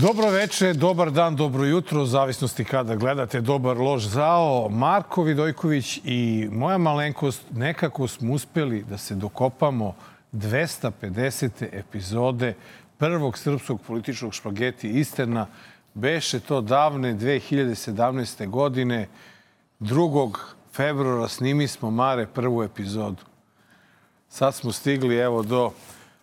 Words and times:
Dobro 0.00 0.30
veče, 0.30 0.72
dobar 0.72 1.10
dan, 1.10 1.36
dobro 1.36 1.64
jutro, 1.64 2.02
u 2.02 2.06
zavisnosti 2.06 2.64
kada 2.64 2.96
gledate 2.96 3.40
Dobar 3.40 3.76
lož 3.78 4.06
zao. 4.06 4.68
Marko 4.68 5.22
Vidojković 5.22 6.00
i 6.04 6.48
moja 6.52 6.78
malenkost 6.78 7.42
nekako 7.50 8.08
smo 8.08 8.32
uspeli 8.32 8.82
da 8.82 8.98
se 8.98 9.14
dokopamo 9.14 9.94
250. 10.32 11.66
epizode 11.72 12.54
prvog 12.98 13.38
srpskog 13.38 13.80
političkog 13.86 14.34
špageti 14.34 14.88
Isterna. 14.88 15.46
Beše 15.94 16.40
to 16.40 16.60
davne 16.60 17.14
2017. 17.14 18.48
godine. 18.48 19.08
2. 19.80 20.32
februara 20.72 21.28
snimi 21.28 21.68
smo 21.68 21.90
Mare 21.90 22.26
prvu 22.26 22.62
epizodu. 22.62 23.22
Sad 24.28 24.54
smo 24.54 24.72
stigli 24.72 25.16
evo 25.16 25.42
do 25.42 25.70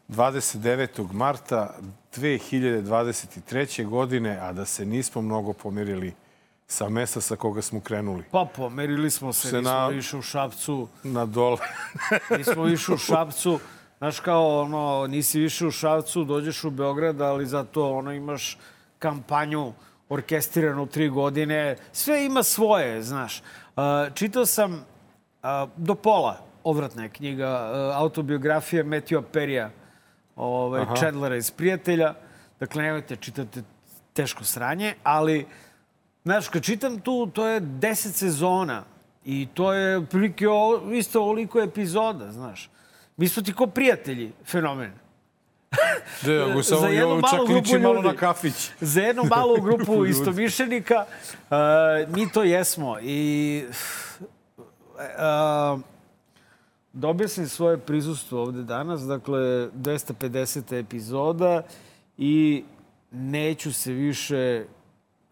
29. 0.09 1.11
marta 1.11 1.75
2023. 2.17 3.85
godine, 3.85 4.37
a 4.41 4.53
da 4.53 4.65
se 4.65 4.85
nismo 4.85 5.21
mnogo 5.21 5.53
pomerili 5.53 6.13
sa 6.67 6.89
mesta 6.89 7.21
sa 7.21 7.35
koga 7.35 7.61
smo 7.61 7.79
krenuli. 7.79 8.23
Pa, 8.31 8.45
pomerili 8.55 9.11
smo 9.11 9.33
se, 9.33 9.47
Se 9.49 9.57
nismo 9.57 9.71
na- 9.71 9.87
više 9.87 10.17
u 10.17 10.21
Šapcu. 10.21 10.87
Na 11.03 11.25
dole. 11.25 11.57
Nismo 12.37 12.63
više 12.63 12.93
u 12.93 12.97
Šapcu. 12.97 13.59
Znaš 13.97 14.19
kao, 14.19 14.61
ono, 14.61 15.07
nisi 15.07 15.39
više 15.39 15.65
u 15.65 15.71
Šapcu, 15.71 16.23
dođeš 16.23 16.63
u 16.63 16.69
Beograd, 16.69 17.21
ali 17.21 17.45
zato 17.45 17.91
ono, 17.91 18.11
imaš 18.13 18.57
kampanju 18.99 19.73
orkestiranu 20.09 20.85
tri 20.87 21.09
godine. 21.09 21.77
Sve 21.91 22.25
ima 22.25 22.43
svoje, 22.43 23.01
znaš. 23.03 23.41
Uh, 23.75 23.83
čitao 24.13 24.45
sam 24.45 24.73
uh, 24.73 24.79
do 25.77 25.95
pola, 25.95 26.37
ovratna 26.63 27.03
je 27.03 27.09
knjiga, 27.09 27.71
uh, 27.71 27.97
autobiografije 27.97 28.83
Matthew 28.83 29.21
Perija, 29.21 29.69
ovaj, 30.35 30.81
Aha. 30.81 30.95
Chandlera 30.95 31.35
iz 31.35 31.51
Prijatelja. 31.51 32.13
Dakle, 32.59 32.83
nemojte 32.83 33.15
čitate 33.15 33.63
teško 34.13 34.43
sranje, 34.43 34.93
ali 35.03 35.45
Znaš, 36.25 36.47
kad 36.47 36.63
čitam 36.63 36.99
tu, 36.99 37.27
to 37.27 37.47
je 37.47 37.61
10 37.61 37.93
sezona 37.93 38.83
i 39.25 39.47
to 39.53 39.73
je 39.73 39.97
otprilike 39.97 40.49
o- 40.49 40.81
isto 40.91 41.21
ovoliko 41.21 41.59
epizoda, 41.59 42.31
znaš. 42.31 42.69
Mi 43.17 43.27
smo 43.27 43.43
ti 43.43 43.53
ko 43.53 43.67
prijatelji, 43.67 44.31
fenomen. 44.45 44.91
Da, 46.21 46.53
go 46.53 46.63
samo 46.63 46.87
jo, 46.87 47.09
malu 47.09 47.21
čak 47.21 47.55
liči 47.55 47.77
malo 47.77 48.01
na 48.01 48.15
kafić. 48.15 48.71
Za 48.93 49.01
jednu 49.01 49.23
malu 49.23 49.61
grupu 49.65 50.05
istomišljenika 50.05 51.05
uh, 51.05 51.57
mi 52.15 52.31
to 52.31 52.43
jesmo. 52.43 52.97
I 53.01 53.63
uh, 54.95 55.79
dobio 56.95 57.27
sam 57.27 57.47
svoje 57.47 57.77
prisustvo 57.77 58.41
ovde 58.41 58.63
danas, 58.63 59.01
dakle 59.01 59.39
250. 59.39 60.79
epizoda 60.79 61.61
i 62.17 62.63
neću 63.11 63.73
se 63.73 63.93
više 63.93 64.65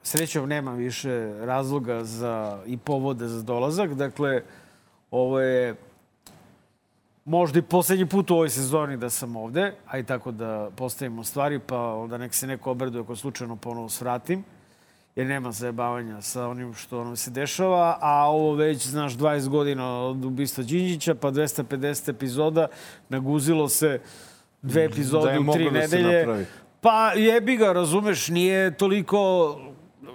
srećom 0.04 0.50
nemam 0.50 0.76
više 0.76 1.34
razloga 1.40 2.04
za 2.04 2.64
i 2.66 2.78
povoda 2.78 3.28
za 3.28 3.42
dolazak. 3.42 3.94
Dakle, 3.94 4.42
ovo 5.12 5.40
je 5.40 5.76
možda 7.26 7.60
i 7.60 7.62
poslednji 7.62 8.06
put 8.06 8.32
u 8.32 8.34
ovoj 8.34 8.50
sezoni 8.50 8.98
da 8.98 9.10
sam 9.10 9.36
ovde, 9.36 9.74
a 9.88 9.98
i 9.98 10.04
tako 10.04 10.32
da 10.32 10.70
postavimo 10.76 11.24
stvari, 11.24 11.60
pa 11.60 11.94
onda 11.94 12.18
nek 12.18 12.34
se 12.34 12.48
neko 12.48 12.72
obraduje 12.72 13.02
ako 13.02 13.16
slučajno 13.16 13.56
ponovo 13.56 13.90
svratim, 13.90 14.44
jer 15.16 15.28
nema 15.28 15.52
zajebavanja 15.52 16.22
sa 16.22 16.48
onim 16.48 16.74
što 16.74 17.04
nam 17.04 17.16
se 17.16 17.32
dešava, 17.32 17.98
a 18.02 18.26
ovo 18.26 18.56
već, 18.56 18.88
znaš, 18.88 19.14
20 19.14 19.48
godina 19.48 20.00
od 20.00 20.26
ubistva 20.26 20.64
Đinđića, 20.64 21.16
pa 21.16 21.32
250 21.32 22.10
epizoda, 22.10 22.68
naguzilo 23.10 23.70
se 23.70 24.00
dve 24.62 24.82
Da 24.82 24.86
epizode 24.86 25.32
je 25.32 25.40
u 25.40 25.54
tri 25.54 25.64
da 25.64 25.72
nedelje. 25.72 26.18
napravi. 26.18 26.46
Pa 26.82 27.12
jebi 27.14 27.58
ga, 27.58 27.74
razumeš, 27.74 28.28
nije 28.28 28.78
toliko, 28.78 29.60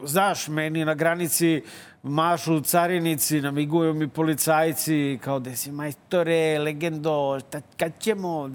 znaš, 0.05 0.49
meni 0.49 0.85
na 0.85 0.95
granici 0.95 1.63
mašu 2.03 2.61
carinici, 2.61 3.41
namiguju 3.41 3.95
mi 3.95 4.09
policajci, 4.09 5.19
kao 5.25 5.39
da 5.39 5.57
si 5.57 5.73
majstore, 5.73 6.59
legendo, 6.59 7.41
šta, 7.41 7.61
kad 7.77 7.93
ćemo? 7.99 8.51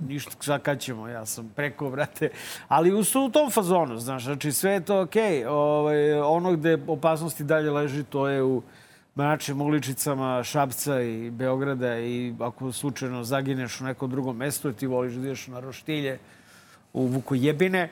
Ništa, 0.00 0.32
šta 0.40 0.58
kad 0.58 0.80
ćemo, 0.80 1.08
ja 1.08 1.26
sam 1.26 1.52
preko, 1.56 1.90
brate. 1.90 2.30
Ali 2.68 2.94
u, 2.94 3.00
u 3.26 3.30
tom 3.30 3.50
fazonu, 3.50 3.98
znaš, 3.98 4.24
znači 4.24 4.52
sve 4.52 4.72
je 4.72 4.84
to 4.84 5.00
okej. 5.00 5.46
Ovaj, 5.46 6.20
ono 6.20 6.52
gde 6.52 6.78
opasnosti 6.86 7.44
dalje 7.44 7.70
leži, 7.70 8.04
to 8.04 8.28
je 8.28 8.42
u 8.42 8.62
mračnim 9.16 9.60
uličicama 9.60 10.44
Šapca 10.44 11.00
i 11.00 11.30
Beograda 11.30 11.98
i 11.98 12.34
ako 12.40 12.72
slučajno 12.72 13.24
zagineš 13.24 13.80
u 13.80 13.84
nekom 13.84 14.10
drugom 14.10 14.36
mestu, 14.36 14.72
ti 14.72 14.86
voliš 14.86 15.12
da 15.12 15.20
ideš 15.20 15.46
na 15.46 15.60
roštilje, 15.60 16.18
u 16.92 17.06
Vukojebine. 17.06 17.88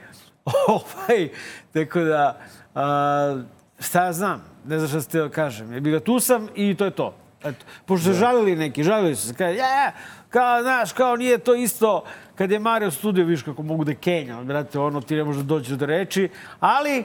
ovaj, 0.69 1.29
tako 1.73 2.01
da, 2.01 2.41
a, 2.75 3.43
šta 3.81 4.05
ja 4.05 4.13
znam, 4.13 4.45
ne 4.65 4.79
znam 4.79 4.89
šta 4.89 5.01
ste 5.01 5.19
da 5.19 5.29
kažem. 5.29 5.73
Jebi 5.73 5.91
ga, 5.91 6.01
tu 6.01 6.21
sam 6.21 6.49
i 6.55 6.75
to 6.75 6.85
je 6.85 6.91
to. 6.91 7.15
Eto, 7.45 7.65
pošto 7.87 8.05
se 8.05 8.13
žalili 8.13 8.57
neki, 8.57 8.85
žalili 8.85 9.17
su 9.17 9.29
se, 9.29 9.35
kaže, 9.35 9.57
ja, 9.57 9.93
kao, 10.31 10.63
znaš, 10.63 10.93
kao 10.93 11.17
nije 11.17 11.39
to 11.39 11.55
isto 11.55 12.05
kad 12.35 12.51
je 12.51 12.59
Mario 12.59 12.91
studio, 12.91 13.25
viš 13.25 13.43
kako 13.43 13.63
mogu 13.63 13.85
da 13.85 13.95
kenja, 13.95 14.43
brate, 14.43 14.79
ono, 14.79 15.01
ti 15.01 15.17
ne 15.17 15.25
možeš 15.25 15.43
da 15.43 15.49
dođeš 15.49 15.79
do 15.79 15.87
reči, 15.87 16.29
ali 16.61 17.05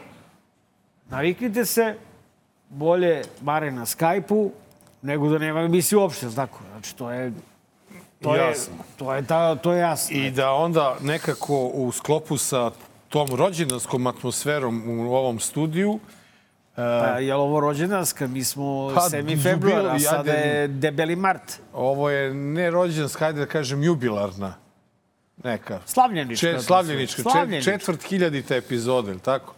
naviknite 1.09 1.65
se, 1.65 1.95
bolje 2.69 3.21
Mare 3.41 3.71
na 3.71 3.85
Skype-u, 3.85 4.51
nego 5.01 5.29
da 5.29 5.37
nema 5.37 5.61
emisije 5.61 5.99
uopšte, 5.99 6.27
tako? 6.35 6.59
Znači, 6.71 6.95
to 6.95 7.11
je... 7.11 7.33
To 8.21 8.35
Jasno. 8.35 8.73
je, 8.73 8.97
to 8.97 9.13
je, 9.13 9.25
ta, 9.27 9.55
to 9.55 9.73
je 9.73 9.79
jasno. 9.79 10.17
I 10.17 10.31
da 10.31 10.51
onda 10.51 10.97
nekako 11.01 11.71
u 11.73 11.91
sklopu 11.91 12.37
sa 12.37 12.71
tom 13.09 13.27
rođendanskom 13.35 14.07
atmosferom 14.07 14.99
u 14.99 15.15
ovom 15.15 15.39
studiju, 15.39 15.99
Pa, 16.75 16.81
je 17.19 17.35
li 17.35 17.41
ovo 17.41 17.59
rođendanska? 17.59 18.27
Mi 18.27 18.43
smo 18.43 18.91
Pa, 18.95 19.01
7. 19.01 19.43
februar, 19.43 19.85
a 19.85 19.99
sada 19.99 20.31
je 20.31 20.67
debeli 20.67 21.15
mart. 21.15 21.59
ovo 21.73 22.09
je 22.09 22.33
ne 22.33 22.71
rođendanska, 22.71 23.19
hajde 23.19 23.39
da 23.39 23.45
kažem 23.45 23.83
jubilarna 23.83 24.53
neka. 25.37 25.79
Slavljenička. 25.85 26.47
Če, 26.47 26.59
slavljenička, 26.59 27.15
čet, 27.15 27.31
Slavljenička. 27.31 27.71
četvrt 27.71 28.03
hiljadita 28.03 28.55
epizoda, 28.55 29.11
ili 29.11 29.19
tako? 29.19 29.53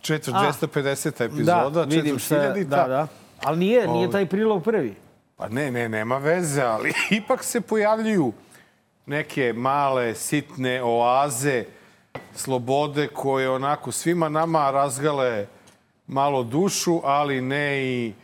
Četvrt, 0.00 0.36
A. 0.36 0.52
250 0.52 1.24
epizoda, 1.24 1.70
Da, 1.70 1.82
vidim 1.82 2.02
četvrt 2.04 2.22
šta 2.22 2.34
hiljadita. 2.34 2.76
Da, 2.76 2.86
da. 2.86 3.06
Ali 3.42 3.58
nije, 3.58 3.80
nije 3.80 3.90
Ovaj. 3.98 4.10
taj 4.10 4.26
prilog 4.26 4.64
prvi. 4.64 4.94
Pa 5.36 5.48
ne, 5.48 5.70
ne, 5.70 5.88
nema 5.88 6.18
veze, 6.18 6.62
ali 6.62 6.92
ipak 7.12 7.44
se 7.44 7.60
pojavljuju 7.60 8.32
neke 9.06 9.52
male, 9.52 10.14
sitne 10.14 10.82
oaze 10.82 11.64
slobode 12.34 13.06
koje 13.06 13.50
onako 13.50 13.92
svima 13.92 14.28
nama 14.28 14.70
razgale 14.70 15.46
malo 16.08 16.42
dušu, 16.42 17.00
ali 17.04 17.40
ne 17.40 17.82
i 17.84 18.08
e, 18.08 18.14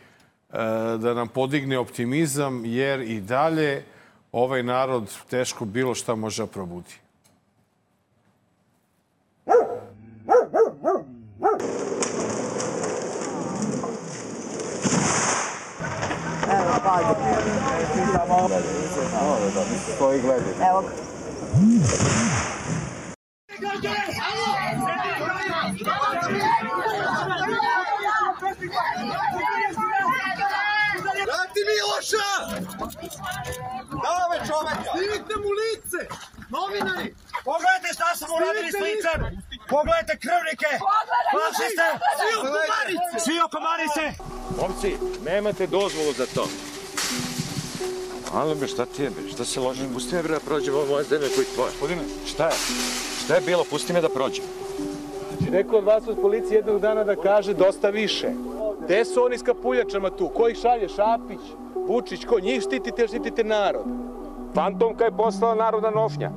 da 0.97 1.13
nam 1.13 1.27
podigne 1.27 1.77
optimizam, 1.77 2.65
jer 2.65 3.01
i 3.01 3.21
dalje 3.21 3.83
ovaj 4.31 4.63
narod 4.63 5.15
teško 5.29 5.65
bilo 5.65 5.95
šta 5.95 6.15
može 6.15 6.43
da 6.43 6.47
probudi. 6.47 6.95
Evo 20.69 20.81
ga. 20.81 20.89
Vrati 31.29 31.61
Miloša! 31.69 32.29
Dove 34.05 34.37
čoveka! 34.47 34.91
Snimite 34.91 35.33
mu 35.43 35.49
lice! 35.61 36.01
Novinari! 36.49 37.15
Pogledajte 37.45 37.87
šta 37.93 38.07
smo 38.15 38.35
uradili 38.35 38.71
s 38.71 38.79
licem! 38.85 39.19
Pogledajte 39.69 40.13
krvnike! 40.23 40.71
Fašiste! 41.33 41.87
Svi 42.19 42.31
u 42.37 42.41
komarice! 42.45 43.15
Svi 43.25 43.35
u 43.45 43.47
komarice! 43.55 44.03
Momci, 44.59 44.91
nemate 45.25 45.67
dozvolu 45.67 46.13
za 46.13 46.25
to. 46.35 46.47
Alo 48.33 48.55
be, 48.55 48.67
šta 48.67 48.85
ti 48.85 49.03
je 49.03 49.09
be? 49.09 49.29
Šta 49.33 49.45
se 49.45 49.59
loži? 49.59 49.87
Pusti 49.93 50.15
me 50.15 50.23
bre 50.23 50.33
da 50.33 50.39
prođem 50.39 50.75
ovo 50.75 50.85
moje 50.85 51.03
zemlje 51.03 51.29
koji 51.35 51.45
tvoje. 51.45 51.71
Gospodine. 51.71 52.03
Šta 52.27 52.45
je? 52.47 52.55
Šta 53.23 53.35
je 53.35 53.41
bilo? 53.41 53.63
Pusti 53.63 53.93
me 53.93 54.01
da 54.01 54.09
prođem. 54.09 54.43
Znači, 55.45 55.57
neko 55.57 55.77
od 55.77 55.83
vas 55.83 56.07
od 56.07 56.21
policije 56.21 56.55
jednog 56.55 56.81
dana 56.81 57.03
da 57.03 57.15
kaže 57.15 57.53
dosta 57.53 57.89
više. 57.89 58.27
Gde 58.85 59.05
su 59.05 59.23
oni 59.23 59.37
s 59.37 59.43
kapuljačama 59.43 60.09
tu? 60.09 60.29
Ko 60.29 60.47
ih 60.47 60.57
šalje? 60.57 60.89
Šapić? 60.89 61.39
Vučić? 61.87 62.25
Ko? 62.25 62.39
Njih 62.39 62.61
štitite 62.61 63.07
štitite 63.07 63.43
narod? 63.43 63.83
Fantomka 64.55 65.05
je 65.05 65.11
postala 65.11 65.55
narodna 65.55 65.89
nošnja 65.89 66.31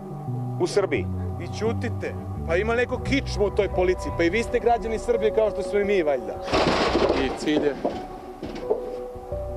u 0.61 0.67
Srbiji. 0.67 1.07
I 1.41 1.59
ćutite. 1.59 2.15
Pa 2.47 2.57
ima 2.57 2.75
neko 2.75 2.99
kičmu 3.05 3.45
u 3.45 3.51
toj 3.51 3.69
policiji. 3.69 4.13
Pa 4.17 4.25
i 4.25 4.31
vi 4.31 4.43
ste 4.43 4.59
građani 4.59 4.99
Srbije 4.99 5.35
kao 5.35 5.51
što 5.51 5.63
smo 5.63 5.79
i 5.79 5.85
mi, 5.85 6.03
valjda. 6.03 6.35
I 7.25 7.39
cilje. 7.39 7.75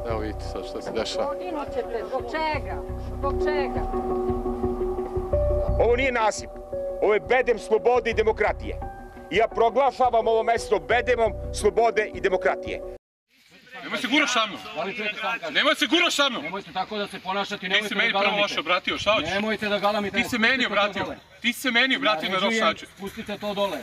Evo 0.09 0.19
vidite 0.19 0.45
sad 0.45 0.65
šta 0.65 0.81
se 0.81 0.91
dešava. 0.91 1.27
Poginut 1.27 1.67
ćete. 1.67 2.03
Zbog 2.09 2.21
čega? 2.21 2.75
Zbog 3.17 3.33
čega? 3.43 3.81
Ovo 5.85 5.95
nije 5.95 6.11
nasip. 6.11 6.49
Ovo 7.01 7.13
je 7.13 7.19
bedem 7.19 7.59
slobode 7.59 8.09
i 8.09 8.13
demokratije. 8.13 8.91
Ja 9.31 9.47
proglašavam 9.47 10.27
ovo 10.27 10.43
mesto 10.43 10.79
bedemom 10.81 11.31
slobode 11.53 12.11
i 12.15 12.21
demokratije. 12.21 12.81
Nemoj 13.83 13.97
se 13.97 14.07
guraš 14.07 14.33
sa 14.33 14.45
mnom. 14.45 14.59
Nemoj 15.51 15.75
se 15.75 15.85
guraš 15.87 16.15
sa 16.15 16.29
mnom. 16.29 16.43
Nemojte 16.43 16.73
tako 16.73 16.97
da 16.97 17.07
se 17.07 17.19
ponašate, 17.19 17.59
Ti 17.59 17.67
nemojte 17.67 17.87
se 17.87 17.95
da 17.95 17.97
meni 17.97 18.09
prvo 18.11 18.21
galamite. 18.21 18.41
loše 18.43 18.59
obratio, 18.59 18.97
šta 18.97 19.13
hoćeš? 19.13 19.29
Nemojte 19.29 19.69
da 19.69 19.79
galamite. 19.79 20.17
Ti 20.17 20.29
se 20.29 20.37
meni 20.37 20.65
obratio. 20.65 21.05
Ti 21.41 21.53
se 21.53 21.71
meni 21.71 21.95
obratio 21.95 22.29
na 22.29 22.39
način. 22.61 22.87
Spustite 22.97 23.37
to 23.37 23.53
dole. 23.53 23.77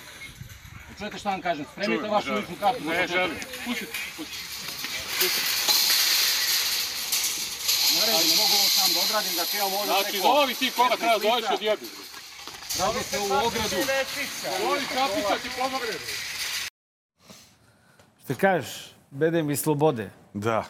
Čujete 0.99 1.19
šta 1.19 1.31
vam 1.31 1.41
kažem? 1.41 1.67
Spremite 1.73 2.09
vašu 2.09 2.35
ličnu 2.35 2.57
kartu. 2.61 2.85
Ne, 2.85 3.07
želim. 3.09 3.37
Pusti, 3.65 3.87
pusti. 4.17 4.39
Naređujem, 7.91 8.29
ne 8.31 8.37
mogu 8.37 8.53
ovo 8.53 8.69
sam 8.69 8.93
da 8.95 9.01
odradim, 9.01 9.33
da 9.37 9.45
imam 9.55 9.73
ovdje 9.73 9.93
Znači, 9.93 10.19
zovi 10.19 10.55
ti 10.55 10.71
15 10.73 10.97
kraja, 10.99 11.19
zoveš 11.19 11.35
lica. 11.37 11.55
odjebi. 11.55 11.87
Radi 12.77 12.99
se 12.99 13.19
u 13.19 13.25
ogradu. 13.25 13.77
Zovi 14.61 14.85
kapica 14.95 15.35
ti 15.43 15.49
pomogne. 15.59 15.95
Šta 18.25 18.35
kažeš? 18.35 18.93
Bedem 19.11 19.51
i 19.51 19.57
slobode. 19.57 20.11
Da. 20.35 20.65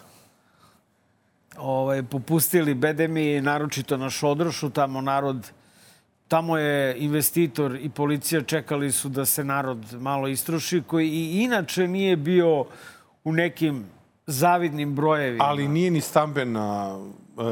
ovaj, 1.57 2.03
popustili 2.03 2.73
bedemi, 2.73 3.41
naročito 3.41 3.97
na 3.97 4.09
Šodrošu, 4.09 4.69
tamo 4.69 5.01
narod, 5.01 5.51
tamo 6.27 6.57
je 6.57 6.97
investitor 6.97 7.75
i 7.81 7.89
policija 7.89 8.41
čekali 8.41 8.91
su 8.91 9.09
da 9.09 9.25
se 9.25 9.43
narod 9.43 9.95
malo 9.99 10.27
istruši, 10.27 10.81
koji 10.87 11.09
i 11.09 11.43
inače 11.43 11.87
nije 11.87 12.15
bio 12.15 12.65
u 13.23 13.33
nekim 13.33 13.85
zavidnim 14.27 14.95
brojevima. 14.95 15.43
Ali 15.43 15.67
nije 15.67 15.91
ni 15.91 16.01
stambena, 16.01 16.97
e, 17.37 17.43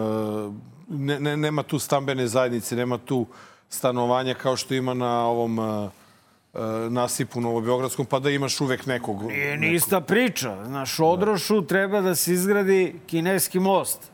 ne, 0.87 1.19
ne, 1.19 1.37
nema 1.37 1.63
tu 1.63 1.79
stambene 1.79 2.27
zajednice, 2.27 2.75
nema 2.75 2.97
tu 2.97 3.25
stanovanja 3.69 4.33
kao 4.33 4.55
što 4.55 4.73
ima 4.73 4.93
na 4.93 5.27
ovom 5.27 5.59
e, 5.59 5.63
e, 5.63 6.59
nasipu 6.89 7.41
Novobeogradskom, 7.41 8.05
pa 8.05 8.19
da 8.19 8.29
imaš 8.29 8.61
uvek 8.61 8.85
nekog. 8.85 9.23
Nije 9.23 9.57
ni 9.57 9.73
ista 9.73 10.01
priča. 10.01 10.55
Na 10.55 10.85
Šodrošu 10.85 11.61
treba 11.61 12.01
da 12.01 12.15
se 12.15 12.33
izgradi 12.33 12.99
kineski 13.07 13.59
most 13.59 14.11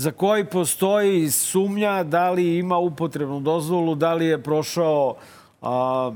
za 0.00 0.10
koji 0.10 0.44
postoji 0.44 1.30
sumnja 1.30 2.02
da 2.02 2.30
li 2.30 2.58
ima 2.58 2.78
upotrebnu 2.78 3.40
dozvolu, 3.40 3.94
da 3.94 4.14
li 4.14 4.26
je 4.26 4.42
prošao 4.42 5.14
a, 5.62 6.12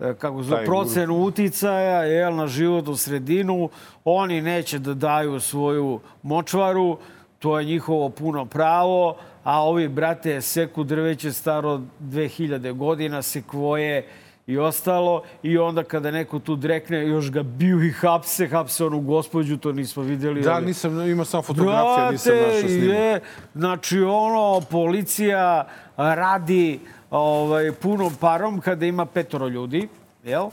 e, 0.00 0.14
kako 0.14 0.42
zove, 0.42 0.64
procenu 0.64 1.24
uticaja 1.24 2.04
jel, 2.04 2.34
na 2.36 2.46
životnu 2.46 2.96
sredinu. 2.96 3.68
Oni 4.04 4.42
neće 4.42 4.78
da 4.78 4.94
daju 4.94 5.40
svoju 5.40 6.00
močvaru, 6.22 6.98
to 7.44 7.58
je 7.58 7.64
njihovo 7.64 8.08
puno 8.08 8.44
pravo, 8.46 9.16
a 9.42 9.62
ovi, 9.62 9.88
brate, 9.88 10.40
seku 10.40 10.84
drveće 10.84 11.32
staro 11.32 11.80
2000 12.00 12.72
godina, 12.72 13.22
sekvoje 13.22 14.06
i 14.46 14.58
ostalo. 14.58 15.22
I 15.42 15.58
onda 15.58 15.84
kada 15.84 16.10
neko 16.10 16.38
tu 16.38 16.56
drekne, 16.56 17.08
još 17.08 17.30
ga 17.30 17.42
biju 17.42 17.84
i 17.84 17.90
hapse, 17.92 18.48
hapse 18.48 18.84
onu 18.84 19.00
gospođu, 19.00 19.56
to 19.56 19.72
nismo 19.72 20.02
vidjeli. 20.02 20.40
Da, 20.40 20.52
ali- 20.54 20.66
nisam, 20.66 21.10
imao 21.10 21.24
sam 21.24 21.42
fotografija, 21.42 22.10
nisam 22.10 22.32
našao 22.36 22.60
snimak. 22.60 22.88
je, 22.88 23.20
znači 23.54 24.00
ono, 24.00 24.60
policija 24.70 25.66
radi 25.96 26.80
ovaj, 27.10 27.72
punom 27.72 28.14
parom 28.20 28.60
kada 28.60 28.86
ima 28.86 29.06
petoro 29.06 29.48
ljudi, 29.48 29.88
jel? 30.24 30.48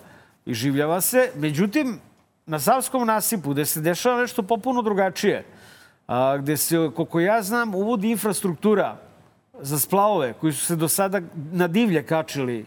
I 0.45 0.53
življava 0.53 1.01
se. 1.01 1.29
Međutim, 1.35 1.99
na 2.45 2.59
Savskom 2.59 3.07
nasipu, 3.07 3.49
gde 3.49 3.65
se 3.65 3.81
dešava 3.81 4.21
nešto 4.21 4.43
popuno 4.43 4.81
drugačije, 4.81 5.45
a, 6.11 6.37
gde 6.37 6.57
se, 6.57 6.91
koliko 6.95 7.19
ja 7.19 7.41
znam, 7.41 7.75
uvodi 7.75 8.11
infrastruktura 8.11 8.97
za 9.61 9.79
splavove 9.79 10.33
koji 10.33 10.53
su 10.53 10.65
se 10.65 10.75
do 10.75 10.87
sada 10.87 11.21
na 11.51 11.67
divlje 11.67 12.03
kačili 12.03 12.65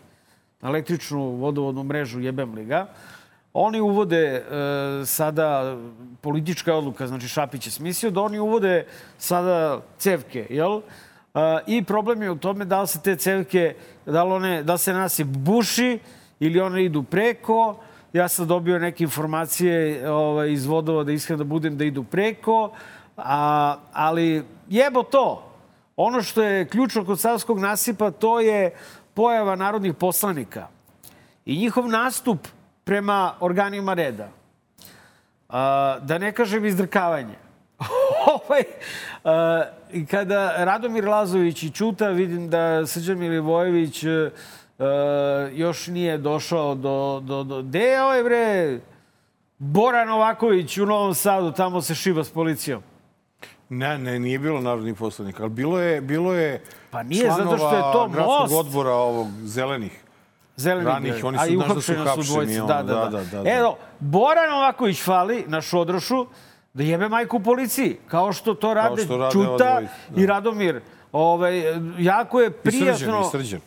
na 0.61 0.69
električnu 0.69 1.21
vodovodnu 1.21 1.85
mrežu, 1.85 2.21
jebem 2.21 2.55
li 2.55 2.65
ga. 2.65 2.87
Oni 3.53 3.81
uvode 3.81 4.19
e, 4.19 4.43
sada 5.07 5.77
politička 6.21 6.75
odluka, 6.75 7.07
znači 7.07 7.29
Šapić 7.29 7.67
je 7.67 7.71
smislio 7.71 8.11
da 8.11 8.23
oni 8.23 8.39
uvode 8.39 8.87
sada 9.19 9.81
cevke, 9.99 10.47
jel? 10.51 10.81
E, 11.35 11.61
I 11.67 11.85
problem 11.85 12.23
je 12.23 12.31
u 12.31 12.37
tome 12.37 12.65
da 12.65 12.81
li 12.81 12.89
se 12.89 13.03
te 13.03 13.17
cevke, 13.17 13.75
da 14.07 14.25
li, 14.25 14.33
one, 14.33 14.63
da 14.63 14.79
se 14.79 14.93
nasip 14.93 15.27
buši 15.27 15.99
ili 16.41 16.61
one 16.61 16.85
idu 16.85 17.03
preko. 17.03 17.77
Ja 18.13 18.29
sam 18.29 18.47
dobio 18.47 18.79
neke 18.79 19.05
informacije 19.05 20.11
ovaj, 20.11 20.53
iz 20.53 20.67
vodova 20.67 21.05
da 21.05 21.13
iskren 21.13 21.39
da 21.39 21.45
budem 21.45 21.77
da 21.77 21.85
idu 21.85 22.05
preko. 22.05 22.71
A, 23.17 23.77
ali 23.93 24.45
jebo 24.69 25.03
to. 25.03 25.51
Ono 25.97 26.23
što 26.23 26.43
je 26.43 26.69
ključno 26.69 27.05
kod 27.05 27.21
Savskog 27.21 27.59
nasipa, 27.59 28.11
to 28.11 28.41
je 28.41 28.75
pojava 29.15 29.57
narodnih 29.57 29.95
poslanika 29.95 30.69
i 31.45 31.59
njihov 31.59 31.89
nastup 31.89 32.39
prema 32.85 33.35
organima 33.41 33.95
reda. 33.95 34.29
A, 35.49 35.99
da 36.03 36.19
ne 36.19 36.33
kažem 36.33 36.65
izdrkavanje. 36.65 37.35
ovaj, 38.35 38.63
a, 39.25 39.63
kada 40.11 40.65
Radomir 40.65 41.09
Lazović 41.09 41.63
i 41.63 41.71
Čuta, 41.71 42.09
vidim 42.09 42.51
da 42.51 42.87
Srđan 42.87 43.19
Milivojević 43.19 44.05
e, 44.05 44.09
e, 44.09 44.31
još 45.53 45.87
nije 45.87 46.19
došao 46.19 46.75
do... 46.75 47.21
do, 47.25 47.45
do 47.45 47.63
gde 47.63 47.81
je 47.81 48.03
ovaj 48.03 48.23
bre? 48.23 48.81
Bora 49.59 50.05
Novaković 50.05 50.79
u 50.79 50.87
Novom 50.87 51.15
Sadu, 51.15 51.53
tamo 51.53 51.81
se 51.81 51.95
šiba 51.95 52.25
s 52.25 52.31
policijom. 52.31 52.83
Ne, 53.69 53.99
ne, 53.99 54.19
nije 54.19 54.39
bilo 54.39 54.61
narodnih 54.61 54.95
poslanika, 54.95 55.43
ali 55.43 55.51
bilo 55.51 55.81
je, 55.81 56.01
bilo 56.01 56.33
je 56.35 56.63
Pa 56.91 57.03
nije, 57.03 57.31
zato 57.31 57.57
što 57.59 57.77
je 57.77 57.83
to 57.93 58.09
gradskog 58.09 58.41
most. 58.41 58.55
odbora 58.55 58.93
ovog 58.93 59.27
zelenih. 59.45 60.01
Zelenih 60.57 60.87
Ranih, 60.87 61.13
grad. 61.13 61.25
oni 61.25 61.39
su, 61.39 61.53
i 61.53 61.57
znaš 61.57 61.69
da 61.69 61.81
su 61.81 61.93
hapšeni, 61.95 62.59
ono, 62.59 62.67
Da, 62.67 62.83
da, 62.83 62.95
da. 62.95 63.09
da, 63.09 63.25
da, 63.25 63.43
da. 63.43 63.51
Evo, 63.51 63.77
Bora 64.01 64.51
Novaković 64.51 65.03
fali 65.03 65.45
na 65.47 65.61
Šodrošu 65.61 66.27
da 66.75 66.83
jebe 66.83 67.09
majku 67.09 67.41
policiji. 67.41 67.97
Kao 68.09 68.33
što 68.33 68.55
to 68.55 68.75
rade, 68.75 69.05
što 69.05 69.17
rade 69.17 69.33
Čuta 69.33 69.47
dvojica, 69.47 69.81
da. 70.09 70.21
i 70.23 70.27
Radomir. 70.27 70.81
Ovaj, 71.13 71.63
jako 71.99 72.41
je 72.41 72.47
I 72.49 72.51
prijatno... 72.51 72.97
srđan, 72.97 73.21
i 73.23 73.31
srđan. 73.31 73.61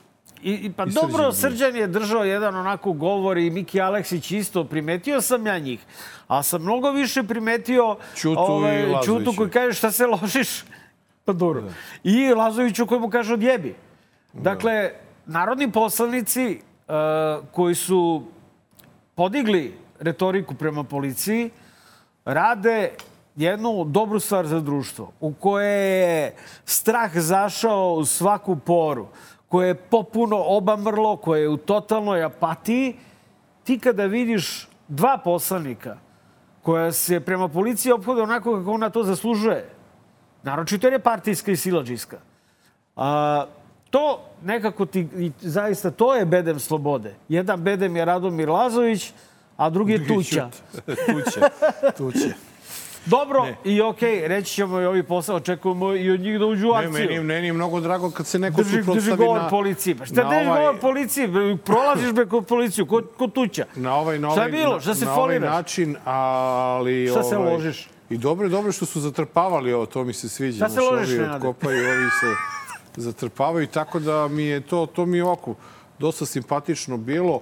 I, 0.43 0.53
i, 0.53 0.71
pa 0.71 0.83
I 0.83 0.89
dobro, 0.89 1.31
Srđan 1.31 1.75
je 1.75 1.87
držao 1.87 2.23
jedan 2.23 2.55
onako 2.55 2.93
govor 2.93 3.37
i 3.37 3.49
Miki 3.49 3.81
Aleksić 3.81 4.31
isto. 4.31 4.63
Primetio 4.63 5.21
sam 5.21 5.47
ja 5.47 5.59
njih. 5.59 5.79
A 6.27 6.43
sam 6.43 6.61
mnogo 6.61 6.91
više 6.91 7.23
primetio 7.23 7.97
ovaj, 8.37 8.83
i 8.83 8.85
Lazovića. 8.85 9.05
Ćutu 9.05 9.37
koji 9.37 9.49
kaže 9.49 9.77
šta 9.77 9.91
se 9.91 10.05
ložiš. 10.05 10.63
Pa 11.25 11.33
dobro. 11.33 11.63
I 12.03 12.33
Lazoviću 12.33 12.85
koji 12.85 13.01
mu 13.01 13.09
kaže 13.09 13.33
odjebi. 13.33 13.75
Dakle, 14.33 14.91
narodni 15.25 15.71
poslanici 15.71 16.59
uh, 16.87 16.93
koji 17.51 17.75
su 17.75 18.23
podigli 19.15 19.77
retoriku 19.99 20.55
prema 20.55 20.83
policiji 20.83 21.49
rade 22.25 22.91
jednu 23.35 23.85
dobru 23.85 24.19
stvar 24.19 24.47
za 24.47 24.59
društvo 24.59 25.11
u 25.19 25.33
koje 25.33 25.99
je 25.99 26.35
strah 26.65 27.17
zašao 27.17 27.93
u 27.93 28.05
svaku 28.05 28.55
poru, 28.55 29.07
koje 29.47 29.67
je 29.67 29.75
popuno 29.75 30.43
obamrlo, 30.47 31.17
koje 31.17 31.41
je 31.41 31.49
u 31.49 31.57
totalnoj 31.57 32.23
apatiji. 32.23 32.95
Ti 33.63 33.79
kada 33.79 34.05
vidiš 34.05 34.67
dva 34.87 35.17
poslanika 35.17 35.97
koja 36.61 36.91
se 36.91 37.19
prema 37.19 37.47
policiji 37.47 37.91
obhode 37.91 38.21
onako 38.21 38.57
kako 38.57 38.71
ona 38.71 38.89
to 38.89 39.03
zaslužuje, 39.03 39.69
naročito 40.43 40.87
jer 40.87 40.93
je 40.93 40.99
partijska 40.99 41.51
i 41.51 41.55
silađiska, 41.55 42.17
a, 42.95 43.45
to 43.89 44.19
nekako 44.43 44.85
ti, 44.85 45.31
zaista, 45.41 45.91
to 45.91 46.15
je 46.15 46.25
bedem 46.25 46.59
slobode. 46.59 47.15
Jedan 47.29 47.61
bedem 47.63 47.95
je 47.95 48.05
Radomir 48.05 48.49
Lazović, 48.49 49.13
a 49.57 49.69
drugi 49.69 49.93
je 49.93 50.07
Tuća. 50.07 50.49
tuće, 51.07 51.41
tuće. 51.97 52.46
Dobro 53.07 53.47
i 53.63 53.81
okej, 53.81 54.27
reći 54.27 54.53
ćemo 54.53 54.81
i 54.81 54.85
ovi 54.85 55.03
posao, 55.03 55.35
očekujemo 55.35 55.93
i 55.95 56.11
od 56.11 56.19
njih 56.19 56.39
da 56.39 56.45
uđu 56.45 56.67
u 56.67 56.71
Ne, 56.71 56.77
akciju. 56.77 56.91
meni, 56.91 57.19
meni 57.19 57.47
je 57.47 57.53
mnogo 57.53 57.79
drago 57.79 58.11
kad 58.11 58.27
se 58.27 58.39
neko 58.39 58.57
Drži, 58.57 58.71
drži 58.71 58.83
suprotstavi 58.83 59.17
govor 59.17 59.41
na... 59.41 59.49
policiji. 59.49 59.95
Pa 59.95 60.05
šta 60.05 60.23
na 60.23 60.29
drži 60.29 60.49
ovaj- 60.49 60.59
govor 60.59 60.79
policiji? 60.81 61.27
Prolaziš 61.65 62.11
be 62.11 62.25
kod 62.25 62.45
policiju, 62.45 62.85
kod, 62.85 63.07
kod 63.17 63.33
tuća. 63.33 63.65
Na 63.75 63.95
ovaj, 63.95 64.19
na 64.19 64.27
Šta 64.27 64.33
ovaj, 64.33 64.47
je 64.47 64.51
bilo? 64.51 64.79
Šta 64.79 64.95
se 64.95 65.05
na 65.05 65.13
ovaj 65.13 65.23
foliraš? 65.23 65.51
način, 65.51 65.95
ali... 66.05 67.07
Šta 67.11 67.23
se 67.23 67.37
ovaj, 67.37 67.53
ložiš? 67.53 67.87
I 68.09 68.17
dobro 68.17 68.45
je 68.45 68.49
dobro 68.49 68.71
što 68.71 68.85
su 68.85 68.99
zatrpavali 68.99 69.73
ovo, 69.73 69.85
to 69.85 70.03
mi 70.03 70.13
se 70.13 70.29
sviđa. 70.29 70.57
Šta 70.57 70.69
se 70.69 70.81
ložiš, 70.81 71.09
ovi 71.09 71.19
Nenade? 71.19 71.47
Otkopaju, 71.47 71.77
ovi 71.79 72.09
se 72.11 72.27
zatrpavaju, 73.07 73.67
tako 73.67 73.99
da 73.99 74.27
mi 74.27 74.43
je 74.43 74.61
to, 74.61 74.85
to 74.85 75.05
mi 75.05 75.17
je 75.17 75.23
ovako 75.23 75.55
dosta 75.99 76.25
simpatično 76.25 76.97
bilo. 76.97 77.41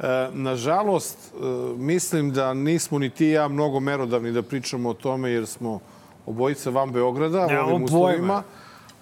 E, 0.00 0.28
nažalost, 0.32 1.18
e, 1.34 1.38
mislim 1.76 2.30
da 2.32 2.54
nismo 2.54 2.98
ni 2.98 3.10
ti 3.10 3.26
i 3.26 3.30
ja 3.30 3.48
mnogo 3.48 3.80
merodavni 3.80 4.32
da 4.32 4.42
pričamo 4.42 4.88
o 4.88 4.94
tome, 4.94 5.30
jer 5.30 5.46
smo 5.46 5.80
obojica 6.26 6.70
van 6.70 6.92
Beograda 6.92 7.44
u 7.44 7.48
Nemamo 7.48 7.70
ovim 7.70 7.84
uslovima. 7.84 8.42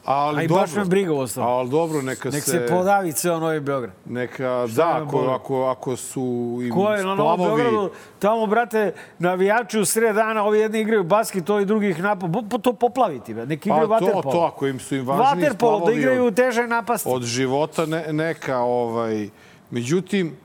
Ali 0.04 0.40
A 0.40 0.42
i 0.42 0.48
dobro, 0.48 0.62
baš 0.62 0.74
me 0.74 0.84
briga 0.84 1.12
u 1.12 1.18
osnovu. 1.18 1.48
Ali 1.48 1.70
dobro, 1.70 2.02
neka 2.02 2.30
Nek 2.30 2.44
se... 2.44 2.50
se 2.50 2.66
podavi 2.70 3.12
ceo 3.12 3.40
Novi 3.40 3.60
Beograd. 3.60 3.92
Neka, 4.04 4.66
Šta 4.68 4.82
da, 4.82 5.04
ako, 5.04 5.18
ako, 5.18 5.64
ako 5.64 5.96
su 5.96 6.58
im 6.62 6.74
Ko 6.74 6.92
je 6.92 7.04
na 7.04 7.14
Novom 7.14 7.38
splavovi... 7.38 7.62
Beogradu? 7.62 7.90
Tamo, 8.18 8.46
brate, 8.46 8.92
navijači 9.18 9.78
u 9.78 9.84
sred 9.84 10.14
dana, 10.14 10.44
ovi 10.44 10.58
jedni 10.58 10.80
igraju 10.80 11.04
basket, 11.04 11.50
ovi 11.50 11.64
drugi 11.64 11.88
ih 11.88 12.02
napad. 12.02 12.30
Po, 12.50 12.58
to 12.58 12.72
poplaviti, 12.72 13.34
bre. 13.34 13.46
Neki 13.46 13.68
igraju 13.68 13.88
Pa 13.88 13.98
to, 13.98 14.04
vaterpolo. 14.04 14.34
to, 14.34 14.40
ako 14.40 14.66
im 14.66 14.80
su 14.80 14.96
im 14.96 15.06
važni 15.06 15.42
Vaterpolo, 15.42 15.86
da 15.86 15.92
igraju 15.92 16.30
teže 16.30 16.66
napasti. 16.66 17.08
od 17.12 17.22
života 17.22 17.86
ne, 17.86 18.12
neka, 18.12 18.58
ovaj... 18.58 19.28
Međutim, 19.70 20.36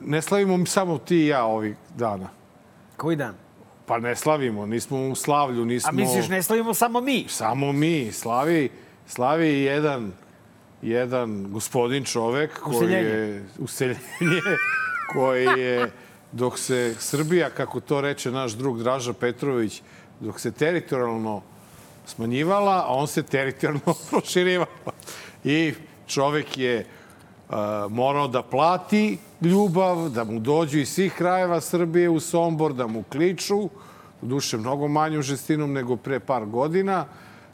ne 0.00 0.22
slavimo 0.22 0.66
samo 0.66 0.98
ti 0.98 1.16
i 1.16 1.26
ja 1.26 1.44
ovih 1.44 1.76
dana. 1.96 2.28
Koji 2.96 3.16
dan? 3.16 3.34
Pa 3.86 3.98
ne 3.98 4.16
slavimo, 4.16 4.66
nismo 4.66 5.08
u 5.08 5.14
slavlju, 5.14 5.64
nismo... 5.64 5.88
A 5.88 5.92
misliš, 5.92 6.28
ne 6.28 6.42
slavimo 6.42 6.74
samo 6.74 7.00
mi? 7.00 7.24
Samo 7.28 7.72
mi. 7.72 8.12
Slavi, 8.12 8.70
slavi 9.06 9.48
jedan, 9.48 10.12
jedan 10.82 11.52
gospodin 11.52 12.04
čovek 12.04 12.58
koji 12.60 12.76
Useljenje. 12.76 13.08
je... 13.08 13.46
Useljenje. 13.58 13.98
koji 15.12 15.44
je, 15.44 15.90
dok 16.32 16.58
se 16.58 16.94
Srbija, 16.98 17.50
kako 17.50 17.80
to 17.80 18.00
reče 18.00 18.30
naš 18.30 18.52
drug 18.52 18.78
Draža 18.78 19.12
Petrović, 19.12 19.82
dok 20.20 20.40
se 20.40 20.52
teritorijalno 20.52 21.42
smanjivala, 22.06 22.84
a 22.86 22.94
on 22.94 23.06
se 23.06 23.22
teritorijalno 23.22 23.94
proširivao. 24.10 24.66
I 25.44 25.74
čovek 26.06 26.58
je 26.58 26.86
morao 27.90 28.28
da 28.28 28.42
plati 28.42 29.18
ljubav, 29.40 30.08
da 30.08 30.24
mu 30.24 30.40
dođu 30.40 30.78
iz 30.78 30.88
svih 30.88 31.12
krajeva 31.12 31.60
Srbije 31.60 32.08
u 32.08 32.20
Sombor, 32.20 32.72
da 32.72 32.86
mu 32.86 33.02
kliču, 33.02 33.68
duše 34.22 34.56
mnogo 34.56 34.88
manjom 34.88 35.22
žestinom 35.22 35.72
nego 35.72 35.96
pre 35.96 36.20
par 36.20 36.46
godina, 36.46 37.06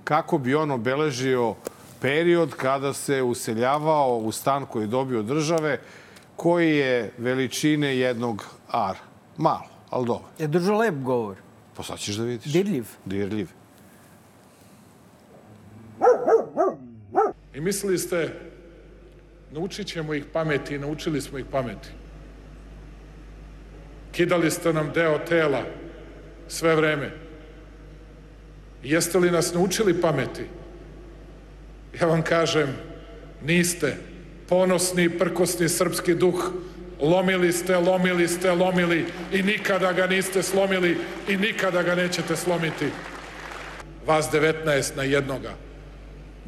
kako 0.05 0.39
bi 0.39 0.55
on 0.55 0.71
obeležio 0.71 1.55
period 2.01 2.51
kada 2.57 2.93
se 2.93 3.23
useljavao 3.23 4.19
u 4.19 4.33
stan 4.33 4.67
koji 4.67 4.83
je 4.83 4.87
dobio 4.87 5.19
od 5.19 5.25
države, 5.25 5.81
koji 6.37 6.77
je 6.77 7.13
veličine 7.19 7.97
jednog 7.97 8.45
ara. 8.69 8.99
Malo, 9.37 9.67
ali 9.91 10.07
dobro. 10.07 10.29
Je 10.39 10.47
držao 10.47 10.79
lep 10.79 10.95
govor. 10.95 11.37
Pa 11.77 11.83
sad 11.83 11.99
ćeš 11.99 12.17
da 12.17 12.25
vidiš. 12.25 12.53
Dirljiv. 12.53 12.87
Dirljiv. 13.05 13.49
I 17.55 17.61
mislili 17.61 17.99
ste, 17.99 18.41
naučit 19.51 19.87
ćemo 19.87 20.15
ih 20.15 20.25
pameti 20.33 20.75
i 20.75 20.79
naučili 20.79 21.21
smo 21.21 21.39
ih 21.39 21.45
pameti. 21.53 21.89
Kidali 24.13 24.51
ste 24.51 24.73
nam 24.73 24.91
deo 24.95 25.19
tela 25.19 25.63
sve 26.49 26.75
vreme. 26.75 27.11
Jeste 28.83 29.19
li 29.19 29.31
nas 29.31 29.55
naučili 29.55 30.01
pameti? 30.01 30.45
Ja 32.01 32.07
vam 32.07 32.23
kažem, 32.23 32.69
niste. 33.45 33.97
Ponosni, 34.49 35.19
prkosni 35.19 35.69
srpski 35.69 36.15
duh 36.15 36.53
lomili 37.01 37.53
ste, 37.53 37.77
lomili 37.77 38.29
ste, 38.29 38.53
lomili 38.53 39.05
i 39.33 39.43
nikada 39.43 39.93
ga 39.93 40.07
niste 40.07 40.43
slomili 40.43 40.97
i 41.29 41.37
nikada 41.37 41.83
ga 41.83 41.95
nećete 41.95 42.37
slomiti. 42.37 42.87
Vas 44.07 44.31
19 44.33 44.97
na 44.97 45.03
jednoga 45.03 45.55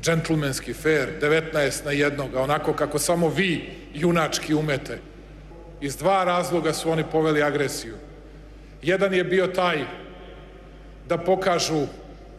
džentlmenski 0.06 0.72
fair, 0.74 1.08
19 1.20 1.84
na 1.84 1.90
jednoga, 1.90 2.42
onako 2.42 2.72
kako 2.72 2.98
samo 2.98 3.28
vi 3.28 3.70
junački 3.94 4.54
umete. 4.54 4.98
Iz 5.80 5.96
dva 5.96 6.24
razloga 6.24 6.72
su 6.72 6.90
oni 6.90 7.04
poveli 7.12 7.42
agresiju. 7.42 7.94
Jedan 8.82 9.14
je 9.14 9.24
bio 9.24 9.46
taj 9.46 9.84
da 11.08 11.18
pokažu 11.18 11.86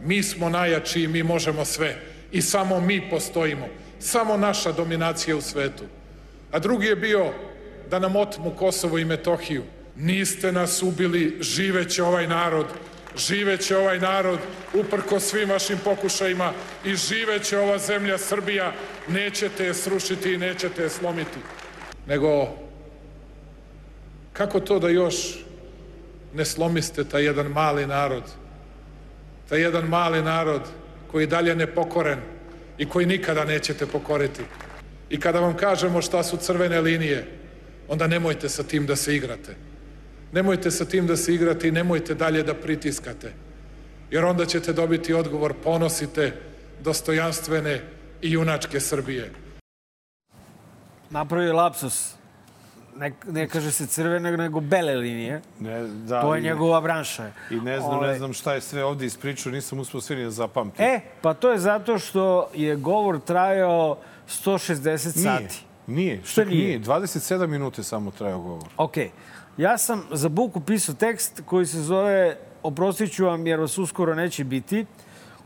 mi 0.00 0.22
smo 0.22 0.48
najjači 0.48 1.02
i 1.02 1.08
mi 1.08 1.22
možemo 1.22 1.64
sve 1.64 1.96
i 2.32 2.42
samo 2.42 2.80
mi 2.80 3.10
postojimo, 3.10 3.66
samo 3.98 4.36
naša 4.36 4.72
dominacija 4.72 5.36
u 5.36 5.40
svetu. 5.40 5.84
A 6.52 6.58
drugi 6.58 6.86
je 6.86 6.96
bio 6.96 7.32
da 7.90 7.98
nam 7.98 8.16
otmu 8.16 8.50
Kosovo 8.50 8.98
i 8.98 9.04
Metohiju. 9.04 9.62
Niste 9.96 10.52
nas 10.52 10.82
ubili, 10.82 11.36
živeće 11.40 12.02
ovaj 12.02 12.26
narod, 12.26 12.66
živeće 13.18 13.76
ovaj 13.76 13.98
narod 13.98 14.38
uprko 14.74 15.20
svim 15.20 15.50
vašim 15.50 15.78
pokušajima 15.84 16.52
i 16.84 16.94
živeće 16.94 17.58
ova 17.58 17.78
zemlja 17.78 18.18
Srbija, 18.18 18.72
nećete 19.08 19.64
je 19.64 19.74
srušiti 19.74 20.32
i 20.32 20.38
nećete 20.38 20.82
je 20.82 20.90
slomiti. 20.90 21.38
Nego, 22.06 22.48
kako 24.32 24.60
to 24.60 24.78
da 24.78 24.88
još 24.88 25.14
ne 26.34 26.44
slomiste 26.44 27.04
taj 27.04 27.24
jedan 27.24 27.46
mali 27.46 27.86
narod, 27.86 28.22
taj 29.48 29.60
jedan 29.60 29.84
mali 29.84 30.22
narod 30.22 30.62
koji 31.10 31.26
dalje 31.26 31.54
nepokoren 31.56 32.18
i 32.78 32.88
koji 32.88 33.06
nikada 33.06 33.44
nećete 33.44 33.86
pokoriti. 33.86 34.42
I 35.10 35.20
kada 35.20 35.40
vam 35.40 35.56
kažemo 35.56 36.02
šta 36.02 36.22
su 36.22 36.36
crvene 36.36 36.80
linije, 36.80 37.26
onda 37.88 38.06
nemojte 38.06 38.48
sa 38.48 38.62
tim 38.62 38.86
da 38.86 38.96
se 38.96 39.16
igrate. 39.16 39.67
Nemojte 40.32 40.70
sa 40.70 40.84
tim 40.84 41.06
da 41.06 41.16
se 41.16 41.34
igrate 41.34 41.68
i 41.68 41.72
nemojte 41.72 42.14
dalje 42.14 42.42
da 42.42 42.54
pritiskate. 42.54 43.32
Jer 44.10 44.24
onda 44.24 44.46
ćete 44.46 44.72
dobiti 44.72 45.14
odgovor 45.14 45.54
ponosite 45.54 46.32
dostojanstvene 46.80 47.82
i 48.22 48.32
junačke 48.32 48.80
Srbije. 48.80 49.30
Napravio 51.10 51.46
je 51.46 51.52
lapsus. 51.52 52.14
Ne, 52.96 53.12
ne 53.26 53.48
kaže 53.48 53.70
se 53.72 53.86
crvene, 53.86 54.32
nego 54.32 54.60
bele 54.60 54.94
linije. 54.94 55.40
Ne, 55.60 55.80
da, 55.82 56.20
to 56.20 56.34
je 56.34 56.40
i- 56.40 56.44
njegova 56.44 56.80
branša. 56.80 57.30
I 57.50 57.54
ne 57.54 57.80
znam, 57.80 57.90
Ovaj, 57.90 58.08
ne 58.08 58.18
znam 58.18 58.32
šta 58.32 58.54
je 58.54 58.60
sve 58.60 58.84
ovde 58.84 59.06
ispričao, 59.06 59.52
nisam 59.52 59.78
uspio 59.78 60.00
sve 60.00 60.16
ni 60.16 60.24
da 60.24 60.30
zapamtim. 60.30 60.84
E, 60.84 61.00
pa 61.22 61.34
to 61.34 61.50
je 61.50 61.58
zato 61.58 61.98
što 61.98 62.50
je 62.54 62.76
govor 62.76 63.20
trajao 63.20 63.98
160 64.28 65.16
nije, 65.16 65.24
sati. 65.48 65.60
nije. 65.86 66.20
Što 66.24 66.42
čak 66.42 66.50
nije? 66.50 66.80
27 66.80 67.46
minuta 67.46 67.80
je 67.80 67.84
samo 67.84 68.10
trajao 68.10 68.40
govor. 68.40 68.68
Ok. 68.76 68.94
Ja 69.58 69.78
sam 69.78 70.04
za 70.12 70.28
Buku 70.28 70.60
pisao 70.60 70.94
tekst 70.94 71.42
koji 71.46 71.66
se 71.66 71.82
zove 71.82 72.36
Oprostit 72.62 73.12
ću 73.12 73.24
vam 73.24 73.46
jer 73.46 73.60
vas 73.60 73.78
uskoro 73.78 74.14
neće 74.14 74.44
biti, 74.44 74.86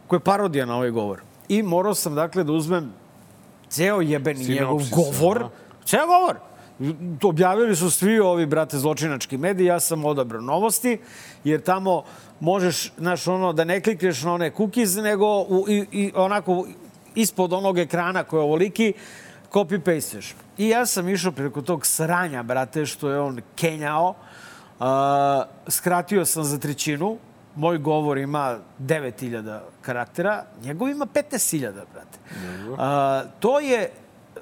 koji 0.06 0.18
je 0.18 0.24
parodija 0.24 0.66
na 0.66 0.76
ovaj 0.76 0.90
govor. 0.90 1.20
I 1.48 1.62
morao 1.62 1.94
sam, 1.94 2.14
dakle, 2.14 2.44
da 2.44 2.52
uzmem 2.52 2.92
ceo 3.68 4.00
jebeni 4.00 4.44
njegov 4.44 4.80
govor. 4.90 5.48
Ceo 5.84 6.06
govor. 6.06 6.36
Objavili 7.22 7.76
su 7.76 7.90
svi 7.90 8.20
ovi, 8.20 8.46
brate, 8.46 8.78
zločinački 8.78 9.38
mediji. 9.38 9.66
Ja 9.66 9.80
sam 9.80 10.04
odabrao 10.04 10.40
novosti, 10.40 10.98
jer 11.44 11.60
tamo 11.60 12.02
možeš, 12.40 12.92
znaš, 12.98 13.28
ono, 13.28 13.52
da 13.52 13.64
ne 13.64 13.80
klikneš 13.80 14.22
na 14.22 14.34
one 14.34 14.50
cookies, 14.56 14.96
nego 14.96 15.26
u, 15.26 15.64
i, 15.68 15.86
i 15.92 16.12
onako 16.14 16.66
ispod 17.14 17.52
onog 17.52 17.78
ekrana 17.78 18.24
koji 18.24 18.40
je 18.40 18.44
ovoliki, 18.44 18.92
copy-pasteš. 19.52 20.34
I 20.58 20.68
ja 20.68 20.86
sam 20.86 21.08
išao 21.08 21.32
preko 21.32 21.62
tog 21.62 21.86
sranja, 21.86 22.42
brate, 22.42 22.86
što 22.86 23.10
je 23.10 23.20
on 23.20 23.40
kenjao. 23.56 24.14
Uh, 24.78 24.86
skratio 25.68 26.24
sam 26.24 26.44
za 26.44 26.58
trećinu. 26.58 27.16
Moj 27.56 27.78
govor 27.78 28.18
ima 28.18 28.58
9000 28.78 29.60
karaktera, 29.82 30.44
njegov 30.62 30.88
ima 30.88 31.06
15.000, 31.06 31.72
brate. 31.72 32.18
Uh, 32.70 33.30
to 33.40 33.60
je 33.60 33.90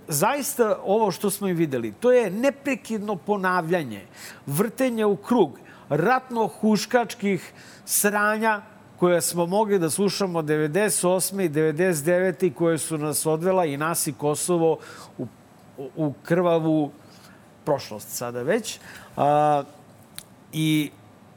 zaista 0.09 0.79
ovo 0.85 1.11
što 1.11 1.31
smo 1.31 1.49
i 1.49 1.53
videli. 1.53 1.93
To 1.93 2.13
je 2.13 2.31
neprekidno 2.31 3.17
ponavljanje, 3.17 4.07
vrtenje 4.47 5.05
u 5.05 5.17
krug, 5.17 5.59
ratno-huškačkih 5.89 7.53
sranja 7.85 8.63
koje 8.97 9.21
smo 9.21 9.47
mogli 9.47 9.79
da 9.79 9.91
slušamo 9.91 10.43
98. 10.43 11.45
i 11.45 11.49
99. 11.49 12.47
i 12.47 12.53
koje 12.55 12.79
su 12.79 12.99
nas 12.99 13.27
odvela 13.27 13.65
i 13.65 13.77
nas 13.77 14.07
i 14.07 14.13
Kosovo 14.13 14.79
u, 15.19 15.27
u 15.97 16.13
krvavu 16.23 16.91
prošlost 17.65 18.09
sada 18.09 18.43
već. 18.43 18.79
A, 19.17 19.63
I 20.53 20.91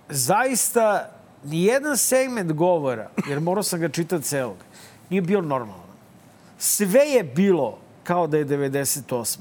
zaista 0.09 1.09
nijedan 1.43 1.97
segment 1.97 2.53
govora, 2.53 3.09
jer 3.29 3.39
morao 3.39 3.63
sam 3.63 3.79
ga 3.79 3.89
čitati 3.89 4.23
celog, 4.23 4.57
nije 5.09 5.21
bio 5.21 5.41
normalan. 5.41 5.93
Sve 6.57 6.99
je 6.99 7.23
bilo 7.23 7.77
kao 8.03 8.27
da 8.27 8.37
je 8.37 8.45
98. 8.45 9.37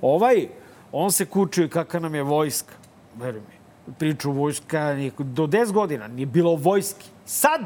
Ovaj, 0.00 0.48
on 0.92 1.12
se 1.12 1.26
kučio 1.26 1.68
kakva 1.68 2.00
nam 2.00 2.14
je 2.14 2.22
vojska. 2.22 2.74
Veruj 3.16 3.40
mi, 3.40 3.94
priču 3.98 4.32
vojska 4.32 4.94
do 5.18 5.46
10 5.46 5.72
godina 5.72 6.08
nije 6.08 6.26
bilo 6.26 6.54
vojski. 6.56 7.06
Sad 7.26 7.60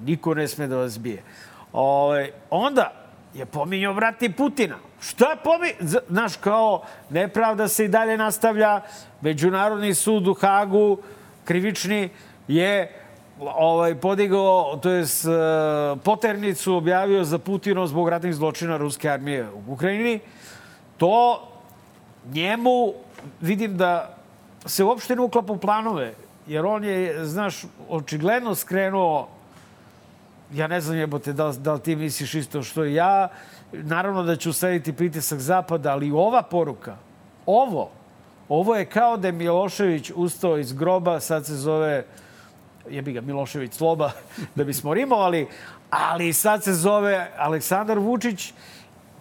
niko 0.00 0.34
ne 0.34 0.48
sme 0.48 0.66
da 0.66 0.76
vas 0.76 0.98
bije. 0.98 1.22
Ove, 1.72 2.30
onda 2.50 2.92
je 3.34 3.46
pominjao, 3.46 3.94
brate, 3.94 4.30
Putina. 4.30 4.87
Šta 5.00 5.36
pominjao? 5.44 6.02
Znaš, 6.08 6.36
kao 6.36 6.82
nepravda 7.10 7.68
se 7.68 7.84
i 7.84 7.88
dalje 7.88 8.16
nastavlja. 8.16 8.80
Međunarodni 9.20 9.94
sud 9.94 10.26
u 10.26 10.34
Hagu, 10.34 10.98
krivični, 11.44 12.08
je 12.48 12.92
ovaj, 13.40 13.94
podigao, 13.94 14.78
to 14.82 14.90
je 14.90 15.04
poternicu 16.04 16.74
objavio 16.74 17.24
za 17.24 17.38
Putinov 17.38 17.86
zbog 17.86 18.08
ratnih 18.08 18.34
zločina 18.34 18.76
ruske 18.76 19.10
armije 19.10 19.46
u 19.50 19.72
Ukrajini. 19.72 20.20
To 20.96 21.48
njemu 22.32 22.92
vidim 23.40 23.76
da 23.76 24.16
se 24.66 24.84
uopšte 24.84 25.16
ne 25.16 25.22
uklapa 25.22 25.54
planove, 25.54 26.14
jer 26.46 26.66
on 26.66 26.84
je, 26.84 27.24
znaš, 27.24 27.62
očigledno 27.88 28.54
skrenuo 28.54 29.28
ja 30.54 30.66
ne 30.66 30.80
znam 30.80 30.98
jebote 30.98 31.32
da, 31.32 31.52
da 31.52 31.72
li 31.72 31.80
ti 31.80 31.96
misliš 31.96 32.34
isto 32.34 32.62
što 32.62 32.84
i 32.84 32.94
ja. 32.94 33.28
Naravno 33.72 34.22
da 34.22 34.36
ću 34.36 34.50
uslediti 34.50 34.92
pritisak 34.92 35.38
Zapada, 35.38 35.92
ali 35.92 36.10
ova 36.10 36.42
poruka, 36.42 36.96
ovo, 37.46 37.90
ovo 38.48 38.76
je 38.76 38.86
kao 38.86 39.16
da 39.16 39.28
je 39.28 39.32
Milošević 39.32 40.12
ustao 40.14 40.58
iz 40.58 40.72
groba, 40.72 41.20
sad 41.20 41.46
se 41.46 41.54
zove 41.54 42.04
jebi 42.90 43.12
ga 43.12 43.20
Milošević 43.20 43.72
Sloba, 43.72 44.10
da 44.54 44.64
bismo 44.64 44.94
rimovali, 44.94 45.46
ali 45.90 46.32
sad 46.32 46.64
se 46.64 46.74
zove 46.74 47.30
Aleksandar 47.38 47.98
Vučić 47.98 48.52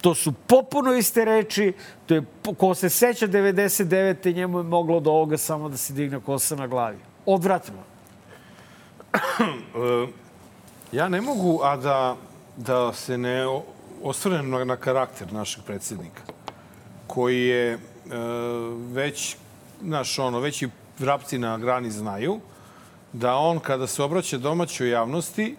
To 0.01 0.15
su 0.15 0.31
popuno 0.31 0.93
iste 0.93 1.25
reči. 1.25 1.73
To 2.05 2.13
je, 2.13 2.23
ko 2.57 2.75
se 2.75 2.89
seća 2.89 3.27
99. 3.27 4.35
njemu 4.35 4.57
je 4.57 4.63
moglo 4.63 4.99
do 4.99 5.11
ovoga 5.11 5.37
samo 5.37 5.69
da 5.69 5.77
se 5.77 5.93
digne 5.93 6.19
kosa 6.19 6.55
na 6.55 6.67
glavi. 6.67 6.97
Odvratno. 7.25 7.77
E, 9.77 10.07
ja 10.91 11.09
ne 11.09 11.21
mogu, 11.21 11.59
a 11.63 11.75
da, 11.77 12.15
da 12.57 12.93
se 12.93 13.17
ne 13.17 13.45
osvrnem 14.03 14.49
na, 14.49 14.65
na 14.65 14.75
karakter 14.75 15.33
našeg 15.33 15.63
predsjednika, 15.63 16.21
koji 17.07 17.41
je 17.41 17.73
e, 17.73 17.79
već, 18.91 19.35
znaš, 19.81 20.19
ono, 20.19 20.39
već 20.39 20.61
i 20.61 20.69
vrapci 20.99 21.37
na 21.37 21.57
grani 21.57 21.91
znaju, 21.91 22.39
da 23.13 23.35
on 23.35 23.59
kada 23.59 23.87
se 23.87 24.03
obraća 24.03 24.37
domaćoj 24.37 24.89
javnosti, 24.89 25.55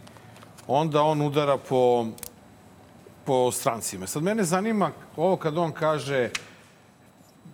onda 0.66 1.02
on 1.02 1.22
udara 1.22 1.56
po, 1.56 2.06
po 3.24 3.52
strancima. 3.52 4.06
Sad 4.06 4.22
mene 4.22 4.44
zanima 4.44 4.90
ovo 5.16 5.36
kad 5.36 5.58
on 5.58 5.72
kaže 5.72 6.30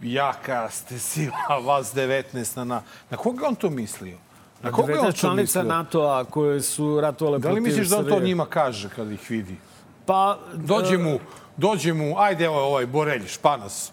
jaka 0.02 0.70
ste 0.70 0.98
sila, 1.10 1.58
vas 1.64 1.94
19 1.94 2.56
na... 2.56 2.64
Na, 2.64 2.82
na 3.10 3.16
koga 3.16 3.46
on 3.46 3.54
to 3.54 3.70
mislio? 3.70 4.18
Na 4.62 4.72
koga 4.72 4.92
je 4.92 4.98
on 4.98 5.06
19 5.06 5.10
to 5.10 5.18
članica? 5.18 5.62
NATO-a 5.62 6.24
koje 6.24 6.62
su 6.62 7.00
ratovale 7.00 7.38
Da 7.38 7.48
li 7.48 7.54
protiv 7.54 7.62
misliš 7.62 7.88
da 7.88 7.98
on 7.98 8.04
to 8.04 8.10
Srbije. 8.10 8.26
njima 8.26 8.46
kaže 8.46 8.88
kad 8.88 9.12
ih 9.12 9.30
vidi? 9.30 9.56
Pa, 10.06 10.38
Dođe 10.54 10.98
mu, 10.98 11.18
dođe 11.56 11.92
mu, 11.92 12.14
ajde 12.18 12.44
evo 12.44 12.58
ovaj 12.58 12.86
Borelj, 12.86 13.26
Španas. 13.26 13.92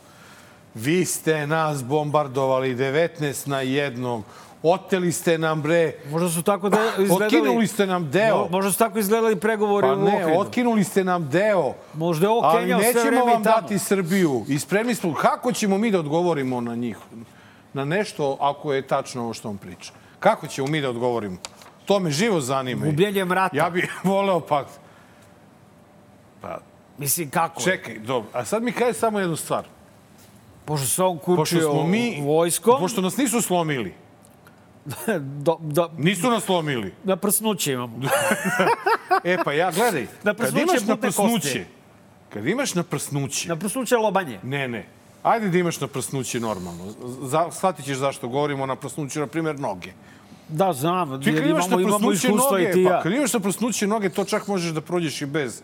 Vi 0.75 1.05
ste 1.05 1.47
nas 1.47 1.83
bombardovali 1.83 2.75
19 2.75 3.47
na 3.47 3.61
jednog. 3.61 4.23
Oteli 4.63 5.11
ste 5.11 5.37
nam 5.37 5.61
bre. 5.61 5.93
Možda 6.09 6.29
su 6.29 6.41
tako 6.41 6.69
da 6.69 6.77
izgledali... 6.99 7.25
Otkinuli 7.25 7.67
ste 7.67 7.87
nam 7.87 8.11
deo. 8.11 8.35
Mo- 8.37 8.51
Možda 8.51 8.71
su 8.71 8.77
tako 8.77 8.99
izgledali 8.99 9.35
pregovori 9.35 9.87
Pa 9.87 9.93
u 9.93 9.97
ne, 9.97 10.15
Ohridu. 10.15 10.39
otkinuli 10.39 10.83
ste 10.83 11.03
nam 11.03 11.29
deo. 11.29 11.73
Možda 11.93 12.25
je 12.25 12.31
ovo 12.31 12.41
Ali 12.41 12.59
Kenjao 12.59 12.79
sve 12.79 12.87
nećemo 12.87 13.05
vreme 13.05 13.21
vam 13.23 13.41
i 13.41 13.43
tamo. 13.43 13.55
dati 13.55 13.79
Srbiju. 13.79 14.45
I 14.47 14.59
spremni 14.59 14.95
smo. 14.95 15.13
Kako 15.13 15.51
ćemo 15.51 15.77
mi 15.77 15.91
da 15.91 15.99
odgovorimo 15.99 16.61
na 16.61 16.75
njih? 16.75 16.97
Na 17.73 17.85
nešto 17.85 18.37
ako 18.39 18.73
je 18.73 18.81
tačno 18.81 19.23
ovo 19.23 19.33
što 19.33 19.49
on 19.49 19.57
priča. 19.57 19.91
Kako 20.19 20.47
ćemo 20.47 20.67
mi 20.67 20.81
da 20.81 20.89
odgovorimo? 20.89 21.37
To 21.85 21.99
me 21.99 22.11
živo 22.11 22.41
zanima. 22.41 22.85
Gubljenjem 22.85 23.31
rata. 23.31 23.57
Ja 23.57 23.69
bih 23.69 23.93
voleo 24.03 24.39
pa... 24.39 24.65
Pa, 26.41 26.57
Mislim, 26.97 27.29
kako? 27.29 27.61
čekaj, 27.61 27.99
dobro. 27.99 28.29
A 28.33 28.45
sad 28.45 28.63
mi 28.63 28.71
kaže 28.71 28.93
samo 28.93 29.19
jednu 29.19 29.35
stvar. 29.35 29.65
Pošto 30.65 30.87
se 30.87 31.03
on 31.03 31.17
kučio 31.17 31.83
mi... 31.83 32.21
vojskom, 32.23 32.79
Pošto 32.79 33.01
nas 33.01 33.17
nisu 33.17 33.41
slomili. 33.41 33.93
do, 35.45 35.57
do, 35.61 35.89
Nisu 35.97 36.29
nas 36.29 36.43
slomili. 36.43 36.93
na 37.03 37.15
prsnuće 37.15 37.73
imamo. 37.73 37.99
E 39.23 39.37
pa 39.45 39.53
ja, 39.53 39.71
gledaj. 39.71 40.07
Na 40.23 40.33
kad 40.33 40.57
imaš 40.57 40.85
na 40.87 40.95
prsnuće... 40.97 41.33
kosti. 41.33 41.65
Kad 42.29 42.47
imaš 42.47 42.75
na 42.75 42.83
prsnuće... 42.83 43.49
Na 43.49 43.55
prsnuće 43.55 43.97
lobanje. 43.97 44.39
Ne, 44.43 44.67
ne. 44.67 44.85
Ajde 45.23 45.49
da 45.49 45.57
imaš 45.57 45.79
na 45.79 45.87
prsnuće 45.87 46.39
normalno. 46.39 46.93
Za, 47.21 47.51
shvatit 47.51 47.85
ćeš 47.85 47.97
zašto 47.97 48.27
govorimo 48.27 48.65
na 48.65 48.75
prsnuće, 48.75 49.19
na 49.19 49.27
primjer, 49.27 49.59
noge. 49.59 49.91
Da, 50.49 50.73
znam. 50.73 51.21
Ti 51.23 51.35
kad 51.35 51.45
imaš 51.45 51.67
imamo, 51.67 51.87
na 51.87 51.97
prsnuće 51.97 52.29
noge, 52.29 52.63
i 52.63 52.71
ti 52.71 52.85
pa 52.85 52.93
ja. 52.93 53.01
kad 53.01 53.13
imaš 53.13 53.33
na 53.33 53.39
prsnuće 53.39 53.87
noge, 53.87 54.09
to 54.09 54.25
čak 54.25 54.47
možeš 54.47 54.71
da 54.71 54.81
prođeš 54.81 55.21
i 55.21 55.25
bez 55.25 55.61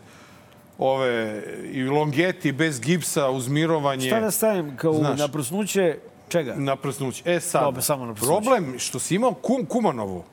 ove, 0.79 1.43
i 1.63 1.83
longeti, 1.83 2.51
bez 2.51 2.79
gipsa, 2.79 3.29
uz 3.29 3.47
mirovanje. 3.47 4.07
Šta 4.07 4.19
da 4.19 4.31
stavim 4.31 4.77
kao 4.77 4.93
Znaš. 4.93 5.19
na 5.19 5.27
prsnuće 5.27 5.97
čega? 6.29 6.53
Na 6.55 6.75
prsnuće. 6.75 7.23
E 7.27 7.39
sad, 7.39 7.63
Dobro, 7.63 7.81
samo 7.81 8.05
na 8.05 8.13
problem 8.13 8.75
što 8.79 8.99
si 8.99 9.15
imao 9.15 9.33
kum, 9.33 9.65
Kumanovo 9.65 10.23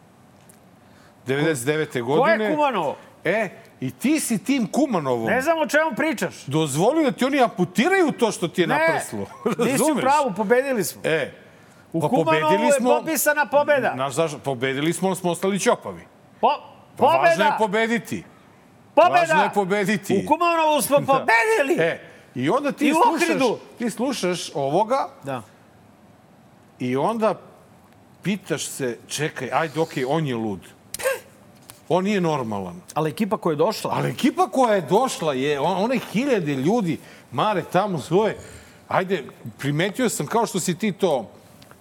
99. 1.27 1.93
Ko 1.93 1.99
je 1.99 2.03
godine. 2.03 2.51
Kumanovo? 2.51 2.97
E, 3.25 3.49
i 3.81 3.91
ti 3.93 4.21
si 4.21 4.39
tim 4.39 4.67
Kumanovom 4.67 5.27
Ne 5.27 5.41
znam 5.41 5.59
o 5.59 5.67
čemu 5.67 5.91
pričaš. 5.97 6.45
dozvolio 6.47 7.03
da 7.03 7.13
ti 7.13 7.25
oni 7.25 7.41
amputiraju 7.41 8.13
to 8.13 8.33
što 8.33 8.49
ti 8.49 8.61
je 8.61 8.67
na 8.67 8.79
prslu. 8.89 9.27
nisi 9.67 9.83
u 9.93 9.97
pravu, 9.97 10.33
pobedili 10.37 10.85
smo. 10.85 11.01
E, 11.05 11.33
U 11.93 12.01
pa 12.01 12.09
Kumanovu 12.09 12.25
pobedili 12.25 12.67
je 12.67 12.73
smo- 12.73 12.99
popisana 12.99 13.47
pobeda. 13.47 13.93
Znaš 13.95 14.13
zašto? 14.15 14.39
Pobedili 14.39 14.93
smo, 14.93 15.15
smo 15.15 15.31
ostali 15.31 15.59
ćopavi. 15.59 16.03
Po, 16.41 16.49
Pa 16.97 17.05
Važno 17.07 17.23
je 17.23 17.35
pobeda! 17.37 17.57
pobediti. 17.59 18.25
Pobeda! 18.95 19.21
Važno 19.21 19.43
je 19.43 19.51
pobediti. 19.55 20.23
U 20.25 20.29
Kumanovu 20.29 20.83
smo 20.83 20.97
pobedili! 21.13 21.85
E, 21.85 22.01
i 22.35 22.51
onda 22.51 22.73
ti 22.73 22.89
I 22.89 22.93
slušaš, 22.93 23.59
ti 23.79 23.91
slušaš 23.91 24.51
ovoga 24.55 25.09
Da. 25.23 25.43
i 26.79 26.97
onda 26.97 27.41
pitaš 28.23 28.67
se, 28.67 28.99
čekaj, 29.07 29.51
ajde, 29.53 29.81
okej, 29.81 30.05
on 30.05 30.27
je 30.27 30.35
lud. 30.37 30.61
On 31.89 32.05
nije 32.05 32.21
normalan. 32.21 32.81
Ali 32.95 33.11
ekipa 33.11 33.37
koja 33.37 33.53
je 33.53 33.57
došla, 33.57 33.91
Ali 33.95 34.11
ekipa 34.11 34.49
koja 34.49 34.75
je 34.75 34.81
došla 34.81 35.35
je, 35.35 35.61
on, 35.61 35.85
one 35.85 35.99
hiljade 36.13 36.55
ljudi, 36.55 36.99
mare 37.33 37.63
tamo 37.73 37.99
svoje, 37.99 38.39
ajde, 38.89 39.25
primetio 39.59 40.09
sam 40.09 40.27
kao 40.27 40.47
što 40.47 40.61
si 40.61 40.79
ti 40.79 40.93
to 40.93 41.31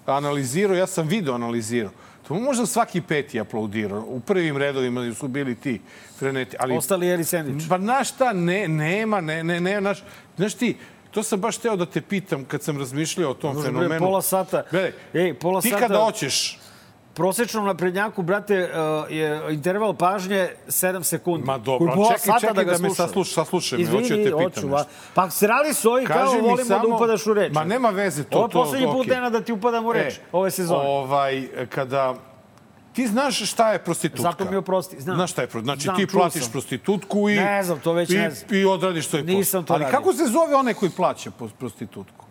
analizirao, 0.06 0.76
ja 0.76 0.88
sam 0.88 1.08
video 1.08 1.36
analizirao. 1.36 1.92
To 2.24 2.34
možda 2.34 2.66
svaki 2.66 3.02
peti 3.02 3.40
aplaudirao. 3.40 4.02
U 4.02 4.20
prvim 4.20 4.58
redovima 4.58 5.14
su 5.14 5.28
bili 5.28 5.56
ti 5.56 5.82
freneti. 6.18 6.56
Ali, 6.60 6.78
ostali 6.78 7.08
jeli 7.08 7.24
sendvič. 7.24 7.64
Pa 7.70 7.78
znaš 7.78 8.10
šta, 8.10 8.34
ne, 8.34 8.68
nema, 8.68 9.22
ne, 9.22 9.44
ne, 9.44 9.60
ne, 9.60 9.80
znaš, 9.80 10.04
znaš 10.38 10.54
ti, 10.54 10.78
to 11.12 11.24
sam 11.24 11.40
baš 11.40 11.58
teo 11.58 11.76
da 11.76 11.86
te 11.86 12.02
pitam 12.02 12.46
kad 12.46 12.64
sam 12.64 12.80
razmišljao 12.80 13.32
o 13.32 13.34
tom 13.34 13.54
bre, 13.54 13.64
fenomenu. 13.64 14.00
pola 14.00 14.22
sata. 14.22 14.64
Gledaj, 14.72 14.92
Ej, 15.14 15.34
pola 15.34 15.62
ti 15.62 15.70
sata- 15.70 15.80
kada 15.80 16.00
hoćeš, 16.00 16.60
Prosečnom 17.14 17.66
naprednjaku, 17.66 18.22
brate, 18.22 18.70
uh, 19.06 19.12
je 19.12 19.28
interval 19.50 19.94
pažnje 19.94 20.50
7 20.68 21.04
sekundi. 21.04 21.46
Ma 21.46 21.58
dobro, 21.58 21.94
pola 21.96 22.14
čekaj, 22.14 22.40
čekaj 22.40 22.54
da 22.56 22.64
ga 22.64 22.72
da 22.72 22.78
me 22.78 22.90
sasluš- 22.90 23.34
saslušaj 23.34 23.80
me, 23.80 23.86
hoću 23.88 24.10
da 24.10 24.16
te 24.16 24.32
pitam 24.40 24.70
nešto. 24.70 24.86
Pa 25.14 25.30
srali 25.30 25.74
su 25.74 25.92
ovi 25.92 26.06
kao 26.06 26.26
volimo 26.26 26.56
da 26.58 26.64
samo- 26.66 26.96
upadaš 26.96 27.28
u 27.28 27.34
reč. 27.34 27.54
Ma 27.54 27.64
nema 27.64 27.90
veze 27.90 28.24
to. 28.24 28.38
Ovo 28.38 28.46
je 28.46 28.50
poslednji 28.52 28.88
put, 28.88 28.96
okej. 28.98 29.16
Nena, 29.16 29.30
da 29.30 29.42
ti 29.42 29.52
upadam 29.52 29.86
u 29.86 29.94
reč 29.94 30.14
E, 30.14 30.20
ove 30.32 30.52
sezone. 30.52 30.80
Ovaj, 30.82 31.48
kada... 31.68 32.16
Ti 32.94 33.08
znaš 33.08 33.42
šta 33.44 33.72
je 33.72 33.80
prostitutka? 33.80 34.22
Zato 34.24 34.46
mi 34.46 34.56
oprosti, 34.58 35.02
znam. 35.02 35.16
Znaš 35.16 35.32
šta 35.32 35.42
je 35.42 35.48
prostitutka? 35.48 35.74
Znači 35.74 35.84
Znam, 35.84 35.96
ti 35.98 36.08
platiš 36.08 36.42
sam. 36.44 36.52
prostitutku 36.52 37.30
i... 37.30 37.36
Ne 37.36 37.64
znam, 37.64 37.80
to 37.80 37.94
već 37.94 38.10
i, 38.10 38.14
ne 38.14 38.32
znam. 38.32 38.56
I 38.56 38.66
odradiš 38.66 39.08
svoj 39.08 39.22
posao. 39.22 39.36
Nisam 39.36 39.64
to 39.64 39.74
Ali 39.74 39.84
radio. 39.84 39.98
kako 39.98 40.14
se 40.14 40.26
zove 40.26 40.56
onaj 40.56 40.74
koji 40.74 40.92
plaća 40.92 41.32
prostitutku? 41.60 42.23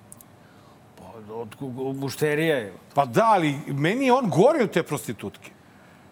Od, 1.42 1.57
mušterija 1.96 2.57
je. 2.57 2.72
Pa 2.94 3.05
da, 3.05 3.24
ali 3.24 3.55
meni 3.66 4.07
je 4.07 4.12
on 4.12 4.31
gori 4.31 4.62
od 4.62 4.70
te 4.70 4.83
prostitutke. 4.83 5.50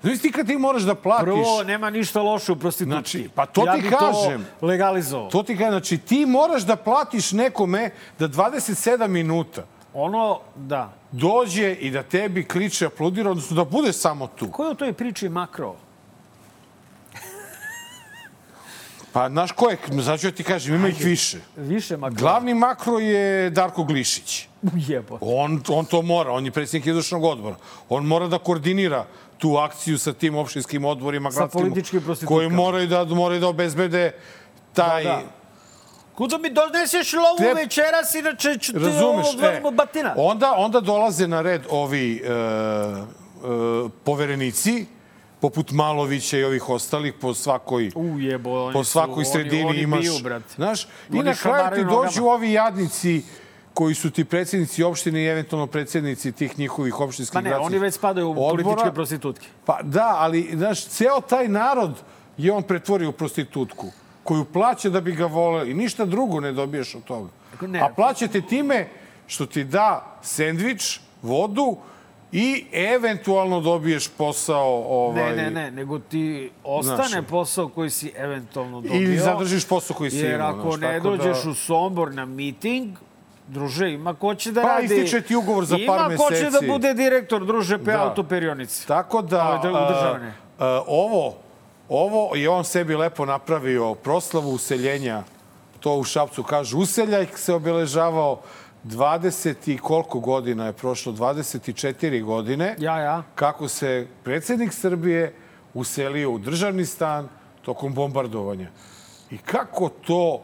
Znaš 0.03 0.19
ti 0.19 0.33
kad 0.33 0.47
ti 0.47 0.57
moraš 0.57 0.83
da 0.83 0.95
platiš... 0.95 1.25
Prvo, 1.25 1.63
nema 1.67 1.91
ništa 1.91 2.23
loše 2.23 2.53
u 2.53 2.57
prostitutki. 2.57 3.19
Znači, 3.19 3.29
pa 3.35 3.47
to 3.47 3.67
ja 3.67 3.75
ti 3.75 3.83
kažem. 3.83 4.47
to 4.61 4.67
legalizovao. 4.67 5.31
To 5.31 5.43
ti 5.43 5.57
kažem, 5.57 5.71
znači 5.71 5.99
ti 5.99 6.27
moraš 6.27 6.63
da 6.63 6.77
platiš 6.77 7.33
nekome 7.33 7.91
da 8.19 8.29
27 8.29 9.09
minuta 9.09 9.65
Ono, 9.95 10.41
da. 10.57 10.93
dođe 11.13 11.73
i 11.73 11.91
da 11.91 12.03
tebi 12.03 12.45
kliče, 12.45 12.87
aplaudira, 12.87 13.31
odnosno 13.31 13.57
da 13.57 13.65
bude 13.65 13.93
samo 13.93 14.27
tu. 14.27 14.51
Ko 14.51 14.65
je 14.65 14.71
u 14.71 14.75
toj 14.75 14.93
priči 14.93 15.29
makro? 15.29 15.75
Pa, 19.13 19.29
znaš 19.29 19.53
ko 19.53 19.71
je, 19.71 19.79
znači 19.91 20.27
ja 20.27 20.33
ti 20.33 20.45
kažem, 20.45 20.75
ima 20.75 20.89
ih 20.89 21.05
više. 21.05 21.39
Više 21.57 21.97
makro. 21.97 22.17
Glavni 22.19 22.55
makro 22.55 22.99
je 22.99 23.51
Darko 23.51 23.85
Glišić. 23.85 24.47
Ujebo. 24.75 25.19
On, 25.21 25.63
on 25.69 25.85
to 25.85 26.03
mora, 26.03 26.33
on 26.33 26.45
je 26.45 26.51
predsjednik 26.51 26.87
izvršnog 26.87 27.25
odbora. 27.25 27.57
On 27.89 28.07
mora 28.07 28.27
da 28.27 28.39
koordinira 28.39 29.07
tu 29.39 29.57
akciju 29.57 29.99
sa 29.99 30.13
tim 30.13 30.37
opštinskim 30.37 30.85
odborima, 30.85 31.31
Sa 31.31 31.49
gradskim, 31.49 32.27
koji 32.27 32.49
moraju 32.49 32.87
da, 32.87 33.05
moraju 33.05 33.41
da 33.41 33.49
obezbede 33.49 34.13
taj... 34.73 35.05
Da, 35.05 35.11
da. 35.11 35.23
Kuda 36.15 36.39
mi 36.39 36.51
doneseš 36.51 37.13
lovu 37.13 37.39
Te- 37.39 37.55
večeras, 37.55 38.15
inače 38.15 38.59
ću 38.59 38.73
ti 38.73 38.79
Razumeš? 38.79 39.27
ovo 39.63 39.69
e, 39.69 39.73
batina. 39.73 40.15
onda, 40.17 40.55
onda 40.57 40.81
dolaze 40.81 41.29
na 41.29 41.43
red 41.43 41.63
ovi 41.71 42.23
e, 42.25 42.31
e, 42.31 43.89
poverenici, 44.05 44.87
poput 45.41 45.71
Malovića 45.71 46.39
i 46.39 46.45
ovih 46.45 46.69
ostalih, 46.69 47.15
po 47.15 47.35
svakoj, 47.35 47.91
Ujebo, 47.95 48.65
oni 48.65 48.73
po 48.73 48.85
su- 48.85 48.91
svakoj 48.91 49.15
oni- 49.15 49.25
sredini 49.25 49.65
oni 49.65 49.79
imaš... 49.79 50.01
biju, 50.01 50.15
brate. 50.23 50.55
Znaš, 50.55 50.85
i 50.85 50.89
Oni 51.11 51.23
na 51.23 51.35
kraju 51.35 51.71
ti 51.71 51.85
dođu 51.85 51.95
nogama. 52.17 52.27
ovi 52.27 52.53
jadnici 52.53 53.23
koji 53.75 53.95
su 53.95 54.11
ti 54.11 54.25
predsjednici 54.25 54.83
opštine 54.83 55.21
i 55.21 55.27
eventualno 55.27 55.67
predsjednici 55.67 56.33
tih 56.33 56.59
njihovih 56.59 57.01
opštinskih 57.01 57.35
Ma 57.35 57.41
ne, 57.41 57.49
gradskih 57.49 57.67
oni 57.67 57.79
već 57.79 57.95
spadaju 57.95 58.27
u 58.27 58.31
odbora. 58.31 58.51
političke 58.65 58.93
prostitutke. 58.93 59.47
Pa 59.65 59.79
da, 59.83 60.15
ali, 60.17 60.51
znaš, 60.55 60.85
ceo 60.85 61.21
taj 61.21 61.49
narod 61.49 61.95
je 62.37 62.53
on 62.53 62.63
pretvorio 62.63 63.09
u 63.09 63.13
prostitutku 63.13 63.87
koju 64.25 64.45
plaća 64.45 64.91
da 64.91 65.01
bi 65.01 65.13
ga 65.13 65.27
voleli 65.27 65.71
i 65.71 65.75
ništa 65.75 66.05
drugo 66.05 66.41
ne 66.41 66.53
dobiješ 66.53 66.95
od 66.95 67.05
toga. 67.05 67.29
Ne. 67.63 67.81
A 67.81 67.89
plaćate 67.89 68.41
time 68.43 68.89
što 69.27 69.47
ti 69.47 69.65
da 69.65 70.19
sendvič, 70.23 71.01
vodu 71.23 71.77
i 72.33 72.65
eventualno 72.73 73.61
dobiješ 73.61 74.09
posao 74.09 74.85
ovaj, 74.89 75.23
Ne, 75.27 75.43
ne, 75.43 75.51
ne, 75.53 75.71
nego 75.71 75.99
ti 75.99 76.51
ostane 76.65 77.09
Znaš. 77.09 77.25
posao 77.27 77.69
koji 77.69 77.91
si 77.91 78.13
eventualno 78.17 78.81
dobio. 78.81 78.97
ili 78.97 79.19
zadržiš 79.19 79.65
posao 79.65 79.97
koji 79.97 80.11
si 80.11 80.17
Jer 80.17 80.35
imao. 80.35 80.49
ako 80.51 80.71
znaš, 80.71 80.81
ne 80.83 80.97
tako 80.97 81.09
dođeš 81.11 81.43
da... 81.45 81.51
u 81.51 81.55
Sombor 81.55 82.15
na 82.15 82.25
miting, 82.25 82.97
druže, 83.49 83.91
ima 83.91 84.15
ko 84.15 84.35
će 84.35 84.53
da 84.53 84.63
Pa, 84.63 84.69
radi. 84.69 84.85
ističe 84.87 85.21
ti 85.21 85.37
ugovor 85.37 85.65
za 85.65 85.77
par 85.79 86.01
Ima 86.03 86.17
ko 86.19 86.31
će 86.31 86.41
da 86.41 86.45
meseci. 86.47 86.67
bude 86.69 86.95
direktor, 86.95 87.47
druže, 87.47 87.79
pe 87.79 87.85
Da. 87.85 88.03
autoperionice. 88.03 88.87
Tako 88.87 89.23
da, 89.23 89.61
državne. 89.63 90.33
a, 90.59 90.67
a, 90.67 90.83
ovo, 90.87 91.35
ovo 91.89 92.37
je 92.37 92.49
on 92.49 92.65
sebi 92.65 92.97
lepo 92.97 93.25
napravio 93.25 93.95
proslavu 93.95 94.51
useljenja 94.51 95.23
to 95.81 95.95
u 95.95 96.05
Šapcu 96.05 96.43
kažu, 96.43 96.79
useljak 96.79 97.39
se 97.39 97.55
obeležavao 97.55 98.41
20 98.85 99.75
i 99.75 99.79
koliko 99.79 100.21
godina 100.21 100.67
je 100.67 100.73
prošlo? 100.73 101.13
24 101.13 102.25
godine. 102.25 102.77
Ja, 102.79 102.99
ja. 102.99 103.23
Kako 103.35 103.69
se 103.69 104.07
predsednik 104.25 104.73
Srbije 104.73 105.35
uselio 105.75 106.31
u 106.31 106.39
državni 106.39 106.87
stan 106.87 107.29
tokom 107.63 107.95
bombardovanja. 107.95 108.69
I 109.31 109.39
kako 109.39 109.89
to 109.89 110.43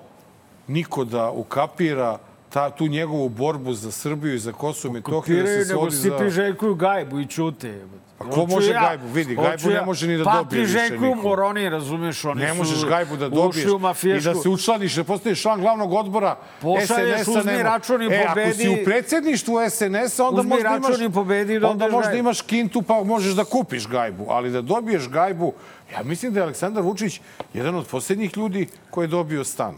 niko 0.67 1.05
da 1.05 1.31
ukapira 1.31 2.19
ta, 2.51 2.71
tu 2.71 2.87
njegovu 2.87 3.29
borbu 3.29 3.73
za 3.73 3.91
Srbiju 3.91 4.35
i 4.35 4.39
za 4.39 4.53
Kosovo 4.53 4.93
i 4.93 4.95
Metohiju 4.95 5.43
da 5.43 5.47
se 5.47 5.59
nego 5.59 5.81
svodi 5.81 5.97
svi 5.97 6.11
za... 6.11 6.17
priželjkuju 6.17 6.75
gajbu 6.75 7.21
i 7.21 7.27
čute. 7.27 7.85
Pa 8.19 8.25
ko 8.25 8.47
može 8.47 8.73
gajbu? 8.73 9.07
Vidi, 9.09 9.35
gajbu 9.35 9.71
ne 9.71 9.83
može 9.85 10.07
ni 10.07 10.19
da 10.19 10.25
pa, 10.25 10.37
dobije 10.37 10.63
više 10.63 10.91
niko. 10.91 11.15
moroni, 11.15 11.69
razumeš, 11.69 12.25
oni 12.25 12.41
Ne 12.43 12.51
su 12.51 12.57
možeš 12.57 12.85
gajbu 12.85 13.17
da 13.17 13.29
dobiješ 13.29 13.67
i 14.05 14.25
da 14.25 14.35
se 14.35 14.49
učlaniš, 14.49 14.95
da 14.95 15.05
postaneš 15.05 15.43
član 15.43 15.61
glavnog 15.61 15.93
odbora 15.93 16.37
SNS-a. 16.61 17.31
uzmi 17.39 17.63
račun 17.63 18.03
i 18.03 18.07
e, 18.07 18.25
ako 18.29 18.41
si 18.41 18.65
pobedi. 18.65 18.83
u 18.83 18.85
predsjedništvu 18.85 19.57
SNS-a, 19.71 20.25
onda 20.25 20.41
Uzmi 20.41 20.51
možda 20.51 20.77
imaš, 20.77 21.01
i 21.01 21.13
pobedi 21.13 21.53
i 21.55 21.57
onda 21.57 21.89
možda 21.89 22.13
imaš 22.13 22.41
kintu 22.41 22.83
pa 22.83 23.05
možeš 23.05 23.35
da 23.35 23.45
kupiš 23.45 23.89
gajbu. 23.89 24.27
Ali 24.29 24.51
da 24.51 24.61
dobiješ 24.61 25.09
gajbu, 25.09 25.53
ja 25.93 26.03
mislim 26.03 26.33
da 26.33 26.41
je 26.41 26.45
Aleksandar 26.45 26.83
Vučić 26.83 27.21
jedan 27.55 27.75
od 27.75 27.87
posljednjih 27.87 28.37
ljudi 28.37 28.69
koji 28.91 29.05
je 29.05 29.09
dobio 29.09 29.45
stan 29.45 29.75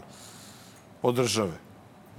od 1.01 1.15
države. 1.15 1.68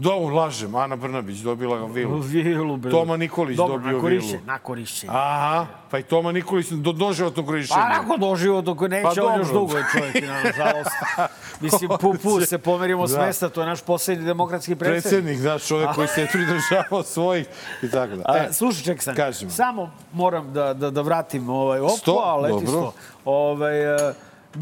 Do, 0.00 0.18
lažem, 0.18 0.74
Ana 0.74 0.96
Brnabić 0.96 1.38
dobila 1.38 1.84
vilu. 1.86 2.20
Vilu, 2.32 2.76
bre. 2.76 2.90
Toma 2.90 3.16
Nikolić 3.16 3.56
Dobro, 3.56 3.76
dobio 3.76 3.92
na 3.92 4.00
korišćenje, 4.00 4.32
vilu. 4.32 4.46
Na 4.46 4.58
korišćenje. 4.58 5.12
Aha, 5.14 5.66
pa 5.90 5.98
i 5.98 6.02
Toma 6.02 6.32
Nikolić 6.32 6.68
do 6.68 6.92
doživotnog 6.92 7.46
korišćenja. 7.46 7.80
Pa 7.80 7.86
onako 7.86 8.16
doživo 8.16 8.60
dok 8.60 8.80
neće, 8.80 9.20
Pa 9.20 9.26
on 9.26 9.38
još 9.38 9.48
dugo 9.48 9.76
je 9.76 9.84
čovjek, 9.92 10.24
nažalost. 10.28 10.90
Mislim, 11.60 11.90
pu, 12.00 12.14
pu, 12.22 12.40
se 12.40 12.58
pomerimo 12.58 13.06
s 13.06 13.12
Da. 13.12 13.26
mesta, 13.26 13.48
to 13.48 13.60
je 13.60 13.66
naš 13.66 13.82
posljednji 13.82 14.24
demokratski 14.24 14.74
predsjednik. 14.76 15.02
Predsjednik, 15.02 15.40
da, 15.40 15.58
čovjek 15.58 15.94
koji 15.94 16.08
se 16.08 16.26
pridržavao 16.32 17.02
svojih 17.02 17.46
i 17.82 17.90
tako 17.90 18.16
da. 18.16 18.22
A, 18.26 18.52
slušaj, 18.52 18.82
ček 18.82 19.02
sam. 19.02 19.14
Samo 19.50 19.90
moram 20.12 20.52
da, 20.52 20.74
da, 20.74 20.90
da 20.90 21.00
vratim 21.00 21.48
ovaj 21.48 21.80
Sto? 21.98 22.22
a 22.24 22.36
leti 22.36 22.66
sto. 22.66 22.92
Ovaj, 23.24 24.08
e, 24.10 24.14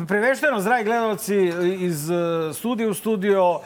Prevešteno, 0.09 0.61
zdravi 0.61 0.85
gledalci, 0.85 1.37
iz 1.79 2.11
e, 2.11 2.15
studija 2.55 2.89
u 2.89 2.95
studio, 2.95 3.61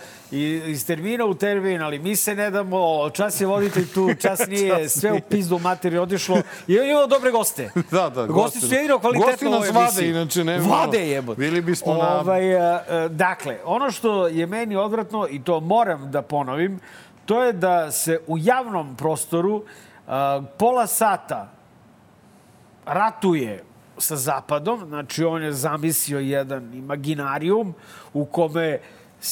iz 0.66 0.86
termina 0.86 1.24
u 1.24 1.34
termin, 1.34 1.82
ali 1.82 1.98
mi 1.98 2.16
se 2.16 2.34
ne 2.34 2.50
damo, 2.50 3.10
čas 3.10 3.40
je 3.40 3.46
voditelj 3.46 3.88
tu, 3.88 4.10
čas 4.22 4.46
nije, 4.46 4.88
sve 4.88 5.12
u 5.12 5.20
pizdu 5.20 5.58
materi 5.58 5.98
otišlo. 5.98 6.36
I 6.68 6.74
imao 6.74 7.06
dobre 7.06 7.30
goste. 7.30 7.70
Da, 7.90 8.10
da, 8.10 8.26
Gosti 8.26 8.60
su 8.60 8.74
jedino 8.74 8.98
kvalitetno 8.98 9.26
Gosti 9.30 9.46
u 9.46 9.50
nas 9.50 9.58
ovoj 9.58 9.68
vade, 9.70 9.80
emisiji. 9.82 10.10
inače 10.10 10.44
ne 10.44 10.58
Vade 10.60 10.98
jebote. 11.00 11.38
Bili 11.38 11.60
bismo 11.60 11.94
na- 11.94 12.20
Ovaj, 12.20 12.50
e, 12.50 12.56
e, 12.88 13.08
dakle, 13.08 13.58
ono 13.64 13.90
što 13.90 14.26
je 14.26 14.46
meni 14.46 14.76
odvratno, 14.76 15.26
i 15.30 15.42
to 15.42 15.60
moram 15.60 16.10
da 16.10 16.22
ponovim, 16.22 16.80
to 17.26 17.42
je 17.42 17.52
da 17.52 17.90
se 17.90 18.20
u 18.26 18.38
javnom 18.38 18.96
prostoru 18.96 19.64
a, 20.06 20.42
pola 20.58 20.86
sata 20.86 21.52
ratuje 22.86 23.64
sa 24.02 24.16
Zapadom, 24.16 24.86
znači 24.88 25.24
on 25.24 25.42
je 25.42 25.52
zamislio 25.52 26.18
jedan 26.18 26.74
imaginarijum 26.74 27.74
u 28.12 28.24
kome 28.24 28.78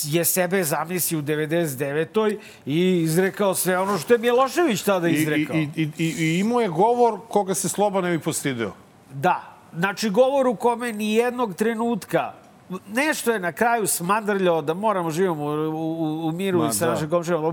je 0.05 0.25
sebe 0.25 0.65
zamislio 0.65 1.19
u 1.19 1.23
99. 1.23 2.39
i 2.67 3.03
izrekao 3.03 3.55
sve 3.55 3.79
ono 3.79 3.99
što 3.99 4.15
je 4.15 4.19
Milošević 4.19 4.83
tada 4.83 5.09
izrekao. 5.09 5.57
i, 5.57 5.69
i, 5.77 5.91
i, 5.99 6.15
I 6.19 6.39
imao 6.39 6.61
je 6.61 6.69
govor 6.69 7.21
koga 7.29 7.55
se 7.55 7.69
Sloba 7.69 8.01
ne 8.01 8.11
bi 8.11 8.19
postideo. 8.19 8.73
Da. 9.13 9.43
Znači, 9.79 10.11
govor 10.11 10.47
u 10.47 10.55
kome 10.55 10.93
ni 10.93 11.15
jednog 11.15 11.55
trenutka 11.55 12.33
nešto 12.89 13.33
je 13.33 13.39
na 13.39 13.53
kraju 13.53 13.87
smadrljao 13.87 14.63
da 14.63 14.75
moramo 14.75 15.11
živimo 15.11 15.45
u, 15.45 15.71
u, 15.71 16.29
u 16.29 16.33
miru 16.33 16.59
Ma, 16.59 16.69
i 16.69 16.73
sa 16.73 16.87
da. 16.87 16.93
našim 16.93 17.11
komšijama. 17.11 17.53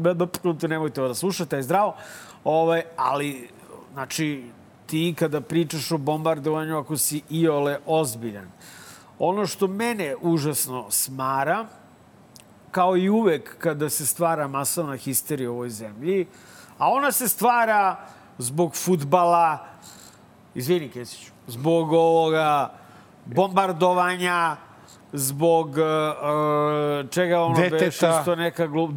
Nemojte 0.67 1.01
ovo 1.01 1.07
da 1.07 1.15
slušate, 1.15 1.55
je 1.55 1.63
zdravo. 1.63 1.95
Ove, 2.43 2.83
ali, 2.95 3.49
znači, 3.93 4.43
ti 4.87 5.15
kada 5.19 5.41
pričaš 5.41 5.91
o 5.91 5.97
bombardovanju, 5.97 6.77
ako 6.77 6.97
si 6.97 7.21
iole 7.29 7.77
ozbiljan, 7.85 8.51
ono 9.19 9.45
što 9.47 9.67
mene 9.67 10.15
užasno 10.21 10.85
smara, 10.89 11.65
kao 12.71 12.97
i 12.97 13.09
uvek 13.09 13.57
kada 13.57 13.89
se 13.89 14.05
stvara 14.05 14.47
masovna 14.47 14.95
histerija 14.95 15.51
u 15.51 15.53
ovoj 15.53 15.69
zemlji, 15.69 16.27
a 16.77 16.89
ona 16.89 17.11
se 17.11 17.27
stvara 17.27 17.95
zbog 18.37 18.75
futbala, 18.75 19.65
izvini 20.55 20.89
Kesiću, 20.89 21.31
zbog 21.47 21.93
ovoga 21.93 22.73
bombardovanja, 23.25 24.55
zbog 25.17 25.69
uh, 25.69 27.09
čega 27.09 27.41
ono 27.41 27.55
Deteta. 27.55 27.85
beše 27.85 28.07
isto 28.19 28.35
neka 28.35 28.67
glup... 28.67 28.91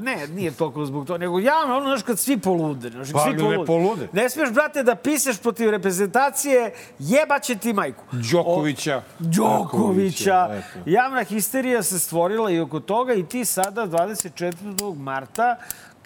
Ne, 0.00 0.26
nije 0.26 0.50
toliko 0.50 0.84
zbog 0.84 1.06
toga, 1.06 1.18
nego 1.18 1.38
javno, 1.38 1.76
ono, 1.76 1.86
znaš, 1.86 2.02
kad 2.02 2.18
svi 2.18 2.38
polude. 2.38 2.90
Znaš, 2.90 3.12
Pa, 3.12 3.18
svi 3.18 3.32
ne 3.32 3.64
polude. 3.64 4.08
Ne 4.12 4.30
smiješ, 4.30 4.50
brate, 4.50 4.82
da 4.82 4.94
pišeš 4.94 5.38
protiv 5.38 5.70
reprezentacije, 5.70 6.74
jebaće 6.98 7.54
ti 7.54 7.72
majku. 7.72 8.04
Đokovića. 8.32 9.02
Đokovića. 9.18 10.48
eto. 10.50 10.90
Javna 10.90 11.22
histerija 11.22 11.82
se 11.82 11.98
stvorila 11.98 12.50
i 12.50 12.60
oko 12.60 12.80
toga 12.80 13.14
i 13.14 13.26
ti 13.26 13.44
sada 13.44 13.86
24. 13.86 14.96
marta 14.96 15.56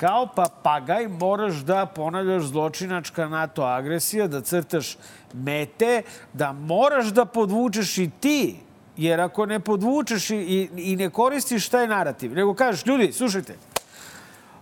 kao 0.00 0.26
papagaj 0.26 1.08
moraš 1.08 1.54
da 1.54 1.86
ponavljaš 1.86 2.42
zločinačka 2.42 3.28
NATO 3.28 3.62
agresija, 3.62 4.26
da 4.26 4.40
crtaš 4.40 4.96
mete, 5.32 6.02
da 6.32 6.52
moraš 6.52 7.06
da 7.06 7.24
podvučeš 7.24 7.98
i 7.98 8.10
ti 8.20 8.56
Jer 9.00 9.20
ako 9.20 9.46
ne 9.46 9.60
podvučeš 9.60 10.30
i, 10.30 10.36
i, 10.36 10.68
i 10.76 10.96
ne 10.96 11.10
koristiš 11.10 11.68
taj 11.68 11.88
narativ, 11.88 12.34
nego 12.34 12.54
kažeš, 12.54 12.86
ljudi, 12.86 13.12
slušajte, 13.12 13.56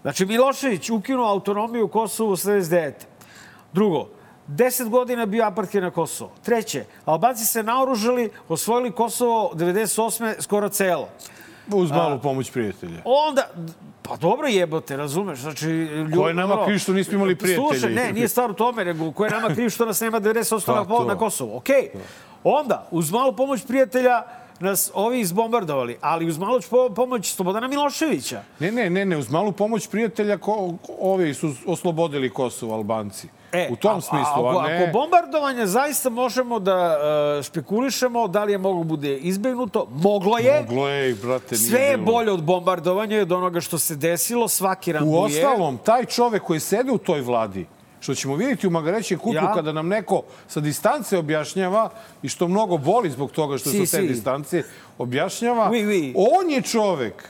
znači 0.03 0.27
Milošević 0.27 0.91
ukinuo 0.91 1.27
autonomiju 1.31 1.89
Kosovu 1.89 2.37
79. 2.37 2.93
Drugo, 3.73 4.09
10 4.49 4.89
godina 4.89 5.27
bio 5.27 5.45
apartheid 5.45 5.85
na 5.85 5.91
Kosovo. 5.91 6.31
Treće, 6.43 6.85
Albanci 7.05 7.45
se 7.45 7.63
naoružali, 7.63 8.31
osvojili 8.49 8.93
Kosovo 8.93 9.51
98. 9.55 10.35
skoro 10.41 10.69
celo. 10.69 11.09
Uz 11.73 11.91
malu 11.91 12.19
pomoć 12.19 12.51
prijatelja. 12.51 13.03
Onda, 13.05 13.51
pa 14.03 14.17
dobro 14.17 14.49
jebote, 14.49 14.97
razumeš? 14.97 15.39
Znači, 15.39 15.67
ljudi, 15.67 16.17
Ko 16.17 16.29
je 16.29 16.35
nama 16.35 16.65
kriv 16.65 16.79
što 16.79 16.93
nismo 16.93 17.15
imali 17.15 17.37
prijatelje? 17.37 17.81
Slušaj, 17.81 17.95
ne, 17.95 18.13
nije 18.13 18.29
stvar 18.29 18.51
u 18.51 18.55
tome, 18.55 18.85
nego 18.85 19.13
ko 19.13 19.25
je 19.25 19.31
nama 19.31 19.49
kriv 19.55 19.71
što 19.71 19.87
nas 19.87 20.01
nema 20.01 20.21
90% 20.21 20.67
Pa 20.67 20.99
na, 20.99 21.05
na 21.05 21.19
Kosovu. 21.19 21.57
Okej. 21.57 21.91
Onda, 22.45 22.87
uz 22.91 23.11
malu 23.11 23.33
pomoć 23.33 23.63
prijatelja, 23.63 24.23
nas 24.61 24.91
ovi 24.95 25.21
izbombardovali, 25.21 25.97
ali 26.01 26.27
uz 26.27 26.39
malu 26.39 26.61
po- 26.71 26.91
pomoć 26.91 27.29
Slobodana 27.29 27.69
Miloševića. 27.69 28.43
Ne, 28.59 28.73
ne, 28.73 28.91
ne, 28.91 29.05
ne, 29.05 29.17
uz 29.17 29.31
malu 29.31 29.53
pomoć 29.53 29.87
prijatelja 29.87 30.39
ko, 30.39 30.71
ovi 31.01 31.35
su 31.35 31.53
oslobodili 31.67 32.31
Kosovo, 32.31 32.75
Albanci. 32.75 33.29
u 33.71 33.77
tom 33.77 33.93
E, 33.93 33.99
a- 33.99 34.01
smislu, 34.01 34.17
a, 34.37 34.51
ako, 34.51 34.59
a 34.59 34.69
ne... 34.69 34.77
Ako 34.79 34.93
bombardovanje 34.93 35.67
zaista 35.67 36.11
možemo 36.11 36.59
da 36.59 36.99
uh, 37.39 37.45
špekulišemo 37.45 38.29
da 38.29 38.45
li 38.45 38.53
je 38.53 38.59
moglo 38.59 38.83
bude 38.85 39.17
izbegnuto, 39.17 39.87
moglo 39.93 40.39
je. 40.39 40.61
Moglo 40.63 40.89
je, 40.89 41.15
brate, 41.15 41.55
nije 41.55 41.69
Sve 41.69 41.81
je 41.81 41.97
bilo. 41.97 42.07
bolje 42.07 42.33
od 42.33 42.43
bombardovanja 42.43 43.17
i 43.17 43.21
od 43.21 43.33
onoga 43.33 43.61
što 43.61 43.79
se 43.79 43.97
desilo, 43.97 44.49
svaki 44.49 44.91
U 44.91 44.93
rambuje. 44.93 45.23
ostalom, 45.25 45.79
taj 45.79 46.05
čovek 46.05 46.43
koji 46.43 46.61
sede 46.61 46.93
u 46.93 46.99
toj 46.99 47.21
vladi, 47.21 47.67
što 48.01 48.15
ćemo 48.15 48.37
vidjeti 48.37 48.67
u 48.67 48.71
Magarećem 48.71 49.19
kutu 49.19 49.35
Ja? 49.35 49.53
kada 49.55 49.73
nam 49.73 49.89
neko 49.89 50.23
sa 50.49 50.61
distance 50.61 51.19
objašnjava 51.19 51.91
i 52.23 52.29
što 52.29 52.49
mnogo 52.49 52.77
boli 52.79 53.11
zbog 53.11 53.31
toga 53.31 53.59
što 53.59 53.71
Si, 53.71 53.77
su 53.77 53.97
te 53.97 54.03
si. 54.03 54.09
distance 54.09 54.63
objašnjava, 54.99 55.71
Oui, 55.71 55.85
oui. 55.85 56.13
on 56.17 56.51
je 56.51 56.63
čovek 56.63 57.29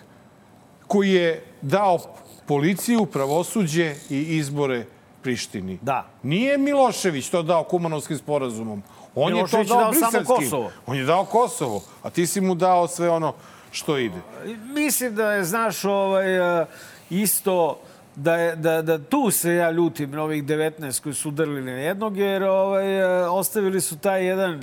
koji 0.86 1.10
je 1.10 1.44
dao 1.62 1.98
policiju, 2.46 3.06
pravosuđe 3.06 3.94
i 4.10 4.36
izbore 4.36 4.84
Prištini. 5.22 5.78
Da. 5.82 6.06
Nije 6.22 6.58
Milošević 6.58 7.28
to 7.28 7.42
dao 7.42 7.64
Kumanovskim 7.64 8.18
sporazumom. 8.18 8.82
On 9.14 9.32
Milošević 9.32 9.64
je 9.64 9.68
to 9.68 9.74
dao, 9.74 9.82
dao 9.82 9.92
samo 9.92 10.10
briselskim. 10.10 10.36
Kosovo. 10.36 10.70
On 10.86 10.96
je 10.96 11.04
dao 11.04 11.24
Kosovo, 11.24 11.82
a 12.02 12.10
ti 12.10 12.26
si 12.26 12.40
mu 12.40 12.54
dao 12.54 12.88
sve 12.88 13.10
ono 13.10 13.34
što 13.70 13.98
ide. 13.98 14.16
Mislim 14.64 15.14
da 15.14 15.32
je, 15.32 15.44
znaš, 15.44 15.84
ovaj, 15.84 16.60
eh, 16.60 16.66
isto 17.10 17.80
da, 18.18 18.34
je, 18.34 18.56
da, 18.56 18.82
da 18.82 18.98
tu 18.98 19.30
se 19.30 19.54
ja 19.54 19.70
ljutim 19.70 20.10
na 20.10 20.22
ovih 20.22 20.44
19 20.44 21.02
koji 21.02 21.14
su 21.14 21.28
udarili 21.28 21.62
na 21.62 21.70
jednog, 21.70 22.16
jer 22.16 22.44
ovaj, 22.44 23.00
eh, 23.00 23.28
ostavili 23.28 23.80
su 23.80 23.98
taj 23.98 24.26
jedan 24.26 24.62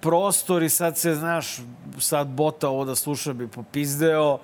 prostor 0.00 0.62
i 0.62 0.68
sad 0.68 0.98
se, 0.98 1.14
znaš, 1.14 1.56
sad 1.98 2.26
bota 2.26 2.68
ovo 2.68 2.84
da 2.84 2.94
sluša 2.94 3.32
bi 3.32 3.48
popizdeo, 3.48 4.38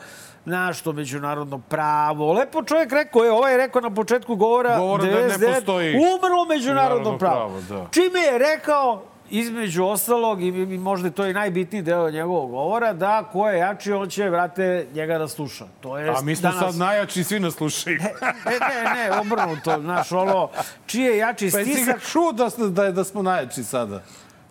znaš, 0.44 0.80
to 0.80 0.92
međunarodno 0.92 1.58
pravo. 1.58 2.32
Lepo 2.32 2.62
čovjek 2.62 2.92
rekao, 2.92 3.24
je, 3.24 3.32
ovaj 3.32 3.52
je 3.52 3.58
rekao 3.58 3.80
na 3.80 3.94
početku 3.94 4.36
govora, 4.36 4.78
Govora 4.78 5.04
da 5.04 5.10
ne 5.10 5.28
99, 5.28 5.54
postoji 5.54 5.94
umrlo 5.96 6.44
međunarodno 6.44 6.54
međunarodno 6.54 7.18
pravo. 7.18 7.60
pravo, 7.60 7.82
da. 7.82 7.90
Čime 7.90 8.20
je 8.20 8.38
rekao, 8.38 9.02
između 9.30 9.84
ostalog, 9.84 10.42
i, 10.42 10.52
možda 10.68 11.08
je 11.08 11.12
to 11.12 11.26
i 11.26 11.32
najbitniji 11.32 11.82
deo 11.82 12.10
njegovog 12.10 12.50
govora, 12.50 12.92
da 12.92 13.24
ko 13.24 13.48
je 13.48 13.58
jači, 13.58 13.92
on 13.92 14.08
će, 14.08 14.28
vrate, 14.28 14.86
njega 14.94 15.18
da 15.18 15.28
sluša. 15.28 15.66
To 15.80 15.98
je 15.98 16.08
A 16.08 16.20
mi 16.22 16.36
smo 16.36 16.50
danas... 16.50 16.64
sad 16.64 16.74
najjači, 16.76 17.24
svi 17.24 17.40
nas 17.40 17.54
slušaju. 17.54 17.98
Ne, 17.98 18.12
ne, 18.52 19.10
ne, 19.10 19.20
obrnuto, 19.20 19.80
znaš, 19.80 20.12
ono, 20.12 20.48
čiji 20.86 21.02
je 21.02 21.18
jači 21.18 21.50
Pa 21.52 21.58
jesi 21.58 21.70
ga 21.70 21.76
stisak, 21.76 22.02
čuo 22.02 22.32
da, 22.32 22.48
da, 22.60 22.84
je- 22.84 22.92
da 22.92 23.04
smo 23.04 23.22
najjači 23.22 23.64
sada? 23.64 24.02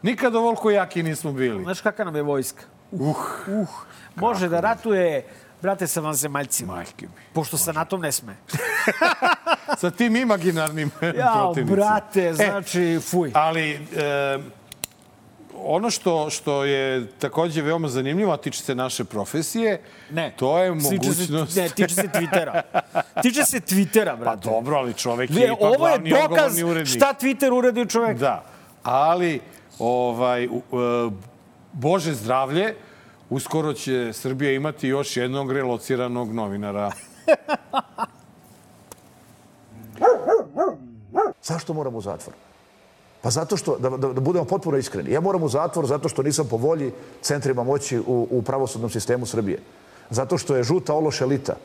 Nikad 0.01 0.35
ovoliko 0.35 0.69
jaki 0.71 1.03
nismo 1.03 1.31
bili. 1.31 1.63
znaš 1.63 1.81
kakva 1.81 2.05
nam 2.05 2.15
je 2.15 2.21
vojska? 2.21 2.63
Uh, 2.91 3.15
Uh, 3.47 3.67
može 4.15 4.49
da 4.49 4.59
ratuje, 4.59 5.25
brate, 5.61 5.87
sa 5.87 6.01
vanzemaljcima. 6.01 6.73
Majke 6.73 7.05
mi. 7.07 7.13
Pošto 7.33 7.57
sa 7.57 7.71
NATO 7.71 7.97
ne 7.97 8.11
sme. 8.11 8.35
Sa 9.77 9.91
tim 9.91 10.15
imaginarnim 10.15 10.91
Jao, 11.17 11.43
protivnicima. 11.43 11.75
brate, 11.77 12.33
znači, 12.33 12.99
fuj. 13.01 13.31
Ali 13.33 13.71
e, 13.71 13.77
ono 15.65 15.89
što, 15.89 16.29
što 16.29 16.63
je 16.65 17.07
takođe 17.09 17.61
veoma 17.61 17.87
zanimljivo, 17.87 18.33
a 18.33 18.37
tiče 18.37 18.59
se 18.59 18.75
naše 18.75 19.03
profesije, 19.03 19.81
Ne. 20.11 20.33
to 20.35 20.59
je 20.59 20.73
Tiče 20.73 20.83
mogućnost... 20.85 21.53
Se, 21.53 21.61
ne, 21.61 21.69
tiče 21.69 21.95
se 21.95 22.01
Twittera. 22.03 22.61
Tiče 23.21 23.43
se 23.43 23.57
Twittera, 23.59 24.09
Pa 24.09 24.15
brate. 24.15 24.41
dobro, 24.45 24.75
ali 24.75 24.93
čovek 24.93 25.29
je 25.29 25.35
Ne, 25.37 25.45
ipak 25.45 25.57
ovo 25.61 25.87
je 25.87 25.99
glavni 25.99 26.09
dokaz 26.11 26.53
šta 26.87 27.13
Twitter 27.13 27.51
uradio 27.51 27.85
čovek. 27.85 28.17
Da, 28.17 28.43
ali 28.83 29.39
ovaj, 29.79 30.47
u- 30.47 30.61
e, 30.73 31.11
Bože 31.73 32.13
zdravlje, 32.13 32.75
uskoro 33.29 33.73
će 33.73 34.09
Srbija 34.13 34.51
imati 34.51 34.87
još 34.87 35.17
jednog 35.17 35.51
relociranog 35.51 36.33
novinara. 36.33 36.91
Zašto 41.43 41.73
moram 41.73 41.95
u 41.95 42.01
zatvor? 42.01 42.35
Pa 43.25 43.31
zato 43.31 43.57
što, 43.57 43.77
da, 43.81 43.89
da, 43.89 44.13
da 44.13 44.21
budemo 44.21 44.45
potpuno 44.45 44.77
iskreni, 44.77 45.11
ja 45.11 45.19
moram 45.19 45.43
u 45.43 45.49
zatvor 45.49 45.85
zato 45.85 46.09
što 46.09 46.23
nisam 46.23 46.45
po 46.47 46.57
volji 46.57 46.91
centrima 47.21 47.63
moći 47.63 47.99
u, 47.99 48.27
u 48.31 48.41
pravosudnom 48.41 48.89
sistemu 48.89 49.25
Srbije. 49.25 49.59
Zato 50.09 50.37
što 50.37 50.55
je 50.55 50.63
žuta 50.63 50.93
ološ 50.93 51.21
elita, 51.21 51.55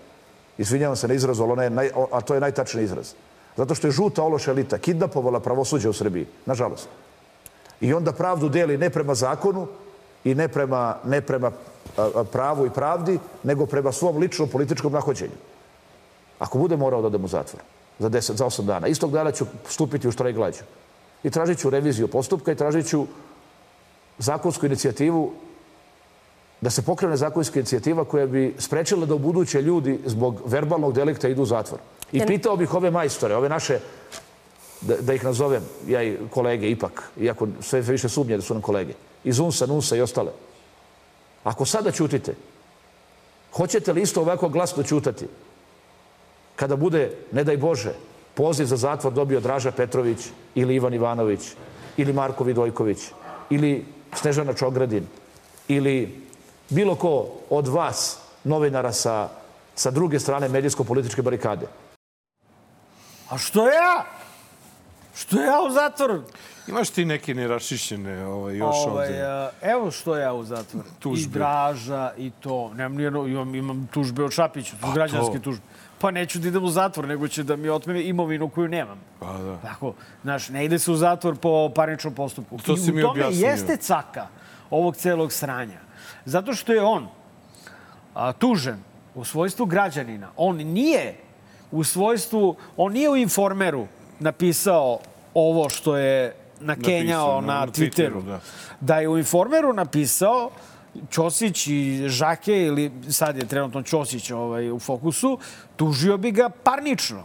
izvinjavam 0.58 0.96
se 0.96 1.08
na 1.08 1.14
izrazu, 1.14 1.42
ali 1.42 1.52
ona 1.52 1.62
je 1.62 1.70
naj, 1.70 1.90
a 2.12 2.20
to 2.20 2.34
je 2.34 2.40
najtačniji 2.40 2.84
izraz. 2.84 3.12
Zato 3.56 3.74
što 3.74 3.86
je 3.86 3.90
žuta 3.90 4.22
ološ 4.22 4.48
elita 4.48 4.78
kidnapovala 4.78 5.40
pravosuđe 5.40 5.88
u 5.88 5.92
Srbiji, 5.92 6.26
nažalost. 6.46 6.88
I 7.80 7.92
onda 7.94 8.12
pravdu 8.12 8.48
deli 8.48 8.78
ne 8.78 8.90
prema 8.90 9.14
zakonu 9.14 9.66
i 10.24 10.34
ne 10.34 10.48
prema, 10.48 10.96
ne 11.04 11.20
prema 11.20 11.52
pravu 12.32 12.66
i 12.66 12.70
pravdi, 12.70 13.18
nego 13.42 13.66
prema 13.66 13.92
svom 13.92 14.16
ličnom 14.16 14.48
političkom 14.48 14.92
nahođenju. 14.92 15.36
Ako 16.38 16.58
bude 16.58 16.76
morao 16.76 17.00
da 17.00 17.06
odem 17.06 17.24
u 17.24 17.28
zatvor 17.28 17.62
za 17.98 18.08
10, 18.10 18.32
za 18.32 18.44
8 18.44 18.64
dana, 18.64 18.88
istog 18.88 19.12
dana 19.12 19.32
ću 19.32 19.44
stupiti 19.68 20.08
u 20.08 20.12
štrajk 20.12 20.36
glađu. 20.36 20.64
I 21.22 21.30
tražit 21.30 21.58
ću 21.58 21.70
reviziju 21.70 22.08
postupka 22.08 22.52
i 22.52 22.56
tražit 22.56 22.88
ću 22.88 23.06
zakonsku 24.18 24.66
inicijativu 24.66 25.32
da 26.60 26.70
se 26.70 26.82
pokrene 26.82 27.16
zakonska 27.16 27.60
inicijativa 27.60 28.04
koja 28.04 28.26
bi 28.26 28.54
sprečila 28.58 29.06
da 29.06 29.14
u 29.14 29.18
buduće 29.18 29.62
ljudi 29.62 29.98
zbog 30.06 30.42
verbalnog 30.46 30.92
delikta 30.92 31.28
idu 31.28 31.42
u 31.42 31.46
zatvor. 31.46 31.80
I 32.12 32.26
pitao 32.26 32.56
bih 32.56 32.74
ove 32.74 32.90
majstore, 32.90 33.36
ove 33.36 33.48
naše, 33.48 33.78
da, 34.80 34.96
da 35.00 35.14
ih 35.14 35.24
nazovem, 35.24 35.62
ja 35.88 36.02
i 36.02 36.16
kolege 36.30 36.70
ipak, 36.70 37.02
iako 37.20 37.48
sve 37.60 37.80
više 37.80 38.08
sumnje 38.08 38.36
da 38.36 38.42
su 38.42 38.54
nam 38.54 38.62
kolege, 38.62 38.92
iz 39.24 39.38
UNSA, 39.38 39.66
NUNSA 39.66 39.96
i 39.96 40.00
ostale. 40.00 40.32
Ako 41.44 41.64
sada 41.64 41.90
ćutite, 41.90 42.34
hoćete 43.52 43.92
li 43.92 44.02
isto 44.02 44.20
ovako 44.20 44.48
glasno 44.48 44.82
ćutati 44.82 45.26
kada 46.56 46.76
bude, 46.76 47.10
ne 47.32 47.44
daj 47.44 47.56
Bože, 47.56 47.94
poziv 48.40 48.64
za 48.66 48.76
zatvor 48.76 49.12
dobio 49.12 49.40
Draža 49.40 49.70
Petrović 49.70 50.18
ili 50.54 50.74
Ivan 50.74 50.94
Ivanović 50.94 51.40
ili 51.96 52.12
Marko 52.12 52.44
Vidojković 52.44 52.98
ili 53.50 53.84
Snežana 54.16 54.54
Čogradin 54.54 55.06
ili 55.68 56.24
bilo 56.68 56.94
ko 56.94 57.26
od 57.50 57.68
vas, 57.68 58.18
novinara 58.44 58.92
sa, 58.92 59.28
sa 59.74 59.90
druge 59.90 60.18
strane 60.20 60.48
medijsko-političke 60.48 61.22
barikade. 61.22 61.66
A 63.28 63.38
što 63.38 63.66
ja? 63.66 64.04
Što 65.14 65.40
ja 65.40 65.60
u 65.68 65.70
zatvor? 65.70 66.22
Imaš 66.68 66.90
ti 66.90 67.04
neke 67.04 67.34
nerašišćene 67.34 68.26
ovaj, 68.26 68.56
još 68.56 68.76
Ovaj, 68.86 69.08
ovde? 69.08 69.22
a, 69.22 69.50
evo 69.60 69.90
što 69.90 70.16
ja 70.16 70.32
u 70.32 70.44
zatvor. 70.44 70.84
I 70.86 71.00
Tužbe. 71.00 71.38
Draža 71.38 72.12
i 72.16 72.30
to. 72.30 72.72
Nemam 72.74 72.96
nijedno, 72.96 73.26
imam, 73.26 73.54
imam 73.54 73.88
tužbe 73.92 74.24
od 74.24 74.32
Šapića, 74.32 74.76
su 74.80 74.92
građanske 74.94 75.38
to. 75.38 75.44
tužbe. 75.44 75.62
Pa 76.00 76.10
neću 76.10 76.38
da 76.38 76.48
idem 76.48 76.64
u 76.64 76.70
zatvor, 76.70 77.08
nego 77.08 77.28
će 77.28 77.42
da 77.42 77.56
mi 77.56 77.68
otme 77.68 78.02
imovinu 78.02 78.48
koju 78.48 78.68
nemam. 78.68 78.98
Pa 79.18 79.32
da. 79.32 79.56
Tako, 79.58 79.92
znaš, 80.22 80.48
ne 80.48 80.64
ide 80.64 80.78
se 80.78 80.90
u 80.90 80.96
zatvor 80.96 81.36
po 81.36 81.70
parničnom 81.70 82.14
postupku. 82.14 82.58
To 82.58 82.72
I 82.72 82.76
si 82.76 82.90
u 82.90 82.94
mi 82.94 83.02
tome 83.02 83.10
objasnio. 83.12 83.46
jeste 83.46 83.76
caka 83.76 84.26
ovog 84.70 84.96
celog 84.96 85.32
sranja. 85.32 85.78
Zato 86.24 86.54
što 86.54 86.72
je 86.72 86.82
on 86.82 87.08
a, 88.14 88.32
tužen 88.32 88.78
u 89.14 89.24
svojstvu 89.24 89.66
građanina. 89.66 90.28
On 90.36 90.56
nije 90.56 91.14
u 91.70 91.84
svojstvu, 91.84 92.56
on 92.76 92.92
nije 92.92 93.10
u 93.10 93.16
informeru 93.16 93.86
napisao 94.20 94.98
ovo 95.34 95.68
što 95.68 95.96
je 95.96 96.34
nakenjao 96.60 97.00
Napisao, 97.26 97.40
na, 97.40 97.46
na- 97.48 97.60
na 97.60 97.66
Twitteru, 97.66 97.90
Twitteru. 98.12 98.22
da. 98.22 98.40
da 98.80 98.96
je 98.96 99.08
u 99.08 99.18
informeru 99.18 99.72
napisao 99.72 100.50
Ćosić 101.10 101.66
i 101.66 102.08
Žake, 102.08 102.58
ili 102.58 102.92
sad 103.10 103.36
je 103.36 103.46
trenutno 103.46 103.82
Ćosić 103.82 104.30
ovaj, 104.30 104.70
u 104.70 104.78
fokusu, 104.78 105.38
tužio 105.76 106.16
bi 106.16 106.30
ga 106.30 106.48
parnično. 106.50 107.22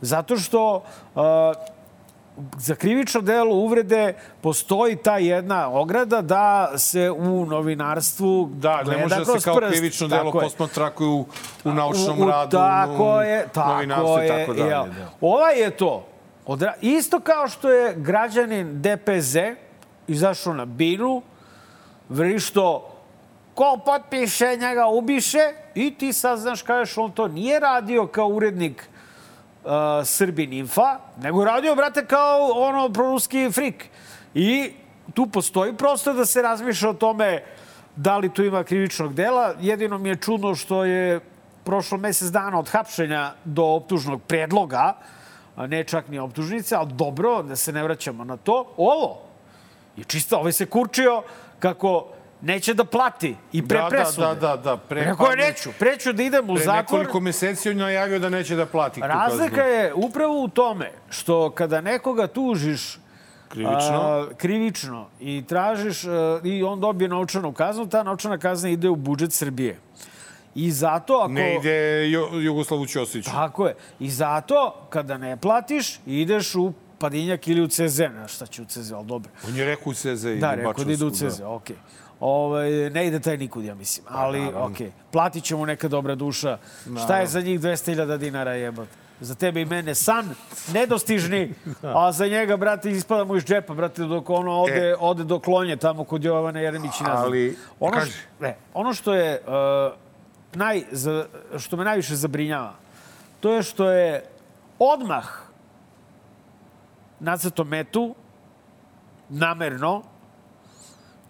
Zato 0.00 0.36
što 0.36 0.82
uh, 1.14 1.22
za 2.56 2.74
krivično 2.74 3.20
delo 3.20 3.54
uvrede 3.54 4.12
postoji 4.40 4.96
ta 4.96 5.18
jedna 5.18 5.70
ograda 5.70 6.20
da 6.22 6.72
se 6.76 7.10
u 7.10 7.46
novinarstvu 7.46 8.50
Da, 8.52 8.82
ne 8.82 8.98
može 8.98 9.16
da 9.16 9.24
se 9.24 9.40
kao 9.40 9.56
prst. 9.56 9.72
krivično 9.72 10.08
delo 10.08 10.26
je. 10.26 10.32
posmatra 10.32 10.86
ako 10.86 11.04
je 11.04 11.08
u, 11.08 11.26
u 11.64 11.72
naučnom 11.72 12.20
U- 12.20 12.24
u- 12.24 12.28
radu, 12.28 12.50
tako 12.50 13.16
u 13.16 13.22
je, 13.22 13.46
tako 13.48 13.72
novinarstvu 13.72 14.24
i 14.24 14.28
tako 14.28 14.52
dalje. 14.54 14.68
jel. 14.68 14.84
Da. 14.84 15.10
Ovaj 15.20 15.60
je 15.60 15.70
to. 15.70 16.06
Odra... 16.46 16.74
Isto 16.80 17.20
kao 17.20 17.48
što 17.48 17.70
je 17.70 17.94
građanin 17.96 18.82
DPZ 18.82 19.36
izašao 20.06 20.54
na 20.54 20.64
binu, 20.64 21.22
vrišto 22.08 22.94
ko 23.58 23.80
potpiše, 23.84 24.56
njega 24.56 24.86
ubiše 24.86 25.52
i 25.74 25.90
ti 25.90 26.12
saznaš, 26.12 26.62
kažeš, 26.62 26.98
on 26.98 27.12
to 27.12 27.28
nije 27.28 27.60
radio 27.60 28.06
kao 28.06 28.28
urednik 28.28 28.88
uh, 29.64 29.70
Srbin 30.04 30.52
Infa, 30.52 30.98
nego 31.22 31.44
radio, 31.44 31.74
brate, 31.74 32.06
kao 32.06 32.50
ono 32.54 32.92
proruski 32.92 33.50
frik. 33.50 33.88
I 34.34 34.72
tu 35.14 35.26
postoji 35.26 35.72
prostor 35.74 36.14
da 36.14 36.26
se 36.26 36.42
razmišlja 36.42 36.90
o 36.90 36.92
tome 36.92 37.42
da 37.96 38.18
li 38.18 38.30
tu 38.34 38.44
ima 38.44 38.64
krivičnog 38.64 39.14
dela. 39.14 39.54
Jedino 39.60 39.98
mi 39.98 40.08
je 40.08 40.16
čudno 40.16 40.54
što 40.54 40.84
je 40.84 41.20
prošlo 41.64 41.98
mesec 41.98 42.28
dana 42.28 42.58
od 42.58 42.68
hapšenja 42.68 43.32
do 43.44 43.64
optužnog 43.64 44.22
predloga, 44.22 44.92
ne 45.56 45.84
čak 45.84 46.08
ni 46.08 46.18
optužnice, 46.18 46.76
ali 46.76 46.92
dobro, 46.92 47.42
da 47.42 47.56
se 47.56 47.72
ne 47.72 47.82
vraćamo 47.82 48.24
na 48.24 48.36
to. 48.36 48.74
Ovo 48.76 49.18
je 49.96 50.04
čisto, 50.04 50.38
ovaj 50.38 50.52
se 50.52 50.66
kurčio 50.66 51.22
kako 51.58 52.17
neće 52.40 52.74
da 52.74 52.84
plati 52.84 53.36
i 53.52 53.68
pre 53.68 53.78
Da, 53.78 53.86
presude. 53.90 54.26
Da, 54.26 54.34
da, 54.34 54.56
da. 54.56 54.76
Pre, 54.76 55.00
Rekao 55.00 55.26
je, 55.26 55.36
neću, 55.36 55.70
preću 55.78 56.12
da 56.12 56.22
idem 56.22 56.50
u 56.50 56.54
Pre 56.54 56.64
zatvor. 56.64 56.78
nekoliko 56.78 57.20
meseci 57.20 57.70
on 57.70 57.76
najavio 57.76 58.18
da 58.18 58.28
neće 58.28 58.56
da 58.56 58.66
plati 58.66 59.00
Razlika 59.00 59.62
je 59.62 59.94
upravo 59.94 60.42
u 60.42 60.48
tome 60.48 60.90
što 61.10 61.50
kada 61.50 61.80
nekoga 61.80 62.26
tužiš 62.26 62.98
Krivično. 63.48 64.00
a, 64.00 64.28
krivično 64.36 65.06
i 65.20 65.44
tražiš 65.48 66.04
a, 66.04 66.10
i 66.44 66.62
on 66.62 66.80
dobije 66.80 67.08
novčanu 67.08 67.52
kaznu, 67.52 67.88
ta 67.88 68.02
novčana 68.02 68.38
kazna 68.38 68.68
ide 68.68 68.88
u 68.88 68.96
budžet 68.96 69.32
Srbije. 69.32 69.78
I 70.54 70.70
zato 70.70 71.14
ako... 71.14 71.28
Ne 71.28 71.56
ide 71.56 72.08
Jugoslavu 72.42 72.86
Ćosiću. 72.86 73.30
Tako 73.30 73.66
je. 73.66 73.74
I 74.00 74.10
zato 74.10 74.86
kada 74.90 75.18
ne 75.18 75.36
platiš, 75.36 76.00
ideš 76.06 76.54
u 76.54 76.72
Padinjak 76.98 77.48
ili 77.48 77.60
u 77.60 77.68
CZ. 77.68 77.98
Ne, 78.00 78.28
šta 78.28 78.46
će 78.46 78.62
u 78.62 78.64
CZ, 78.64 78.92
ali 78.92 79.06
dobro. 79.06 79.30
On 79.48 79.56
je 79.56 79.64
rekao 79.64 79.90
u 79.90 79.94
CZ 79.94 80.24
Da, 80.40 80.54
rekao 80.54 80.84
da 80.84 80.92
ide 80.92 81.04
u 81.04 81.10
CZ, 81.10 81.40
okej. 81.44 81.76
Ovaj, 82.20 82.90
ne 82.90 83.06
ide 83.06 83.20
taj 83.20 83.36
nikud, 83.36 83.64
ja 83.64 83.74
mislim. 83.74 84.06
Ali, 84.10 84.40
naravno. 84.40 84.66
okej. 84.66 84.90
Platit 85.12 85.44
ćemo 85.44 85.66
neka 85.66 85.88
dobra 85.88 86.14
duša. 86.14 86.58
Šta 87.04 87.18
je 87.18 87.26
za 87.26 87.40
njih 87.40 87.60
200.000 87.60 88.16
dinara 88.16 88.52
jebate? 88.52 88.90
Za 89.20 89.34
tebe 89.34 89.60
i 89.62 89.64
mene 89.64 89.94
san 89.94 90.34
nedostižni, 90.72 91.54
a 91.96 92.12
za 92.12 92.26
njega, 92.26 92.56
brate, 92.56 92.90
ispada 92.90 93.24
mu 93.24 93.36
iz 93.36 93.44
džepa, 93.44 93.74
brate, 93.74 94.02
dok 94.02 94.30
ono 94.30 94.60
ode, 94.62 94.96
ode 95.00 95.24
do 95.24 95.40
klonje 95.40 95.76
tamo 95.76 96.04
kod 96.04 96.24
Jovana 96.24 96.60
Jeremić 96.60 97.00
i 97.00 97.04
nazad. 97.04 97.24
Ali, 97.24 97.56
ono, 97.80 97.92
kaži. 97.92 98.10
što, 98.10 98.44
ne, 98.44 98.56
ono 98.74 98.94
što 98.94 99.14
je 99.14 99.40
uh, 99.46 99.92
naj, 100.54 100.82
za, 100.90 101.26
što 101.58 101.76
me 101.76 101.84
najviše 101.84 102.16
zabrinjava, 102.16 102.74
to 103.40 103.52
je 103.52 103.62
što 103.62 103.90
je 103.90 104.24
odmah 104.78 105.26
nacrto 107.20 107.64
metu 107.64 108.14
namerno 109.28 110.02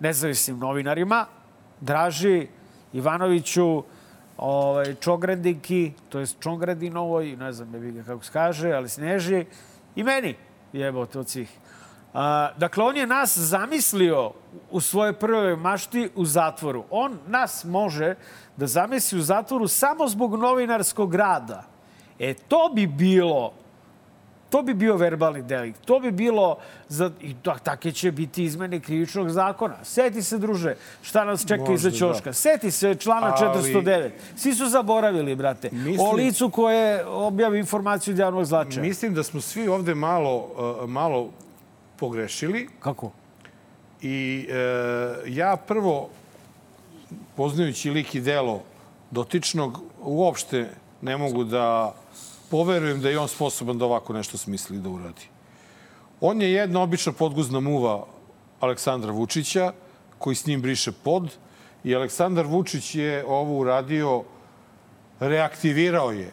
nezavisnim 0.01 0.59
novinarima, 0.59 1.27
Draži, 1.81 2.49
Ivanoviću, 2.93 3.83
ovaj, 4.37 4.95
Čogradiki, 4.95 5.93
to 6.09 6.19
je 6.19 6.27
Čogradinovoj, 6.41 7.37
ne 7.37 7.53
znam 7.53 7.71
ne 7.71 7.91
ga 7.91 8.03
kako 8.03 8.25
se 8.25 8.33
kaže, 8.33 8.73
ali 8.73 8.89
Sneži, 8.89 9.45
i 9.97 10.03
meni, 10.03 10.35
jebote 10.73 11.19
od 11.19 11.29
svih. 11.29 11.51
A, 12.15 12.51
dakle, 12.57 12.85
on 12.85 12.97
je 12.97 13.07
nas 13.07 13.39
zamislio 13.39 14.33
u 14.71 14.81
svojoj 14.81 15.13
prvoj 15.13 15.57
mašti 15.57 16.11
u 16.15 16.25
zatvoru. 16.25 16.85
On 16.91 17.19
nas 17.27 17.65
može 17.65 18.15
da 18.57 18.67
zamisli 18.67 19.19
u 19.19 19.23
zatvoru 19.23 19.69
samo 19.69 20.09
zbog 20.09 20.35
novinarskog 20.35 21.15
rada. 21.15 21.65
E, 22.19 22.35
to 22.35 22.71
bi 22.75 22.87
bilo 22.87 23.53
To 24.51 24.63
bi 24.63 24.75
bio 24.75 24.97
verbalni 24.97 25.43
delikt. 25.43 25.81
To 25.85 26.01
bi 26.01 26.11
bilo, 26.11 26.57
za, 26.89 27.11
i 27.21 27.35
tak, 27.35 27.61
take 27.61 27.93
će 27.93 28.13
biti 28.13 28.45
izmene 28.45 28.81
krivičnog 28.81 29.31
zakona. 29.31 29.85
Seti 29.85 30.23
se, 30.23 30.39
druže, 30.39 30.75
šta 31.03 31.25
nas 31.25 31.47
čeka 31.47 31.61
Možda, 31.61 31.75
iza 31.75 31.91
ćoška. 31.91 32.25
da. 32.25 32.33
Seti 32.33 32.71
se 32.71 32.95
člana 32.95 33.35
Ali- 33.37 33.73
409. 33.73 34.11
Svi 34.37 34.55
su 34.55 34.67
zaboravili, 34.67 35.35
brate. 35.37 35.71
Mislim- 35.73 36.01
O 36.01 36.13
licu 36.13 36.51
koje 36.51 37.07
objavi 37.07 37.59
informaciju 37.59 38.15
od 38.15 38.19
javnog 38.19 38.45
značaja. 38.45 38.83
Mislim 38.83 39.15
da 39.15 39.23
smo 39.23 39.41
svi 39.41 39.69
ovde 39.69 39.95
malo, 39.95 40.37
uh, 40.83 40.89
malo 40.89 41.31
pogrešili. 41.97 42.69
Kako? 42.81 43.11
I 44.03 44.47
e, 44.51 44.55
ja 45.27 45.57
prvo, 45.59 46.09
poznajući 47.37 47.91
lik 47.91 48.15
i 48.15 48.21
delo 48.21 48.63
dotičnog, 49.11 49.81
uopšte 50.01 50.69
ne 51.03 51.17
mogu 51.17 51.45
da 51.45 51.95
poverujem 52.51 53.01
da 53.01 53.11
je 53.11 53.19
on 53.19 53.29
sposoban 53.29 53.79
da 53.79 53.85
ovako 53.85 54.13
nešto 54.13 54.39
smisli 54.39 54.79
da 54.79 54.89
uradi. 54.89 55.29
On 56.21 56.43
je 56.43 56.53
jedna 56.53 56.83
obična 56.83 57.13
podguzna 57.13 57.61
muva 57.61 58.07
Aleksandra 58.61 59.13
Vučića, 59.13 59.73
koji 60.19 60.37
s 60.37 60.47
njim 60.47 60.63
briše 60.63 60.93
pod. 60.93 61.37
I 61.85 61.95
Aleksandar 61.95 62.47
Vučić 62.47 62.95
je 62.95 63.25
ovo 63.27 63.59
uradio, 63.59 64.23
reaktivirao 65.21 66.11
je 66.11 66.33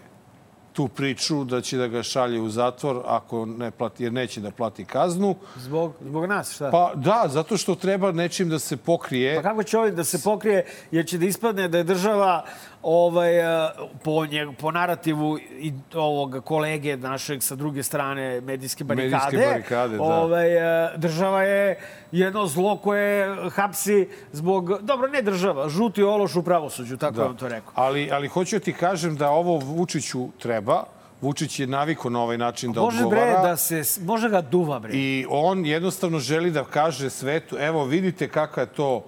tu 0.75 0.87
priču 0.87 1.43
da 1.43 1.61
će 1.61 1.77
da 1.77 1.87
ga 1.87 2.03
šalje 2.03 2.39
u 2.41 2.49
zatvor 2.49 3.01
ako 3.05 3.45
ne 3.45 3.71
plati, 3.71 4.03
jer 4.03 4.13
neće 4.13 4.41
da 4.41 4.51
plati 4.51 4.85
kaznu. 4.85 5.35
Zbog, 5.55 5.93
zbog 6.01 6.25
nas, 6.25 6.55
šta? 6.55 6.71
Pa 6.71 6.91
da, 6.95 7.25
zato 7.29 7.57
što 7.57 7.75
treba 7.75 8.11
nečim 8.11 8.49
da 8.49 8.59
se 8.59 8.77
pokrije. 8.77 9.35
Pa 9.35 9.41
kako 9.41 9.63
će 9.63 9.77
ovim 9.77 9.95
da 9.95 10.03
se 10.03 10.21
pokrije, 10.23 10.65
jer 10.91 11.05
će 11.05 11.17
da 11.17 11.25
ispadne 11.25 11.67
da 11.67 11.77
je 11.77 11.83
država 11.83 12.45
ovaj, 12.85 13.39
eh, 13.39 13.69
po, 14.03 14.25
njeg, 14.25 14.49
po 14.57 14.71
narativu 14.71 15.37
i 15.59 15.73
ovog 15.93 16.41
kolege 16.45 16.97
našeg 16.97 17.43
sa 17.43 17.55
druge 17.55 17.83
strane 17.83 18.41
medijske 18.41 18.83
barikade, 18.83 19.37
Medijske 19.37 19.51
barikade, 19.51 19.97
da. 19.97 20.03
ovaj, 20.03 20.55
eh, 20.85 20.91
država 20.97 21.43
je 21.43 21.79
jedno 22.11 22.47
zlo 22.47 22.77
koje 22.77 23.35
hapsi 23.49 24.07
zbog, 24.31 24.81
dobro, 24.81 25.07
ne 25.07 25.21
država, 25.21 25.69
žuti 25.69 26.03
ološ 26.03 26.35
u 26.35 26.43
pravosuđu, 26.43 26.97
tako 26.97 27.15
da. 27.15 27.25
on 27.25 27.37
to 27.37 27.47
rekao. 27.47 27.71
Ali, 27.75 28.09
ali 28.11 28.27
hoću 28.27 28.59
ti 28.59 28.73
kažem 28.73 29.15
da 29.15 29.29
ovo 29.29 29.57
Vučiću 29.57 30.27
treba. 30.39 30.83
Vučić 31.21 31.59
je 31.59 31.67
naviko 31.67 32.09
na 32.09 32.21
ovaj 32.21 32.37
način 32.37 32.73
da 32.73 32.81
može 32.81 33.03
odgovara. 33.03 33.39
bre 33.41 33.49
da 33.49 33.57
se, 33.57 33.81
može 34.01 34.29
ga 34.29 34.41
duva 34.41 34.79
bre. 34.79 34.91
I 34.93 35.25
on 35.29 35.65
jednostavno 35.65 36.19
želi 36.19 36.51
da 36.51 36.63
kaže 36.63 37.09
svetu, 37.09 37.57
evo 37.59 37.85
vidite 37.85 38.27
kakva 38.29 38.63
je 38.63 38.67
to 38.67 39.05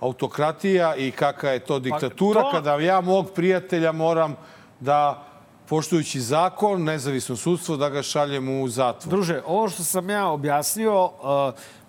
autokratija 0.00 0.96
i 0.96 1.10
kakva 1.10 1.50
je 1.50 1.58
to 1.58 1.78
diktatura, 1.78 2.42
to- 2.42 2.50
kada 2.50 2.74
ja 2.74 3.00
mog 3.00 3.30
prijatelja 3.34 3.92
moram 3.92 4.36
da, 4.80 5.24
poštujući 5.68 6.20
zakon, 6.20 6.84
nezavisno 6.84 7.36
sudstvo, 7.36 7.76
da 7.76 7.88
ga 7.88 8.02
šaljem 8.02 8.60
u 8.62 8.68
zatvor. 8.68 9.10
Druže, 9.10 9.42
ovo 9.46 9.68
što 9.68 9.84
sam 9.84 10.10
ja 10.10 10.28
objasnio 10.28 11.04
uh, 11.04 11.10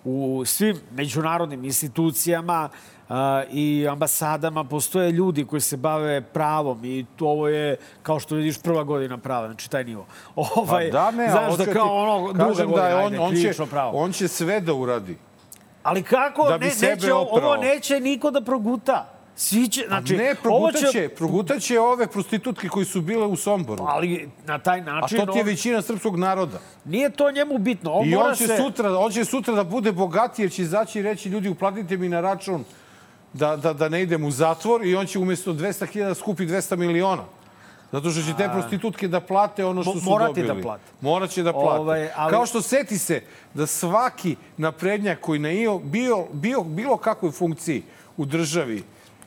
u 0.04 0.44
svim 0.44 0.80
međunarodnim 0.90 1.64
institucijama 1.64 2.68
uh, 3.08 3.14
i 3.52 3.86
ambasadama 3.90 4.64
postoje 4.64 5.12
ljudi 5.12 5.44
koji 5.44 5.60
se 5.60 5.76
bave 5.76 6.20
pravom 6.20 6.84
i 6.84 7.06
to 7.16 7.26
ovo 7.26 7.48
je, 7.48 7.76
kao 8.02 8.20
što 8.20 8.34
vidiš, 8.34 8.58
prva 8.62 8.84
godina 8.84 9.18
prava, 9.18 9.46
znači 9.46 9.70
taj 9.70 9.84
nivo. 9.84 10.06
Ovaj, 10.34 10.90
pa 10.90 10.98
da, 10.98 11.10
ne, 11.10 11.30
znaš 11.30 11.56
da 11.56 11.72
kao 11.72 11.96
ono, 11.96 12.32
druga 12.32 12.64
godina, 12.64 12.76
da 12.76 12.88
je 12.88 12.94
on, 12.94 13.04
ajde, 13.04 13.18
on, 13.18 13.34
će, 13.34 13.52
pravo. 13.70 13.98
on 13.98 14.12
će 14.12 14.28
sve 14.28 14.60
da 14.60 14.74
uradi. 14.74 15.16
Ali 15.82 16.02
kako? 16.02 16.48
da 16.48 16.58
bi 16.58 16.64
ne, 16.64 16.70
sebe 16.70 16.94
neće, 16.94 17.12
ovo 17.12 17.36
oprao. 17.36 17.56
neće 17.56 18.00
niko 18.00 18.30
da 18.30 18.40
proguta. 18.40 19.20
Svi 19.36 19.68
će, 19.68 19.84
znači, 19.88 20.06
Znači, 20.06 20.22
ne, 20.22 20.30
ovo 20.30 20.42
progutaće, 20.42 21.08
progutaće 21.08 21.80
ove 21.80 22.06
prostitutke 22.06 22.68
koji 22.68 22.84
su 22.84 23.00
bile 23.00 23.26
u 23.26 23.36
Somboru. 23.36 23.84
Ali 23.88 24.28
na 24.46 24.58
taj 24.58 24.80
A 24.80 24.82
način... 24.82 25.26
to 25.26 25.32
ti 25.32 25.38
je 25.38 25.44
većina 25.44 25.82
srpskog 25.82 26.16
naroda. 26.16 26.58
Nije 26.84 27.10
to 27.10 27.30
njemu 27.30 27.58
bitno. 27.58 27.92
On 27.92 28.08
I 28.08 28.16
on 28.16 28.34
će, 28.34 28.46
se... 28.46 28.56
sutra, 28.56 28.98
on 28.98 29.12
će 29.12 29.24
sutra 29.24 29.54
da 29.54 29.64
bude 29.64 29.92
bogatiji 29.92 30.44
jer 30.44 30.52
će 30.52 30.62
izaći 30.62 30.98
i 30.98 31.02
reći 31.02 31.28
ljudi 31.28 31.48
uplatite 31.48 31.96
mi 31.96 32.08
na 32.08 32.20
račun 32.20 32.64
da, 33.32 33.56
da, 33.56 33.72
da 33.72 33.88
ne 33.88 34.02
idem 34.02 34.24
u 34.24 34.30
zatvor 34.30 34.86
i 34.86 34.96
on 34.96 35.06
će 35.06 35.18
umjesto 35.18 35.52
200.000 35.52 36.06
da 36.08 36.14
skupi 36.14 36.46
200 36.46 36.76
miliona. 36.76 37.22
Zato 37.92 38.10
što 38.10 38.22
će 38.22 38.34
te 38.34 38.48
prostitutke 38.48 39.08
da 39.08 39.20
plate 39.20 39.64
ono 39.64 39.82
što 39.82 39.92
Mo- 39.92 40.00
su 40.00 40.04
morati 40.04 40.40
dobili. 40.40 40.56
da 40.56 40.62
plate. 40.62 40.82
Moraće 41.00 41.42
da 41.42 41.52
plate. 41.52 41.80
Ovaj, 41.80 42.08
ali- 42.16 42.30
Kao 42.30 42.46
što 42.46 42.62
seti 42.62 42.98
se 42.98 43.22
da 43.54 43.66
svaki 43.66 44.36
naprednjak 44.56 45.20
koji 45.20 45.38
na 45.38 45.50
io- 45.50 45.78
bio, 45.80 46.26
bio 46.32 46.62
bilo 46.62 46.96
kakvoj 46.96 47.30
funkciji 47.32 47.82
u 48.16 48.24
državi 48.24 48.82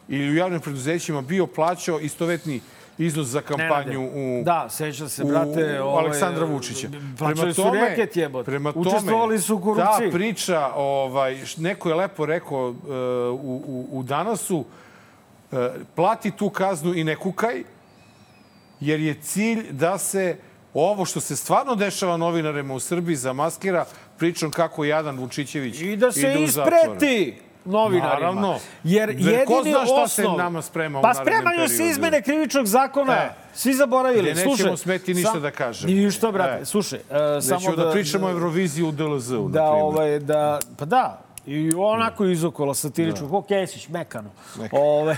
ili 0.07 0.29
u 0.29 0.35
javnim 0.35 0.61
preduzećima 0.61 1.21
bio 1.21 1.47
plaćao 1.47 1.99
istovetni 1.99 2.61
iznos 2.97 3.27
za 3.27 3.41
kampanju 3.41 4.01
Nenade. 4.01 4.39
u 4.39 4.43
Da, 4.43 4.67
sećam 4.69 5.09
se, 5.09 5.23
brate. 5.23 5.81
u 5.81 5.85
ovaj, 5.85 5.99
Aleksandra 5.99 6.45
Vučića. 6.45 6.87
Plaćali 7.19 7.53
su 7.53 7.63
reket 7.71 8.17
jebote. 8.17 8.45
Prema 8.45 8.71
tome, 8.71 8.87
Učestvovali 8.87 9.39
su 9.39 9.55
u 9.55 9.61
korupciji. 9.61 10.07
Ta 10.07 10.13
priča, 10.13 10.71
ovaj, 10.75 11.37
neko 11.57 11.89
je 11.89 11.95
lepo 11.95 12.25
rekao 12.25 12.69
uh, 12.69 12.75
u, 13.33 13.63
u, 13.67 13.87
u 13.91 14.03
danasu, 14.03 14.57
uh, 15.51 15.57
plati 15.95 16.31
tu 16.31 16.49
kaznu 16.49 16.93
i 16.93 17.03
ne 17.03 17.15
kukaj, 17.15 17.63
jer 18.85 18.99
je 18.99 19.13
cilj 19.21 19.71
da 19.71 19.97
se 19.97 20.37
ovo 20.73 21.05
što 21.05 21.19
se 21.19 21.35
stvarno 21.35 21.75
dešava 21.75 22.17
novinarima 22.17 22.73
u 22.73 22.79
Srbiji 22.79 23.15
zamaskira 23.15 23.85
pričom 24.17 24.51
kako 24.51 24.85
jadan 24.85 25.19
Vučićević 25.19 25.81
I 25.81 25.95
da 25.95 26.11
se 26.11 26.19
ide 26.19 26.39
u 26.39 26.43
ispreti 26.43 27.37
novinarima. 27.65 28.13
Naravno. 28.13 28.59
Jer 28.83 29.09
jedini 29.09 29.45
ko 29.45 29.63
zna 29.63 29.85
šta 29.85 30.07
se 30.07 30.21
osnov... 30.21 30.37
nama 30.37 30.61
sprema 30.61 30.99
u 30.99 31.01
Pa 31.01 31.13
spremaju 31.13 31.69
se 31.69 31.85
izmene 31.87 32.21
krivičnog 32.21 32.65
zakona. 32.65 33.13
E. 33.13 33.29
Svi 33.53 33.73
zaboravili. 33.73 34.31
Gde 34.31 34.33
nećemo 34.33 34.55
Slušaj, 34.55 34.77
smeti 34.77 35.13
ništa 35.13 35.31
sam- 35.31 35.41
da 35.41 35.51
kažemo. 35.51 35.93
Ništa, 35.93 36.31
brate. 36.31 36.61
E. 36.61 36.65
Slušaj, 36.65 36.99
uh, 36.99 37.15
samo 37.43 37.75
da, 37.75 37.91
pričamo 37.91 38.27
o 38.27 38.29
Euroviziji 38.29 38.83
u 38.83 38.91
DLZ-u, 38.91 39.49
na 39.49 39.53
da, 39.53 39.69
primjer. 39.71 39.83
ovaj, 39.83 40.19
da, 40.19 40.59
pa 40.77 40.85
da, 40.85 41.21
i 41.45 41.71
onako 41.77 42.25
izokolo 42.25 42.73
satiričko, 42.73 43.29
ko 43.29 43.41
Kesić, 43.41 43.87
mekano. 43.89 44.29
Ove, 44.71 45.17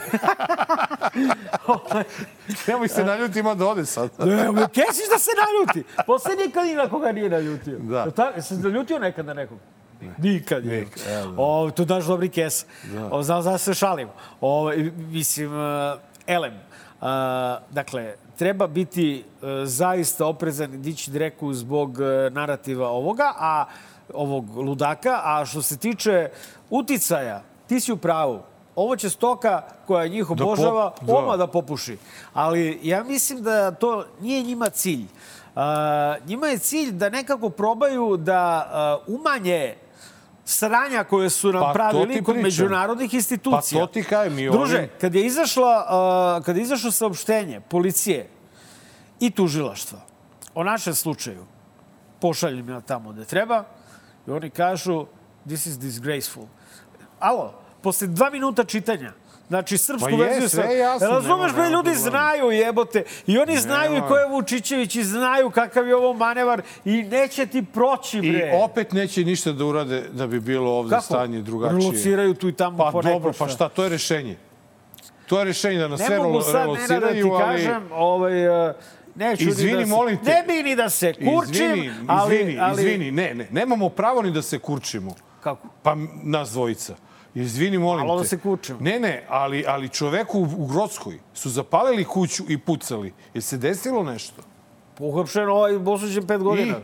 Nemoj 2.68 2.88
se 2.88 3.04
naljuti, 3.04 3.40
ima 3.40 3.56
da 3.56 3.68
ode 3.68 3.86
sad. 3.86 4.10
ne, 4.20 4.68
Kesić 4.74 5.10
da 5.12 5.20
se 5.20 5.32
naljuti. 5.38 5.90
Posle 6.06 6.36
nikad 6.36 6.66
ni 6.66 6.76
na 6.76 6.90
koga 6.90 7.12
nije 7.12 7.30
naljutio. 7.30 7.80
Da. 7.80 8.32
Jesi 8.36 8.56
se 8.56 8.62
naljutio 8.62 9.00
nekad 9.00 9.26
na 9.26 9.34
nekog? 9.34 9.58
Nikad. 10.18 10.66
je. 10.66 10.88
O, 11.38 11.72
tu 11.76 11.86
daš 11.86 12.06
dobri 12.06 12.30
kes. 12.30 12.66
O, 13.12 13.24
znam, 13.24 13.42
znam 13.42 13.58
se 13.58 13.74
šalim. 13.74 14.08
O, 14.42 14.72
mislim, 14.98 15.52
uh, 15.54 16.00
elem, 16.28 16.54
uh, 16.54 17.08
dakle, 17.72 18.16
treba 18.38 18.68
biti 18.68 19.24
uh, 19.42 19.50
zaista 19.64 20.26
oprezan 20.26 20.74
i 20.74 20.78
dići 20.78 21.12
dreku 21.12 21.54
zbog 21.54 21.90
uh, 21.90 22.34
narativa 22.34 22.90
ovoga, 22.90 23.34
a 23.38 23.66
ovog 24.14 24.58
ludaka, 24.58 25.22
a 25.24 25.46
što 25.46 25.62
se 25.62 25.78
tiče 25.78 26.30
uticaja, 26.70 27.44
ti 27.68 27.80
si 27.80 27.92
u 27.92 27.98
pravu. 27.98 28.40
Ovo 28.76 28.96
će 28.96 29.10
stoka 29.10 29.62
koja 29.88 30.08
njih 30.08 30.26
pop- 30.26 30.42
obožava 30.42 30.94
da. 31.02 31.16
oma 31.16 31.38
da 31.38 31.48
popuši. 31.48 31.98
Ali 32.34 32.80
ja 32.84 33.04
mislim 33.04 33.44
da 33.44 33.72
to 33.72 34.06
nije 34.22 34.44
njima 34.44 34.70
cilj. 34.70 35.06
Uh, 35.56 35.62
njima 36.28 36.48
je 36.48 36.58
cilj 36.58 36.92
da 36.92 37.10
nekako 37.10 37.50
probaju 37.50 38.18
da 38.18 38.70
uh, 39.08 39.16
umanje 39.16 39.76
sranja 40.46 41.04
koje 41.04 41.30
su 41.30 41.52
nam 41.52 41.62
Pa, 41.62 41.74
pravili 41.74 42.24
kod 42.24 42.36
međunarodnih 42.38 43.14
institucija. 43.14 43.82
Pa 43.82 43.88
to 43.88 43.94
ti 43.94 44.04
kajem 44.04 44.40
i 44.40 44.50
Druže, 44.52 44.78
ovim- 44.78 44.90
kad 45.02 45.16
je, 45.16 45.26
izašla, 45.26 45.86
uh, 46.38 46.46
kad 46.46 46.58
je 46.58 46.62
izašlo 46.62 46.92
saopštenje 46.92 47.62
policije 47.62 48.30
i 49.20 49.32
tužilaštva 49.32 50.00
o 50.54 50.64
našem 50.64 50.94
slučaju, 50.96 51.46
pošaljem 52.22 52.70
ja 52.70 52.82
tamo 52.82 53.12
gde 53.12 53.26
treba 53.26 53.64
i 54.28 54.32
oni 54.32 54.50
kažu 54.50 55.06
this 55.46 55.66
is 55.66 55.80
disgraceful. 55.80 56.44
Alo, 57.20 57.54
posle 57.82 58.08
dva 58.08 58.30
minuta 58.30 58.64
čitanja, 58.64 59.12
Znači, 59.48 59.78
srpsku 59.78 60.10
je, 60.10 60.18
verziju 60.18 60.50
sve 60.50 60.78
jasno, 60.78 61.08
Razumeš, 61.08 61.28
nema- 61.42 61.54
bre, 61.54 61.64
nema 61.64 61.68
ljudi 61.68 61.92
problema. 61.92 62.10
znaju, 62.10 62.52
jebote. 62.52 63.04
I 63.28 63.38
oni 63.38 63.58
znaju 63.58 63.92
i 63.92 63.96
Nema. 63.96 64.08
ko 64.08 64.16
je 64.16 64.28
Vučićević 64.28 64.96
i 64.96 65.04
znaju 65.04 65.50
kakav 65.50 65.88
je 65.88 65.96
ovo 65.96 66.14
manevar 66.14 66.62
i 66.86 67.04
neće 67.04 67.46
ti 67.46 67.66
proći, 67.66 68.18
I 68.18 68.32
bre. 68.32 68.52
opet 68.56 68.92
neće 68.92 69.24
ništa 69.24 69.52
da 69.52 69.66
urade 69.66 70.02
da 70.10 70.28
bi 70.28 70.40
bilo 70.40 70.72
ovde 70.72 70.90
Kako? 70.90 71.04
stanje 71.04 71.42
drugačije. 71.42 71.80
Relociraju 71.80 72.34
tu 72.34 72.50
i 72.50 72.54
tamo 72.54 72.78
Pa 72.78 72.90
po 72.92 73.02
dobro, 73.02 73.32
pa 73.40 73.48
šta, 73.48 73.70
to 73.70 73.84
je 73.84 73.90
rešenje. 73.90 74.38
To 75.28 75.40
je 75.40 75.46
rešenje 75.46 75.80
da 75.80 75.88
nas 75.88 76.00
Ne 76.00 76.06
sve 76.06 76.20
mogu 76.20 76.42
sad, 76.42 76.54
Nenade, 76.54 76.72
da 76.72 76.88
ti 76.88 76.94
relociraju, 76.94 77.34
ali... 77.34 77.56
kažem, 77.56 77.84
ovaj, 77.92 78.48
uh, 78.70 78.76
neću 79.16 79.46
ni 79.46 79.52
Izvini, 79.52 79.78
da 79.78 79.86
se, 79.86 79.90
molim 79.90 80.18
te. 80.18 80.32
Ne 80.32 80.44
bi 80.48 80.64
ni 80.64 80.76
da 80.76 80.90
se 80.90 81.14
kurčim, 81.14 81.76
izvini, 81.76 81.92
ali... 82.08 82.36
izvini, 82.36 82.60
ali, 82.60 82.82
izvini, 82.82 83.12
ne, 83.12 83.36
ne, 83.36 83.48
nemamo 83.52 83.90
pravo 83.90 84.22
ni 84.22 84.32
da 84.32 84.42
se 84.42 84.60
kurčimo. 84.60 85.16
Kako? 85.42 85.68
Pa 85.84 85.96
nas 86.24 86.50
dvojica. 86.50 86.96
Izvini, 87.36 87.78
molim 87.78 88.06
Malo 88.08 88.18
da 88.18 88.24
te. 88.24 88.30
se 88.30 88.38
kurčimo. 88.38 88.80
Ne, 88.82 89.00
ne, 89.00 89.26
ali, 89.30 89.64
ali 89.68 89.90
čoveku 89.90 90.40
u, 90.40 90.50
u 90.58 90.66
Grockoj 90.68 91.20
su 91.34 91.50
zapalili 91.50 92.04
kuću 92.04 92.44
i 92.50 92.58
pucali. 92.58 93.14
Je 93.34 93.42
se 93.42 93.58
desilo 93.58 94.04
nešto? 94.04 94.42
Uhapšen 95.00 95.50
ovaj 95.50 95.76
osuđen 95.76 96.28
pet 96.28 96.42
godina. 96.42 96.76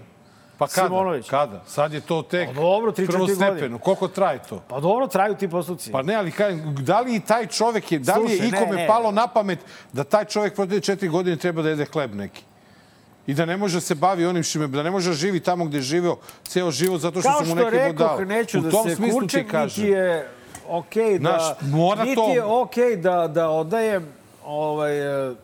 Pa 0.61 0.67
kada? 0.67 0.87
Simonović. 0.87 1.29
Kada? 1.29 1.61
Sad 1.67 1.93
je 1.93 2.01
to 2.01 2.21
tek 2.23 2.47
Pa 2.47 2.53
dobro, 2.53 2.91
tri, 2.91 3.05
četiri 3.05 3.17
prvostepeno. 3.17 3.51
godine. 3.51 3.79
Koliko 3.79 4.07
traje 4.07 4.39
to? 4.39 4.61
Pa 4.67 4.79
dobro, 4.79 5.07
traju 5.07 5.35
ti 5.35 5.47
postupci. 5.47 5.91
Pa 5.91 6.01
ne, 6.01 6.15
ali 6.15 6.31
kažem, 6.31 6.75
da 6.75 6.99
li 6.99 7.15
i 7.15 7.19
taj 7.21 7.47
čovek 7.47 7.91
je, 7.91 7.99
da 7.99 8.15
li 8.15 8.31
je 8.31 8.41
ne, 8.41 8.47
ikome 8.47 8.75
ne. 8.75 8.87
palo 8.87 9.11
na 9.11 9.27
pamet 9.27 9.59
da 9.93 10.03
taj 10.03 10.25
čovek 10.25 10.55
protiv 10.55 10.79
četiri 10.79 11.09
godine 11.09 11.35
treba 11.35 11.61
da 11.61 11.69
jede 11.69 11.85
hleb 11.85 12.15
neki? 12.15 12.43
I 13.27 13.33
da 13.33 13.45
ne 13.45 13.57
može 13.57 13.81
se 13.81 13.95
bavi 13.95 14.25
onim 14.25 14.43
šime, 14.43 14.67
da 14.67 14.83
ne 14.83 14.91
može 14.91 15.09
da 15.09 15.15
živi 15.15 15.39
tamo 15.39 15.65
gde 15.65 15.77
je 15.77 15.81
živeo 15.83 16.15
ceo 16.43 16.71
život 16.71 17.01
zato 17.01 17.21
što 17.21 17.29
Kao 17.29 17.39
su 17.39 17.45
mu 17.45 17.51
što 17.51 17.63
neki 17.63 17.77
rekoh, 17.77 17.93
budale. 17.97 18.25
neću 18.27 18.57
U 18.57 18.61
da 18.61 18.69
tom 18.71 18.89
se 18.89 18.95
smislu 18.95 19.19
ti 19.19 19.25
kučem, 19.25 19.61
niti 19.63 19.81
je 19.83 20.27
okej 20.67 21.19
da, 21.19 21.29
Znaš, 21.29 21.71
mora 21.71 22.03
niti 22.03 22.15
to- 22.15 22.29
je 22.29 22.43
okej 22.43 22.95
da, 22.95 23.27
da 23.27 23.49
odajem 23.49 24.07
ovaj, 24.45 25.29
e, 25.29 25.35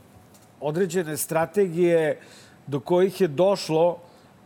određene 0.61 1.17
strategije 1.17 2.19
do 2.67 2.79
kojih 2.79 3.21
je 3.21 3.27
došlo. 3.27 3.97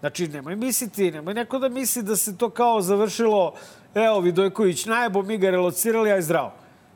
Znači, 0.01 0.27
nemoj 0.27 0.55
misliti, 0.55 1.11
nemoj 1.11 1.33
neko 1.33 1.59
da 1.59 1.69
misli 1.69 2.03
da 2.03 2.15
se 2.15 2.37
to 2.37 2.49
kao 2.49 2.81
završilo, 2.81 3.53
evo 3.95 4.19
Vidojković, 4.19 4.85
najebo 4.85 5.21
mi 5.21 5.37
ga 5.37 5.49
relocirali, 5.49 6.11
aj 6.11 6.21
zdravo. 6.21 6.51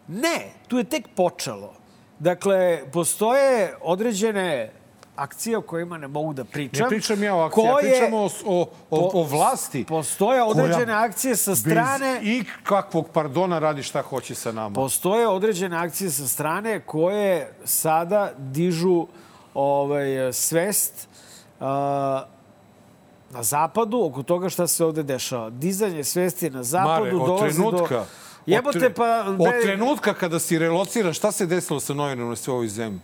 Ne, 0.07 0.51
tu 0.67 0.77
je 0.77 0.83
tek 0.83 1.07
počelo. 1.15 1.73
Dakle, 2.19 2.81
postoje 2.93 3.75
određene 3.81 4.71
akcije 5.15 5.57
o 5.57 5.61
kojima 5.61 5.97
ne 5.97 6.07
mogu 6.07 6.33
da 6.33 6.43
pričam. 6.43 6.83
Ne 6.83 6.89
pričam 6.89 7.23
ja 7.23 7.35
o 7.35 7.39
akciji, 7.41 7.63
ja 7.63 7.73
koje- 7.73 7.91
pričam 7.91 8.13
o, 8.13 8.29
o, 8.45 8.69
o, 8.89 9.11
o 9.13 9.23
vlasti. 9.23 9.85
Postoje 9.85 10.43
određene 10.43 10.85
koja 10.85 11.01
akcije 11.01 11.35
sa 11.35 11.55
strane... 11.55 12.19
Bez 12.21 12.29
ikakvog 12.29 13.09
pardona 13.09 13.59
radi 13.59 13.83
šta 13.83 14.01
hoće 14.01 14.35
sa 14.35 14.51
nama. 14.51 14.75
Postoje 14.75 15.27
određene 15.27 15.77
akcije 15.77 16.09
sa 16.09 16.27
strane 16.27 16.79
koje 16.79 17.53
sada 17.63 18.31
dižu 18.37 19.07
ovaj, 19.53 20.33
svest 20.33 21.07
a, 21.59 22.23
na 23.35 23.43
zapadu 23.43 24.01
oko 24.01 24.23
toga 24.23 24.49
šta 24.49 24.67
se 24.67 24.85
ovde 24.85 25.03
dešava. 25.03 25.49
Dizanje 25.49 26.03
svesti 26.03 26.49
na 26.49 26.63
zapadu 26.63 27.05
Mare, 27.05 27.27
dolazi 27.27 27.55
trenutka, 27.55 27.95
do... 27.95 28.05
Jebote, 28.45 28.79
tre- 28.79 28.93
pa... 28.93 29.25
Od 29.39 29.61
trenutka 29.61 30.13
kada 30.13 30.39
si 30.39 30.59
relociran, 30.59 31.13
šta 31.13 31.31
se 31.31 31.45
desilo 31.45 31.79
sa 31.79 31.93
novinama 31.93 32.29
na 32.29 32.35
sve 32.35 32.53
ovoj 32.53 32.67
zemlji? 32.67 32.99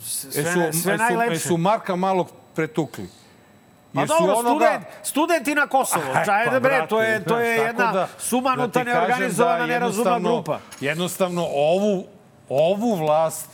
sve, 0.00 0.42
Jesu, 0.42 0.52
sve 0.74 0.92
jesu, 0.92 1.04
najlepše. 1.04 1.32
jesu 1.34 1.56
Marka 1.56 1.96
malog 1.96 2.28
pretukli? 2.54 3.08
Pa 3.94 4.00
Jesu 4.00 4.14
dobro, 4.14 4.34
onoga- 4.34 4.48
student, 4.48 4.84
studenti 5.02 5.54
na 5.54 5.66
Kosovo. 5.66 6.04
Aj, 6.14 6.24
Čajde 6.28 6.50
pa, 6.50 6.60
bre, 6.60 6.86
to 6.88 7.00
je, 7.00 7.24
to 7.24 7.38
je 7.38 7.56
jedna 7.56 7.92
da- 7.92 8.08
sumanuta, 8.18 8.84
da 8.84 8.92
neorganizovana, 8.92 9.58
da 9.58 9.66
nerazumna 9.66 10.18
grupa. 10.18 10.58
Jednostavno, 10.80 11.46
ovu, 11.46 12.04
ovu 12.48 12.94
vlast 12.96 13.48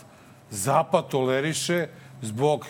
Zapad 0.51 1.07
toleriše 1.07 1.87
zbog 2.21 2.65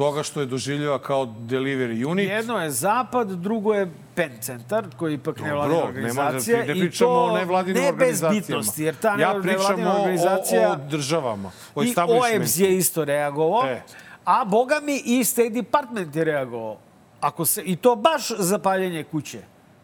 toga 0.00 0.22
što 0.22 0.40
je 0.40 0.46
doživljava 0.46 0.98
kao 0.98 1.24
delivery 1.26 2.04
unit. 2.04 2.30
Jedno 2.30 2.58
je 2.58 2.70
Zapad, 2.70 3.28
drugo 3.30 3.74
je 3.74 3.84
PEN 4.14 4.32
centar, 4.40 4.86
koji 4.96 5.12
je 5.12 5.14
ipak 5.14 5.38
Dobro, 5.38 5.50
nevladina 5.50 5.76
nema 5.98 6.14
da- 6.14 6.20
organizacija. 6.22 6.58
ne 6.58 6.64
pričamo 6.66 7.10
o 7.12 7.36
nevladinim 7.36 7.82
ne 7.82 7.92
bez 7.92 7.92
organizacijama. 8.22 8.40
bitnosti, 8.40 8.82
jer 8.82 8.94
ta 8.96 9.08
ja 9.08 9.16
nevladina 9.16 9.42
pričam 9.42 9.86
o, 9.86 9.90
organizacija... 9.92 10.68
o, 10.68 10.72
o 10.72 10.76
državama, 10.88 11.50
o 11.74 11.82
I. 11.82 11.94
OEBS 12.22 12.58
je 12.58 12.76
isto 12.76 13.04
reagovao, 13.04 13.66
E. 13.66 13.82
a 14.24 14.44
boga 14.44 14.80
mi 14.82 15.02
i 15.06 15.24
State 15.24 15.50
Department 15.50 16.16
je 16.16 16.24
reagovao. 16.24 16.76
Ako 17.20 17.44
se, 17.44 17.62
I 17.62 17.76
to 17.76 17.96
baš 17.96 18.30
za 18.30 18.58
paljenje 18.58 19.04
kuće, 19.04 19.38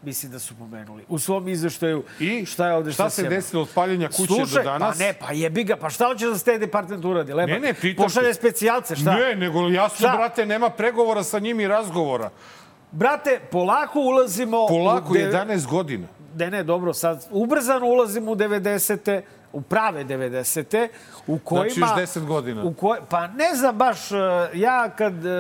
mislim 0.07 0.33
da 0.33 0.39
su 0.39 0.55
pomenuli. 0.55 1.05
U 1.09 1.19
svom 1.19 1.49
izveštaju 1.49 2.05
I 2.21 2.45
šta 2.45 2.67
je 2.67 2.75
ovde 2.75 2.93
šta 2.93 3.03
šta 3.03 3.11
se 3.11 3.23
sjeba. 3.23 3.31
desilo 3.31 3.63
od 3.63 3.69
paljenja 3.75 4.09
kuće 4.09 4.35
Slušaj, 4.35 4.65
do 4.65 4.71
danas? 4.71 4.99
Pa 4.99 5.05
ne, 5.05 5.15
pa 5.21 5.33
jebi 5.33 5.65
ga, 5.65 5.77
pa 5.77 5.91
šta 5.91 6.07
hoće 6.07 6.27
da 6.27 6.39
State 6.39 6.59
Department 6.59 7.05
uradi? 7.05 7.33
Lepa? 7.33 7.53
Ne, 7.53 7.61
ne, 7.61 7.75
pitam 7.75 8.05
Pošalje 8.05 8.35
specijalce, 8.35 8.97
šta? 8.97 9.15
Ne, 9.15 9.35
nego 9.37 9.69
jasno, 9.69 9.97
Šta? 9.99 10.17
brate, 10.17 10.47
nema 10.47 10.71
pregovora 10.71 11.23
sa 11.23 11.39
njim 11.39 11.61
i 11.61 11.69
razgovora. 11.69 12.31
Brate, 12.93 13.41
polako 13.51 14.01
ulazimo... 14.01 14.67
Polako, 14.67 15.11
u 15.11 15.15
de- 15.15 15.31
11 15.33 15.67
godina. 15.67 16.07
Ne, 16.37 16.51
ne, 16.51 16.63
dobro, 16.63 16.95
sad 16.95 17.27
ubrzano 17.31 17.87
ulazimo 17.87 18.33
u 18.33 18.37
90. 18.37 19.21
u 19.53 19.61
prave 19.61 20.05
90. 20.05 20.89
u 21.27 21.39
kojima... 21.39 21.87
Znači 21.87 22.01
još 22.01 22.09
10 22.09 22.25
godina. 22.25 22.65
U 22.65 22.75
koj, 22.75 22.99
pa 23.09 23.27
ne 23.27 23.55
znam 23.55 23.77
baš, 23.77 24.13
e, 24.13 24.17
ja 24.55 24.91
kad, 24.91 25.27
e, 25.27 25.31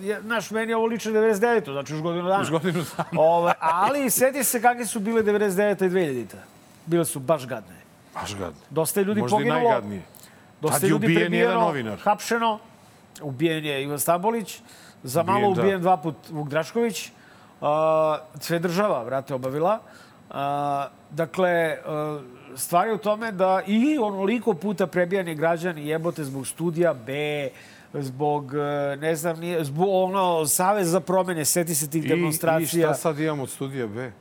ja, 0.00 0.20
naš, 0.22 0.50
meni 0.50 0.74
ovo 0.74 0.86
liče 0.86 1.10
99. 1.10 1.72
Znači 1.72 1.92
još 1.92 2.02
godinu 2.02 2.28
dana. 2.28 2.40
Još 2.40 2.50
godinu 2.50 2.84
dana. 2.96 3.08
Ove, 3.16 3.52
ali 3.60 4.10
sjeti 4.10 4.44
se 4.44 4.62
kakve 4.62 4.86
su 4.86 5.00
bile 5.00 5.22
99. 5.22 5.86
i 5.86 5.90
2000. 5.90 6.26
Bile 6.86 7.04
su 7.04 7.20
baš 7.20 7.46
gadne. 7.46 7.76
Baš 8.14 8.34
gadno. 8.34 8.60
Dosta 8.70 9.00
je 9.00 9.04
ljudi 9.04 9.20
Možda 9.20 9.36
i 9.36 9.38
poginulo. 9.38 9.60
najgadnije. 9.60 10.02
Dosta 10.60 10.74
Tad 10.74 10.82
je 10.82 10.88
ljudi 10.88 11.14
prebijeno, 11.14 11.96
hapšeno. 12.02 12.58
Ubijen 13.22 13.64
je 13.64 13.82
Ivan 13.82 13.98
Stambolić. 13.98 14.60
Za 15.02 15.20
Ubijen, 15.20 15.40
malo 15.40 15.54
da. 15.54 15.60
ubijen 15.60 15.80
dva 15.80 15.96
put 15.96 16.16
Vuk 16.30 16.48
Drašković. 16.48 17.10
Uh, 17.60 17.68
sve 18.40 18.58
država, 18.58 19.02
vrate, 19.02 19.34
obavila. 19.34 19.78
Uh, 20.28 20.36
dakle, 21.10 21.78
uh, 21.86 22.22
stvar 22.56 22.88
je 22.88 22.94
u 22.94 22.98
tome 22.98 23.32
da 23.32 23.62
i 23.66 23.98
onoliko 23.98 24.54
puta 24.54 24.86
prebijani 24.86 25.34
građani 25.34 25.88
jebote 25.88 26.24
zbog 26.24 26.46
studija 26.46 26.94
B, 26.94 27.48
zbog, 27.94 28.54
e, 28.54 28.96
ne 28.96 29.16
znam, 29.16 29.40
nije, 29.40 29.64
zbog 29.64 29.88
ono, 29.90 30.46
Savez 30.46 30.90
za 30.90 31.00
promene, 31.00 31.44
seti 31.44 31.74
se 31.74 31.90
tih 31.90 32.02
I, 32.04 32.06
I 32.06 32.08
demonstracija. 32.08 32.86
šta 32.86 32.94
sad 32.94 33.18
imamo 33.18 33.42
od 33.42 33.50
studija 33.50 33.86
B? 33.86 34.12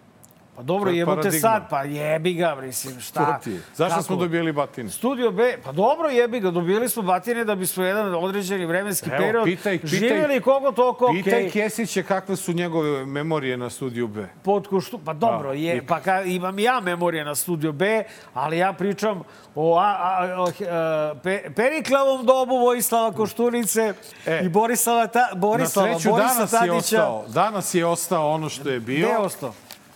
Pa 0.55 0.63
dobro, 0.63 0.91
je 0.91 0.97
jebote 0.97 1.31
sad, 1.31 1.69
pa 1.69 1.83
jebi 1.83 2.33
ga, 2.33 2.55
mislim, 2.57 2.99
šta? 2.99 3.39
Ti 3.39 3.51
je. 3.51 3.61
Zašto 3.75 3.89
Kako? 3.91 4.03
smo 4.03 4.15
dobijali 4.15 4.51
batine? 4.51 4.89
Studio 4.89 5.31
B, 5.31 5.57
pa 5.63 5.71
dobro 5.71 6.09
jebi 6.09 6.39
ga, 6.39 6.51
dobili 6.51 6.89
smo 6.89 7.03
batine 7.03 7.43
da 7.43 7.55
bismo 7.55 7.83
jedan 7.83 8.15
određeni 8.15 8.65
vremenski 8.65 9.09
Evo, 9.09 9.17
period 9.17 9.45
pitaj- 9.45 9.55
pitaj- 9.73 9.87
živjeli 9.87 10.41
koliko 10.41 10.71
toliko 10.71 11.05
okej. 11.05 11.23
Pitaj 11.23 11.49
Kesića 11.51 12.03
kakve 12.03 12.35
su 12.35 12.53
njegove 12.53 13.05
memorije 13.05 13.57
na 13.57 13.69
studiju 13.69 14.07
B. 14.07 14.27
pod 14.43 14.67
koštu... 14.67 14.99
Pa 14.99 15.13
dobro, 15.13 15.49
A, 15.49 15.53
je, 15.53 15.85
pa 15.85 15.99
ka, 15.99 16.21
imam 16.21 16.59
ja 16.59 16.79
memorije 16.79 17.25
na 17.25 17.35
Studio 17.35 17.71
B, 17.71 18.03
ali 18.33 18.57
ja 18.57 18.73
pričam 18.73 19.23
o, 19.55 19.77
a, 19.77 19.83
a, 19.83 20.35
o 20.37 20.47
a, 20.61 21.13
pe, 21.23 21.43
Periklavom 21.51 22.25
dobu 22.25 22.57
Vojislava 22.57 23.11
Koštunice 23.11 23.93
E, 24.25 24.41
i 24.43 24.49
Borislava, 24.49 25.07
ta, 25.07 25.27
Na 25.29 25.35
Borislava, 25.35 25.89
sreću, 25.89 26.09
Borisa 26.09 26.27
danas 26.27 26.53
je, 26.53 26.57
Tadića. 26.59 26.75
ostao, 26.77 27.25
danas 27.27 27.73
je 27.73 27.85
ostao 27.85 28.29
ono 28.29 28.49
što 28.49 28.69
je 28.69 28.79
bio. 28.79 28.97
Gde 28.97 29.07
je 29.07 29.17
ostao? 29.17 29.53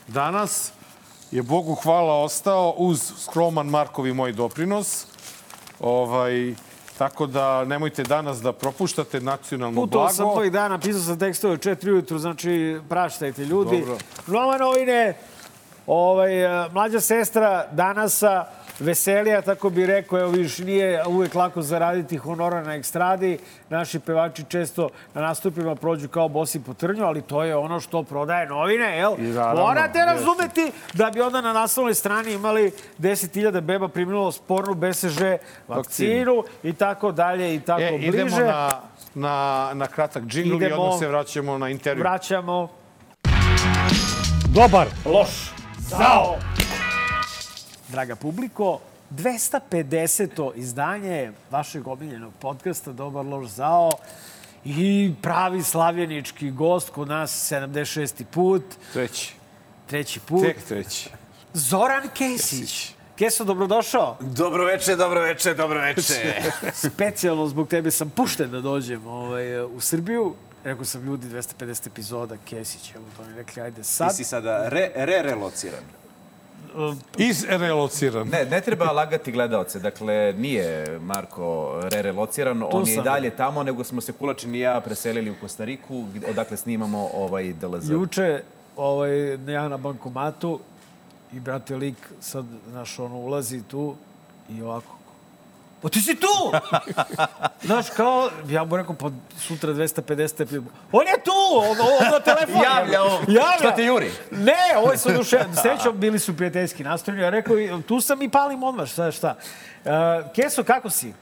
Danas 0.10 0.72
je 1.32 1.44
Bogu 1.44 1.76
hvala 1.76 2.24
ostao 2.24 2.74
uz 2.78 3.14
skroman 3.24 3.68
Markovi 3.68 4.14
moj 4.14 4.32
doprinos. 4.32 5.06
Ovaj, 5.80 6.54
tako 6.98 7.28
da 7.28 7.66
nemojte 7.66 8.04
danas 8.04 8.42
da 8.42 8.54
propuštate 8.54 9.22
nacionalno 9.22 9.82
Putovao 9.82 10.06
blago. 10.06 10.16
sam 10.16 10.28
ovih 10.28 10.52
dana, 10.52 10.80
pisao 10.80 11.02
sam 11.02 11.20
tekstove 11.20 11.54
u 11.54 11.58
četiri 11.58 11.92
ujutru, 11.92 12.18
znači 12.18 12.80
praštajte 12.90 13.46
ljudi. 13.46 13.80
Dobro. 13.80 13.98
Nove 14.28 14.58
novine, 14.58 15.18
ovaj, 15.88 16.32
mlađa 16.72 17.00
sestra 17.00 17.68
danasa, 17.72 18.46
veselija, 18.80 19.42
tako 19.42 19.70
bi 19.70 19.86
rekao, 19.86 20.20
evo 20.20 20.30
vidiš, 20.30 20.58
nije 20.58 21.04
uvek 21.06 21.36
lako 21.36 21.62
zaraditi 21.62 22.18
honora 22.18 22.64
na 22.64 22.74
ekstradi. 22.74 23.38
Naši 23.70 24.00
pevači 24.00 24.44
često 24.44 24.90
na 25.14 25.22
nastupima 25.22 25.76
prođu 25.76 26.08
kao 26.08 26.30
bosi 26.30 26.60
po 26.60 26.74
trnju, 26.74 27.04
ali 27.04 27.22
to 27.22 27.44
je 27.44 27.56
ono 27.56 27.80
što 27.80 28.04
prodaje 28.04 28.48
novine, 28.48 28.98
jel? 28.98 29.14
Naravno, 29.20 29.62
Morate 29.62 30.00
jeste. 30.00 30.14
razumeti 30.14 30.72
da 30.94 31.10
bi 31.10 31.22
onda 31.22 31.42
na 31.42 31.54
naslovnoj 31.54 31.94
strani 31.94 32.34
imali 32.34 32.72
10.000 33.00 33.62
beba 33.62 33.88
primilo 33.88 34.32
spornu 34.32 34.74
BSŽ 34.76 35.22
vakcinu 35.68 36.44
i 36.64 36.74
tako 36.74 37.12
dalje 37.12 37.56
i 37.56 37.60
tako 37.60 37.82
E, 37.82 37.92
bliže. 37.92 38.08
idemo 38.10 38.38
na, 38.38 38.70
na, 39.16 39.30
na 39.74 39.88
kratak 39.88 40.24
džingl 40.24 40.64
i 40.64 40.72
odmah 40.74 41.00
se 41.00 41.08
vraćamo 41.08 41.58
na 41.58 41.70
intervju. 41.70 42.02
Vraćamo. 42.02 42.68
Dobar. 44.48 44.88
Loš. 45.06 45.52
Zao. 45.80 46.36
Draga 47.90 48.16
publiko, 48.16 48.80
250. 49.12 50.52
izdanje 50.56 51.32
vašeg 51.52 51.88
omiljenog 51.88 52.34
podcasta 52.40 52.92
Dobar 52.92 53.26
loš 53.26 53.48
zao 53.48 53.92
i 54.66 55.14
pravi 55.22 55.64
slavljenički 55.64 56.52
gost 56.52 56.90
kod 56.90 57.08
nas 57.08 57.52
76. 57.52 58.24
put, 58.32 58.64
Treći. 58.94 59.34
treći 59.88 60.20
put, 60.20 60.42
Tek 60.42 60.64
treći. 60.64 61.10
Zoran 61.54 62.10
Kesić. 62.14 62.94
Keso, 63.16 63.44
dobrodošao. 63.44 64.18
Dobro 64.20 64.66
veče, 64.66 64.96
dobro 64.96 65.22
veče, 65.22 65.54
dobro 65.54 65.82
veče. 65.82 66.42
Specijalno 66.94 67.48
zbog 67.48 67.68
tebe 67.68 67.92
sam 67.92 68.10
pušten 68.10 68.52
da 68.52 68.62
dođem 68.62 69.08
ovaj, 69.08 69.62
u 69.62 69.80
Srbiju. 69.80 70.36
Rekao 70.64 70.86
sam 70.86 71.06
ljudi 71.06 71.28
250 71.28 71.88
epizoda, 71.88 72.36
Kesić, 72.50 72.96
evo 72.96 73.06
to 73.18 73.24
mi 73.24 73.36
rekli, 73.36 73.62
ajde 73.62 73.84
sad. 73.84 74.10
Ti 74.10 74.16
si 74.16 74.24
sada 74.24 74.70
re, 74.70 74.92
re 74.96 75.22
relociran. 75.22 75.84
Izrelociran. 77.18 78.28
Ne, 78.28 78.46
ne 78.46 78.62
treba 78.62 78.92
lagati 78.92 79.32
gledaoce. 79.32 79.80
Dakle, 79.80 80.34
nije 80.38 81.00
Marko 81.00 81.80
re-relociran. 81.84 82.64
On 82.72 82.88
je 82.88 82.94
i 82.94 83.02
dalje 83.02 83.30
tamo, 83.30 83.64
nego 83.64 83.84
smo 83.84 84.02
se 84.02 84.12
Kulačin 84.12 84.56
i 84.56 84.60
ja 84.60 84.82
preselili 84.82 85.32
u 85.32 85.36
Kostariku, 85.42 86.06
odakle 86.30 86.58
snimamo 86.58 87.10
ovaj 87.14 87.54
DLZ. 87.54 87.90
Juče, 87.90 88.42
ovaj, 88.76 89.34
ja 89.34 89.68
na 89.68 89.78
bankomatu 89.78 90.60
i 91.34 91.40
brate 91.40 91.76
lik 91.76 91.98
sad, 92.20 92.46
znaš, 92.70 93.00
ono, 93.00 93.16
ulazi 93.18 93.62
tu 93.64 93.96
i 94.50 94.62
ovako, 94.62 94.99
Pa 95.82 95.90
ti 95.90 96.02
si 96.02 96.16
tu! 96.16 96.28
Znaš, 97.68 97.90
kao, 97.90 98.30
ja 98.50 98.64
mu 98.64 98.78
rekao, 98.78 98.96
pa 98.96 99.10
sutra 99.40 99.74
250 99.74 100.42
epi... 100.42 100.56
On 100.92 101.08
je 101.08 101.24
tu! 101.24 101.32
On, 101.56 101.78
on 101.82 102.12
na 102.12 102.20
telefon. 102.20 102.64
Javlja 102.64 103.04
on. 103.04 103.24
Šta 103.60 103.76
te 103.76 103.84
juri? 103.84 104.12
Ne, 104.32 104.78
ovo 104.78 104.92
je 104.92 104.98
sad 104.98 105.16
duše. 105.16 105.40
Srećom, 105.62 106.00
bili 106.00 106.20
su 106.20 106.38
prijateljski 106.38 106.84
nastrojeni. 106.84 107.24
Ja 107.24 107.30
rekao, 107.30 107.56
tu 107.88 108.02
sam 108.02 108.22
i 108.22 108.30
palim 108.30 108.64
odmah, 108.64 108.88
šta, 108.88 109.12
šta. 109.12 109.36
Uh, 109.86 109.92
Keso, 110.36 110.64
kako 110.64 110.90
si? 110.90 111.14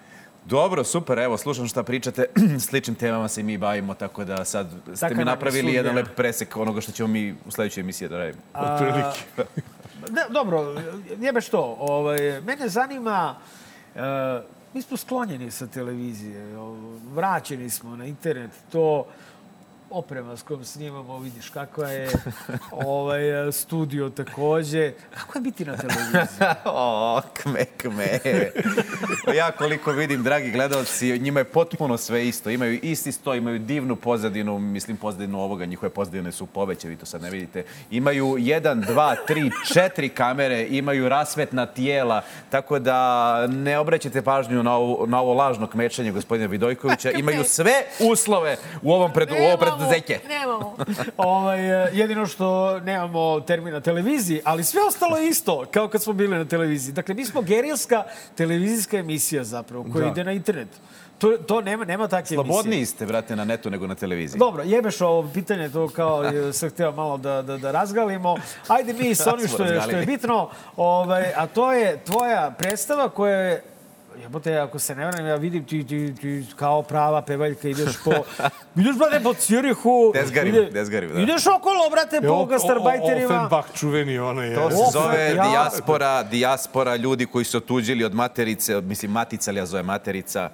Dobro, 0.46 0.84
super, 0.84 1.20
evo, 1.20 1.38
slušam 1.38 1.68
šta 1.68 1.84
pričate. 1.84 2.26
Sličnim 2.68 2.96
temama 2.96 3.28
se 3.28 3.42
i 3.42 3.44
mi 3.44 3.58
bavimo, 3.58 3.94
tako 3.94 4.26
da 4.26 4.46
sad 4.46 4.68
ste 4.96 5.00
Taka 5.00 5.16
mi 5.16 5.26
napravili 5.26 5.74
jedan 5.74 5.96
lep 5.96 6.08
presek 6.16 6.58
onoga 6.58 6.82
što 6.82 6.92
ćemo 6.92 7.08
mi 7.08 7.36
u 7.46 7.52
sledećoj 7.52 7.82
emisiji 7.82 8.10
da 8.10 8.18
radimo. 8.18 8.42
A, 8.54 9.14
Ne, 10.10 10.22
dobro, 10.30 10.76
jebe 11.20 11.42
što. 11.42 11.78
Ovaj, 11.80 12.42
mene 12.42 12.70
zanima, 12.70 13.36
e, 13.36 13.67
mi 14.74 14.82
smo 14.82 14.98
sklonjeni 14.98 15.52
sa 15.52 15.68
televizije, 15.68 16.56
vraćeni 17.14 17.70
smo 17.70 17.96
na 17.96 18.06
internet, 18.06 18.52
to 18.72 19.06
oprema 19.90 20.38
s 20.38 20.44
kojom 20.44 20.66
snimamo, 20.66 21.20
vidiš 21.20 21.50
kakva 21.50 21.90
je, 21.90 22.10
ovaj, 22.72 23.52
studio 23.52 24.10
takođe. 24.10 24.94
Kako 25.14 25.38
je 25.38 25.42
biti 25.42 25.66
na 25.66 25.78
televiziji? 25.78 26.22
o, 26.66 27.22
kme, 27.34 27.66
kme. 27.66 28.20
Pa 29.26 29.34
ja 29.34 29.52
koliko 29.52 29.92
vidim, 29.92 30.24
dragi 30.24 30.52
gledalci, 30.52 31.20
njima 31.20 31.40
je 31.40 31.44
potpuno 31.44 31.98
sve 31.98 32.28
isto. 32.28 32.50
Imaju 32.50 32.80
isti 32.82 33.12
sto, 33.12 33.34
imaju 33.34 33.60
divnu 33.60 33.96
pozadinu, 33.96 34.60
mislim 34.60 34.98
pozadinu 34.98 35.40
ovoga, 35.40 35.66
njihove 35.66 35.90
pozadine 35.90 36.32
su 36.32 36.46
poveće, 36.46 36.88
vi 36.88 36.96
to 36.96 37.06
sad 37.06 37.22
ne 37.22 37.30
vidite. 37.30 37.64
Imaju 37.92 38.36
jedan, 38.40 38.82
dva, 38.82 39.16
tri, 39.16 39.52
četiri 39.74 40.10
kamere, 40.10 40.68
imaju 40.70 41.10
rasvetna 41.10 41.66
tijela, 41.66 42.22
tako 42.50 42.80
da 42.80 43.48
ne 43.48 43.80
obraćate 43.80 44.22
pažnju 44.22 44.64
na 44.64 44.76
ovo, 44.76 45.06
na 45.06 45.22
ovo 45.22 45.34
lažno 45.34 45.68
kmečenje 45.68 46.12
gospodina 46.12 46.48
Vidojkovića. 46.48 47.12
Imaju 47.22 47.44
sve 47.44 47.74
uslove 48.00 48.58
u 48.82 48.94
ovom 48.94 49.14
pred, 49.14 49.32
u 49.32 49.44
ovo 49.44 49.58
preduzeće. 49.78 50.20
Nemamo. 50.28 50.76
ovaj, 51.18 51.86
e, 51.86 51.90
jedino 51.94 52.26
što 52.26 52.80
nemamo 52.80 53.40
termin 53.40 53.74
na 53.74 53.82
televiziji, 53.82 54.42
ali 54.44 54.64
sve 54.64 54.82
ostalo 54.88 55.18
je 55.18 55.30
isto, 55.30 55.66
kao 55.72 55.88
kad 55.88 56.04
smo 56.04 56.14
bili 56.14 56.38
na 56.38 56.46
televiziji. 56.46 56.94
Dakle, 56.94 57.16
mi 57.16 57.26
smo 57.26 57.42
gerilska 57.42 58.04
televizijska 58.36 58.98
emisija 58.98 59.44
zapravo, 59.44 59.86
koja 59.94 60.06
Da. 60.06 60.12
ide 60.12 60.24
na 60.24 60.32
internet. 60.32 60.68
To, 61.18 61.38
to 61.38 61.62
nema, 61.62 61.86
nema 61.86 62.08
takve 62.08 62.36
emisije. 62.36 62.36
Slobodniji 62.46 62.86
ste, 62.86 63.06
brate, 63.06 63.36
na 63.36 63.46
netu 63.46 63.70
nego 63.70 63.88
na 63.88 63.96
televiziji. 63.96 64.40
Dobro, 64.40 64.64
jebeš 64.64 65.02
ovo 65.02 65.30
pitanje, 65.34 65.70
to 65.70 65.88
kao 65.88 66.24
je, 66.24 66.54
sam 66.54 66.70
htio 66.70 66.92
malo 66.92 67.18
da, 67.18 67.42
da, 67.42 67.58
da 67.58 67.72
razgalimo. 67.72 68.36
Ajde 68.68 68.94
mi 68.94 69.16
s 69.16 69.28
onim 69.34 69.48
što 69.48 69.64
je, 69.64 69.82
što 69.82 69.92
je 69.92 70.06
bitno, 70.06 70.50
ovaj, 70.76 71.34
a 71.36 71.48
to 71.48 71.74
je 71.74 71.98
tvoja 72.06 72.56
predstava 72.58 73.10
koja 73.10 73.38
je 73.38 73.64
Jebote, 74.18 74.58
ako 74.58 74.80
se 74.80 74.96
ne 74.96 75.06
varam, 75.06 75.26
ja 75.26 75.36
vidim 75.36 75.66
ti, 75.66 75.84
ti, 75.84 76.16
ti 76.16 76.46
kao 76.56 76.82
prava 76.84 77.22
pevaljka 77.22 77.70
ideš 77.70 77.96
po... 78.06 78.12
ideš, 78.76 78.96
brate, 78.98 79.20
po 79.22 79.34
Cirihu. 79.36 80.12
Dezgarim, 80.14 80.56
ide- 80.56 80.72
dezgarim, 80.72 81.10
da. 81.10 81.20
Ideš 81.20 81.48
okolo, 81.48 81.90
brate, 81.92 82.22
po 82.24 82.46
gastarbajterima. 82.46 83.36
Offenbach 83.36 83.68
čuveni, 83.74 84.20
ono 84.20 84.44
je. 84.44 84.56
To 84.56 84.70
se 84.70 84.76
Ofer, 84.78 84.92
zove 84.94 85.26
ja- 85.28 85.44
dijaspora, 85.44 86.24
dijaspora 86.24 86.96
ljudi 86.96 87.26
koji 87.26 87.46
su 87.46 87.58
otuđili 87.58 88.04
od 88.04 88.14
materice, 88.14 88.82
mislim 88.82 89.12
matica, 89.12 89.52
ali 89.52 89.60
ja 89.60 89.66
zove 89.66 89.84
materica. 89.84 90.50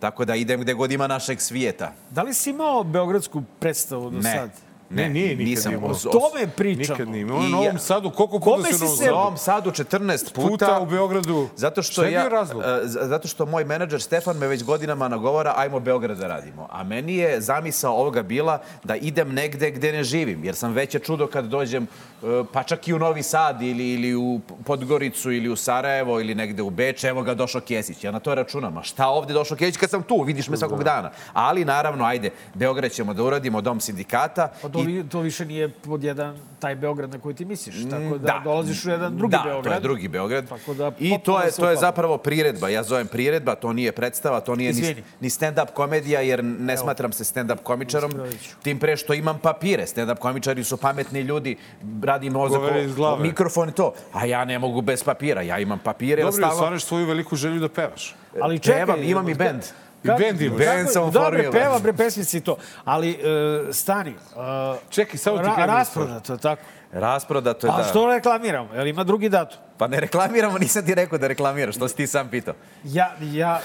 Tako 0.00 0.24
da 0.24 0.34
idem 0.34 0.60
gde 0.60 0.74
god 0.74 0.92
ima 0.92 1.06
našeg 1.06 1.40
svijeta. 1.40 1.92
Da 2.10 2.22
li 2.22 2.34
si 2.34 2.50
imao 2.50 2.84
beogradsku 2.84 3.42
predstavu 3.60 4.10
do 4.10 4.18
Ne. 4.18 4.32
sad? 4.32 4.50
Ne, 4.90 5.08
nije 5.08 5.28
nikad 5.28 5.44
nisam. 5.46 5.72
imao. 5.72 5.90
O 5.90 5.94
tome 5.94 6.48
pričamo. 6.56 6.94
Nikad 6.94 7.08
nije 7.08 7.20
imao. 7.22 7.36
U 7.36 7.42
Novom 7.42 7.64
ja- 7.66 7.78
Sadu, 7.78 8.10
koliko 8.10 8.38
puta 8.38 8.50
Kome 8.50 8.68
se 8.68 8.74
u 8.74 8.78
si 8.78 8.84
Novom 8.84 8.96
Sadu? 8.98 9.10
Novom 9.10 9.36
Sadu 9.36 9.70
14 9.70 10.32
puta. 10.32 10.48
Puta 10.48 10.80
u 10.80 10.86
Beogradu. 10.86 11.48
Zato 11.56 11.82
što 11.82 11.92
Šta 11.92 12.04
je 12.04 12.12
ja, 12.12 12.20
bio 12.20 12.28
razlog? 12.28 12.62
e, 12.62 12.66
zato 12.84 13.28
što 13.28 13.46
moj 13.46 13.64
menadžer 13.64 14.02
Stefan 14.02 14.36
me 14.36 14.46
već 14.46 14.64
godinama 14.64 15.08
nagovara 15.08 15.54
ajmo 15.56 15.80
Beograd 15.80 16.18
da 16.18 16.26
radimo. 16.26 16.68
A 16.70 16.84
meni 16.84 17.16
je 17.16 17.40
zamisao 17.40 17.94
ovoga 17.94 18.22
bila 18.22 18.58
da 18.84 18.96
idem 18.96 19.32
negde 19.34 19.70
gde 19.70 19.92
ne 19.92 20.04
živim. 20.04 20.44
Jer 20.44 20.54
sam 20.54 20.72
veće 20.72 20.98
čudo 20.98 21.26
kad 21.26 21.44
dođem 21.44 21.82
e, 22.22 22.26
pa 22.52 22.62
čak 22.62 22.88
i 22.88 22.94
u 22.94 22.98
Novi 22.98 23.22
Sad 23.22 23.62
ili, 23.62 23.88
ili 23.88 24.14
u 24.14 24.40
Podgoricu 24.64 25.32
ili 25.32 25.48
u 25.48 25.56
Sarajevo 25.56 26.20
ili 26.20 26.34
negde 26.34 26.62
u 26.62 26.70
Beč. 26.70 27.04
Evo 27.04 27.22
ga 27.22 27.34
došao 27.34 27.60
Kesić. 27.60 28.04
Ja 28.04 28.10
na 28.10 28.20
to 28.20 28.34
računam. 28.34 28.78
A 28.78 28.82
šta 28.82 29.08
ovde 29.08 29.32
došao 29.32 29.56
Kesić 29.56 29.76
kad 29.76 29.90
sam 29.90 30.02
tu? 30.02 30.22
Vidiš 30.22 30.48
me 30.48 30.56
svakog 30.56 30.84
dana. 30.84 31.10
Ali 31.32 31.64
naravno, 31.64 32.04
ajde, 32.04 32.30
Beograd 32.54 32.92
ćemo 32.92 33.14
da 33.14 33.22
uradimo, 33.22 33.60
dom 33.60 33.80
sindikata. 33.80 34.48
To, 34.74 34.80
vi- 34.80 35.04
to 35.04 35.20
više 35.20 35.44
nije 35.44 35.68
pod 35.68 36.04
jedan 36.04 36.36
taj 36.58 36.74
Beograd 36.76 37.10
na 37.10 37.18
koji 37.18 37.34
ti 37.34 37.44
misliš. 37.44 37.74
Tako 37.90 38.18
da, 38.18 38.26
da. 38.26 38.40
dolaziš 38.44 38.84
u 38.84 38.90
jedan 38.90 39.16
drugi 39.16 39.32
da, 39.32 39.42
Beograd. 39.44 39.64
to 39.64 39.72
je 39.72 39.80
drugi 39.80 40.08
Beograd. 40.08 40.48
Tako 40.48 40.74
da 40.74 40.92
I 40.98 41.18
to 41.18 41.40
je, 41.40 41.50
to 41.50 41.70
je 41.70 41.76
zapravo 41.76 42.18
priredba. 42.18 42.68
Ja 42.68 42.82
zovem 42.82 43.06
priredba, 43.06 43.54
to 43.54 43.72
nije 43.72 43.92
predstava, 43.92 44.40
to 44.40 44.56
nije 44.56 44.72
ni, 44.72 44.80
Izvini. 44.80 45.02
ni 45.20 45.28
stand-up 45.28 45.66
komedija, 45.66 46.20
jer 46.20 46.44
ne 46.44 46.76
smatram 46.76 47.12
se 47.12 47.24
stand-up 47.24 47.56
komičarom. 47.58 48.12
Tim 48.62 48.78
pre 48.78 48.96
što 48.96 49.14
imam 49.14 49.38
papire. 49.38 49.82
Stand-up 49.84 50.16
komičari 50.16 50.64
su 50.64 50.76
pametni 50.76 51.20
ljudi, 51.20 51.56
radi 52.02 52.30
mozak, 52.30 52.60
mikrofon 53.20 53.68
i 53.68 53.72
to. 53.72 53.92
A 54.12 54.26
ja 54.26 54.44
ne 54.44 54.58
mogu 54.58 54.80
bez 54.82 55.04
papira, 55.04 55.42
ja 55.42 55.58
imam 55.58 55.78
papire. 55.78 56.22
Dobro, 56.22 56.32
stalno- 56.34 56.54
ostvariš 56.54 56.84
svoju 56.84 57.06
veliku 57.06 57.36
želju 57.36 57.60
da 57.60 57.68
pevaš. 57.68 58.14
Ali 58.40 58.58
čekaj, 58.58 58.86
Pevam, 58.86 59.02
imam 59.02 59.28
i 59.28 59.34
bend. 59.34 59.62
I 60.04 60.08
bend 60.18 60.40
imaš. 60.40 60.58
Bend 60.58 60.88
sam 60.90 61.10
Dobre, 61.10 61.50
peva 61.50 61.78
bre 61.78 61.92
pesmice 61.94 62.36
i 62.36 62.40
to. 62.40 62.56
Ali 62.84 63.10
e, 63.10 63.16
stani. 63.72 64.10
E, 64.10 64.14
Čekaj, 64.90 65.18
samo 65.18 65.38
ti 65.38 65.42
ra, 65.42 65.50
kažem 65.50 65.70
rasprodato, 65.70 66.36
tako. 66.36 66.62
Rasprodato 66.92 67.66
je, 67.66 67.70
A 67.70 67.76
da. 67.76 67.84
što 67.84 68.06
reklamiramo? 68.06 68.74
Jel 68.74 68.86
ima 68.86 69.04
drugi 69.04 69.28
datum? 69.28 69.58
Pa 69.78 69.86
ne 69.86 70.00
reklamiramo, 70.00 70.58
nisam 70.58 70.86
ti 70.86 70.94
rekao 70.94 71.18
da 71.18 71.26
reklamiraš, 71.26 71.74
što 71.74 71.88
si 71.88 71.96
ti 71.96 72.06
sam 72.06 72.28
pitao. 72.28 72.54
Ja, 72.84 73.12
ja, 73.22 73.60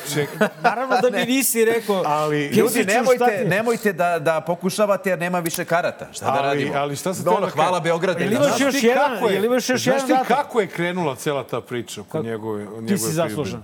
naravno 0.61 0.95
da 1.01 1.09
mi 1.17 1.25
nisi 1.25 1.65
rekao. 1.65 2.03
Ali, 2.05 2.45
Ljudi, 2.47 2.83
nemojte, 2.85 3.37
ti- 3.37 3.47
nemojte 3.47 3.93
da, 3.93 4.19
da 4.19 4.41
pokušavate 4.41 5.09
jer 5.09 5.19
nema 5.19 5.39
više 5.39 5.65
karata. 5.65 6.07
Šta 6.11 6.25
da 6.25 6.31
Ali- 6.33 6.41
radimo? 6.43 6.73
ali 6.75 6.95
šta 6.95 7.13
sam 7.13 7.27
Ono, 7.27 7.39
da 7.39 7.49
hvala? 7.49 7.79
Beogradu. 7.79 8.19
Da, 8.19 8.25
imaš 8.25 8.37
znaš 8.39 8.59
još 8.61 8.73
ti 8.73 8.87
jedan- 8.87 9.23
jel 9.25 9.45
imaš 9.45 9.69
još 9.69 9.83
Znaš 9.83 9.85
jedan 9.87 10.07
ti 10.07 10.13
datum? 10.13 10.27
kako 10.27 10.61
je 10.61 10.67
krenula 10.67 11.15
cela 11.15 11.43
ta 11.43 11.61
priča 11.61 12.01
oko 12.01 12.21
njegove, 12.21 12.63
njegove 12.63 12.97
si 12.97 13.11
zaslužan. 13.11 13.63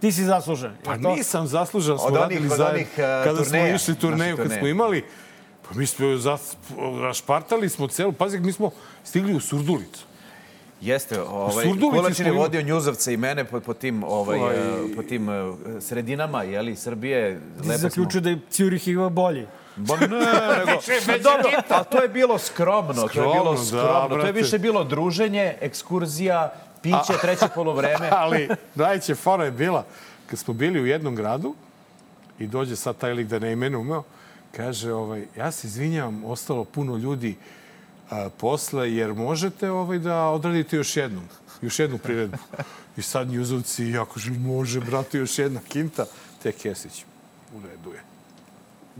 Ti 0.00 0.12
si 0.12 0.24
zaslužen. 0.24 0.72
Pa 0.84 0.92
to? 0.94 1.08
nisam 1.10 1.46
zaslužan, 1.46 1.98
smo 1.98 2.06
Od 2.06 2.12
onih- 2.12 2.20
radili 2.22 2.44
od 2.44 2.50
zajedno. 2.50 2.68
onih, 2.70 2.88
uh, 2.88 2.96
Kada 2.96 3.36
turneja, 3.36 3.66
smo 3.66 3.76
išli 3.76 3.94
turneju, 3.96 4.36
naših 4.36 4.42
kad 4.42 4.58
smo 4.58 4.68
imali, 4.68 5.04
pa 5.62 5.74
mi 5.74 5.86
smo 5.86 6.16
zas, 6.16 6.56
rašpartali 7.00 7.68
smo 7.68 7.88
celu, 7.88 8.12
pazi, 8.12 8.40
mi 8.40 8.52
smo 8.52 8.70
stigli 9.04 9.34
u 9.34 9.40
Surdulicu. 9.40 10.04
Jeste, 10.80 11.20
ovaj, 11.22 11.64
Kulačin 11.90 12.26
je 12.26 12.32
vodio 12.32 12.62
Njuzovce 12.62 13.14
i 13.14 13.16
mene 13.16 13.44
po, 13.44 13.60
po 13.60 13.74
tim, 13.74 14.04
ovaj, 14.04 14.38
Ovaj- 14.38 14.56
eh, 14.56 14.96
po 14.96 15.02
tim 15.02 15.28
eh, 15.28 15.52
sredinama, 15.80 16.42
jeli, 16.42 16.76
Srbije. 16.76 17.34
Ti 17.34 17.62
si 17.62 17.68
Lepo 17.68 17.78
smo... 17.78 17.88
zaključio 17.88 18.20
da 18.20 18.30
je 18.30 18.38
Ciurih 18.50 18.88
ima 18.88 19.08
bolji. 19.08 19.46
Ba 19.76 19.96
ne, 19.96 20.06
nego... 20.08 20.80
Pa 21.06 21.18
Dobro, 21.18 21.50
ali 21.68 21.84
to 21.90 22.02
je 22.02 22.08
bilo 22.08 22.38
skromno, 22.38 22.92
to 22.94 23.02
je 23.02 23.08
Skromno, 23.08 23.32
bilo 23.34 23.52
da, 23.52 23.58
skromno. 23.58 24.08
to 24.10 24.26
je 24.26 24.32
više 24.32 24.58
bilo 24.58 24.84
druženje, 24.84 25.54
ekskurzija, 25.60 26.52
piće, 26.82 27.20
treće 27.20 27.46
polovreme. 27.54 28.10
Ali 28.22 28.48
najće 28.74 29.14
fora 29.14 29.44
je 29.44 29.50
bila, 29.50 29.84
kad 30.26 30.38
smo 30.38 30.54
bili 30.54 30.80
u 30.80 30.86
jednom 30.86 31.14
gradu 31.14 31.54
i 32.38 32.46
dođe 32.46 32.76
sad 32.76 32.96
taj 32.96 33.12
lik 33.12 33.26
da 33.26 33.38
ne 33.38 33.52
imenu 33.52 33.80
umeo, 33.80 34.02
kaže, 34.56 34.92
ovaj, 34.92 35.26
ja 35.36 35.52
se 35.52 35.66
izvinjam, 35.66 36.24
ostalo 36.24 36.64
puno 36.64 36.96
ljudi 36.96 37.36
a, 38.10 38.28
posle, 38.36 38.92
jer 38.92 39.14
možete 39.14 39.70
ovaj, 39.70 39.98
da 39.98 40.28
odradite 40.28 40.76
još 40.76 40.96
jednu, 40.96 41.22
još 41.62 41.78
jednu 41.78 41.98
priredbu. 41.98 42.38
I 42.96 43.02
sad 43.02 43.28
njuzovci, 43.28 43.90
ja 43.90 44.04
kažem, 44.04 44.42
može, 44.42 44.80
brate, 44.80 45.18
još 45.18 45.38
jedna 45.38 45.60
kinta. 45.68 46.06
Te 46.42 46.52
Kesić, 46.52 47.04
u 47.54 47.60
redu 47.66 47.92
je. 47.92 48.02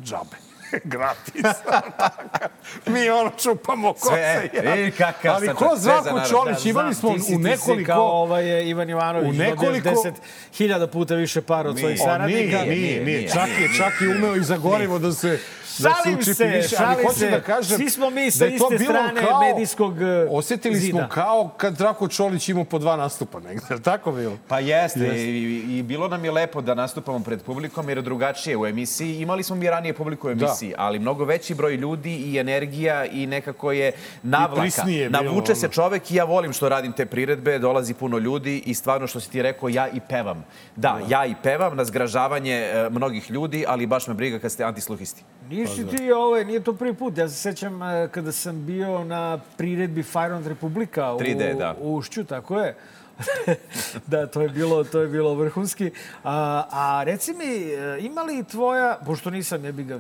Džabe. 0.04 0.55
Gratis. 0.84 1.42
Mi 2.86 3.10
ono 3.10 3.30
čupamo 3.32 3.92
kose. 3.92 4.48
Sve, 4.52 4.86
i 4.86 4.92
kakav 4.92 5.34
Ali 5.34 5.48
ko 5.48 5.74
Zdravko. 5.76 6.20
Čolić, 6.20 6.64
imali 6.66 6.94
smo 6.94 7.12
ti 7.12 7.20
si- 7.20 7.24
u 7.24 7.36
ti 7.36 7.42
si 7.42 7.50
nekoliko... 7.50 7.86
kao 7.86 8.06
ovaj 8.06 8.44
Ivan 8.62 8.90
Ivanović, 8.90 9.28
U 9.28 9.34
nekoliko- 9.34 9.88
deset 9.90 10.14
hiljada 10.54 10.86
puta 10.86 11.14
više 11.14 11.40
para 11.42 11.68
od 11.70 11.78
svojih 11.78 12.00
saradnika. 12.00 12.38
nije, 12.58 12.66
nije, 12.66 13.04
Nije, 13.04 13.28
Čak 13.28 13.48
je, 13.50 13.68
čak 13.78 13.92
je 14.00 14.08
umeo 14.08 14.36
i 14.36 14.42
za 14.42 14.56
gorivo 14.56 14.98
da 14.98 15.12
se 15.12 15.38
da 15.78 15.90
Šalim 15.94 16.14
učipi 16.14 16.34
se, 16.34 16.44
više, 16.46 16.76
ali 16.78 16.94
šalim 16.94 17.10
se. 17.10 17.30
da 17.30 17.40
kažem 17.40 17.76
Svi 17.76 17.90
smo 17.90 18.10
mi 18.10 18.24
da 18.24 18.30
sa 18.30 18.44
je 18.44 18.58
to 18.58 18.68
iste 18.72 18.84
strane 18.84 19.20
kao- 19.22 19.40
medijskog 19.42 20.02
e, 20.02 20.26
Osjetili 20.30 20.76
zida. 20.76 20.98
smo 20.98 21.08
kao 21.10 21.50
kad 21.50 21.74
Zdravko 21.74 22.08
Čolić 22.08 22.48
imao 22.48 22.64
po 22.64 22.78
dva 22.78 22.96
nastupa 22.96 23.40
negde. 23.40 23.62
Je 23.70 23.82
tako 23.82 24.12
bilo? 24.12 24.38
Pa 24.48 24.58
jeste, 24.60 25.00
Jeste. 25.00 25.16
I, 25.18 25.42
i 25.70 25.82
bilo 25.82 26.08
nam 26.08 26.24
je 26.24 26.30
lepo 26.30 26.60
da 26.60 26.74
nastupamo 26.74 27.20
pred 27.20 27.42
publikom 27.42 27.88
jer 27.88 27.98
je 27.98 28.02
drugačije 28.02 28.56
u 28.56 28.66
emisiji. 28.66 29.16
Imali 29.16 29.42
smo 29.42 29.56
mi 29.56 29.70
ranije 29.70 29.94
publiku 29.94 30.28
u 30.28 30.32
emisiji, 30.32 30.55
ali 30.76 30.98
mnogo 30.98 31.24
veći 31.24 31.54
broj 31.54 31.76
ljudi 31.76 32.16
i 32.16 32.38
energija 32.38 33.04
i 33.04 33.26
nekako 33.26 33.72
je 33.72 33.92
navlaka. 34.22 34.82
Navuče 35.08 35.54
se 35.54 35.68
čovek 35.68 36.10
i 36.10 36.14
ja 36.14 36.24
volim 36.24 36.52
što 36.52 36.68
radim 36.68 36.92
te 36.92 37.06
priredbe, 37.06 37.58
dolazi 37.58 37.94
puno 37.94 38.18
ljudi 38.18 38.62
i 38.66 38.74
stvarno 38.74 39.06
što 39.06 39.20
si 39.20 39.30
ti 39.30 39.42
rekao, 39.42 39.68
ja 39.68 39.88
i 39.88 40.00
pevam. 40.08 40.44
Da, 40.76 41.00
ja 41.08 41.26
i 41.26 41.34
pevam 41.42 41.76
na 41.76 41.84
zgražavanje 41.84 42.54
e, 42.54 42.88
mnogih 42.90 43.30
ljudi, 43.30 43.64
ali 43.68 43.86
baš 43.86 44.06
me 44.06 44.14
briga 44.14 44.38
kad 44.38 44.52
ste 44.52 44.64
antisluhisti. 44.64 45.22
Nisi 45.50 45.86
ti, 45.86 46.12
ovaj, 46.12 46.44
nije 46.44 46.60
to 46.60 46.72
prvi 46.72 46.94
put. 46.94 47.18
Ja 47.18 47.28
se 47.28 47.34
sećam 47.34 47.82
e, 47.82 48.08
kada 48.10 48.32
sam 48.32 48.66
bio 48.66 49.04
na 49.04 49.40
priredbi 49.56 50.02
Fire 50.02 50.34
on 50.34 50.44
Republika 50.44 51.12
u, 51.12 51.18
3D, 51.18 51.58
da. 51.58 51.74
u 51.80 51.94
Ušću, 51.94 52.24
tako 52.24 52.60
je. 52.60 52.76
da, 54.06 54.26
to 54.26 54.40
je 54.42 54.48
bilo, 54.48 54.84
to 54.84 55.00
je 55.00 55.08
bilo 55.08 55.34
vrhunski. 55.34 55.90
A, 56.24 56.64
a 56.70 57.02
reci 57.04 57.32
mi, 57.32 57.44
e, 57.44 57.98
ima 58.00 58.22
li 58.22 58.44
tvoja, 58.44 58.98
pošto 59.06 59.30
nisam, 59.30 59.64
ja 59.64 59.72
bi 59.72 59.84
ga 59.84 59.98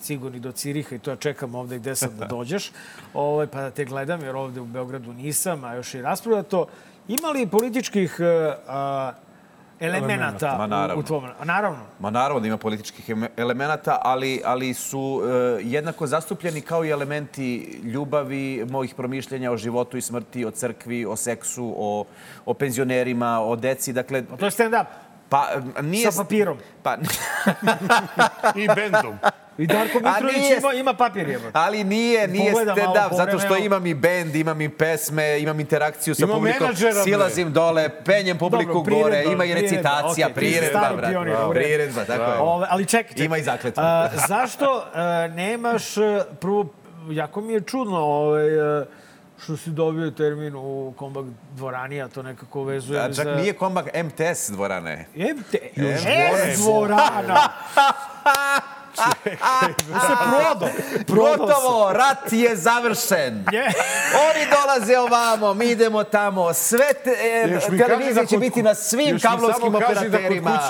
sigurni 0.00 0.40
do 0.40 0.52
Ciriha 0.52 0.94
i 0.94 0.98
to 0.98 1.10
ja 1.10 1.16
čekam 1.16 1.54
ovde 1.54 1.78
gde 1.78 1.96
sam 1.96 2.16
da 2.18 2.26
dođeš, 2.36 2.70
ovaj, 3.14 3.46
pa 3.46 3.60
da 3.60 3.70
te 3.70 3.84
gledam, 3.84 4.20
jer 4.20 4.36
ovde 4.36 4.60
u 4.60 4.66
Beogradu 4.66 5.12
nisam, 5.12 5.64
a 5.64 5.74
još 5.74 5.94
i 5.94 6.02
rasprodato. 6.02 6.66
Ima 7.08 7.28
li 7.28 7.46
političkih 7.46 8.16
e, 8.20 8.54
a, 8.68 9.12
elemenata 9.80 10.56
Ma 10.58 10.64
u, 10.64 10.68
naravno. 10.68 11.00
u 11.00 11.02
tvom... 11.02 11.24
A 11.40 11.44
naravno. 11.44 11.78
Ma 12.00 12.10
naravno 12.10 12.40
da 12.40 12.46
ima 12.46 12.56
političkih 12.56 13.10
eme- 13.10 13.28
elemenata, 13.36 13.98
ali, 14.02 14.42
ali 14.44 14.74
su 14.74 15.22
e, 15.22 15.28
jednako 15.62 16.06
zastupljeni 16.06 16.60
kao 16.60 16.84
i 16.84 16.90
elementi 16.90 17.80
ljubavi, 17.84 18.66
mojih 18.70 18.94
promišljenja 18.94 19.52
o 19.52 19.56
životu 19.56 19.96
i 19.96 20.02
smrti, 20.02 20.44
o 20.44 20.50
crkvi, 20.50 21.06
o 21.06 21.16
seksu, 21.16 21.74
o, 21.76 22.04
o 22.46 22.54
penzionerima, 22.54 23.40
o 23.40 23.56
deci. 23.56 23.92
Dakle, 23.92 24.22
To 24.38 24.44
je 24.44 24.50
stand-up. 24.50 24.84
Pa 25.28 25.48
nije... 25.82 26.12
Sa 26.12 26.22
papirom. 26.22 26.58
Pa, 26.82 26.96
I 28.62 28.68
bendom. 28.74 29.18
I 29.58 29.66
Darko 29.66 29.98
Mitrović 29.98 30.36
nije- 30.36 30.58
ima, 30.58 30.72
ima 30.72 30.94
papir 30.94 31.28
jebote. 31.28 31.50
ali 31.52 31.84
nije, 31.84 32.28
nije 32.28 32.52
Pogledam 32.52 32.78
malo 32.78 32.94
stand-up, 32.94 33.16
zato 33.16 33.38
što 33.38 33.56
imam 33.56 33.86
i 33.86 33.94
bend, 33.94 34.36
imam 34.36 34.60
i 34.60 34.68
pesme, 34.68 35.40
imam 35.40 35.60
interakciju 35.60 36.14
sa 36.14 36.24
Ima 36.24 36.34
publikom, 36.34 36.68
silazim 37.04 37.52
dole, 37.52 37.88
penjem 38.04 38.38
publiku 38.38 38.72
Dobro, 38.72 38.84
priredba, 38.84 39.08
gore, 39.08 39.24
ima 39.24 39.44
i 39.44 39.52
priredba, 39.52 39.76
recitacija, 39.76 40.28
priredba, 40.28 41.08
pionir, 41.10 41.34
u 41.48 41.52
redu. 41.52 41.52
Priredba, 41.52 42.04
tako 42.04 42.22
je. 42.22 42.38
Ove, 42.38 42.66
ali 42.70 42.86
čekaj, 42.86 43.08
čekaj. 43.08 43.24
Ima 43.26 43.36
i 43.38 43.42
zakletva. 43.42 44.10
Zašto 44.28 44.84
a, 44.94 45.26
nemaš, 45.26 45.96
a, 45.96 46.24
prvo, 46.40 46.66
jako 47.10 47.40
mi 47.40 47.52
je 47.52 47.60
čudno 47.60 47.98
ovaj, 47.98 48.60
a, 48.60 48.84
što 49.42 49.56
si 49.56 49.70
dobio 49.70 50.10
termin 50.10 50.54
u 50.56 50.94
kombak 50.96 51.24
dvorani, 51.56 52.02
a 52.02 52.08
to 52.08 52.22
nekako 52.22 52.64
vezuje 52.64 53.00
A 53.00 53.14
čak 53.14 53.24
za... 53.24 53.34
nije 53.34 53.52
kombak 53.52 53.86
MTS 54.04 54.50
dvorane. 54.50 55.06
MT, 55.14 55.54
Još 55.76 56.00
S 56.54 56.58
dvorana. 56.58 57.40
To 58.96 60.00
se 60.00 60.14
prodao. 60.30 60.68
Prodao 61.06 61.46
Gotovo, 61.46 61.92
rat 61.92 62.32
je 62.32 62.56
završen. 62.56 63.44
Oni 64.28 64.46
dolaze 64.50 64.98
ovamo, 64.98 65.54
mi 65.54 65.66
idemo 65.66 66.04
tamo. 66.04 66.54
Sve 66.54 66.86
te, 67.04 67.10
e, 67.10 67.60
televizije 67.78 68.14
da 68.14 68.26
će 68.26 68.38
biti 68.38 68.62
na 68.62 68.74
svim 68.74 69.20
kablovskim 69.20 69.72
da 69.72 69.78
operaterima. 69.78 70.60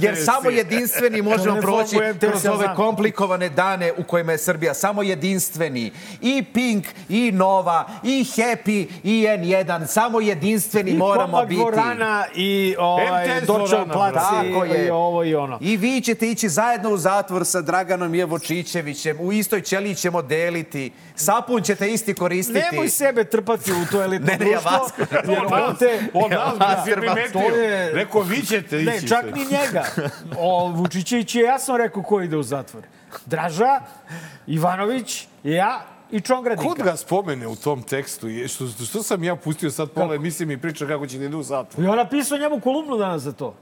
Jer 0.00 0.16
samo 0.24 0.50
jedinstveni 0.50 1.22
možemo 1.22 1.60
proći 1.60 1.96
kroz 2.20 2.44
ja 2.44 2.52
ove 2.52 2.74
komplikovane 2.76 3.48
dane 3.48 3.92
u 3.96 4.02
kojima 4.02 4.32
je 4.32 4.38
Srbija. 4.38 4.74
Samo 4.74 5.02
jedinstveni. 5.02 5.92
I 6.20 6.42
Pink, 6.42 6.86
i 7.08 7.32
Nova, 7.32 7.88
i 8.02 8.24
Happy, 8.36 8.88
i 9.02 9.26
N1. 9.26 9.86
Samo 9.86 10.20
jedinstveni 10.20 10.90
I 10.90 10.94
moramo 10.94 11.42
biti. 11.42 11.54
dvorana 11.60 12.24
i 12.34 12.74
ovaj, 12.78 13.40
Dorčev 13.40 13.84
plac 13.92 14.14
i, 14.44 14.84
i 14.84 14.90
ovo 14.90 15.24
i 15.24 15.34
ono. 15.34 15.58
I 15.60 15.76
vi 15.76 16.00
ćete 16.00 16.30
ići 16.30 16.48
zajedno 16.48 16.90
u 16.90 16.96
zatvor 16.96 17.46
sa 17.46 17.59
Draganom 17.62 18.14
Jevočićevićem. 18.14 19.16
U 19.20 19.32
istoj 19.32 19.60
ćeliji 19.60 19.94
ćemo 19.94 20.22
deliti. 20.22 20.92
Sapun 21.14 21.62
ćete 21.62 21.92
isti 21.92 22.14
koristiti. 22.14 22.60
Nemoj 22.72 22.88
sebe 22.88 23.24
trpati 23.24 23.72
u 23.72 23.86
to 23.92 24.02
elitno 24.02 24.26
Ne, 24.28 24.38
ne, 24.38 24.50
ja 24.50 24.60
društvo, 24.60 24.70
vas- 24.72 24.92
jer 25.28 25.64
on 25.64 25.76
te... 25.76 26.00
On 26.14 26.30
nas 26.30 26.58
vas- 26.58 26.84
primetio. 26.84 27.40
je- 27.40 27.92
Rekao, 27.92 28.20
vi 28.22 28.42
ćete 28.42 28.76
ići. 28.76 28.86
Ne, 28.86 29.08
čak 29.08 29.24
ni 29.26 29.40
njega. 29.42 29.84
O, 30.38 30.68
Vučićević 30.68 31.34
je 31.34 31.42
jasno 31.42 31.76
rekao 31.76 32.02
ko 32.02 32.20
ide 32.20 32.36
u 32.36 32.42
zatvor. 32.42 32.82
Draža, 33.26 33.80
Ivanović, 34.46 35.26
ja 35.44 35.80
i 36.10 36.20
Čongradika. 36.20 36.68
Kod 36.68 36.78
ga 36.78 36.96
spomene 36.96 37.46
u 37.46 37.56
tom 37.56 37.82
tekstu, 37.82 38.26
što, 38.48 38.84
što 38.84 39.02
sam 39.02 39.24
ja 39.24 39.36
pustio 39.36 39.70
sad 39.70 39.90
pola 39.90 40.14
emisije 40.14 40.46
mi 40.46 40.58
priča 40.58 40.86
kako 40.86 41.06
će 41.06 41.18
da 41.18 41.24
ide 41.24 41.36
u 41.36 41.42
zatvor. 41.42 41.88
On 41.88 41.96
napisao 41.96 42.38
njemu 42.38 42.60
kolumnu 42.60 42.96
danas 42.96 43.22
za 43.22 43.32
to. 43.32 43.54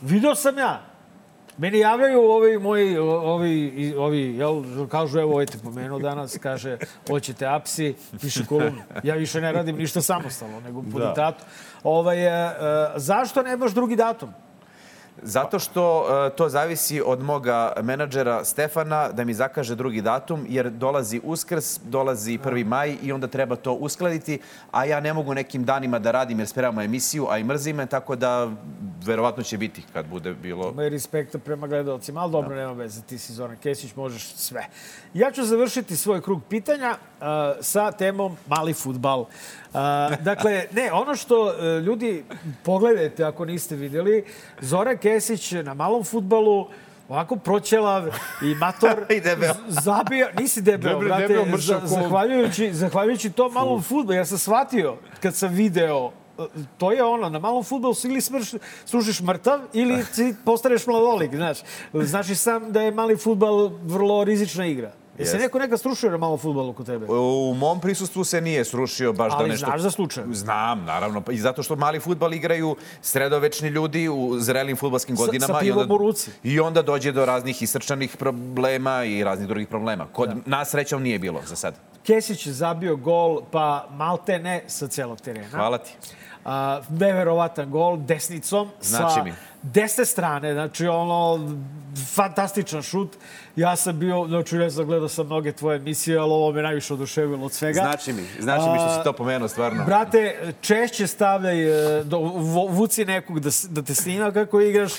Video 0.00 0.34
sam 0.34 0.58
ja. 0.58 0.93
Meni 1.58 1.78
javljaju 1.78 2.20
ovi 2.20 2.58
moji, 2.58 2.98
ovi, 2.98 3.94
ovi 3.98 4.36
jel, 4.36 4.62
kažu, 4.88 5.18
evo, 5.18 5.32
ovaj 5.32 5.46
te 5.46 5.58
pomenuo 5.64 5.98
danas, 5.98 6.38
kaže, 6.38 6.78
hoćete 7.08 7.46
apsi, 7.46 7.94
piše 8.20 8.46
kolumnu. 8.48 8.82
Ja 9.02 9.14
više 9.14 9.40
ne 9.40 9.52
radim 9.52 9.76
ništa 9.76 10.02
samostalno, 10.02 10.60
nego 10.60 10.82
po 10.92 10.98
Da. 10.98 11.06
diktatu. 11.06 11.44
Ovaj, 11.82 12.26
e, 12.26 12.28
e, 12.28 12.52
zašto 12.96 13.42
nemaš 13.42 13.72
drugi 13.72 13.96
datum? 13.96 14.43
Zato 15.22 15.58
što 15.58 16.06
e, 16.26 16.30
to 16.36 16.48
zavisi 16.48 17.02
od 17.06 17.22
moga 17.22 17.72
menadžera 17.82 18.44
Stefana 18.44 19.08
da 19.12 19.24
mi 19.24 19.34
zakaže 19.34 19.74
drugi 19.74 20.00
datum, 20.00 20.46
jer 20.48 20.70
dolazi 20.70 21.20
Uskrs, 21.24 21.80
dolazi 21.84 22.38
1. 22.38 22.64
maj 22.64 22.96
i 23.02 23.12
onda 23.12 23.26
treba 23.26 23.56
to 23.56 23.72
uskladiti, 23.72 24.38
a 24.70 24.84
ja 24.84 25.00
ne 25.00 25.12
mogu 25.12 25.34
nekim 25.34 25.64
danima 25.64 25.98
da 25.98 26.10
radim 26.10 26.38
jer 26.38 26.48
spremamo 26.48 26.82
emisiju, 26.82 27.26
a 27.30 27.38
i 27.38 27.44
mrzi 27.44 27.72
me, 27.72 27.86
tako 27.86 28.16
da 28.16 28.50
verovatno 29.04 29.42
će 29.42 29.58
biti 29.58 29.82
kad 29.92 30.06
bude 30.06 30.34
bilo... 30.34 30.70
Ima 30.70 30.84
i 30.84 30.88
respekta 30.88 31.38
prema 31.38 31.66
gledalcima, 31.66 32.20
ali 32.20 32.32
dobro, 32.32 32.56
nema 32.56 32.72
veze, 32.72 33.02
ti 33.02 33.18
si 33.18 33.32
Zoran 33.32 33.56
Kesić, 33.56 33.96
možeš 33.96 34.34
sve. 34.34 34.66
Ja 35.14 35.30
ću 35.30 35.44
završiti 35.44 35.96
svoj 35.96 36.22
krug 36.22 36.40
pitanja 36.48 36.96
sa 37.60 37.92
temom 37.92 38.36
mali 38.46 38.72
futbal. 38.72 39.20
Uh, 39.20 39.26
dakle, 40.20 40.64
ne, 40.72 40.92
ono 40.92 41.16
što 41.16 41.42
uh, 41.42 41.52
ljudi, 41.82 42.24
pogledajte 42.62 43.24
ako 43.24 43.44
niste 43.44 43.76
vidjeli, 43.76 44.24
Zoran 44.60 44.98
Kesić 44.98 45.52
na 45.52 45.74
malom 45.74 46.04
futbalu 46.04 46.66
ovako 47.08 47.36
proćelav 47.36 48.06
i 48.42 48.54
mator 48.54 49.04
I 49.16 49.20
debeo. 49.20 49.54
z- 49.68 49.82
zabio, 49.82 50.28
nisi 50.38 50.62
debeo, 50.62 50.92
Debel, 50.92 51.08
brate, 51.08 51.28
debeo, 51.28 51.44
mršav 51.46 51.80
zahvaljujući, 51.84 52.72
zahvaljujući 52.72 53.30
tom 53.30 53.52
malom 53.52 53.82
futbolu, 53.82 54.16
ja 54.16 54.24
sam 54.24 54.38
shvatio 54.38 54.96
kad 55.20 55.34
sam 55.34 55.52
video 55.52 56.10
to 56.78 56.92
je 56.92 57.04
ono, 57.04 57.28
na 57.28 57.38
malom 57.38 57.64
futbolu 57.64 57.94
ili 58.04 58.20
smrš, 58.20 58.52
služiš 58.86 59.20
mrtav 59.20 59.60
ili 59.72 60.04
ti 60.16 60.34
postaneš 60.44 60.86
mladolik, 60.86 61.34
znaš. 61.34 61.58
Znaš 61.92 62.28
i 62.30 62.34
sam 62.34 62.72
da 62.72 62.82
je 62.82 62.90
mali 62.90 63.16
futbal 63.16 63.70
vrlo 63.82 64.24
rizična 64.24 64.66
igra. 64.66 64.92
Jesi 65.14 65.30
Jest. 65.30 65.42
neko 65.42 65.58
nekad 65.58 65.78
strušio 65.78 66.10
na 66.10 66.16
malom 66.16 66.38
futbalu 66.38 66.72
kod 66.72 66.86
tebe? 66.86 67.06
U 67.06 67.54
mom 67.54 67.80
prisustvu 67.80 68.24
se 68.24 68.40
nije 68.40 68.64
srušio 68.64 69.12
baš 69.12 69.32
Ali 69.32 69.42
da 69.42 69.48
nešto... 69.48 69.66
znaš 69.66 69.80
za 69.80 69.90
slučaj? 69.90 70.24
Znam, 70.26 70.84
naravno. 70.84 71.20
pa 71.20 71.32
I 71.32 71.38
zato 71.38 71.62
što 71.62 71.76
mali 71.76 72.00
futbal 72.00 72.34
igraju 72.34 72.76
sredovečni 73.02 73.68
ljudi 73.68 74.08
u 74.08 74.38
zrelim 74.38 74.76
futbalskim 74.76 75.16
Sa- 75.16 75.22
godinama. 75.22 75.46
sa 75.46 75.52
onda- 75.52 75.60
pivom 75.62 75.90
u 75.90 75.98
ruci. 75.98 76.30
I 76.42 76.60
onda 76.60 76.82
dođe 76.82 77.12
do 77.12 77.24
raznih 77.24 77.62
isrčanih 77.62 78.16
problema 78.16 79.04
i 79.04 79.24
raznih 79.24 79.48
drugih 79.48 79.68
problema. 79.68 80.06
Kod 80.06 80.30
nas 80.46 80.70
srećom 80.70 81.02
nije 81.02 81.18
bilo 81.18 81.40
za 81.44 81.56
sad. 81.56 81.74
Kesić 82.02 82.46
je 82.46 82.52
zabio 82.52 82.96
gol, 82.96 83.40
pa 83.50 83.88
malte 83.90 84.38
ne 84.38 84.64
sa 84.66 84.88
celog 84.88 85.20
terena. 85.20 85.48
Hvala 85.48 85.78
ti. 85.78 85.96
A, 86.44 86.80
neverovatan 86.90 87.70
gol 87.70 87.96
desnicom 87.98 88.68
Znači 88.80 89.14
sa 89.14 89.24
mi. 89.24 89.32
desne 89.62 90.04
strane. 90.04 90.52
Znači, 90.52 90.86
ono, 90.86 91.50
fantastičan 92.06 92.82
šut. 92.82 93.16
Ja 93.56 93.76
sam 93.76 93.98
bio, 93.98 94.26
znači, 94.28 94.56
ne 94.56 94.70
znam, 94.70 94.86
gledao 94.86 95.08
sam 95.08 95.26
mnoge 95.26 95.52
tvoje 95.52 95.76
emisije, 95.76 96.18
ali 96.18 96.32
ovo 96.32 96.52
me 96.52 96.62
najviše 96.62 96.94
oduševilo 96.94 97.46
od 97.46 97.52
svega. 97.52 97.80
Znači 97.80 98.12
mi, 98.12 98.22
znači 98.40 98.70
mi 98.70 98.78
što 98.78 98.98
si 98.98 99.04
to 99.04 99.12
pomenuo 99.12 99.48
stvarno. 99.48 99.84
Brate, 99.84 100.52
češće 100.60 101.06
stavljaj, 101.06 101.98
e, 102.00 102.04
do, 102.04 102.18
vuci 102.68 103.04
nekog 103.04 103.40
da, 103.40 103.50
da 103.68 103.82
te 103.82 103.94
snima 103.94 104.32
kako 104.32 104.60
igraš, 104.60 104.92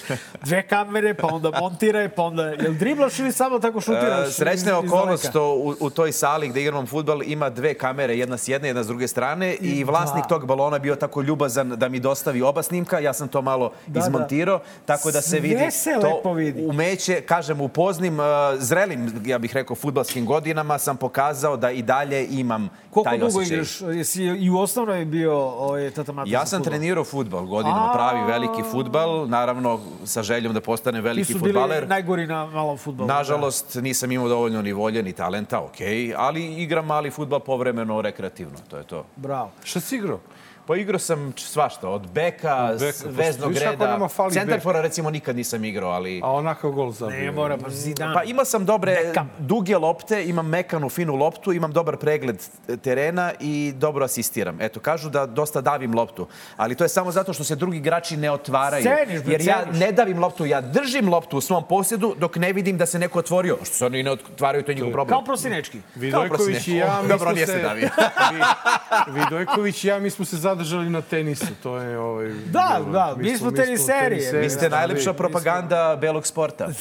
dve 0.43 0.67
kamere, 0.67 1.13
pa 1.13 1.27
onda 1.27 1.51
montiraj, 1.59 2.09
pa 2.09 2.23
onda... 2.23 2.43
Jel 2.43 2.73
driblaš 2.73 3.19
ili 3.19 3.31
samo 3.31 3.59
tako 3.59 3.81
šutiraš? 3.81 4.27
E, 4.27 4.31
Srećna 4.31 4.69
je 4.71 4.75
okolnost 4.77 5.29
što 5.29 5.53
u, 5.53 5.75
u 5.79 5.89
toj 5.89 6.11
sali 6.11 6.47
gde 6.49 6.61
igramo 6.61 6.85
futbal 6.85 7.23
ima 7.23 7.49
dve 7.49 7.73
kamere, 7.73 8.17
jedna 8.17 8.37
s 8.37 8.47
jedne, 8.47 8.69
jedna 8.69 8.83
s 8.83 8.87
druge 8.87 9.07
strane 9.07 9.53
i 9.53 9.83
vlasnik 9.83 10.23
da. 10.23 10.27
tog 10.27 10.45
balona 10.45 10.79
bio 10.79 10.95
tako 10.95 11.21
ljubazan 11.21 11.69
da 11.69 11.89
mi 11.89 11.99
dostavi 11.99 12.41
oba 12.41 12.63
snimka, 12.63 12.99
ja 12.99 13.13
sam 13.13 13.27
to 13.27 13.41
malo 13.41 13.71
Da, 13.87 13.99
izmontirao, 13.99 14.59
tako 14.85 15.11
da 15.11 15.21
se 15.21 15.29
Sve 15.29 15.39
vidi 15.39 15.71
se 15.71 15.89
to 16.01 16.15
lepo 16.15 16.33
vidi. 16.33 16.65
umeće, 16.65 17.21
kažem, 17.21 17.61
u 17.61 17.67
poznim, 17.67 18.19
uh, 18.19 18.25
zrelim, 18.57 19.21
ja 19.25 19.37
bih 19.37 19.53
rekao, 19.53 19.75
futbalskim 19.75 20.25
godinama 20.25 20.77
sam 20.77 20.97
pokazao 20.97 21.57
da 21.57 21.71
i 21.71 21.81
dalje 21.81 22.27
imam 22.31 22.69
Koliko 22.89 23.09
taj 23.09 23.17
dugo 23.17 23.27
osjećaj. 23.39 23.55
igraš? 23.55 23.81
Jesi 23.81 24.23
i 24.23 24.49
u 24.49 24.57
osnovnoj 24.59 25.05
bio 25.05 25.37
ovaj, 25.37 25.91
tata 25.91 26.11
Mata 26.11 26.29
Ja 26.31 26.45
sam 26.45 26.63
trenirao 26.63 27.03
futbal 27.03 27.45
godinama, 27.45 27.91
pravi 27.93 28.27
veliki 28.27 28.63
futbal, 28.71 29.29
naravno 29.29 29.79
sa 30.05 30.23
željom 30.23 30.53
da 30.53 30.61
postane 30.61 30.97
Ti 30.97 31.01
veliki 31.01 31.33
su 31.33 31.39
bili 31.39 31.53
futbaler. 31.53 31.87
najgori 31.87 32.27
na 32.27 32.45
malom 32.45 32.77
futbolu. 32.77 33.07
Nažalost, 33.07 33.75
nisam 33.75 34.11
imao 34.11 34.27
dovoljno 34.29 34.61
ni 34.61 34.73
volje 34.73 35.03
ni 35.03 35.13
talenta, 35.13 35.59
ok, 35.59 35.77
ali 36.17 36.53
igram 36.53 36.85
mali 36.85 37.11
futbal 37.11 37.39
povremeno, 37.39 38.01
rekreativno, 38.01 38.57
to 38.69 38.77
je 38.77 38.83
to. 38.83 38.97
Da. 38.97 39.03
Bravo. 39.15 39.51
Šta 39.63 39.79
si 39.79 39.95
igrao? 39.95 40.19
Pa 40.67 40.75
igrao 40.75 40.99
sam 40.99 41.33
svašta, 41.37 41.89
od 41.89 42.07
beka, 42.13 42.69
Od 42.71 42.79
beka, 42.79 42.97
pa 43.03 43.09
veznog 43.09 43.53
reda, 43.53 44.07
centarfora 44.31 44.81
recimo 44.81 45.09
nikad 45.09 45.35
nisam 45.35 45.65
igrao, 45.65 45.89
ali... 45.89 46.21
A 46.23 46.31
onakav 46.31 46.71
gol 46.71 46.91
zabio. 46.91 47.19
Ne 47.19 47.31
mora, 47.31 47.57
pa 47.57 47.69
Zidane. 47.69 48.13
Pa 48.13 48.23
imao 48.23 48.45
sam 48.45 48.65
dobre, 48.65 48.95
Beckham. 49.03 49.31
duge 49.39 49.77
lopte, 49.77 50.25
imam 50.25 50.47
mekanu, 50.47 50.89
finu 50.89 51.15
loptu, 51.15 51.53
imam 51.53 51.71
dobar 51.71 51.97
pregled 51.97 52.43
terena 52.81 53.31
i 53.39 53.73
dobro 53.75 54.05
asistiram. 54.05 54.61
Eto, 54.61 54.79
kažu 54.79 55.09
da 55.09 55.25
dosta 55.25 55.61
davim 55.61 55.93
loptu, 55.95 56.27
ali 56.57 56.75
to 56.75 56.83
je 56.83 56.89
samo 56.89 57.11
zato 57.11 57.33
što 57.33 57.43
se 57.43 57.55
drugi 57.55 57.77
igrači 57.77 58.17
ne 58.17 58.31
otvaraju. 58.31 58.83
Ceniš, 58.83 59.21
jer 59.27 59.41
ja 59.41 59.63
ceniš. 59.63 59.79
ne 59.79 59.91
davim 59.91 60.19
loptu, 60.19 60.45
ja 60.45 60.61
držim 60.61 61.09
loptu 61.09 61.37
u 61.37 61.41
svom 61.41 61.63
posjedu 61.67 62.15
dok 62.17 62.35
ne 62.35 62.53
vidim 62.53 62.77
da 62.77 62.85
se 62.85 62.99
neko 62.99 63.19
otvorio. 63.19 63.57
Što 63.63 63.75
se 63.75 63.85
oni 63.85 64.03
ne 64.03 64.11
otvaraju, 64.11 64.63
to 64.63 64.71
je 64.71 64.75
njihov 64.75 64.91
problem. 64.91 65.17
Kao 65.17 65.25
prosinečki. 65.25 65.81
Vidojković 65.95 66.67
i 66.67 66.75
ja, 66.75 67.01
mi 67.01 67.07
Dobro, 67.07 67.25
smo 67.25 67.31
nije 67.31 67.47
se... 67.47 67.53
se 67.53 67.61
davio. 67.61 67.89
Vi- 68.31 69.19
Vidojković 69.19 69.83
i 69.83 69.87
ja, 69.87 69.99
mi 69.99 70.09
smo 70.09 70.25
se 70.25 70.35
zadržali 70.55 70.89
na 70.89 71.01
tenisu. 71.01 71.45
To 71.63 71.77
je 71.77 71.99
ovaj... 71.99 72.31
Da, 72.45 72.75
bilo- 72.77 72.91
da, 72.91 73.15
mi 73.17 73.37
smo 73.37 73.51
teniseri. 73.51 74.21
Vi 74.33 74.49
ste 74.49 74.69
da, 74.69 74.77
najlepša 74.77 75.11
vi- 75.11 75.17
propaganda 75.17 75.97
belog 76.01 76.27
sporta. 76.27 76.67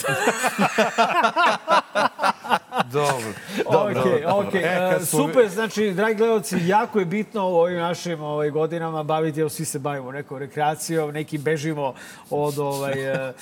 Dobro. 2.94 3.32
Dobro, 3.72 4.02
okay, 4.02 4.26
okay. 4.26 4.58
E, 4.58 4.92
kad 4.92 5.08
smo- 5.08 5.18
Super, 5.18 5.48
znači, 5.48 5.92
dragi 5.92 6.14
gledalci, 6.14 6.56
jako 6.66 6.98
je 6.98 7.04
bitno 7.04 7.48
u 7.48 7.54
ovim 7.54 7.78
našim 7.78 8.22
ovaj, 8.22 8.50
godinama 8.50 9.02
baviti, 9.02 9.40
evo, 9.40 9.48
svi 9.48 9.64
se 9.64 9.78
bavimo 9.78 10.12
nekom 10.12 10.38
rekreacijom, 10.38 11.10
neki 11.12 11.38
bežimo 11.38 11.94
od 12.30 12.58
ovaj, 12.58 13.12
eh, 13.12 13.32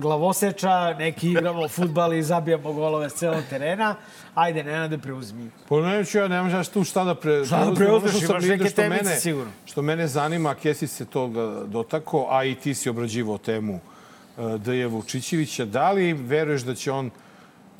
glavoseča, 0.00 0.94
neki 0.94 1.30
igramo 1.30 1.68
futbal 1.68 2.14
i 2.14 2.22
zabijamo 2.22 2.72
golove 2.72 3.10
s 3.10 3.14
celog 3.14 3.42
terena. 3.50 3.94
Ajde, 4.34 4.64
Nenade, 4.64 4.98
preuzmi. 4.98 5.50
Pa 5.68 5.80
neću 5.80 6.18
ja, 6.18 6.28
nemaš 6.28 6.52
ja 6.52 6.64
tu 6.64 6.84
šta 6.84 7.04
da 7.04 7.14
pre... 7.14 7.44
Šta 7.44 7.64
da 7.64 7.74
preuzmeš, 7.74 8.22
imaš 8.22 8.44
neke 8.44 8.64
što 8.64 8.82
temice 8.82 9.04
mene- 9.04 9.20
sigurno. 9.20 9.52
Što 9.64 9.82
mene 9.82 10.06
zanima, 10.06 10.54
Kesi 10.54 10.86
se 10.86 11.04
toga 11.04 11.62
dotako, 11.66 12.26
a 12.30 12.44
i 12.44 12.54
ti 12.54 12.74
si 12.74 12.88
obrađivao 12.88 13.38
temu 13.38 13.80
uh, 14.36 14.54
D.J. 14.54 14.86
Vučićevića. 14.86 15.64
Da 15.64 15.92
li 15.92 16.12
veruješ 16.12 16.62
da 16.62 16.74
će 16.74 16.92
on 16.92 17.10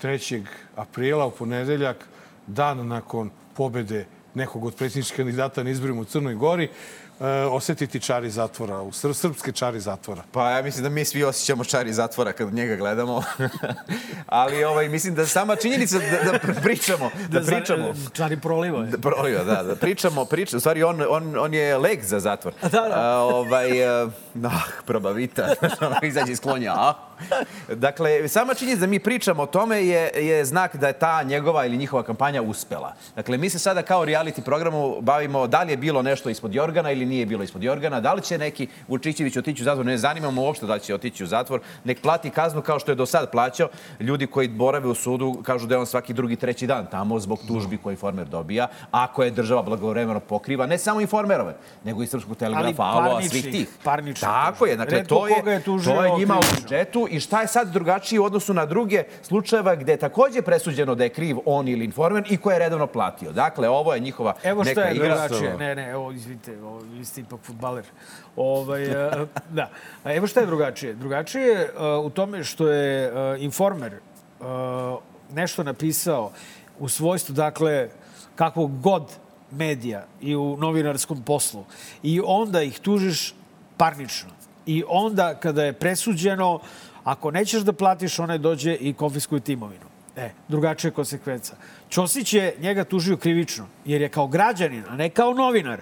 3. 0.03 0.43
aprila 0.77 1.27
u 1.27 1.31
ponedeljak, 1.31 2.05
dan 2.47 2.87
nakon 2.87 3.31
pobede 3.57 4.07
nekog 4.35 4.65
od 4.65 4.75
predsjedničkih 4.75 5.17
kandidata 5.17 5.63
na 5.63 5.71
izborima 5.71 6.01
u 6.01 6.05
Crnoj 6.05 6.35
Gori, 6.35 6.69
osetiti 7.51 8.01
čari 8.01 8.31
zatvora, 8.31 8.81
u 8.81 8.93
sr 8.93 9.15
srpske 9.15 9.53
čari 9.53 9.81
zatvora? 9.81 10.23
Pa 10.33 10.51
ja 10.51 10.63
mislim 10.63 10.83
da 10.83 10.89
mi 10.89 11.05
svi 11.05 11.25
osjećamo 11.25 11.65
čari 11.65 11.93
zatvora 11.93 12.33
kad 12.33 12.55
njega 12.55 12.77
gledamo. 12.77 13.23
Ali 14.27 14.65
ovaj, 14.65 14.89
mislim 14.89 15.15
da 15.15 15.27
sama 15.27 15.57
činjenica 15.57 15.99
da, 15.99 16.33
da 16.33 16.61
pričamo, 16.63 17.11
da, 17.29 17.43
za- 17.43 17.53
pričamo. 17.53 17.95
Čari 18.13 18.41
prolivo 18.41 18.81
je. 18.81 18.87
Da, 18.87 18.99
proliva, 18.99 19.45
da, 19.45 19.63
da. 19.63 19.77
Pričamo, 19.77 20.25
pričamo. 20.25 20.57
U 20.57 20.61
stvari, 20.61 20.83
on, 20.83 21.03
on, 21.09 21.39
on 21.39 21.55
je 21.55 21.79
leg 21.79 22.03
za 22.03 22.21
zatvor. 22.21 22.55
Da, 22.63 22.69
da. 22.69 22.93
A, 22.95 23.19
ovaj, 23.19 23.87
a, 23.87 24.09
ah, 24.45 24.63
probavita. 24.87 25.55
Izađe 26.03 26.33
iz 26.33 26.41
klonja, 26.41 26.73
a? 26.77 26.95
Dakle, 27.69 28.29
sama 28.29 28.55
činjenica 28.55 28.81
da 28.81 28.87
mi 28.87 28.99
pričamo 28.99 29.43
o 29.43 29.47
tome 29.47 29.87
je, 29.87 30.11
je 30.15 30.45
znak 30.45 30.77
da 30.77 30.87
je 30.87 30.93
ta 30.93 31.23
njegova 31.23 31.67
ili 31.67 31.77
njihova 31.77 32.03
kampanja 32.03 32.43
uspela. 32.43 32.95
Dakle, 33.17 33.39
mi 33.39 33.51
se 33.51 33.59
sada 33.59 33.83
kao 33.83 34.05
reality 34.05 34.41
programu 34.41 35.01
bavimo 35.01 35.47
da 35.47 35.63
li 35.63 35.73
je 35.73 35.77
bilo 35.77 36.03
nešto 36.03 36.31
ispod 36.31 36.55
Jorgana 36.55 36.91
ili 36.93 37.07
nije 37.09 37.27
bilo 37.27 37.43
ispod 37.43 37.63
Jorgana, 37.63 38.01
da 38.01 38.13
li 38.15 38.23
će 38.23 38.39
neki 38.39 38.67
Vučićević 38.89 39.37
otići 39.37 39.63
u 39.63 39.65
zatvor, 39.65 39.87
ne 39.87 39.99
zanima 39.99 40.31
me 40.31 40.41
uopšte 40.41 40.67
da 40.67 40.75
li 40.75 40.81
će 40.81 40.95
otići 40.95 41.25
u 41.25 41.27
zatvor, 41.27 41.61
nek 41.85 42.01
plati 42.03 42.31
kaznu 42.31 42.63
kao 42.63 42.79
što 42.79 42.93
je 42.93 42.97
do 42.97 43.07
sad 43.07 43.31
plaćao. 43.31 43.69
Ljudi 44.01 44.27
koji 44.27 44.49
borave 44.49 44.89
u 44.89 44.95
sudu 44.95 45.43
kažu 45.43 45.67
da 45.67 45.75
je 45.75 45.79
on 45.79 45.87
svaki 45.87 46.13
drugi, 46.13 46.37
treći 46.37 46.67
dan 46.67 46.87
tamo 46.91 47.21
zbog 47.21 47.39
tužbi 47.49 47.77
koje 47.77 47.93
informer 47.93 48.27
dobija, 48.27 48.69
ako 48.91 49.23
je 49.23 49.31
država 49.31 49.63
blagovremeno 49.63 50.21
pokriva, 50.21 50.67
ne 50.67 50.79
samo 50.79 51.01
informerove, 51.01 51.57
nego 51.85 52.03
i 52.03 52.07
Srpskog 52.07 52.37
telegrafa, 52.37 52.83
alo, 52.83 53.23
svih 53.23 53.45
tih. 53.45 53.69
parničnih 53.85 54.29
Tako 54.31 54.67
je, 54.67 54.77
dakle, 54.77 55.05
to 55.05 55.29
je, 55.29 55.35
je 55.47 55.63
to 55.65 56.05
je 56.05 56.11
njima 56.19 56.39
u 56.39 56.43
budžetu 56.61 57.07
i 57.11 57.21
šta 57.21 57.41
je 57.41 57.47
sad 57.47 57.73
drugačije 57.73 58.21
u 58.21 58.25
odnosu 58.25 58.55
na 58.55 58.67
druge 58.67 59.05
slučajeva 59.23 59.75
gde 59.75 59.93
je 59.93 59.97
takođe 59.97 60.43
presuđeno 60.43 60.95
da 60.95 61.05
je 61.05 61.11
kriv 61.11 61.37
on 61.45 61.69
ili 61.69 61.85
informer 61.85 62.25
i 62.31 62.37
ko 62.37 62.51
je 62.51 62.59
redovno 62.59 62.87
platio. 62.87 63.33
Dakle, 63.33 63.69
ovo 63.69 63.95
je 63.95 64.01
njihova 64.01 64.35
Evo 64.43 64.63
neka 64.65 64.81
je 64.81 64.95
igra. 64.95 65.09
drugačije. 65.09 65.57
Ne, 65.59 65.75
ne, 65.75 65.91
evo, 65.91 66.13
izvinite, 66.13 66.63
ovo, 66.63 66.81
vi 66.99 67.05
ste 67.05 67.21
ipak 67.21 67.41
futbaler. 67.43 67.85
Ovaj, 68.37 68.87
da. 69.51 69.71
Evo 70.05 70.27
šta 70.27 70.41
je 70.41 70.47
drugačije. 70.47 70.95
Drugačije 70.95 71.47
je 71.47 71.71
u 72.05 72.11
tome 72.11 72.45
što 72.45 72.69
je 72.69 73.13
informer 73.39 74.01
nešto 75.33 75.63
napisao 75.63 76.31
u 76.79 76.89
svojstvu, 76.89 77.33
dakle, 77.33 77.89
kakvog 78.37 78.81
god 78.81 79.03
medija 79.51 80.07
i 80.21 80.37
u 80.37 80.57
novinarskom 80.57 81.23
poslu. 81.23 81.65
I 82.03 82.21
onda 82.25 82.63
ih 82.63 82.79
tužiš 82.79 83.35
parnično. 83.77 84.31
I 84.67 84.85
onda 84.89 85.35
kada 85.35 85.65
je 85.65 85.73
presuđeno, 85.73 86.61
ako 87.05 87.31
nećeš 87.31 87.63
da 87.63 87.73
platiš, 87.73 88.19
onaj 88.19 88.39
dođe 88.39 88.75
i 88.75 88.95
konfiskuje 88.95 89.41
ti 89.41 89.53
imovinu. 89.53 89.85
E, 90.17 90.31
drugačija 90.49 90.91
konsekvenca. 90.91 91.57
Ćosić 91.91 92.33
je 92.33 92.55
njega 92.61 92.85
tužio 92.85 93.17
krivično, 93.17 93.67
jer 93.85 94.03
je 94.03 94.09
kao 94.09 94.27
građanin, 94.27 94.85
a 94.89 94.97
ne 94.97 95.11
kao 95.11 95.35
novinar, 95.35 95.81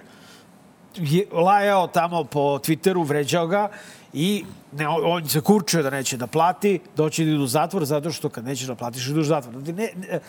je 0.99 1.27
lajao 1.33 1.87
tamo 1.87 2.25
po 2.25 2.41
Twitteru, 2.41 3.07
vređao 3.07 3.47
ga 3.47 3.69
i 4.13 4.45
ne, 4.73 4.89
on 4.89 5.29
se 5.29 5.41
kurčio 5.41 5.83
da 5.83 5.91
neće 5.91 6.17
da 6.17 6.27
plati, 6.27 6.81
doći 6.97 7.25
da 7.25 7.31
idu 7.31 7.43
u 7.43 7.47
zatvor, 7.47 7.85
zato 7.85 8.11
što 8.11 8.29
kad 8.29 8.45
nećeš 8.45 8.67
da 8.67 8.75
platiš, 8.75 9.07
ideš 9.07 9.21
u 9.21 9.25
zatvor. 9.25 9.55
Znači, 9.55 9.73
ne, 9.73 9.91
ne, 9.97 10.21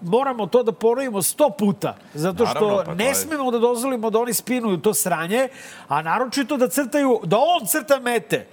moramo 0.00 0.46
to 0.46 0.62
da 0.62 0.72
ponovimo 0.72 1.22
sto 1.22 1.50
puta, 1.50 1.96
zato 2.14 2.46
što 2.46 2.54
Naravno, 2.60 2.82
pa 2.84 2.94
ne 2.94 3.04
je- 3.04 3.14
smemo 3.14 3.50
da 3.50 3.58
dozvolimo 3.58 4.10
da 4.10 4.18
oni 4.18 4.34
spinuju 4.34 4.76
to 4.78 4.94
sranje, 4.94 5.48
a 5.88 6.02
naročito 6.02 6.56
da 6.56 6.68
crtaju, 6.68 7.20
da 7.24 7.36
on 7.38 7.66
crta 7.66 8.00
mete. 8.00 8.46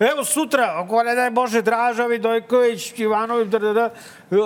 Evo 0.00 0.24
sutra, 0.24 0.72
ako 0.76 1.02
ne 1.02 1.14
daj 1.14 1.30
Bože, 1.30 1.62
Draža 1.62 2.06
Vidojković, 2.06 2.98
Ivanović, 2.98 3.48
da, 3.48 3.58
da, 3.58 3.72
da, 3.72 3.90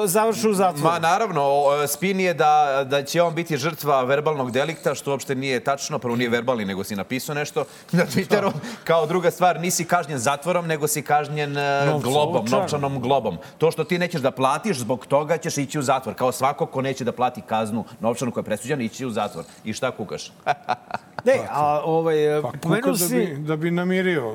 završu 0.06 0.50
u 0.50 0.54
zatvoru. 0.54 0.84
Ma 0.92 0.98
naravno, 0.98 1.62
spin 1.86 2.20
je 2.20 2.34
da, 2.34 2.84
da 2.90 3.02
će 3.02 3.22
on 3.22 3.34
biti 3.34 3.56
žrtva 3.56 4.02
verbalnog 4.02 4.50
delikta, 4.50 4.94
što 4.94 5.10
uopšte 5.10 5.34
nije 5.34 5.60
tačno. 5.60 5.98
Prvo 5.98 6.16
nije 6.16 6.30
verbalni, 6.30 6.64
nego 6.64 6.84
si 6.84 6.96
napisao 6.96 7.34
nešto 7.34 7.64
na 7.92 8.06
Twitteru. 8.06 8.52
Kao 8.84 9.06
druga 9.06 9.30
stvar, 9.30 9.60
nisi 9.60 9.84
kažnjen 9.84 10.18
zatvorom, 10.18 10.66
nego 10.66 10.86
si 10.88 11.02
kažnjen 11.02 11.56
e, 11.58 11.86
Novcem. 11.86 12.10
globom, 12.10 12.34
Novčanom. 12.34 12.60
novčanom 12.60 13.00
globom. 13.00 13.38
To 13.58 13.70
što 13.70 13.84
ti 13.84 13.98
nećeš 13.98 14.20
da 14.20 14.30
platiš, 14.30 14.78
zbog 14.78 15.06
toga 15.06 15.36
ćeš 15.36 15.58
ići 15.58 15.78
u 15.78 15.82
zatvor. 15.82 16.14
Kao 16.14 16.32
svako 16.32 16.66
ko 16.66 16.82
neće 16.82 17.04
da 17.04 17.12
plati 17.12 17.40
kaznu 17.40 17.84
novčanu 18.00 18.32
koja 18.32 18.42
je 18.42 18.44
presuđena, 18.44 18.82
ići 18.82 19.06
u 19.06 19.10
zatvor. 19.10 19.44
I 19.64 19.72
šta 19.72 19.90
kukaš? 19.90 20.32
Ne, 21.24 21.38
a 21.50 21.80
ovaj, 21.84 22.16
Pa 22.42 22.50
pomenuo 22.62 22.92
da 22.92 22.98
si... 22.98 23.16
bi, 23.16 23.36
da 23.38 23.56
bi 23.56 23.70
namirio. 23.70 24.34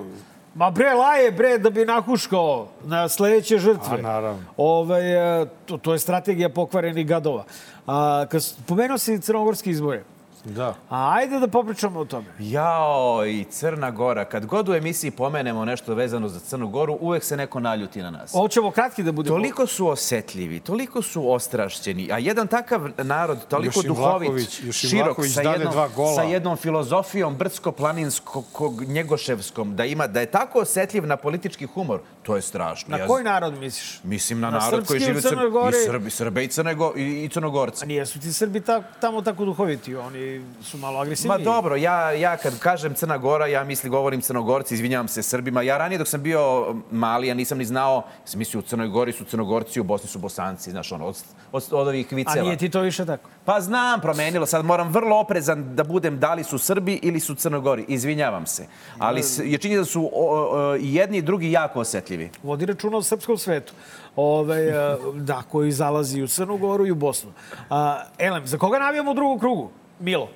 Ma 0.55 0.71
bre, 0.71 0.93
laje 0.93 1.31
bre 1.31 1.57
da 1.57 1.69
bi 1.69 1.85
nahuškao 1.85 2.67
na 2.83 3.09
sledeće 3.09 3.57
žrtve. 3.57 3.99
A, 3.99 4.01
naravno. 4.01 4.43
Ovaj, 4.57 5.41
e, 5.41 5.45
to, 5.65 5.77
to 5.77 5.93
je 5.93 5.99
strategija 5.99 6.49
pokvarenih 6.49 7.07
gadova. 7.07 7.43
A, 7.87 8.25
kad 8.29 8.41
pomenuo 8.67 8.97
si 8.97 9.21
crnogorske 9.21 9.69
izbore. 9.69 10.03
Da. 10.45 10.75
A 10.89 11.13
ajde 11.13 11.39
da 11.39 11.47
popričamo 11.47 11.99
o 11.99 12.05
tome. 12.05 12.25
Jao, 12.39 13.25
i 13.25 13.43
Crna 13.43 13.91
Gora. 13.91 14.25
Kad 14.25 14.45
god 14.45 14.69
u 14.69 14.73
emisiji 14.73 15.11
pomenemo 15.11 15.65
nešto 15.65 15.93
vezano 15.93 16.27
za 16.29 16.39
Crnu 16.39 16.67
Goru, 16.67 16.97
uvek 17.01 17.23
se 17.23 17.37
neko 17.37 17.59
naljuti 17.59 18.01
na 18.01 18.11
nas. 18.11 18.31
Hoćemo 18.31 18.71
kratki 18.71 19.03
da 19.03 19.11
budemo. 19.11 19.35
Toliko 19.35 19.67
su 19.67 19.87
osetljivi, 19.87 20.59
toliko 20.59 21.01
su 21.01 21.31
ostrašćeni, 21.31 22.11
a 22.11 22.17
jedan 22.17 22.47
takav 22.47 22.89
narod, 22.97 23.47
toliko 23.47 23.79
Jošim 23.79 23.87
duhovit, 23.87 24.31
Jošim 24.63 24.71
širok, 24.89 25.05
Vlahović 25.05 25.33
sa 25.33 25.41
jednom, 25.41 25.71
dva 25.71 25.87
gola. 25.95 26.15
sa 26.15 26.21
jednom 26.21 26.57
filozofijom 26.57 27.37
brdsko-planinskog, 27.37 28.87
njegoševskom, 28.87 29.75
da 29.75 29.85
ima, 29.85 30.07
da 30.07 30.19
je 30.19 30.25
tako 30.25 30.59
osetljiv 30.59 31.07
na 31.07 31.17
politički 31.17 31.65
humor, 31.65 31.99
to 32.23 32.35
je 32.35 32.41
strašno. 32.41 32.97
Na 32.97 33.07
koji 33.07 33.23
narod 33.23 33.53
misliš? 33.59 33.99
Mislim 34.03 34.39
na, 34.39 34.49
Na 34.49 34.59
narod 34.59 34.87
koji 34.87 34.99
živi 34.99 35.17
u 35.17 35.21
Crnoj 35.21 35.49
Gori? 35.49 35.77
I 35.77 35.85
Srbi, 35.85 36.09
Srbe 36.09 36.43
i, 36.43 36.47
Crnego, 36.47 36.93
i, 36.97 37.23
i 37.23 37.29
Crnogorci. 37.29 37.83
A 37.83 37.87
nijesu 37.87 38.19
ti 38.19 38.33
Srbi 38.33 38.61
ta, 38.61 38.81
tamo 38.81 39.21
tako 39.21 39.45
duhoviti, 39.45 39.95
oni 39.95 40.28
su 40.61 40.77
malo 40.77 40.99
agresivniji. 40.99 41.37
Ma 41.37 41.43
dobro, 41.43 41.75
ja, 41.75 42.11
ja 42.11 42.37
kad 42.37 42.59
kažem 42.59 42.93
Crna 42.93 43.17
Gora, 43.17 43.47
ja 43.47 43.63
mislim 43.63 43.91
govorim 43.91 44.21
Crnogorci, 44.21 44.73
izvinjavam 44.73 45.07
se 45.07 45.23
Srbima. 45.23 45.61
Ja 45.61 45.77
ranije 45.77 45.97
dok 45.97 46.07
sam 46.07 46.21
bio 46.23 46.75
mali, 46.91 47.27
ja 47.27 47.33
nisam 47.33 47.57
ni 47.57 47.65
znao, 47.65 48.03
sam 48.25 48.39
mislio 48.39 48.59
u 48.59 48.61
Crnoj 48.61 48.87
Gori 48.87 49.11
su 49.11 49.25
Crnogorci, 49.25 49.79
u 49.79 49.83
Bosni 49.83 50.09
su 50.09 50.19
Bosanci, 50.19 50.71
znaš 50.71 50.91
ono, 50.91 51.05
od, 51.05 51.17
od, 51.51 51.63
od 51.71 51.87
ovih 51.87 52.07
A 52.11 52.15
viceva. 52.15 52.43
nije 52.43 52.57
ti 52.57 52.69
to 52.69 52.81
više 52.81 53.05
tako? 53.05 53.29
Pa 53.45 53.61
znam, 53.61 54.01
promenilo. 54.01 54.45
Sad 54.45 54.65
moram 54.65 54.89
vrlo 54.89 55.19
oprezan 55.19 55.75
da 55.75 55.83
budem 55.83 56.19
da 56.19 56.33
li 56.33 56.43
su 56.43 56.57
Srbi 56.57 56.99
ili 57.03 57.19
su 57.19 57.35
Crnogori. 57.35 57.85
Izvinjavam 57.87 58.45
se. 58.45 58.67
Ali 58.97 59.21
je 59.43 59.57
činjenica 59.57 59.81
da 59.81 59.85
su 59.85 60.09
o, 60.13 60.49
o, 60.51 60.75
jedni 60.75 61.17
i 61.17 61.21
drugi 61.21 61.51
jako 61.51 61.79
osetljivi. 61.79 62.29
Vodi 62.43 62.65
računa 62.65 62.97
o 62.97 63.03
srpskom 63.03 63.37
svetu. 63.37 63.73
Ove, 64.15 64.67
e, 64.67 64.97
da, 65.13 65.41
koji 65.51 65.71
zalazi 65.71 66.21
u 66.21 66.27
Crnu 66.27 66.57
Goru 66.57 66.87
i 66.87 66.91
u 66.91 66.95
Bosnu. 66.95 67.31
A, 67.69 68.01
Elem, 68.17 68.47
za 68.47 68.57
koga 68.57 68.79
navijamo 68.79 69.11
u 69.11 69.13
drugom 69.13 69.39
krugu? 69.39 69.69
Milo. 69.99 70.29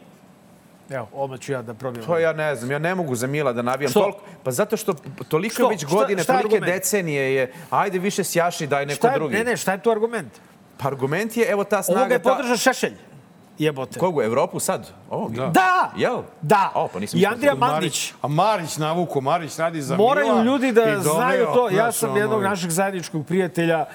Evo, 0.90 1.08
odmah 1.14 1.40
ću 1.40 1.52
ja 1.52 1.62
da 1.62 1.74
probijem. 1.74 2.06
To 2.06 2.18
ja 2.18 2.34
ne 2.34 2.56
znam, 2.56 2.72
ja 2.72 2.80
ne 2.80 2.96
mogu 2.96 3.16
za 3.16 3.28
Mila 3.28 3.54
da 3.54 3.62
navijam. 3.62 3.90
Što? 3.92 4.00
Toliko, 4.00 4.20
pa 4.44 4.52
zato 4.52 4.78
što 4.78 4.94
toliko 5.28 5.54
Što? 5.54 5.68
već 5.68 5.80
Šta- 5.86 5.96
godine, 5.96 6.24
šta 6.24 6.34
je 6.34 6.42
tolike 6.42 6.60
decenije 6.60 7.36
je, 7.36 7.54
ajde 7.70 8.00
više 8.00 8.24
sjaši, 8.24 8.68
daj 8.68 8.86
neko 8.86 8.98
šta 8.98 9.08
je, 9.08 9.14
drugi. 9.20 9.36
Ne, 9.36 9.44
ne, 9.44 9.58
šta 9.58 9.72
je 9.72 9.82
tu 9.82 9.92
argument? 9.92 10.34
Pa 10.78 10.88
argument 10.88 11.38
je, 11.38 11.46
evo 11.48 11.64
ta 11.64 11.84
snaga... 11.84 12.00
Ovoga 12.00 12.14
je 12.14 12.22
ta- 12.22 12.30
podržao 12.30 12.58
Šešelj. 12.58 12.94
Jebote. 13.58 14.00
Kogu, 14.00 14.22
Evropu 14.22 14.60
sad? 14.60 14.90
Ovog? 15.10 15.36
Da. 15.36 15.48
Da! 15.48 15.92
Jel? 15.98 16.22
Da! 16.42 16.72
O, 16.76 16.88
pa 16.88 17.00
nisam 17.00 17.20
I 17.20 17.26
Andrija. 17.26 17.56
Mandić. 17.56 18.14
A 18.22 18.28
Marić 18.28 18.78
navuko, 18.78 19.22
Marić 19.22 19.58
radi 19.58 19.82
za 19.82 19.96
Moraju 19.96 20.28
Mila 20.28 20.44
ljudi 20.44 20.68
i 20.68 20.72
da 20.72 21.00
znaju 21.00 21.46
to. 21.54 21.70
Ja 21.70 21.92
sam 21.92 22.18
jednog 22.18 22.44
našeg 22.44 22.70
zajedničkog 22.70 23.26
prijatelja 23.26 23.86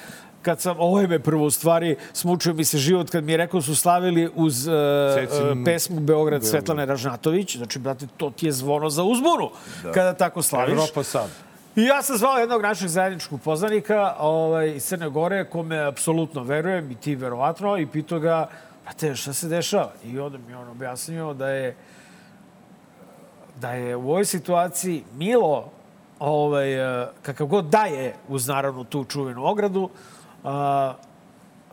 kad 0.49 0.61
sam, 0.61 0.77
ovo 0.79 1.01
je 1.01 1.07
me 1.07 1.19
prvo 1.19 1.45
u 1.45 1.51
stvari, 1.51 1.97
smučio 2.13 2.55
mi 2.55 2.65
se 2.65 2.79
život 2.79 3.11
kad 3.11 3.25
mi 3.25 3.33
je 3.33 3.37
rekao 3.37 3.63
su 3.63 3.77
slavili 3.77 4.31
uz 4.35 4.67
uh, 4.67 4.75
Cecin- 4.75 5.65
pesmu 5.65 6.01
Beograd 6.01 6.45
Svetlane 6.45 6.87
Ražnatović. 6.87 7.57
Znači, 7.57 7.79
brate, 7.79 8.07
to 8.17 8.31
ti 8.31 8.47
je 8.47 8.53
zvono 8.53 8.91
za 8.91 9.03
uzbunu 9.05 9.51
kada 9.95 10.15
tako 10.15 10.43
slaviš. 10.43 10.73
Evropa 10.73 11.03
sad. 11.03 11.29
I 11.77 11.83
ja 11.83 12.03
sam 12.03 12.17
zvao 12.17 12.39
jednog 12.39 12.63
našeg 12.63 12.89
zajedničkog 12.89 13.41
poznanika 13.41 14.15
ovaj, 14.19 14.77
iz 14.77 14.85
Crne 14.85 15.09
Gore, 15.09 15.45
kome 15.45 15.79
apsolutno 15.85 16.43
verujem 16.43 16.91
i 16.91 16.95
ti 16.95 17.15
verovatno, 17.15 17.79
i 17.79 17.87
pitao 17.87 18.19
ga, 18.19 18.49
brate, 18.85 19.15
šta 19.15 19.33
se 19.33 19.49
dešava? 19.49 19.93
I 20.05 20.19
onda 20.19 20.39
mi 20.39 20.55
on 20.55 20.69
objasnio 20.69 21.35
da 21.35 21.49
je 21.49 21.77
da 23.61 23.73
je 23.73 23.97
u 23.97 24.11
ovoj 24.11 24.25
situaciji 24.25 25.05
Milo, 25.17 25.71
ovaj, 26.19 27.03
eh, 27.03 27.09
kakav 27.23 27.47
god 27.47 27.65
da 27.65 27.85
je 27.85 28.15
uz 28.29 28.49
naravno 28.49 28.85
tu 28.85 29.05
čuvenu 29.05 29.47
ogradu, 29.47 29.91
a, 30.45 30.95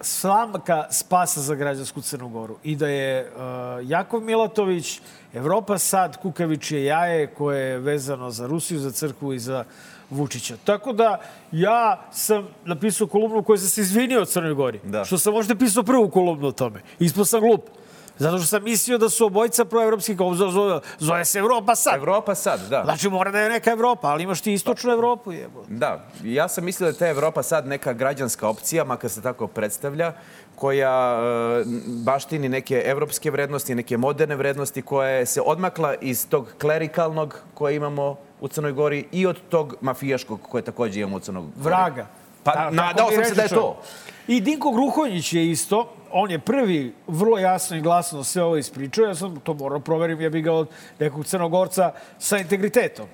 slamka 0.02 0.88
spasa 0.92 1.42
za 1.42 1.56
građansku 1.56 2.02
Crnu 2.02 2.30
Goru 2.30 2.58
i 2.64 2.76
da 2.76 2.88
je 2.88 3.32
uh, 3.32 3.90
Jakov 3.90 4.22
Milatović, 4.22 5.00
Evropa 5.34 5.78
sad, 5.78 6.18
kukavičije 6.18 6.86
jaje 6.86 7.28
koje 7.28 7.70
je 7.70 7.80
vezano 7.80 8.32
za 8.32 8.48
Rusiju, 8.48 8.80
za 8.80 8.92
crkvu 8.92 9.34
i 9.34 9.40
za 9.40 9.64
Vučića. 10.10 10.58
Tako 10.64 10.94
da 10.94 11.22
ja 11.52 12.08
sam 12.12 12.48
napisao 12.66 13.08
kolumnu 13.08 13.44
sam 13.48 13.58
se 13.58 13.82
izvinio 13.82 14.22
od 14.22 14.30
Crnoj 14.30 14.54
Gori. 14.54 14.80
Da. 14.84 15.06
Što 15.06 15.18
sam 15.18 15.34
možda 15.34 15.56
pisao 15.56 15.84
prvu 15.84 16.10
kolumnu 16.10 16.48
o 16.48 16.52
tome. 16.52 16.82
Ispao 17.00 17.26
sam 17.26 17.42
glup. 17.42 17.62
Zato 18.18 18.38
što 18.38 18.48
sam 18.48 18.64
mislio 18.64 18.98
da 18.98 19.10
su 19.10 19.26
obojca 19.26 19.66
proevropski, 19.66 20.18
kao 20.18 20.34
zove, 20.34 20.80
zove, 21.00 21.26
se 21.26 21.40
Evropa 21.40 21.76
sad. 21.76 21.96
Evropa 21.96 22.36
sad, 22.36 22.60
da. 22.70 22.82
Znači 22.86 23.10
mora 23.10 23.32
da 23.32 23.40
je 23.40 23.50
neka 23.50 23.72
Evropa, 23.72 24.08
ali 24.08 24.24
imaš 24.24 24.42
ti 24.42 24.54
istočnu 24.54 24.92
Evropu. 24.92 25.32
Jebo. 25.32 25.64
Da, 25.68 26.06
ja 26.24 26.48
sam 26.48 26.66
mislio 26.66 26.86
da 26.86 26.90
je 26.96 27.00
ta 27.00 27.08
Evropa 27.08 27.44
sad 27.44 27.68
neka 27.68 27.94
građanska 27.94 28.48
opcija, 28.48 28.84
makar 28.84 29.10
se 29.10 29.22
tako 29.22 29.48
predstavlja, 29.48 30.14
koja 30.56 31.20
e, 31.20 31.64
baštini 31.88 32.50
neke 32.50 32.84
evropske 32.86 33.32
vrednosti, 33.32 33.76
neke 33.76 33.98
moderne 33.98 34.36
vrednosti, 34.36 34.82
koja 34.82 35.10
je 35.10 35.26
se 35.26 35.42
odmakla 35.42 35.96
iz 36.02 36.28
tog 36.30 36.54
klerikalnog 36.62 37.40
koje 37.54 37.76
imamo 37.76 38.16
u 38.42 38.48
Crnoj 38.48 38.72
Gori 38.72 39.08
i 39.12 39.26
od 39.26 39.38
tog 39.50 39.76
mafijaškog 39.82 40.40
koje 40.42 40.64
takođe 40.64 41.00
imamo 41.00 41.18
u 41.18 41.20
Crnoj 41.20 41.42
Gori. 41.42 41.54
Vraga. 41.56 42.08
Pa 42.44 42.52
Ta- 42.52 42.70
nadao 42.70 43.12
sam 43.12 43.26
se 43.26 43.36
da 43.36 43.42
je 43.42 43.50
to. 43.50 43.82
I 44.28 44.42
Dinko 44.42 44.72
Gruhonjić 44.72 45.34
je 45.34 45.52
isto, 45.52 45.94
on 46.18 46.32
je 46.32 46.40
prvi 46.40 46.94
vrlo 47.08 47.38
jasno 47.38 47.78
i 47.78 47.82
glasno 47.82 48.24
sve 48.24 48.44
ovo 48.44 48.58
ispričao. 48.58 49.06
Ja 49.06 49.16
sam 49.16 49.40
to 49.40 49.54
morao 49.54 49.80
proverim, 49.80 50.22
ja 50.22 50.30
bih 50.30 50.44
ga 50.44 50.54
od 50.54 50.68
nekog 51.00 51.26
crnogorca 51.26 51.92
sa 52.20 52.38
integritetom. 52.38 53.06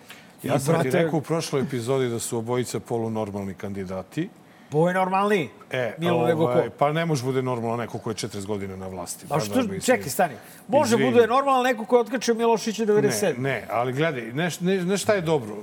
Ja 0.43 0.59
sam 0.59 0.75
ti 0.75 0.81
brate, 0.81 1.03
rekao 1.03 1.19
u 1.19 1.21
prošloj 1.21 1.61
epizodi 1.61 2.09
da 2.09 2.19
su 2.19 2.37
obojica 2.37 2.79
polunormalni 2.79 3.53
kandidati. 3.53 4.29
Ovo 4.71 4.87
je 4.87 4.93
normalniji. 4.93 5.49
E, 5.71 5.93
Milo 5.97 6.27
nego 6.27 6.45
ko. 6.45 6.63
pa 6.77 6.91
ne 6.91 7.05
može 7.05 7.23
bude 7.23 7.41
normalno 7.41 7.77
neko 7.77 7.97
ko 7.97 8.09
je 8.09 8.15
40 8.15 8.45
godina 8.45 8.75
na 8.75 8.87
vlasti. 8.87 9.25
Pa 9.29 9.39
što, 9.39 9.63
da 9.63 9.79
čekaj, 9.79 10.09
stani. 10.09 10.33
Može 10.67 10.95
Izvini. 10.95 11.11
bude 11.11 11.27
normalno 11.27 11.63
neko 11.63 11.85
ko 11.85 11.95
je 11.95 12.01
otkačio 12.01 12.33
Milošića 12.35 12.85
97. 12.85 13.37
Ne, 13.37 13.49
ne, 13.49 13.67
ali 13.69 13.93
gledaj, 13.93 14.21
ne, 14.21 14.49
ne, 14.59 14.85
ne 14.85 14.97
šta 14.97 15.13
je 15.13 15.21
dobro 15.21 15.55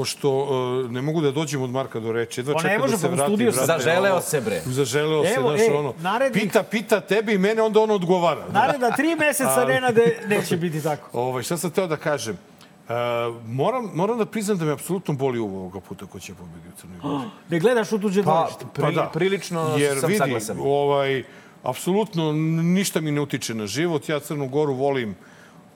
pošto 0.00 0.30
uh, 0.30 0.90
ne 0.90 1.02
mogu 1.02 1.20
da 1.20 1.30
dođem 1.30 1.62
od 1.62 1.70
Marka 1.70 2.00
do 2.00 2.12
reči. 2.12 2.40
Jedva 2.40 2.54
Pa 2.54 2.60
čekam 2.60 2.90
da 2.90 2.96
se 2.96 3.02
pa 3.02 3.08
u 3.08 3.10
vrati. 3.10 3.28
studiju 3.28 3.52
sam. 3.52 3.66
brate, 3.66 3.82
Zaželeo 3.82 4.12
ono- 4.12 4.20
se, 4.22 4.40
bre. 4.40 4.60
Zaželeo 4.66 5.24
se, 5.24 5.34
znaš, 5.34 5.60
ej, 5.60 5.74
ono. 5.74 5.94
narednih- 6.00 6.42
Pita, 6.42 6.62
pita 6.64 7.00
tebi 7.02 7.34
i 7.34 7.38
mene, 7.38 7.62
onda 7.62 7.80
on 7.80 7.90
odgovara. 7.90 8.44
Naredna 8.50 8.90
tri 8.90 9.14
meseca 9.16 9.64
Nenade 9.68 10.18
neće 10.26 10.56
biti 10.56 10.82
tako. 10.82 11.08
Ovaj, 11.14 11.42
šta 11.42 11.56
sam 11.56 11.70
teo 11.70 11.86
da 11.86 11.96
kažem? 11.98 12.36
Uh, 12.80 12.94
moram, 13.46 13.90
moram 13.94 14.18
da 14.18 14.26
priznam 14.26 14.58
da 14.58 14.64
me 14.64 14.72
apsolutno 14.72 15.14
boli 15.14 15.38
uvo 15.38 15.58
ovoga 15.58 15.80
puta 15.80 16.06
ko 16.06 16.20
će 16.20 16.34
pobedi 16.34 16.68
u 16.68 16.80
Crnoj 16.80 16.98
Gori. 17.00 17.28
Ne 17.50 17.60
gledaš 17.60 17.92
u 17.92 17.98
tuđe 17.98 18.22
Pa, 18.22 18.30
dvorište. 18.32 18.64
pri, 18.74 18.84
prilično 19.12 19.76
Jer 19.78 20.00
sam 20.00 20.08
vidi, 20.08 20.18
saglasan. 20.18 20.56
ovaj, 20.60 21.24
apsolutno 21.64 22.32
ništa 22.64 23.00
mi 23.00 23.10
ne 23.10 23.20
utiče 23.20 23.54
na 23.54 23.66
život. 23.68 24.08
Ja 24.08 24.20
Crnu 24.20 24.48
Goru 24.48 24.74
volim 24.74 25.14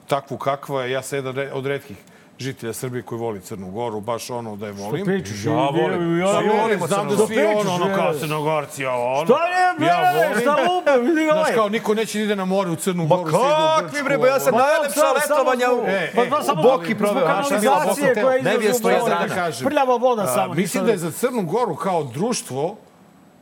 takvu 0.07 0.37
kakva 0.39 0.83
je. 0.83 0.91
Ja 0.91 1.03
sam 1.03 1.19
jedan 1.19 1.49
od 1.53 1.67
redkih 1.67 1.97
žitelja 2.45 2.73
Srbije 2.73 3.03
koji 3.03 3.19
voli 3.19 3.41
Crnu 3.41 3.71
Goru, 3.71 4.01
baš 4.01 4.31
ono 4.31 4.57
da 4.57 4.67
je 4.67 4.73
volim. 4.75 5.05
pričaš? 5.07 5.45
Ja 5.45 5.53
volim. 5.53 6.19
Ja 6.19 6.27
Ja 6.27 6.33
volim 6.33 6.51
volim, 6.53 6.79
znam 6.79 6.89
Crnu 7.01 7.11
da 7.11 7.17
Goru. 7.17 7.27
svi 7.27 7.35
Što 7.37 7.59
ono, 7.61 7.75
ono 7.75 7.97
kao? 7.97 8.15
Crnogorci, 8.15 8.87
ovo 8.87 9.13
ono. 9.13 9.25
Šta 9.25 9.35
Ja 9.35 9.75
bre, 9.79 9.89
volim. 10.19 10.41
šta 10.41 10.57
lupe, 10.65 10.99
vidi 11.01 11.21
ga 11.21 11.33
Znaš 11.33 11.37
ovaj. 11.39 11.55
kao, 11.55 11.69
niko 11.69 11.95
neće 11.95 12.19
da 12.19 12.25
ide 12.25 12.37
na 12.37 12.45
more 12.45 12.71
u 12.71 12.77
Crnu 12.77 13.03
Ma 13.05 13.17
Goru. 13.17 13.29
u 13.29 13.33
kakvi 13.81 14.03
bre, 14.03 14.19
ba 14.19 14.27
ja 14.27 14.41
sam 14.41 14.55
najlepša 14.57 15.01
letovanja 15.13 15.67
u, 15.73 15.85
E, 15.87 16.13
Pa, 16.15 16.23
e, 16.23 16.43
samo 16.43 16.61
u 16.61 16.65
Boki 16.65 16.87
zbog 16.87 16.99
proveo. 16.99 17.15
bila 17.21 17.35
kanalizacije 17.35 18.15
koja 18.15 18.37
izlazi 18.39 18.57
Nevjesto 18.57 18.89
u 18.89 19.09
da 19.09 19.29
kažem. 19.31 19.67
Prljava 19.67 19.97
voda 19.97 20.27
samo. 20.27 20.55
Mislim 20.55 20.85
da 20.85 20.91
je 20.93 20.99
za 20.99 21.11
Crnu 21.13 21.43
Goru 21.45 21.75
kao 21.77 22.05
društvo 22.05 22.77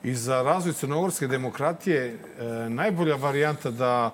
i 0.02 0.14
za 0.14 0.42
razvoj 0.42 0.72
crnogorske 0.74 1.26
demokratije 1.26 2.06
e, 2.06 2.44
najbolja 2.70 3.16
varijanta 3.16 3.70
da 3.70 4.10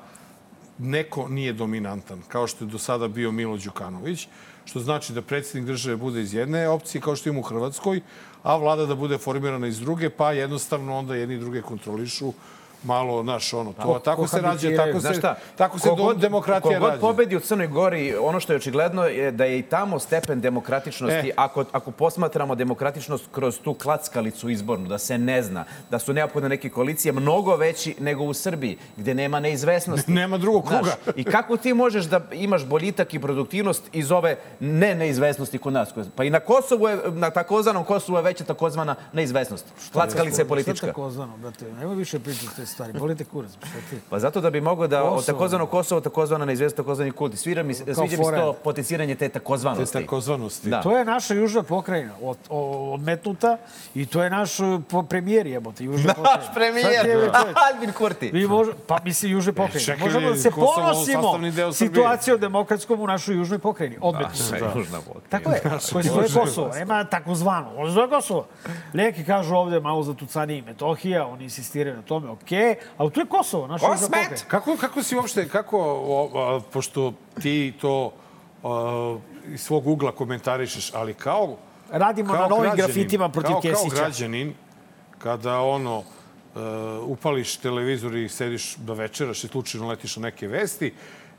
neko 0.78 1.28
nije 1.28 1.53
dominantan, 1.53 2.22
kao 2.28 2.47
što 2.47 2.64
je 2.64 2.68
do 2.68 2.78
sada 2.78 3.09
bio 3.09 3.32
Milo 3.32 3.57
Đukanović, 3.57 4.28
što 4.69 4.81
znači 4.81 5.12
da 5.12 5.23
predsjednik 5.23 5.66
države 5.66 5.97
bude 5.97 6.21
iz 6.21 6.35
jedne 6.35 6.69
opcije, 6.69 7.01
kao 7.01 7.16
što 7.16 7.29
ima 7.29 7.41
u 7.41 7.43
Hrvatskoj, 7.43 8.01
a 8.43 8.57
vlada 8.57 8.87
da 8.87 8.95
bude 8.95 9.19
formirana 9.19 9.66
iz 9.66 9.81
druge, 9.81 10.11
pa 10.11 10.33
jednostavno 10.33 10.97
onda 10.97 11.16
jedni 11.16 11.39
druge 11.39 11.62
kontrolišu 11.62 12.33
malo, 12.85 13.22
znaš, 13.22 13.53
ono, 13.53 13.72
to, 13.72 13.83
Ko- 13.85 13.99
tako 13.99 14.22
ko 14.22 14.29
se 14.29 14.41
rađa, 14.41 14.68
tako 14.76 15.01
Znaš 15.01 15.14
se, 15.14 15.18
šta? 15.18 15.37
tako 15.57 15.79
se 15.79 15.89
Ko 15.89 15.95
do, 15.95 16.03
god- 16.05 16.18
demokratija 16.18 16.74
ko 16.74 16.81
god 16.81 16.91
rađa. 16.91 17.01
pobedi 17.01 17.37
u 17.37 17.41
Crnoj 17.41 17.66
Gori, 17.68 17.89
ono 18.16 18.41
što 18.41 18.53
je 18.53 18.57
očigledno 18.57 19.05
je 19.05 19.31
da 19.33 19.45
je 19.45 19.59
i 19.59 19.62
tamo 19.62 19.99
stepen 19.99 20.41
demokratičnosti, 20.41 21.29
E. 21.29 21.33
ako, 21.37 21.64
ako 21.72 21.91
posmatramo 21.91 22.55
demokratičnost 22.55 23.24
kroz 23.33 23.59
tu 23.59 23.74
klackalicu 23.74 24.49
izbornu, 24.49 24.89
da 24.89 24.99
se 24.99 25.18
ne 25.18 25.43
zna, 25.43 25.64
da 25.91 25.99
su 25.99 26.12
neophodne 26.12 26.49
neke 26.49 26.68
koalicije 26.68 27.12
mnogo 27.12 27.57
veći 27.57 27.95
nego 28.01 28.24
u 28.24 28.35
Srbiji, 28.35 28.79
gde 28.97 29.14
nema 29.14 29.41
neizvesnosti. 29.41 30.12
Nema 30.20 30.39
drugog 30.39 30.66
Znaš, 30.66 30.81
kruga. 30.81 30.97
I 31.16 31.24
kako 31.24 31.57
ti 31.57 31.74
možeš 31.74 32.05
da 32.05 32.20
imaš 32.33 32.64
boljitak 32.64 33.14
i 33.14 33.18
produktivnost 33.18 33.83
iz 33.93 34.11
ove 34.12 34.37
ne 34.61 34.95
neizvesnosti 34.95 35.59
kod 35.59 35.72
nas? 35.72 35.89
Pa 36.14 36.24
i 36.24 36.31
na 36.31 36.41
Kosovu 36.41 36.89
je, 36.89 36.99
na 37.07 37.31
takozvanom 37.31 37.85
Kosovu 37.85 38.18
je 38.18 38.22
veća 38.22 38.45
takozvana 38.45 38.95
neizvesnost. 39.12 39.64
Klackalica 39.93 40.43
je 40.43 40.49
politička. 40.49 40.76
Šta 40.76 40.87
tako 40.87 41.11
znano, 41.11 41.37
brate? 41.37 41.64
Nemoj 41.72 41.97
više 41.97 42.18
pričati 42.18 42.68
te 42.69 42.73
stvari. 42.73 42.93
Bolite 42.93 43.25
kurac, 43.25 43.51
šta 43.51 43.79
ti? 43.91 43.97
Pa 44.11 44.19
zato 44.19 44.41
da 44.41 44.51
bi 44.51 44.61
mogao 44.61 44.87
da 44.87 45.03
od 45.03 45.11
Kosovo. 45.11 45.35
takozvanog 45.35 45.71
Kosova, 45.71 46.01
takozvana 46.01 46.45
neizvesnost, 46.45 46.77
takozvani 46.77 47.11
kult. 47.12 47.37
Svira 47.37 47.62
mi, 47.62 47.75
sviđa 47.75 48.03
mi 48.03 48.09
se 48.09 48.16
to 48.16 48.53
potenciranje 48.64 49.14
te 49.14 49.29
takozvanosti. 49.29 49.93
Te 49.93 50.01
takozvanosti. 50.01 50.71
Da. 50.71 50.83
To 50.83 50.99
je 50.99 51.05
naša 51.05 51.35
južna 51.35 51.62
pokrajina, 51.62 52.12
od, 52.23 52.37
odmetnuta 52.51 53.59
i 53.95 54.07
to 54.07 54.23
je 54.23 54.31
naš 54.31 54.51
po- 54.91 55.03
premijer 55.03 55.47
jebote, 55.47 55.85
južna 55.85 56.14
pokrajina. 56.14 56.43
Naš 56.45 56.55
premijer, 56.55 57.05
čoveče? 57.05 57.55
Albin 57.73 57.93
Kurti. 57.93 58.31
Mi 58.33 58.47
može, 58.47 58.73
pa 58.87 58.99
mislim 59.05 59.33
južne 59.33 59.53
pokrajine. 59.53 59.81
čekaj, 59.81 60.05
Možemo 60.07 60.31
da 60.31 60.37
se 60.37 60.51
Kosovo 60.51 60.75
ponosimo 60.75 61.39
situacijom 61.73 62.41
demokratskom 62.41 63.01
u 63.01 63.07
našoj 63.07 63.37
južnoj 63.37 63.59
pokrajini. 63.59 63.97
Odmetnuta. 64.01 64.35
Sve 64.35 64.59
južna 64.75 64.99
pokrajina. 64.99 65.29
Tako 65.29 65.51
je, 65.51 65.61
koji 65.93 66.05
se 66.05 66.11
zove 66.11 66.29
Kosovo. 66.35 66.69
Nema 66.75 67.05
takozvano. 67.05 67.71
On 67.77 67.87
se 67.89 67.93
zove 67.93 68.09
Kosovo. 68.09 68.47
Neki 68.93 69.25
kažu 69.25 69.55
ovde 69.55 69.81
malo 69.81 70.03
za 70.03 70.14
tucani 70.14 70.62
Metohija, 70.62 71.27
oni 71.27 71.45
insistiraju 71.45 71.97
na 71.97 72.03
tome, 72.03 72.29
okej, 72.31 72.58
ali 72.97 73.11
tu 73.11 73.21
je 73.21 73.27
Kosovo, 73.27 73.69
Kosmet! 73.69 74.01
pokrajina. 74.01 74.37
Kako, 74.49 74.77
kako 74.77 75.03
si 75.03 75.17
uopšte, 75.17 75.49
kako, 75.49 75.79
o, 76.07 76.31
a, 76.35 76.61
pošto 76.73 77.13
ti 77.43 77.75
to 77.81 78.13
a, 78.63 79.19
iz 79.53 79.61
svog 79.61 79.87
ugla 79.87 80.13
komentarišeš, 80.13 80.95
ali 80.95 81.15
kao... 81.15 81.57
Radimo 81.91 82.33
kao 82.33 82.43
na 82.43 82.49
novim 82.49 82.63
građanin, 82.63 82.87
grafitima 82.87 83.29
protiv 83.29 83.53
kao, 83.53 83.61
Kesića. 83.61 83.97
Kao 83.97 84.05
građanin, 84.05 84.55
kada 85.19 85.61
ono, 85.61 85.99
uh, 85.99 86.05
upališ 87.07 87.57
televizor 87.57 88.17
i 88.17 88.29
sediš 88.29 88.77
da 88.77 88.93
večeraš 88.93 89.45
i 89.45 89.49
slučajno 89.49 89.89
letiš 89.89 90.17
na 90.17 90.23
neke 90.23 90.49
vesti 90.49 90.95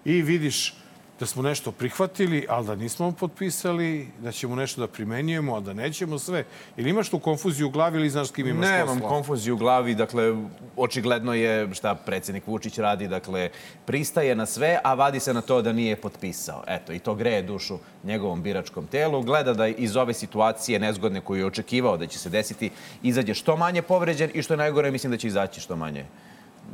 i 0.05 0.21
vidiš 0.21 0.75
da 1.19 1.25
smo 1.25 1.41
nešto 1.41 1.71
prihvatili, 1.71 2.45
ali 2.49 2.67
da 2.67 2.75
nismo 2.75 3.11
potpisali, 3.11 4.07
da 4.19 4.31
ćemo 4.31 4.55
nešto 4.55 4.81
da 4.81 4.87
primenjujemo, 4.87 5.55
a 5.55 5.59
da 5.59 5.73
nećemo 5.73 6.19
sve. 6.19 6.43
Ili 6.77 6.89
imaš 6.89 7.09
tu 7.09 7.19
konfuziju 7.19 7.67
u 7.67 7.69
glavi 7.69 7.97
ili 7.97 8.09
znaš 8.09 8.27
s 8.27 8.31
kim 8.31 8.47
imaš 8.47 8.67
Nemam 8.67 8.87
posla? 8.99 9.09
konfuziju 9.09 9.55
u 9.55 9.57
glavi, 9.57 9.95
dakle, 9.95 10.35
očigledno 10.77 11.33
je 11.33 11.73
šta 11.73 11.95
predsjednik 11.95 12.47
Vučić 12.47 12.77
radi, 12.77 13.07
dakle, 13.07 13.49
pristaje 13.85 14.35
na 14.35 14.45
sve, 14.45 14.79
a 14.83 14.93
vadi 14.93 15.19
se 15.19 15.33
na 15.33 15.41
to 15.41 15.61
da 15.61 15.73
nije 15.73 15.95
potpisao. 15.95 16.63
Eto, 16.67 16.93
i 16.93 16.99
to 16.99 17.15
greje 17.15 17.41
dušu 17.41 17.77
njegovom 18.03 18.41
biračkom 18.41 18.87
telu. 18.87 19.21
Gleda 19.21 19.53
da 19.53 19.67
iz 19.67 19.95
ove 19.95 20.13
situacije 20.13 20.79
nezgodne 20.79 21.21
koju 21.21 21.39
je 21.39 21.45
očekivao 21.45 21.97
da 21.97 22.07
će 22.07 22.19
se 22.19 22.29
desiti, 22.29 22.69
izađe 23.03 23.33
što 23.33 23.57
manje 23.57 23.81
povređen 23.81 24.29
i 24.33 24.41
što 24.41 24.53
je 24.53 24.57
najgore, 24.57 24.91
mislim 24.91 25.11
da 25.11 25.17
će 25.17 25.27
izaći 25.27 25.61
što 25.61 25.75
manje 25.75 26.05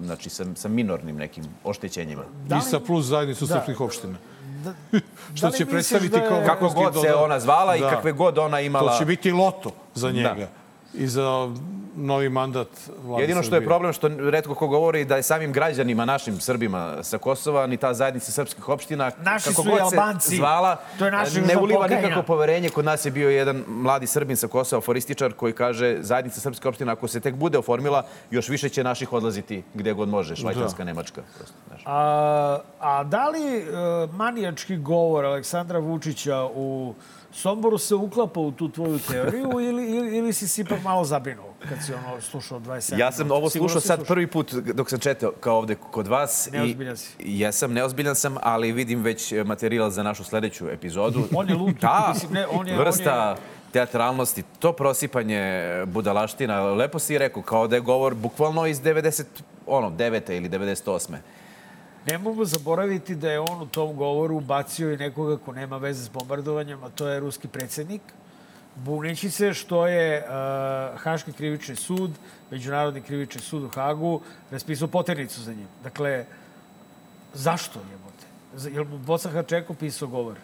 znači 0.03 0.29
sa, 0.29 0.45
sa 0.55 0.67
minornim 0.67 1.15
nekim 1.15 1.43
oštećenjima. 1.63 2.23
I 2.57 2.61
sa 2.61 2.79
plus 2.79 3.05
zajednicu 3.05 3.45
Da. 3.45 3.53
srpskih 3.53 3.81
opština. 3.81 4.17
Da 4.65 4.99
Što 5.35 5.47
li 5.47 5.53
će 5.53 5.65
predstaviti 5.65 6.09
da 6.09 6.17
je- 6.17 6.29
kao 6.29 6.43
Kako 6.45 6.69
god 6.69 7.01
se 7.01 7.13
ona 7.15 7.39
zvala 7.39 7.75
i 7.75 7.79
Da. 7.79 7.89
kakve 7.89 8.11
god 8.11 8.37
ona 8.37 8.59
imala... 8.59 8.91
To 8.91 8.97
će 8.97 9.05
biti 9.05 9.31
loto 9.31 9.71
za 9.93 10.11
njega. 10.11 10.33
Da. 10.33 10.64
I 10.97 11.07
za 11.07 11.49
novi 11.95 12.29
mandat 12.29 12.67
vlade 13.03 13.23
Jedino 13.23 13.43
što 13.43 13.55
je 13.55 13.65
problem 13.65 13.93
što 13.93 14.07
redko 14.07 14.55
ko 14.55 14.67
govori 14.67 15.05
da 15.05 15.15
je 15.15 15.23
samim 15.23 15.53
građanima, 15.53 16.05
našim 16.05 16.39
Srbima 16.39 17.03
sa 17.03 17.17
Kosova, 17.17 17.67
ni 17.67 17.77
ta 17.77 17.93
zajednica 17.93 18.31
srpskih 18.31 18.69
opština, 18.69 19.11
Naši 19.21 19.49
kako 19.49 19.63
god 19.63 19.77
se 19.89 19.97
Albanci. 19.97 20.35
zvala, 20.35 20.77
To 20.99 21.05
je 21.05 21.11
naša 21.11 21.41
ne 21.41 21.57
uliva 21.57 21.87
nikakvo 21.87 22.23
poverenje. 22.23 22.69
Kod 22.69 22.85
nas 22.85 23.05
je 23.05 23.11
bio 23.11 23.29
jedan 23.29 23.63
mladi 23.67 24.07
Srbin 24.07 24.37
sa 24.37 24.47
Kosova, 24.47 24.81
forističar, 24.81 25.33
koji 25.33 25.53
kaže 25.53 25.97
zajednica 25.99 26.39
srpske 26.39 26.67
opština, 26.67 26.91
ako 26.91 27.07
se 27.07 27.19
tek 27.19 27.35
bude 27.35 27.57
oformila, 27.57 28.05
još 28.31 28.49
više 28.49 28.69
će 28.69 28.83
naših 28.83 29.13
odlaziti 29.13 29.63
gde 29.73 29.93
god 29.93 30.09
može, 30.09 30.35
Švajcarska, 30.35 30.83
Nemačka. 30.83 31.21
Prosto. 31.37 31.55
A, 31.85 32.59
a 32.79 33.03
da 33.03 33.29
li 33.29 33.57
e, 33.57 33.63
manijački 34.11 34.77
govor 34.77 35.25
Aleksandra 35.25 35.79
Vučića 35.79 36.45
u 36.55 36.93
Somboru 37.35 37.77
se 37.77 37.95
uklapa 37.95 38.39
u 38.39 38.51
tu 38.51 38.69
tvoju 38.69 38.99
teoriju 38.99 39.51
ili, 39.51 39.91
ili, 39.91 40.17
ili 40.17 40.33
si 40.33 40.47
se 40.47 40.61
ipak 40.61 40.83
malo 40.83 41.03
zabrinuo 41.03 41.53
kad 41.69 41.77
si 41.85 41.93
ono 41.93 42.21
slušao 42.21 42.59
27 42.59 42.99
Ja 42.99 43.11
sam 43.11 43.31
ovo 43.31 43.49
slušao 43.49 43.81
si 43.81 43.87
sad 43.87 44.07
prvi 44.07 44.27
put 44.27 44.53
dok 44.53 44.89
sam 44.89 44.99
četao 44.99 45.31
kao 45.31 45.57
ovde 45.57 45.75
kod 45.75 46.07
vas. 46.07 46.49
Neozbiljan 46.51 46.97
si. 46.97 47.15
I 47.19 47.39
jesam, 47.39 47.73
neozbiljan 47.73 48.15
sam, 48.15 48.35
ali 48.41 48.71
vidim 48.71 49.01
već 49.01 49.33
materijal 49.45 49.89
za 49.89 50.03
našu 50.03 50.23
sledeću 50.23 50.69
epizodu. 50.69 51.23
On 51.37 51.49
je 51.49 51.55
lud. 51.55 51.75
Da, 51.75 52.11
Mislim, 52.13 52.33
ne, 52.33 52.47
on 52.47 52.67
je- 52.67 52.77
vrsta 52.77 53.35
teatralnosti, 53.71 54.43
to 54.59 54.73
prosipanje 54.73 55.63
budalaština, 55.85 56.63
lepo 56.63 56.99
si 56.99 57.17
rekao, 57.17 57.41
kao 57.43 57.67
da 57.67 57.75
je 57.75 57.81
govor 57.81 58.13
bukvalno 58.13 58.65
iz 58.65 58.81
90, 58.81 59.23
ono, 59.67 59.89
9. 59.89 60.37
ili 60.37 60.49
98. 60.49 61.15
Ne 62.07 62.17
mogu 62.17 62.45
zaboraviti 62.45 63.15
da 63.15 63.31
je 63.31 63.39
on 63.39 63.61
u 63.61 63.65
tom 63.65 63.95
govoru 63.95 64.39
bacio 64.39 64.91
i 64.93 64.97
nekoga 64.97 65.37
ko 65.37 65.53
nema 65.53 65.77
veze 65.77 66.03
s 66.03 66.09
bombardovanjem, 66.09 66.83
a 66.83 66.89
to 66.89 67.07
je 67.07 67.19
ruski 67.19 67.47
predsednik, 67.47 68.01
buneći 68.75 69.29
se 69.31 69.53
što 69.53 69.87
je 69.87 70.19
uh, 70.23 70.99
Haški 71.01 71.33
krivični 71.33 71.75
sud, 71.75 72.11
Međunarodni 72.51 73.01
krivični 73.01 73.41
sud 73.41 73.63
u 73.63 73.69
Hagu, 73.69 74.21
raspisao 74.51 74.87
poternicu 74.87 75.41
za 75.41 75.53
njim. 75.53 75.67
Dakle, 75.83 76.25
zašto 77.33 77.79
jebote? 77.91 78.25
Z- 78.55 78.69
Jel 78.73 78.85
mu 78.85 78.97
Bocan 78.97 79.31
Hačeko 79.31 79.73
pisao 79.73 80.07
govor? 80.07 80.35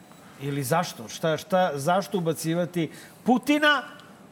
Ili 0.42 0.64
zašto? 0.64 1.08
Šta, 1.08 1.38
šta, 1.38 1.72
zašto 1.76 2.18
ubacivati 2.18 2.92
Putina 3.24 3.84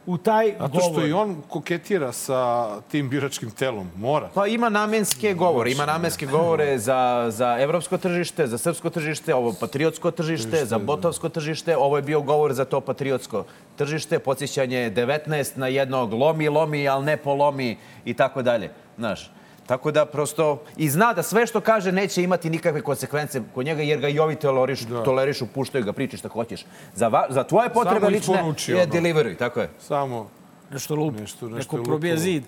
u 0.06 0.18
taj 0.18 0.52
Zato 0.58 0.68
govor? 0.68 0.92
što 0.92 1.06
i 1.06 1.12
on 1.12 1.42
koketira 1.48 2.12
sa 2.12 2.68
tim 2.80 3.08
biračkim 3.08 3.50
telom. 3.50 3.90
Mora. 3.96 4.30
Pa 4.34 4.46
ima 4.46 4.68
namenske 4.68 5.34
govore, 5.34 5.72
ima 5.72 5.86
namenske 5.86 6.26
govore 6.26 6.78
za, 6.78 7.26
za 7.28 7.56
evropsko 7.60 7.98
tržište, 7.98 8.46
za 8.46 8.58
srpsko 8.58 8.90
tržište, 8.90 9.34
ovo 9.34 9.54
patriotsko 9.60 10.10
tržište, 10.10 10.64
za 10.64 10.78
botovsko 10.78 11.28
tržište, 11.28 11.76
ovo 11.76 11.96
je 11.96 12.02
bio 12.02 12.20
govor 12.20 12.52
za 12.52 12.64
to 12.64 12.80
patriotsko 12.80 13.44
tržište, 13.76 14.18
podsjećanje 14.18 14.92
19 14.96 15.58
na 15.58 15.66
jednog, 15.68 16.12
lomi, 16.12 16.48
lomi, 16.48 16.88
ali 16.88 17.04
ne 17.04 17.16
polomi 17.16 17.76
i 18.04 18.14
tako 18.14 18.42
dalje, 18.42 18.70
znaš. 18.98 19.30
Tako 19.70 19.90
da 19.90 20.06
prosto, 20.06 20.46
i 20.76 20.90
zna 20.90 21.12
da 21.12 21.22
sve 21.22 21.46
što 21.46 21.60
kaže 21.60 21.92
neće 21.92 22.22
imati 22.22 22.50
nikakve 22.50 22.80
konsekvence 22.82 23.42
kod 23.54 23.64
njega, 23.64 23.82
jer 23.82 24.00
ga 24.00 24.08
i 24.08 24.18
ovi 24.18 24.34
tolerišu, 24.36 24.84
da. 24.86 25.02
tolerišu 25.02 25.46
puštaju 25.46 25.84
ga, 25.84 25.92
pričaš 25.92 26.20
šta 26.20 26.28
hoćeš. 26.28 26.64
Za, 26.94 27.08
va, 27.08 27.26
za 27.28 27.44
tvoje 27.44 27.68
potrebe 27.70 28.00
Samo 28.00 28.08
lične 28.08 28.34
je 28.68 28.82
ono. 28.82 28.92
delivery, 28.92 29.36
tako 29.36 29.60
je. 29.60 29.68
Samo 29.80 30.30
Nešto 30.70 30.94
lupi. 30.94 31.20
nešto, 31.20 31.48
nešto 31.48 31.76
Neko 31.76 31.92
lupalo. 31.92 32.16
zid. 32.16 32.42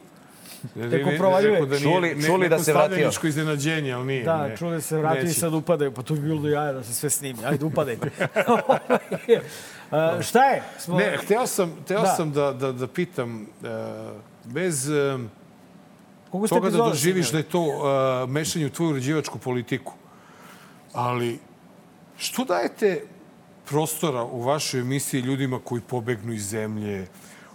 Ne, 0.75 0.89
Neko 0.89 1.11
ne, 1.11 1.19
provaljuje. 1.19 1.61
da 1.61 1.67
nije, 1.69 1.81
Čuli- 1.81 2.15
ne, 2.15 2.23
čuli 2.23 2.49
da 2.49 2.55
neko 2.55 2.65
se 2.65 2.73
vratio. 2.73 2.89
stavljeničko 2.89 3.27
iznenađenje, 3.27 3.93
ali 3.93 4.07
nije. 4.07 4.25
Da, 4.25 4.47
ne, 4.49 4.57
čuli 4.57 4.83
se 4.83 4.97
vratio 4.97 5.23
i 5.23 5.29
sad 5.31 5.55
upadaju. 5.55 5.93
Pa 5.93 6.03
to 6.03 6.15
bi 6.15 6.21
bilo 6.21 6.43
do 6.43 6.49
jaja 6.49 6.73
da 6.73 6.83
se 6.85 6.95
sve 6.95 7.11
snimi. 7.11 7.45
Ajde, 7.45 7.65
upadajte. 7.65 8.11
A, 9.91 10.23
šta 10.29 10.45
je? 10.45 10.63
Smo... 10.79 10.99
Ne, 10.99 11.17
hteo 11.19 11.47
sam, 11.47 11.73
hteo 11.85 12.01
Da. 12.01 12.07
sam 12.09 12.33
da, 12.33 12.53
da, 12.53 12.73
da 12.73 12.87
pitam, 12.89 13.41
uh, 13.61 13.69
bez 14.45 14.89
uh, 14.89 15.21
Koliko 16.33 16.49
toga 16.49 16.71
da 16.71 16.77
doživiš 16.77 17.31
da 17.31 17.39
je 17.39 17.45
to 17.45 17.61
uh, 17.61 18.31
mešanje 18.31 18.67
u 18.67 18.71
tvoju 18.71 18.91
uređivačku 18.91 19.39
politiku, 19.39 19.93
ali 20.93 21.39
što 22.17 22.45
dajete 22.45 23.05
prostora 23.69 24.25
u 24.25 24.43
vašoj 24.43 24.81
emisiji 24.81 25.21
ljudima 25.21 25.61
koji 25.65 25.81
pobegnu 25.81 26.33
iz 26.33 26.49
zemlje, 26.49 27.07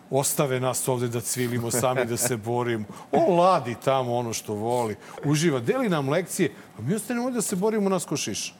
ostave 0.10 0.60
nas 0.60 0.88
ovde 0.88 1.08
da 1.08 1.22
cvilimo 1.22 1.72
sami, 1.72 2.06
da 2.06 2.18
se 2.18 2.38
borimo. 2.38 2.86
On 3.12 3.40
ladi 3.40 3.76
tamo 3.84 4.16
ono 4.16 4.34
što 4.34 4.54
voli, 4.54 4.96
uživa, 5.26 5.60
deli 5.60 5.90
nam 5.90 6.10
lekcije, 6.10 6.52
a 6.78 6.82
mi 6.82 6.96
ostanemo 6.96 7.32
da 7.32 7.42
se 7.42 7.56
borimo 7.56 7.90
nas 7.90 8.06
ko 8.06 8.18
šiša. 8.18 8.54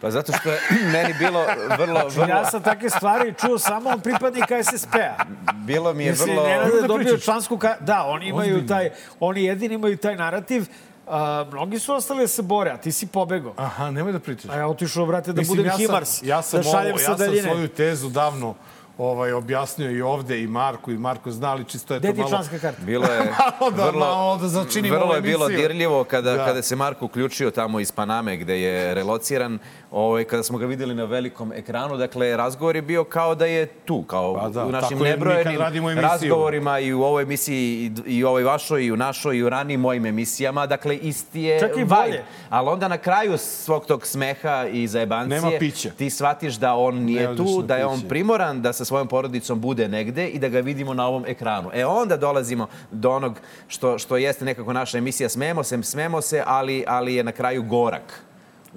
Pa 0.00 0.10
zato 0.10 0.32
što 0.32 0.50
je 0.50 0.58
meni 0.92 1.14
bilo 1.14 1.44
vrlo, 1.70 2.00
vrlo... 2.08 2.26
Ja 2.28 2.44
sam 2.44 2.62
takve 2.62 2.90
stvari 2.90 3.34
čuo 3.40 3.58
samo 3.58 3.90
od 3.90 4.02
pripadnika 4.02 4.54
SSP-a. 4.64 5.24
Bilo 5.54 5.94
mi 5.94 6.04
je 6.04 6.10
Mislim, 6.10 6.30
vrlo... 6.30 6.48
Nenad 6.48 6.66
je 6.66 6.80
Da 6.80 6.86
dobio 6.86 7.18
člansku... 7.18 7.58
Ka... 7.58 7.76
Da, 7.80 8.04
oni 8.04 8.28
imaju 8.28 8.48
Ozbiljno. 8.48 8.68
taj... 8.68 8.90
Oni 9.20 9.44
jedini 9.44 9.74
imaju 9.74 9.96
taj 9.96 10.16
narativ. 10.16 10.66
A, 11.06 11.46
mnogi 11.52 11.78
su 11.78 11.94
ostali 11.94 12.20
da 12.20 12.28
se 12.28 12.42
bore, 12.42 12.70
a 12.70 12.76
ti 12.76 12.92
si 12.92 13.06
pobegao. 13.06 13.54
Aha, 13.56 13.90
nemoj 13.90 14.12
da 14.12 14.18
pričaš. 14.20 14.50
A 14.50 14.56
ja 14.56 14.66
otišao, 14.66 15.06
brate, 15.06 15.32
da 15.32 15.40
Mislim, 15.40 15.56
budem 15.56 15.66
ja 15.66 15.72
sam, 15.72 15.80
Himars. 15.80 16.22
Ja 16.22 16.42
sam, 16.42 16.60
da 16.60 16.70
šaljem 16.70 16.90
ovo, 16.90 16.98
sa 16.98 17.02
ja 17.02 17.08
sam 17.08 17.26
daljine. 17.26 17.42
svoju 17.44 17.68
tezu 17.68 18.08
davno 18.08 18.54
ovaj, 18.98 19.32
objasnio 19.32 19.90
i 19.90 20.02
ovde 20.02 20.40
i 20.40 20.46
Marku 20.46 20.92
i 20.92 20.98
Marko 20.98 21.30
zna, 21.30 21.50
ali 21.50 21.64
čisto 21.64 21.94
je 21.94 22.00
to 22.00 22.06
je 22.06 22.14
malo... 22.14 22.28
članska 22.28 22.58
karta? 22.58 22.82
Bilo 22.82 23.04
je 23.06 23.18
Malo 23.38 23.70
da- 23.70 23.84
vrlo, 23.84 24.06
malo 24.06 24.36
da 24.36 24.48
začinimo 24.48 24.96
vrlo 24.96 25.14
je 25.14 25.20
bilo 25.20 25.48
dirljivo 25.48 26.04
kada, 26.04 26.34
Da. 26.34 26.44
kada 26.44 26.62
se 26.62 26.76
Marko 26.76 27.04
uključio 27.04 27.50
tamo 27.50 27.80
iz 27.80 27.92
Paname 27.92 28.36
gde 28.36 28.60
je 28.60 28.94
relociran, 28.94 29.58
ovaj, 29.90 30.24
kada 30.24 30.42
smo 30.42 30.58
ga 30.58 30.66
videli 30.66 30.94
na 30.94 31.04
velikom 31.04 31.52
ekranu. 31.52 31.96
Dakle, 31.96 32.36
razgovor 32.36 32.76
je 32.76 32.82
bio 32.82 33.04
kao 33.04 33.34
da 33.34 33.46
je 33.46 33.66
tu, 33.66 34.02
kao 34.02 34.34
Pa 34.34 34.48
da, 34.48 34.64
u 34.64 34.70
našim 34.70 34.98
nebrojenim 34.98 35.60
razgovorima 35.98 36.78
i 36.78 36.92
u 36.92 37.02
ovoj 37.02 37.22
emisiji 37.22 37.92
i, 38.06 38.16
i 38.16 38.24
u 38.24 38.28
ovoj 38.28 38.42
vašoj 38.42 38.84
i 38.84 38.92
u 38.92 38.96
našoj 38.96 39.36
i 39.36 39.42
u 39.42 39.48
ranijim 39.48 39.80
mojim 39.80 40.06
emisijama. 40.06 40.66
Dakle, 40.66 40.96
isti 40.96 41.42
je 41.42 41.60
Čak 41.60 41.70
i 41.76 41.80
vibe. 41.80 42.24
Ali 42.48 42.68
onda 42.68 42.88
na 42.88 42.98
kraju 42.98 43.38
svog 43.38 43.86
tog 43.86 44.06
smeha 44.06 44.66
i 44.72 44.86
zajebancije 44.86 45.60
ti 45.96 46.10
shvatiš 46.10 46.54
da 46.54 46.74
on 46.74 46.94
nije 46.94 47.26
tu, 47.26 47.32
Neodlično 47.32 47.62
da 47.62 47.76
je 47.76 47.86
on 47.86 47.96
piće. 47.96 48.08
primoran 48.08 48.62
da 48.62 48.72
sa 48.72 48.84
svojom 48.84 49.08
porodicom 49.08 49.60
bude 49.60 49.88
negde 49.88 50.28
i 50.28 50.38
da 50.38 50.48
ga 50.48 50.60
vidimo 50.60 50.94
na 50.94 51.06
ovom 51.06 51.24
ekranu. 51.26 51.70
E 51.74 51.86
onda 51.86 52.16
dolazimo 52.16 52.66
do 52.90 53.10
onog 53.10 53.40
što, 53.68 53.98
što 53.98 54.16
jeste 54.16 54.44
nekako 54.44 54.72
naša 54.72 54.98
emisija 54.98 55.28
Smemo 55.28 55.62
se, 55.62 55.82
smemo 55.82 56.20
se, 56.20 56.42
ali, 56.46 56.84
ali 56.86 57.14
je 57.14 57.24
na 57.24 57.32
kraju 57.32 57.62
gorak 57.62 58.25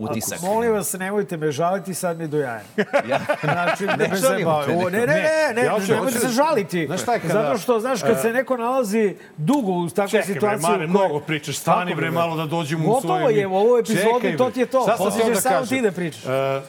utisak. 0.02 0.41
Molim 0.41 0.72
vas, 0.72 0.93
nemojte 0.93 1.38
me 1.38 1.52
žaliti, 1.52 1.93
sad 1.93 2.18
mi 2.18 2.28
do 2.28 2.38
jaja. 2.39 2.62
Ja, 3.08 3.20
Znači, 3.43 3.86
ne, 3.86 3.97
Ne 3.97 4.08
me 4.08 4.16
žalimo 4.18 4.62
Ne, 4.84 5.00
ne, 5.00 5.08
ne, 5.08 5.14
ne, 5.56 5.64
Ja 5.64 5.72
hoću- 5.72 5.88
nemojte 5.89 6.14
hoću- 6.14 6.20
se 6.20 6.30
žaliti. 6.30 6.86
Znaš 6.86 7.02
šta 7.02 7.14
je 7.14 7.20
kada- 7.20 7.34
Zato 7.34 7.58
što, 7.58 7.80
znaš, 7.80 8.02
kad 8.02 8.22
se 8.22 8.30
neko 8.30 8.58
nalazi 8.58 9.16
dugo 9.38 9.72
u 9.74 9.89
takvoj 9.89 10.08
Čekaj, 10.12 10.34
situaciji... 10.34 10.62
Mare, 10.64 10.76
u 10.76 10.88
kojoj- 10.88 10.89
mnogo 10.89 11.20
pričaš. 11.20 11.58
Stani, 11.58 11.95
bre, 11.95 12.12
malo 12.12 12.36
da 12.36 12.45
dođemo 12.45 12.84
u 12.84 12.88
Gotovo 12.88 13.18
svoje... 13.20 13.36
je, 13.36 13.47
u 13.47 13.56
ovoj 13.56 13.80
epizodi 13.80 14.02
Čekaj, 14.16 14.38
to 14.38 14.50
ti 14.50 14.60
je 14.60 14.66
to. 14.66 14.86
Sad 14.88 14.97
sam 14.97 15.12
ćeš 15.12 15.38
samo 15.38 15.56
kažem. 15.56 15.68
ti 15.70 15.82
da 15.82 15.91
pričaš. 15.91 16.26
E, 16.26 16.62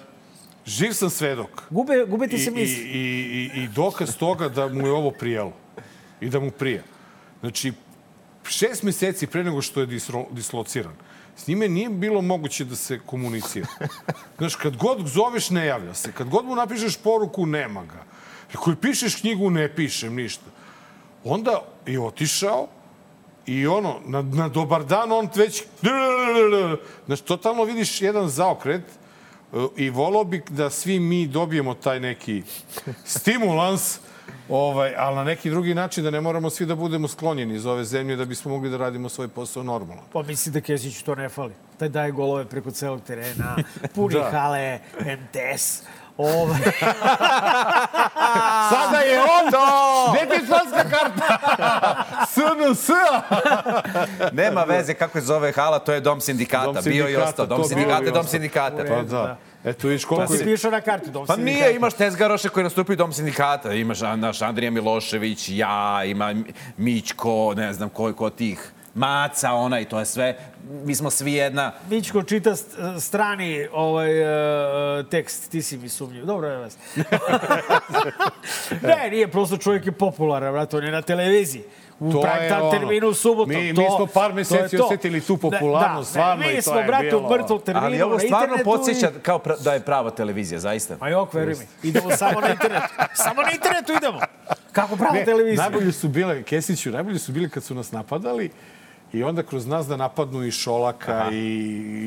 živ 0.66 0.92
sam 0.92 1.10
svedok. 1.10 1.62
Gube, 1.70 2.04
gube 2.06 2.28
ti 2.28 2.36
I, 2.36 2.38
se 2.38 2.50
i, 2.50 2.52
misli. 2.52 2.84
i, 2.84 2.98
i, 3.54 3.62
I 3.62 3.68
dokaz 3.68 4.16
toga 4.16 4.48
da 4.48 4.68
mu 4.68 4.86
je 4.86 4.92
ovo 4.92 5.10
prijelo. 5.10 5.52
I 6.20 6.28
da 6.28 6.40
mu 6.40 6.50
prija. 6.50 6.82
Znači, 7.40 7.72
šest 8.44 8.82
meseci 8.82 9.26
pre 9.26 9.44
nego 9.44 9.62
što 9.62 9.80
je 9.80 9.86
disro, 9.86 10.24
dislociran, 10.30 10.92
s 11.40 11.46
njime 11.46 11.68
nije 11.68 11.88
bilo 11.88 12.20
moguće 12.22 12.64
da 12.64 12.76
se 12.76 12.98
komunicira. 13.06 13.66
Znaš, 14.38 14.54
kad 14.56 14.76
god 14.76 15.06
zoveš, 15.06 15.50
ne 15.50 15.66
javlja 15.66 15.94
se. 15.94 16.12
Kad 16.12 16.28
god 16.28 16.44
mu 16.44 16.54
napišeš 16.56 16.96
poruku, 16.96 17.46
nema 17.46 17.84
ga. 17.84 18.04
Ako 18.54 18.74
pišeš 18.80 19.14
knjigu, 19.20 19.50
ne 19.50 19.74
pišem 19.74 20.14
ništa. 20.14 20.44
Onda 21.24 21.62
je 21.86 22.00
otišao 22.00 22.68
i 23.46 23.66
ono, 23.66 24.00
na, 24.06 24.22
na 24.22 24.48
dobar 24.48 24.84
dan 24.84 25.12
on 25.12 25.28
već... 25.34 25.64
Znaš, 27.06 27.20
totalno 27.20 27.64
vidiš 27.64 28.00
jedan 28.02 28.28
zaokret 28.28 28.84
e, 28.84 29.56
i 29.76 29.90
volao 29.90 30.24
bih 30.24 30.42
da 30.48 30.70
svi 30.70 31.00
mi 31.00 31.26
dobijemo 31.26 31.74
taj 31.74 32.00
neki 32.00 32.42
stimulans, 33.04 33.98
ovaj, 34.48 34.94
ali 34.96 35.16
na 35.16 35.24
neki 35.24 35.50
drugi 35.50 35.74
način 35.74 36.04
da 36.04 36.10
ne 36.10 36.20
moramo 36.20 36.50
svi 36.50 36.66
da 36.66 36.74
budemo 36.74 37.08
sklonjeni 37.08 37.54
iz 37.54 37.66
ove 37.66 37.84
zemlje 37.84 38.16
da 38.16 38.24
bismo 38.24 38.50
mogli 38.50 38.70
da 38.70 38.76
radimo 38.76 39.08
svoj 39.08 39.28
posao 39.28 39.62
normalno. 39.62 40.02
Pa 40.12 40.22
misli 40.22 40.52
da 40.52 40.60
Kesiću 40.60 41.04
to 41.04 41.14
ne 41.14 41.28
fali. 41.28 41.52
Taj 41.78 41.88
daje 41.88 42.10
golove 42.10 42.44
preko 42.44 42.70
celog 42.70 43.00
terena, 43.02 43.56
puni 43.94 44.14
Da. 44.14 44.30
hale, 44.32 44.78
MTS. 45.00 45.82
Ovaj. 46.16 46.60
Sada 48.70 48.98
je 48.98 49.20
on! 49.20 49.50
To! 49.50 50.12
Gde 50.12 50.36
ti 50.36 50.46
članska 50.46 50.84
karta? 50.90 51.38
SNS! 52.26 52.88
Nema 54.32 54.64
veze 54.64 54.94
kako 54.94 55.18
je 55.18 55.22
zove 55.22 55.52
hala, 55.52 55.78
to 55.78 55.92
je 55.92 56.00
dom 56.00 56.20
sindikata. 56.20 56.64
Dom 56.64 56.74
Bio 56.84 57.04
i 57.04 57.06
sindikata, 57.06 57.28
ostao. 57.28 57.46
Dom 57.46 57.64
sindikata 57.64 58.10
dom 58.10 58.24
sindikata. 58.24 58.84
Pa 58.88 59.02
da. 59.02 59.36
Eto, 59.64 59.88
vidiš 59.88 60.04
koliko 60.04 60.32
To 60.32 60.38
si 60.38 60.44
piše 60.44 60.70
na 60.70 60.80
karti. 60.80 61.10
Dom 61.10 61.26
Pa 61.26 61.34
sindikata. 61.34 61.64
nije, 61.64 61.76
imaš 61.76 61.94
Tezgaroše 61.94 62.48
koji 62.48 62.64
nastupi 62.64 62.92
u 62.92 62.96
Dom 62.96 63.12
sindikata. 63.12 63.72
Imaš 63.72 64.00
naš 64.00 64.42
Andrija 64.42 64.70
Milošević, 64.70 65.48
ja, 65.48 66.04
ima 66.04 66.34
Mićko, 66.76 67.54
ne 67.56 67.72
znam 67.72 67.88
ko, 67.88 68.12
ko 68.12 68.30
tih. 68.30 68.70
Maca, 68.94 69.52
ona 69.52 69.80
i 69.80 69.84
to 69.84 69.98
je 69.98 70.06
sve. 70.06 70.36
Mi 70.84 70.94
smo 70.94 71.10
svi 71.10 71.32
jedna... 71.32 71.72
Mićko 71.90 72.22
čita 72.22 72.50
st- 72.50 73.00
strani 73.00 73.66
ovaj, 73.72 74.22
uh, 74.22 75.06
tekst, 75.06 75.50
ti 75.50 75.62
si 75.62 75.78
mi 75.78 75.88
sumnjiv. 75.88 76.24
Dobro 76.26 76.48
je 76.48 76.56
vas. 76.56 76.76
ne, 78.82 79.10
nije, 79.10 79.28
prosto 79.28 79.56
čovjek 79.56 79.86
je 79.86 79.92
popularan, 79.92 80.52
brate, 80.52 80.76
on 80.76 80.84
je 80.84 80.90
na 80.92 81.02
televiziji. 81.02 81.62
U 82.00 82.12
To 82.12 82.20
prime 82.22 82.44
je 82.44 82.48
time 82.50 82.70
terminu 82.70 83.14
subotom. 83.14 83.48
Mi- 83.50 83.74
to, 83.74 83.80
mi 83.80 83.86
smo 83.88 84.06
par 84.08 84.32
meseci 84.32 84.76
to. 84.76 84.84
osjetili 84.84 85.20
tu 85.20 85.36
popularnost, 85.38 86.08
da, 86.08 86.12
stvarno, 86.12 86.46
Mi 86.46 86.56
to 86.56 86.62
smo, 86.62 86.74
je 86.74 86.84
brate, 86.84 87.16
u 87.16 87.30
mrtvom 87.30 87.60
terminu 87.60 87.86
Ali 87.86 88.02
ovo 88.02 88.18
stvarno 88.18 88.56
podsjeća 88.64 89.06
i- 89.08 89.20
kao 89.20 89.38
pra, 89.38 89.56
da 89.56 89.72
je 89.72 89.80
prava 89.80 90.10
televizija, 90.10 90.60
zaista. 90.60 90.96
Ma 91.00 91.08
jok, 91.08 91.34
veruj 91.34 91.54
mi. 91.54 91.66
Idemo 91.84 92.10
samo 92.12 92.40
na 92.40 92.48
internetu. 92.48 92.86
Samo 93.14 93.42
na 93.42 93.50
internetu 93.52 93.92
idemo. 93.94 94.20
Kako 94.72 94.96
prava 94.96 95.12
Ne, 95.12 95.24
televizija. 95.24 95.62
Najbolji 95.62 95.92
su 95.92 96.08
bile, 96.08 96.42
Kesiću, 96.42 96.90
najbolji 96.90 97.18
su 97.18 97.32
bili 97.32 97.50
kad 97.50 97.64
su 97.64 97.74
nas 97.74 97.92
napadali 97.92 98.50
I 99.12 99.22
onda 99.24 99.42
kroz 99.42 99.66
nas 99.66 99.86
da 99.86 99.96
napadnu 99.96 100.44
i 100.44 100.50
Šolaka 100.52 101.12
Aha. 101.12 101.30
i 101.32 101.42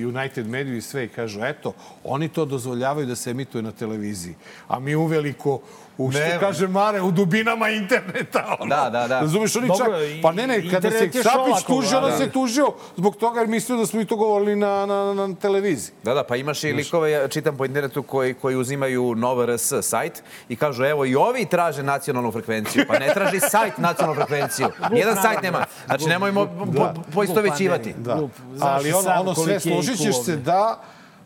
United 0.05 0.47
Media 0.47 0.73
i 0.73 0.81
sve 0.81 1.03
i 1.03 1.09
kažu, 1.09 1.41
eto, 1.41 1.73
oni 2.05 2.29
to 2.29 2.45
dozvoljavaju 2.45 3.05
da 3.05 3.15
se 3.15 3.31
emituje 3.31 3.61
na 3.61 3.71
televiziji. 3.73 4.35
A 4.67 4.79
mi 4.79 4.95
uveliko 4.95 5.59
u 5.97 6.11
što 6.11 6.19
Ne. 6.19 6.37
kaže 6.39 6.67
Mare, 6.67 7.01
u 7.01 7.11
dubinama 7.11 7.69
interneta. 7.69 8.57
Ono. 8.59 8.75
Da, 8.75 8.89
da, 8.89 9.07
da. 9.07 9.19
Razumeš, 9.19 9.55
oni 9.55 9.67
čak... 9.67 9.87
Pa 10.21 10.31
ne, 10.31 10.47
ne, 10.47 10.69
kada 10.71 10.91
se 10.91 11.11
Šapić 11.11 11.65
tužio, 11.67 11.99
da, 11.99 12.05
on 12.05 12.11
da. 12.11 12.17
se 12.17 12.29
tužio 12.29 12.73
zbog 12.97 13.15
toga 13.15 13.39
jer 13.39 13.49
mislio 13.49 13.77
da 13.77 13.85
smo 13.85 14.01
i 14.01 14.05
to 14.05 14.15
govorili 14.15 14.55
na, 14.55 14.85
na, 14.85 15.13
na 15.13 15.35
televiziji. 15.35 15.93
Da, 16.03 16.13
da, 16.13 16.23
pa 16.23 16.35
imaš 16.35 16.63
i 16.63 16.73
likove, 16.73 17.11
ja 17.11 17.27
čitam 17.27 17.57
po 17.57 17.65
internetu, 17.65 18.03
koji, 18.03 18.33
koji 18.33 18.55
uzimaju 18.55 19.15
Nova 19.15 19.45
RS 19.45 19.73
sajt 19.81 20.23
i 20.49 20.55
kažu, 20.55 20.83
evo, 20.83 21.05
i 21.05 21.15
ovi 21.15 21.45
traže 21.45 21.83
nacionalnu 21.83 22.31
frekvenciju. 22.31 22.85
Pa 22.87 22.99
ne 22.99 23.13
traži 23.13 23.39
sajt 23.39 23.77
nacionalnu 23.77 24.21
frekvenciju. 24.21 24.67
Jedan 25.01 25.15
sajt 25.21 25.41
nema. 25.41 25.65
Znači, 25.85 26.05
nemojmo 26.05 26.45
po, 26.77 26.93
poistovećivati. 27.13 27.93
Da. 27.97 28.19
Ali 28.59 28.93
ono, 28.93 29.09
ono 29.19 29.35
sve 29.35 29.59
složit 29.59 29.97
ćeš 29.97 30.23
se 30.25 30.35
da 30.35 30.79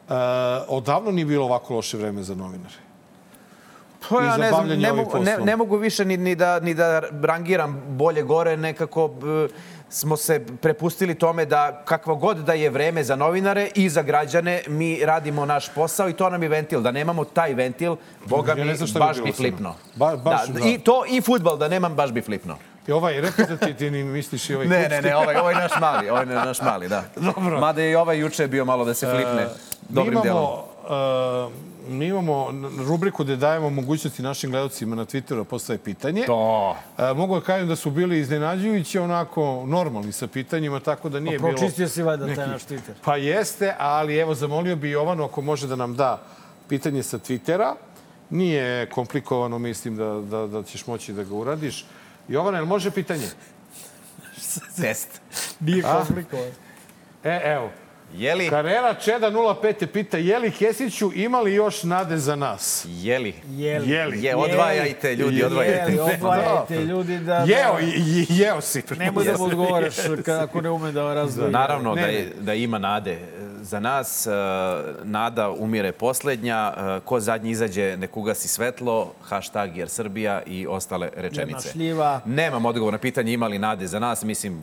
uh, 0.08 0.16
odavno 0.68 1.12
nije 1.12 1.26
bilo 1.26 1.46
ovako 1.46 1.74
loše 1.74 1.98
vreme 1.98 2.24
za 2.24 2.36
novinare. 2.36 2.87
Pa 4.10 4.22
ja 4.22 4.38
ne 4.38 4.50
znam, 4.50 4.68
ne 4.70 4.94
mogu, 4.94 5.20
ne, 5.20 5.38
ne 5.38 5.56
mogu 5.56 5.78
više 5.78 6.06
ni, 6.06 6.18
ni, 6.18 6.36
da, 6.36 6.60
ni 6.60 6.74
da 6.74 7.02
rangiram 7.24 7.84
bolje 7.88 8.24
gore, 8.24 8.58
nekako 8.58 9.08
b, 9.08 9.48
smo 9.90 10.18
se 10.18 10.46
prepustili 10.62 11.16
tome 11.16 11.46
da 11.46 11.82
kakva 11.86 12.14
god 12.14 12.38
da 12.38 12.54
je 12.54 12.70
vreme 12.70 13.04
za 13.04 13.16
novinare 13.16 13.70
i 13.76 13.90
za 13.90 14.02
građane, 14.02 14.62
mi 14.68 15.00
radimo 15.00 15.46
naš 15.46 15.70
posao 15.70 16.10
i 16.10 16.14
to 16.14 16.30
nam 16.30 16.44
je 16.44 16.50
ventil. 16.50 16.82
Da 16.82 16.92
nemamo 16.92 17.24
taj 17.26 17.54
ventil, 17.54 17.96
boga 18.26 18.52
Ja 18.52 18.56
mi, 18.56 18.62
bi 18.64 18.78
baš 18.94 19.16
bi 19.16 19.22
nama. 19.22 19.34
flipno. 19.34 19.76
Ba- 19.96 20.16
baš, 20.16 20.48
da, 20.48 20.60
da. 20.60 20.68
I 20.68 20.78
to 20.78 21.04
i 21.08 21.22
futbal, 21.22 21.58
da 21.58 21.68
nemam, 21.68 21.96
baš 21.96 22.12
bi 22.12 22.22
flipno. 22.22 22.58
I 22.88 22.92
ovaj 22.92 23.22
repetitivni 23.22 24.04
misliš 24.04 24.50
i 24.50 24.56
ovaj 24.56 24.68
Ne, 24.68 24.88
ne, 24.90 25.02
ne, 25.02 25.16
ovaj, 25.16 25.36
ovaj 25.36 25.56
naš 25.56 25.72
mali, 25.82 26.10
ovaj 26.10 26.26
naš 26.26 26.62
mali, 26.62 26.90
da. 26.90 27.04
Dobro. 27.16 27.60
Mada 27.60 27.82
je 27.82 27.92
i 27.92 27.96
ovaj 27.96 28.18
juče 28.18 28.48
bio 28.48 28.66
malo 28.66 28.86
da 28.86 28.94
se 28.94 29.06
flipne 29.08 29.42
E, 29.42 29.48
dobrim 29.90 30.16
mi 30.16 30.22
delom. 30.24 30.38
imamo, 30.38 30.66
uh, 31.46 31.54
mi 31.90 32.06
imamo 32.06 32.48
rubriku 32.88 33.24
gde 33.24 33.36
dajemo 33.36 33.70
mogućnosti 33.70 34.22
našim 34.22 34.52
gledalcima 34.52 34.96
na 34.96 35.06
Twitteru 35.06 35.36
da 35.36 35.44
postave 35.44 35.80
pitanje. 35.80 36.24
To. 36.26 36.70
Uh, 36.70 37.18
mogu 37.18 37.36
da 37.36 37.46
kažem 37.46 37.68
da 37.68 37.76
su 37.76 37.92
bili 37.92 38.20
iznenađujući 38.20 39.00
onako 39.00 39.64
normalni 39.68 40.12
sa 40.12 40.28
pitanjima, 40.28 40.80
tako 40.80 41.10
da 41.10 41.20
nije 41.20 41.40
bilo... 41.40 41.52
Pročistio 41.52 41.88
si 41.88 42.04
taj 42.04 42.18
neki- 42.18 42.38
naš 42.40 42.66
Twitter. 42.66 42.94
Pa 43.04 43.18
jeste, 43.18 43.76
ali 43.80 44.18
evo 44.18 44.36
zamolio 44.36 44.76
bi 44.76 44.90
Jovanu 44.90 45.24
ako 45.24 45.42
može 45.42 45.68
da 45.68 45.76
nam 45.76 45.96
da 45.96 46.22
pitanje 46.70 47.04
sa 47.04 47.18
Twittera. 47.18 47.74
Nije 48.30 48.90
komplikovano, 48.90 49.60
mislim 49.60 49.96
da, 49.96 50.22
da, 50.22 50.48
da 50.48 50.64
ćeš 50.64 50.88
moći 50.88 51.14
da 51.14 51.24
ga 51.24 51.36
uradiš. 51.36 51.86
Jovana, 52.28 52.58
jel 52.58 52.66
može 52.66 52.92
pitanje? 52.92 53.28
Test. 54.82 55.22
Nije 55.60 55.84
A? 55.86 55.98
komplikovan. 55.98 56.52
E, 57.24 57.42
evo. 57.44 57.70
Jeli? 58.14 58.50
Karela 58.50 58.94
Čeda 58.94 59.32
05 59.32 59.74
te 59.74 59.88
pita, 59.88 60.18
je 60.18 60.40
li 60.40 60.52
Kesiću 60.52 61.12
ima 61.16 61.40
li 61.40 61.54
još 61.54 61.84
nade 61.84 62.18
za 62.18 62.36
nas? 62.36 62.86
Jeli. 62.90 63.34
Jeli. 63.48 63.90
Jeli. 63.90 64.24
Je, 64.24 64.36
odvajajte, 64.36 65.16
ljudi, 65.16 65.36
Jeli. 65.36 65.44
odvajajte. 65.46 65.92
Jeli, 65.92 66.00
odvajajte 66.14 66.76
ljudi 66.78 67.18
da... 67.20 67.36
Jeo, 67.36 67.74
da- 67.74 68.36
jeo 68.36 68.62
si. 68.62 68.84
Nemoj 68.98 69.24
da 69.24 69.38
mu 69.38 69.44
odgovaraš 69.44 69.96
ako 70.42 70.62
ne 70.62 70.70
ume 70.70 70.92
da 70.92 71.14
razdvoji. 71.14 71.52
Naravno 71.52 71.96
Ne, 71.96 72.02
da, 72.02 72.08
ne. 72.08 72.14
je, 72.14 72.32
da 72.40 72.54
ima 72.54 72.78
nade. 72.78 73.20
Za 73.62 73.80
nas 73.80 74.28
e, 74.28 74.32
nada 75.04 75.50
umire 75.50 75.92
poslednja, 75.92 76.74
e, 76.78 77.00
ko 77.00 77.20
zadnji 77.20 77.52
izađe 77.52 77.98
nek 77.98 78.18
ugasi 78.18 78.48
svetlo, 78.48 79.14
hashtag 79.22 79.78
jer 79.78 79.90
Srbija 79.90 80.42
i 80.42 80.68
ostale 80.68 81.10
rečenice. 81.16 81.70
šljiva. 81.72 82.22
Nemam 82.26 82.66
odgovor 82.66 82.94
na 82.94 83.00
pitanje 83.00 83.34
ima 83.34 83.48
li 83.48 83.60
nade 83.60 83.88
za 83.88 84.00
nas, 84.00 84.24
mislim, 84.24 84.62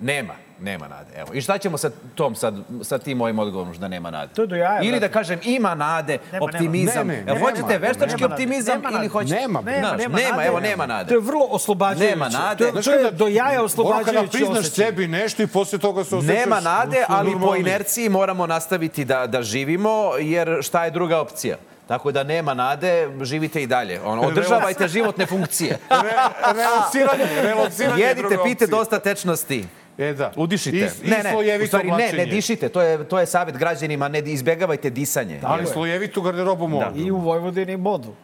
nema. 0.00 0.47
Nema 0.60 0.88
nade. 0.88 1.10
Evo. 1.16 1.28
I 1.34 1.40
šta 1.40 1.58
ćemo 1.58 1.78
sa 1.78 1.90
tom, 2.14 2.34
sad, 2.34 2.54
sa 2.82 2.98
tim 2.98 3.18
mojim 3.18 3.38
odgovorom 3.38 3.74
da 3.78 3.88
nema 3.88 4.10
nade? 4.10 4.32
To 4.34 4.42
je 4.42 4.46
do 4.46 4.56
jaja, 4.56 4.80
Ili 4.82 5.00
da 5.00 5.08
kažem 5.08 5.40
ima 5.44 5.74
nade, 5.74 6.18
Nema, 6.32 6.44
optimizam. 6.44 7.06
nema. 7.06 7.12
Ne, 7.12 7.24
ne, 7.24 7.30
Jel 7.30 7.34
nema. 7.34 7.50
hoćete 7.50 7.78
veštački 7.78 8.20
Nema 8.20 8.34
optimizam 8.34 8.80
Nema 8.82 8.98
ili 8.98 9.08
hoćete... 9.08 9.40
Nema, 9.40 9.60
Nema, 9.60 9.78
Znaš, 9.78 9.98
nema, 9.98 10.16
nema, 10.16 10.30
nade. 10.30 10.46
evo, 10.48 10.60
nema 10.60 10.86
nade. 10.86 11.08
To 11.08 11.14
je 11.14 11.20
vrlo 11.20 11.46
oslobađajuće. 11.50 12.10
Nema 12.10 12.28
nade. 12.28 12.70
To 12.72 12.78
je, 12.78 12.82
to 12.82 12.92
je 12.92 13.10
do 13.10 13.26
jaja 13.26 13.42
Ono 13.42 13.54
kada 13.54 13.64
oslobađajuće 13.64 14.30
priznaš 14.32 14.58
osjećaj. 14.58 14.86
sebi 14.86 15.06
nešto 15.06 15.42
i 15.42 15.46
posle 15.46 15.78
toga 15.78 16.04
se 16.04 16.16
osjećaš... 16.16 16.36
Nema 16.36 16.60
nade, 16.60 17.04
ali 17.08 17.32
po 17.40 17.56
inerciji 17.56 18.08
moramo 18.08 18.46
nastaviti 18.46 19.04
da, 19.04 19.26
da 19.26 19.42
živimo, 19.42 20.12
jer 20.20 20.58
šta 20.62 20.84
je 20.84 20.90
druga 20.90 21.20
opcija? 21.20 21.56
Tako 21.86 22.12
da 22.12 22.22
nema 22.22 22.54
nade, 22.54 23.08
živite 23.22 23.62
i 23.62 23.66
dalje. 23.66 24.00
Ono, 24.04 24.22
održavajte 24.22 24.88
životne 24.88 25.26
funkcije. 25.26 25.78
Re, 25.90 26.12
relociranje, 26.54 27.42
relociranje 27.42 28.02
je 28.02 28.08
Jedite, 28.08 28.38
pite 28.44 28.66
dosta 28.66 28.98
tečnosti. 28.98 29.64
E 29.98 30.12
da. 30.14 30.32
Udišite. 30.36 30.76
I, 30.76 31.06
i 31.06 31.10
ne, 31.10 31.22
ne, 31.22 31.30
u 31.30 31.32
slojevito 31.32 31.66
stvari 31.66 31.90
ne, 31.90 32.12
ne 32.12 32.26
dišite. 32.26 32.68
To 32.68 32.82
je, 32.82 33.04
to 33.04 33.18
je 33.20 33.26
savjet 33.26 33.56
građanima, 33.56 34.08
ne 34.08 34.18
izbjegavajte 34.18 34.90
disanje. 34.90 35.40
Ali 35.42 35.66
slojevitu 35.66 36.22
garderobu 36.22 36.68
mogu. 36.68 36.84
I 36.96 37.10
u 37.10 37.18
Vojvodini 37.18 37.76
vodu. 37.76 38.14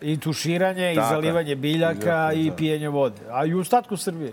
I 0.00 0.20
tuširanje, 0.20 0.92
i 0.92 0.96
Tako 0.96 1.06
je. 1.06 1.10
zalivanje 1.10 1.54
biljaka, 1.56 2.32
i 2.34 2.52
pijenje 2.56 2.88
vode. 2.88 3.20
A 3.30 3.44
i 3.46 3.54
u 3.54 3.60
ostatku 3.60 3.96
Srbije. 3.96 4.32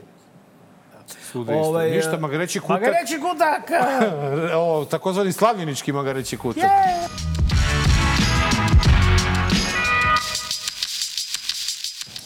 Svuda 1.31 1.53
isto. 1.53 1.69
Ovaj, 1.69 1.91
Ništa, 1.91 2.17
magareći 2.17 2.59
kutak. 2.59 2.81
Magareći 2.81 3.19
kutak! 3.19 3.71
o, 4.61 4.85
takozvani 4.85 5.31
slavljenički 5.31 5.91
magareći 5.91 6.37
kutak. 6.37 6.63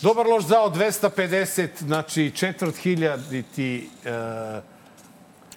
Dobar 0.05 0.27
loš 0.27 0.43
zao 0.43 0.69
250, 0.69 1.67
znači 1.79 2.31
četvrt 2.35 2.75
hiljaditi... 2.77 3.89
Uh, 4.05 4.63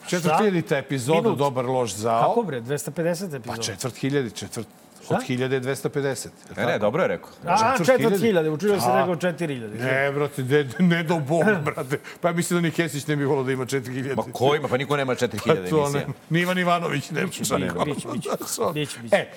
četvrt 0.06 0.34
hiljadita 0.38 0.76
epizoda 0.76 1.20
Minut. 1.20 1.38
Dobar 1.38 1.64
loš 1.64 1.94
zao. 1.94 2.28
Kako 2.28 2.42
bre, 2.42 2.60
250 2.60 3.08
epizoda? 3.08 3.40
Pa 3.46 3.56
četvrt 3.56 3.96
hiljadi, 3.96 4.30
četvrt... 4.30 4.66
Od 5.08 5.22
hiljade 5.22 5.56
je 5.56 5.60
250. 5.60 6.28
Ne, 6.56 6.66
ne, 6.66 6.78
dobro 6.78 7.02
je 7.02 7.08
rekao. 7.08 7.30
A, 7.46 7.56
četvrt 7.56 7.86
četvrt 7.86 7.98
hiljade. 7.98 8.18
hiljade, 8.18 8.50
učio 8.50 8.80
se 8.80 8.86
A. 8.90 9.00
rekao 9.00 9.16
četiri 9.16 9.54
hiljade. 9.54 9.78
Ne, 9.78 10.12
brate, 10.12 10.42
ne, 10.42 10.68
ne 10.78 11.02
do 11.02 11.18
Bog, 11.18 11.44
brate. 11.64 11.98
Pa 12.20 12.28
ja 12.28 12.34
mislim 12.34 12.56
da 12.56 12.60
ni 12.60 12.70
Kesić 12.70 13.06
ne 13.06 13.16
bi 13.16 13.24
volao 13.24 13.44
da 13.44 13.52
ima 13.52 13.66
4000. 13.66 14.16
Ma 14.16 14.22
ko 14.32 14.54
ima? 14.54 14.68
Pa 14.68 14.76
niko 14.76 14.96
nema 14.96 15.14
4000 15.14 15.38
Pa 15.46 15.54
to 15.54 15.60
emisija. 15.60 15.86
ne, 15.86 16.06
ni 16.30 16.40
Ivan 16.40 16.58
Ivanović 16.58 17.10
nema. 17.10 17.26
Biće, 17.26 17.44
šta 17.44 17.58
Biće, 18.74 18.98
biće. 19.00 19.16
E, 19.16 19.30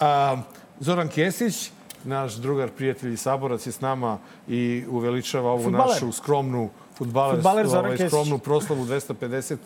a, 0.00 0.36
Zoran 0.80 1.08
Kesić, 1.08 1.70
naš 2.04 2.34
drugar, 2.34 2.70
prijatelj 2.70 3.12
i 3.12 3.16
saborac 3.16 3.66
je 3.66 3.72
s 3.72 3.80
nama 3.80 4.18
i 4.48 4.84
uveličava 4.88 5.50
ovu 5.50 5.62
Fudbaler. 5.62 5.88
našu 5.88 6.12
skromnu 6.12 6.70
Fudbaler 6.98 7.66
Zoran 7.66 7.84
ovaj, 7.84 8.08
skromnu 8.08 8.38
proslavu 8.38 8.84
250. 8.84 9.56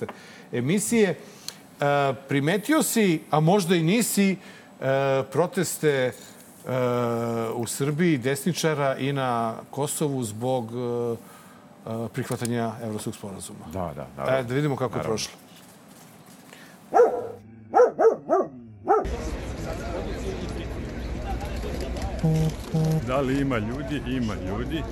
emisije. 0.52 1.08
E, 1.10 1.14
primetio 2.28 2.82
si, 2.82 3.20
a 3.30 3.40
možda 3.40 3.76
i 3.76 3.82
nisi, 3.82 4.36
e, 4.80 5.22
proteste 5.32 5.90
e, 5.90 6.12
u 7.54 7.66
Srbiji 7.66 8.18
desničara 8.18 8.96
i 8.96 9.12
na 9.12 9.54
Kosovu 9.70 10.24
zbog 10.24 10.70
e, 10.72 11.16
e, 11.90 12.08
prihvatanja 12.08 12.72
evropskog 12.82 13.14
sporazuma. 13.14 13.64
Da, 13.72 13.92
da, 13.96 14.24
da. 14.24 14.38
E, 14.38 14.42
da 14.42 14.54
vidimo 14.54 14.76
kako 14.76 14.98
je 14.98 15.04
prošlo. 15.04 15.32
Da 23.06 23.20
li 23.20 23.40
ima 23.40 23.58
ljudi? 23.58 24.02
Ima 24.06 24.34
ljudi. 24.34 24.82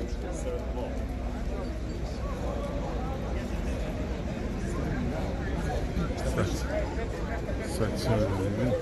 Sad, 6.35 6.47
sad 7.77 7.89
ćemo 8.03 8.17
da 8.17 8.27
vidim. 8.27 8.73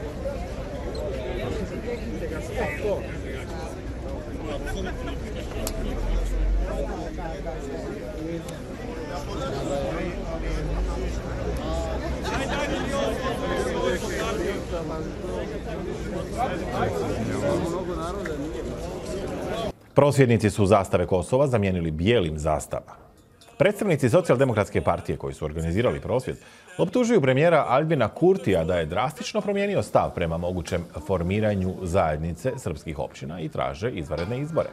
Prosvjednici 19.95 20.51
su 20.51 20.67
zastave 20.67 21.07
Kosova 21.07 21.47
zamijenili 21.47 21.91
bijelim 21.91 22.39
zastavama. 22.39 22.93
Predstavnici 23.59 24.11
socijaldemokratske 24.11 24.81
partije 24.81 25.19
koji 25.19 25.35
su 25.35 25.45
organizirali 25.45 26.01
prosvjed 26.01 26.37
optužuju 26.79 27.21
premijera 27.21 27.65
Albina 27.69 28.09
Kurtija 28.09 28.65
da 28.65 28.79
je 28.79 28.87
drastično 28.87 29.41
promijenio 29.41 29.83
stav 29.83 30.15
prema 30.15 30.37
mogućem 30.37 30.85
formiranju 31.07 31.75
zajednice 31.83 32.53
srpskih 32.57 32.99
općina 32.99 33.41
i 33.41 33.49
traže 33.49 33.91
izvanredne 33.91 34.41
izbore. 34.41 34.69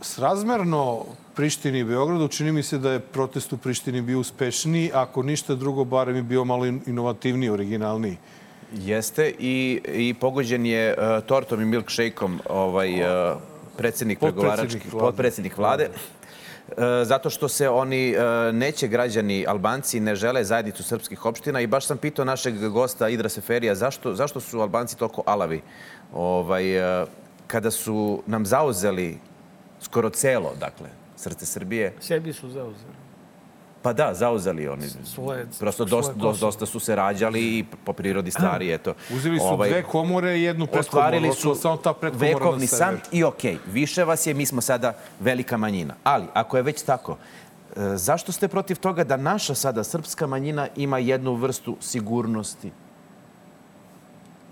Srazmerno 0.00 1.04
Prištini 1.36 1.78
i 1.78 1.84
Beogradu 1.84 2.28
čini 2.28 2.52
mi 2.52 2.62
se 2.62 2.78
da 2.78 2.92
je 2.92 3.00
protest 3.00 3.52
u 3.52 3.56
Prištini 3.56 4.02
bio 4.02 4.20
uspešniji, 4.20 4.90
ako 4.94 5.22
ništa 5.22 5.54
drugo, 5.54 5.84
barem 5.84 6.16
je 6.16 6.22
bio 6.22 6.44
malo 6.44 6.66
in- 6.66 6.80
inovativniji, 6.86 7.50
originalniji. 7.50 8.16
Jeste 8.74 9.32
i, 9.38 9.80
i 9.94 10.14
pogođen 10.14 10.66
je 10.66 10.94
uh, 10.98 11.24
tortom 11.26 11.62
i 11.62 11.64
milkshakeom 11.64 12.40
ovaj, 12.48 13.02
uh, 13.02 13.38
Potpredsjednik 13.72 14.18
pregovarački, 14.18 14.78
vlade. 14.78 15.06
potpredsjednik 15.06 15.58
vlade. 15.58 15.88
e, 16.76 17.04
zato 17.04 17.30
što 17.30 17.48
se 17.48 17.68
oni 17.68 18.14
neće 18.52 18.88
građani 18.88 19.44
Albanci 19.48 20.00
ne 20.00 20.14
žele 20.14 20.44
zajednicu 20.44 20.82
srpskih 20.82 21.26
opština 21.26 21.60
i 21.60 21.66
baš 21.66 21.86
sam 21.86 21.98
pitao 21.98 22.24
našeg 22.24 22.68
gosta 22.68 23.08
Idra 23.08 23.28
Seferija 23.28 23.74
zašto, 23.74 24.14
zašto 24.14 24.40
su 24.40 24.60
Albanci 24.60 24.98
toliko 24.98 25.22
alavi 25.26 25.60
ovaj, 26.14 26.64
kada 27.46 27.70
su 27.70 28.22
nam 28.26 28.46
zauzeli 28.46 29.18
skoro 29.80 30.10
celo, 30.10 30.54
dakle, 30.60 30.88
srce 31.16 31.46
Srbije. 31.46 31.94
Sebi 32.00 32.32
su 32.32 32.50
zauzeli. 32.50 33.01
Pa 33.82 33.92
da, 33.92 34.14
zauzeli 34.14 34.68
oni. 34.68 34.82
Svoje- 35.04 35.46
Prosto 35.58 35.86
svoje 35.88 36.14
dosta, 36.16 36.40
dosta 36.40 36.66
su 36.66 36.80
se 36.80 36.96
rađali 36.96 37.40
i 37.40 37.64
po 37.84 37.92
prirodi 37.92 38.30
stvari, 38.30 38.72
eto. 38.72 38.94
Uzeli 39.10 39.38
su 39.38 39.44
Ovaj, 39.46 39.68
dve 39.68 39.82
komore 39.82 40.38
i 40.38 40.42
jednu 40.42 40.66
pretkomoru. 40.66 41.06
Ostvarili 41.06 41.34
su 41.34 41.54
samo 41.54 41.76
ta 41.76 41.94
vekovni 42.02 42.66
san 42.66 43.00
i 43.12 43.24
okej, 43.24 43.58
više 43.66 44.04
vas 44.04 44.26
je, 44.26 44.34
mi 44.34 44.46
smo 44.46 44.60
sada 44.60 44.92
velika 45.20 45.56
manjina. 45.56 45.94
Ali, 46.04 46.24
ako 46.34 46.56
je 46.56 46.62
već 46.62 46.82
tako, 46.82 47.16
e, 47.76 47.96
zašto 47.96 48.32
ste 48.32 48.48
protiv 48.48 48.76
toga 48.76 49.04
da 49.04 49.16
naša 49.16 49.54
sada 49.54 49.84
srpska 49.84 50.26
manjina 50.26 50.68
ima 50.76 50.98
jednu 50.98 51.34
vrstu 51.34 51.76
sigurnosti? 51.80 52.70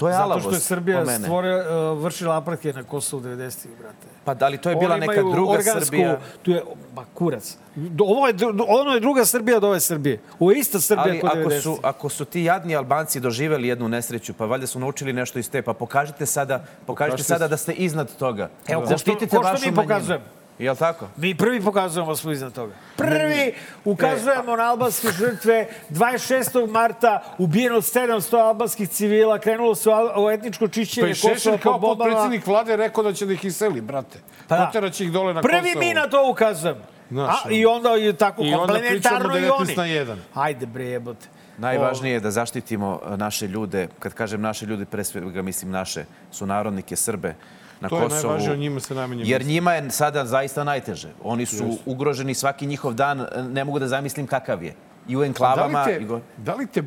To 0.00 0.08
je 0.08 0.12
Zato 0.12 0.24
alavost 0.24 0.46
što 0.46 0.54
je 0.54 0.60
Srbija 0.60 1.04
stvore, 1.18 1.56
uh, 1.56 1.98
vršila 1.98 2.36
apartheid 2.36 2.76
na 2.76 2.82
Kosovu 2.82 3.22
90-ih, 3.22 3.72
brate. 3.78 4.06
Pa 4.24 4.34
da 4.34 4.48
li 4.48 4.58
to 4.58 4.70
je 4.70 4.76
bila 4.76 4.94
Oni 4.94 5.06
neka 5.06 5.22
druga 5.22 5.52
organsku, 5.52 5.84
Srbija? 5.84 6.20
Tu 6.42 6.50
je, 6.50 6.62
ba 6.94 7.04
kurac. 7.14 7.56
Ovo 8.00 8.26
je, 8.26 8.34
ono 8.68 8.90
je 8.90 9.00
druga 9.00 9.24
Srbija 9.24 9.56
od 9.56 9.64
ove 9.64 9.80
Srbije. 9.80 10.20
Ovo 10.38 10.50
je 10.50 10.58
ista 10.58 10.80
Srbija 10.80 11.04
Ali 11.04 11.20
kod 11.20 11.30
ako 11.30 11.38
90. 11.40 11.60
su, 11.60 11.78
ako 11.82 12.08
su 12.08 12.24
ti 12.24 12.42
jadni 12.42 12.76
Albanci 12.76 13.20
doživeli 13.20 13.68
jednu 13.68 13.88
nesreću, 13.88 14.32
pa 14.32 14.46
valjda 14.46 14.66
su 14.66 14.80
naučili 14.80 15.12
nešto 15.12 15.38
iz 15.38 15.50
te, 15.50 15.62
pa 15.62 15.72
pokažite 15.74 16.26
sada, 16.26 16.64
pokažite 16.86 16.86
Pokažite 16.86 17.22
sada 17.24 17.48
da 17.48 17.56
ste 17.56 17.72
iznad 17.72 18.16
toga. 18.16 18.48
Evo, 18.68 18.80
ko 18.80 18.86
što- 18.86 18.94
Zaštitite 18.94 19.36
ko 19.36 19.42
što 19.42 19.52
vašu 19.52 19.66
mi 19.66 19.76
manjinu. 19.76 20.18
Jel 20.60 20.76
tako? 20.76 21.08
Mi 21.16 21.34
prvi 21.34 21.60
pokazujemo 21.62 22.16
smo 22.16 22.32
iznad 22.32 22.52
toga. 22.52 22.72
Prvi 22.96 23.54
ukazujemo 23.84 24.56
na 24.56 24.62
albanske 24.62 25.08
žrtve. 25.08 25.68
26. 25.90 26.70
marta 26.70 27.22
ubijeno 27.38 27.76
700 27.76 28.36
albanskih 28.36 28.88
civila. 28.88 29.38
Krenulo 29.38 29.74
se 29.74 29.90
u 30.16 30.30
etničko 30.30 30.66
Pa 30.66 30.72
čišćenje 30.72 31.10
i 31.10 31.12
Kosova 31.12 31.34
Šešelj 31.34 31.58
po 31.58 31.70
kao 31.70 31.78
bombama. 31.78 32.30
vlade 32.46 32.72
je 32.72 32.76
rekao 32.76 33.04
da 33.04 33.12
će 33.12 33.26
da 33.26 33.32
ih 33.32 33.44
iseli, 33.44 33.80
brate. 33.80 34.18
Pa 34.48 34.56
da. 34.56 34.66
Poteraće 34.66 35.04
ih 35.04 35.12
dole 35.12 35.34
na 35.34 35.42
Prvi 35.42 35.60
Kosovo. 35.60 35.80
mi 35.80 35.94
na 35.94 36.08
to 36.08 36.30
ukazujemo. 36.30 36.80
Znaš, 37.10 37.44
A, 37.44 37.50
I 37.50 37.66
onda 37.66 37.90
je 37.90 38.12
tako 38.12 38.42
I 38.42 38.52
komplementarno 38.52 39.36
i 39.38 39.40
19 39.40 39.50
oni. 39.60 39.74
na 39.76 39.82
1. 39.82 40.16
Ajde 40.34 40.66
bre 40.66 40.84
jebote. 40.84 41.26
Najvažnije 41.58 42.12
je 42.12 42.20
da 42.20 42.30
zaštitimo 42.30 43.00
e, 43.04 43.16
naše 43.16 43.46
ljude. 43.46 43.88
Kad 43.98 44.14
kažem 44.14 44.40
naše 44.40 44.66
ljude, 44.66 44.84
pre 44.84 45.04
svega 45.04 45.42
mislim 45.42 45.70
naše 45.70 46.04
sunarodnike, 46.30 46.96
Srbe 46.96 47.34
na 47.80 47.88
To 47.88 47.96
je 47.96 48.02
Kosovu. 48.02 48.22
najvažnije, 48.22 48.52
o 48.52 48.56
njima 48.56 48.80
se 48.80 48.94
najmanje 48.94 49.22
Jer 49.26 49.44
njima 49.44 49.72
je 49.72 49.90
sada 49.90 50.24
zaista 50.26 50.64
najteže. 50.64 51.08
Oni 51.22 51.46
su 51.46 51.64
Jeste. 51.64 51.82
ugroženi 51.86 52.34
svaki 52.34 52.66
njihov 52.66 52.94
dan. 52.94 53.26
Ne 53.50 53.64
mogu 53.64 53.78
da 53.78 53.88
zamislim 53.88 54.26
kakav 54.26 54.62
je. 54.62 54.74
I 55.08 55.16
u 55.16 55.20
Da 55.20 55.26
enklavama... 55.26 55.84
li, 55.84 55.94
i 55.94 56.08
te, 56.08 56.20
da 56.36 56.54
li 56.54 56.66
te 56.66 56.82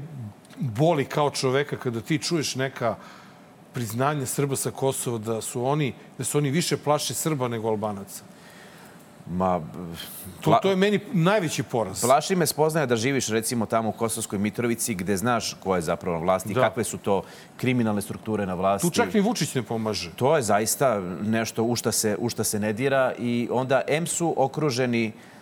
boli 0.60 1.06
kao 1.06 1.30
čoveka 1.30 1.78
kada 1.78 2.02
ti 2.02 2.20
čuješ 2.20 2.56
neka 2.56 2.95
priznanje 3.74 4.26
Srba 4.26 4.56
sa 4.56 4.72
Kosova 4.72 5.18
da 5.18 5.41
su 5.41 5.65
oni, 5.65 5.94
da 6.18 6.24
su 6.24 6.38
oni 6.38 6.52
više 6.52 6.78
plaše 6.78 7.14
Srba 7.14 7.48
nego 7.48 7.68
Albanaca? 7.68 8.24
Ma, 9.29 9.61
To, 10.41 10.59
to 10.61 10.69
je 10.69 10.75
meni 10.75 10.99
najveći 11.13 11.63
poraz. 11.63 12.01
Plaši 12.01 12.35
me 12.35 12.47
spoznaja 12.47 12.85
da 12.85 12.95
živiš 12.95 13.27
recimo 13.27 13.65
tamo 13.65 13.89
u 13.89 13.91
Kosovskoj 13.91 14.39
Mitrovici 14.39 14.95
gde 14.95 15.17
znaš 15.17 15.53
ko 15.53 15.75
je 15.75 15.81
zapravo 15.81 16.17
na 16.17 16.23
vlasti, 16.23 16.53
Da. 16.53 16.61
kakve 16.61 16.83
su 16.83 16.97
to 16.97 17.21
kriminalne 17.57 18.01
strukture 18.01 18.45
na 18.45 18.53
vlasti. 18.53 18.87
Tu 18.87 18.91
čak 18.93 19.13
ni 19.13 19.21
Vučić 19.21 19.55
ne 19.55 19.63
pomaže. 19.63 20.11
To 20.15 20.35
je 20.35 20.41
zaista 20.41 20.99
nešto 21.21 21.63
u 21.63 21.75
šta 21.75 21.91
se, 21.91 22.17
u 22.19 22.29
šta 22.29 22.43
se 22.43 22.59
ne 22.59 22.73
dira 22.73 23.13
i 23.19 23.47
onda 23.51 23.81
M 23.87 24.07
su 24.07 24.33
okruženi 24.37 25.07
uh, 25.07 25.32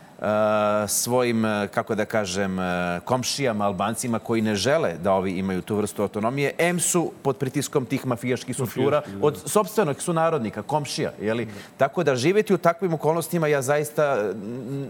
svojim, 0.87 1.45
uh, 1.45 1.51
kako 1.73 1.95
da 1.95 2.05
kažem, 2.05 2.59
uh, 2.59 2.65
komšijama, 3.05 3.65
Albancima 3.65 4.19
koji 4.19 4.41
ne 4.41 4.55
žele 4.55 4.93
da 5.03 5.13
ovi 5.13 5.31
imaju 5.31 5.61
tu 5.61 5.75
vrstu 5.75 6.01
autonomije. 6.01 6.53
M 6.57 6.79
su 6.79 7.11
pod 7.21 7.37
pritiskom 7.37 7.85
tih 7.85 8.05
mafijaških 8.05 8.55
struktura 8.55 9.01
da. 9.07 9.25
od 9.25 9.41
sobstvenog 9.45 10.01
sunarodnika, 10.01 10.61
komšija. 10.61 11.11
Jeli? 11.21 11.47
Tako 11.77 12.03
da 12.03 12.15
živeti 12.15 12.53
u 12.53 12.57
takvim 12.57 12.93
okolnostima 12.93 13.47
ja 13.47 13.61
zaista 13.61 14.31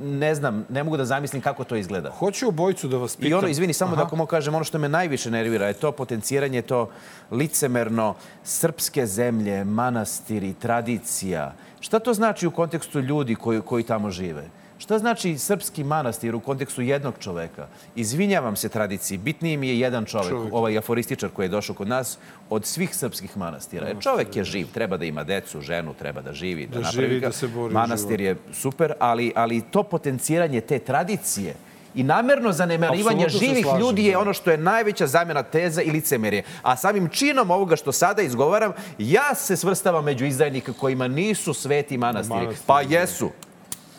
ne 0.03 0.35
znam, 0.35 0.65
ne 0.69 0.83
mogu 0.83 0.97
da 0.97 1.05
zamislim 1.05 1.41
kako 1.41 1.63
to 1.63 1.75
izgleda. 1.75 2.11
Hoću 2.11 2.47
obojicu 2.47 2.87
da 2.87 2.97
vas 2.97 3.15
pitam. 3.15 3.31
I 3.31 3.33
ono, 3.33 3.47
izvini, 3.47 3.73
samo 3.73 3.91
Aha. 3.91 4.01
da 4.01 4.05
ako 4.05 4.15
mogu 4.15 4.27
kažem, 4.27 4.55
ono 4.55 4.63
što 4.63 4.79
me 4.79 4.89
najviše 4.89 5.31
nervira 5.31 5.67
je 5.67 5.73
to 5.73 5.91
potenciranje, 5.91 6.61
to 6.61 6.89
licemerno 7.31 8.15
srpske 8.43 9.05
zemlje, 9.05 9.63
manastiri, 9.63 10.53
tradicija. 10.53 11.53
Šta 11.79 11.99
to 11.99 12.13
znači 12.13 12.47
u 12.47 12.51
kontekstu 12.51 12.99
ljudi 12.99 13.35
koji, 13.35 13.61
koji 13.61 13.83
tamo 13.83 14.11
žive? 14.11 14.60
Šta 14.81 14.99
znači 14.99 15.37
srpski 15.37 15.83
manastir 15.83 16.35
u 16.35 16.39
kontekstu 16.39 16.81
jednog 16.81 17.13
čoveka? 17.19 17.67
Izvinjavam 17.95 18.55
se 18.55 18.69
tradiciji, 18.69 19.17
bitniji 19.17 19.57
mi 19.57 19.67
je 19.67 19.79
jedan 19.79 20.05
čovek, 20.05 20.29
Čovek. 20.29 20.53
ovaj 20.53 20.77
aforističar 20.77 21.29
koji 21.29 21.45
je 21.45 21.49
došao 21.49 21.75
kod 21.75 21.87
nas, 21.87 22.17
od 22.49 22.65
svih 22.65 22.95
srpskih 22.95 23.37
manastira. 23.37 23.87
Jer 23.87 23.97
čovek 23.99 24.35
je 24.35 24.43
živ, 24.43 24.67
treba 24.73 24.97
da 24.97 25.05
ima 25.05 25.23
decu, 25.23 25.61
ženu, 25.61 25.93
treba 25.93 26.21
da 26.21 26.33
živi, 26.33 26.65
da, 26.67 26.73
Da 26.79 26.81
napravi 26.81 27.07
živi, 27.07 27.19
da 27.19 27.31
se 27.31 27.47
bori 27.47 27.73
Manastir 27.73 28.21
je 28.21 28.35
super, 28.53 28.93
ali, 28.99 29.31
ali 29.35 29.61
to 29.61 29.83
potenciranje 29.83 30.61
te 30.61 30.79
tradicije 30.79 31.53
i 31.95 32.03
namerno 32.03 32.51
zanemarivanje 32.51 33.29
živih 33.29 33.63
slažem, 33.65 33.81
ljudi 33.81 34.05
je 34.05 34.11
da. 34.11 34.19
ono 34.19 34.33
što 34.33 34.51
je 34.51 34.57
najveća 34.57 35.07
zamjena 35.07 35.43
teza 35.43 35.81
i 35.81 35.91
licemerje. 35.91 36.43
A 36.61 36.75
samim 36.75 37.09
činom 37.09 37.51
ovoga 37.51 37.75
što 37.75 37.91
sada 37.91 38.21
izgovaram, 38.21 38.71
ja 38.97 39.35
se 39.35 39.57
svrstavam 39.57 40.05
među 40.05 40.25
izdajnika 40.25 40.73
kojima 40.73 41.07
nisu 41.07 41.53
sveti 41.53 41.97
manastiri. 41.97 42.35
Manastiri, 42.35 42.65
Pa 42.65 42.83
da. 42.83 42.95
jesu, 42.99 43.29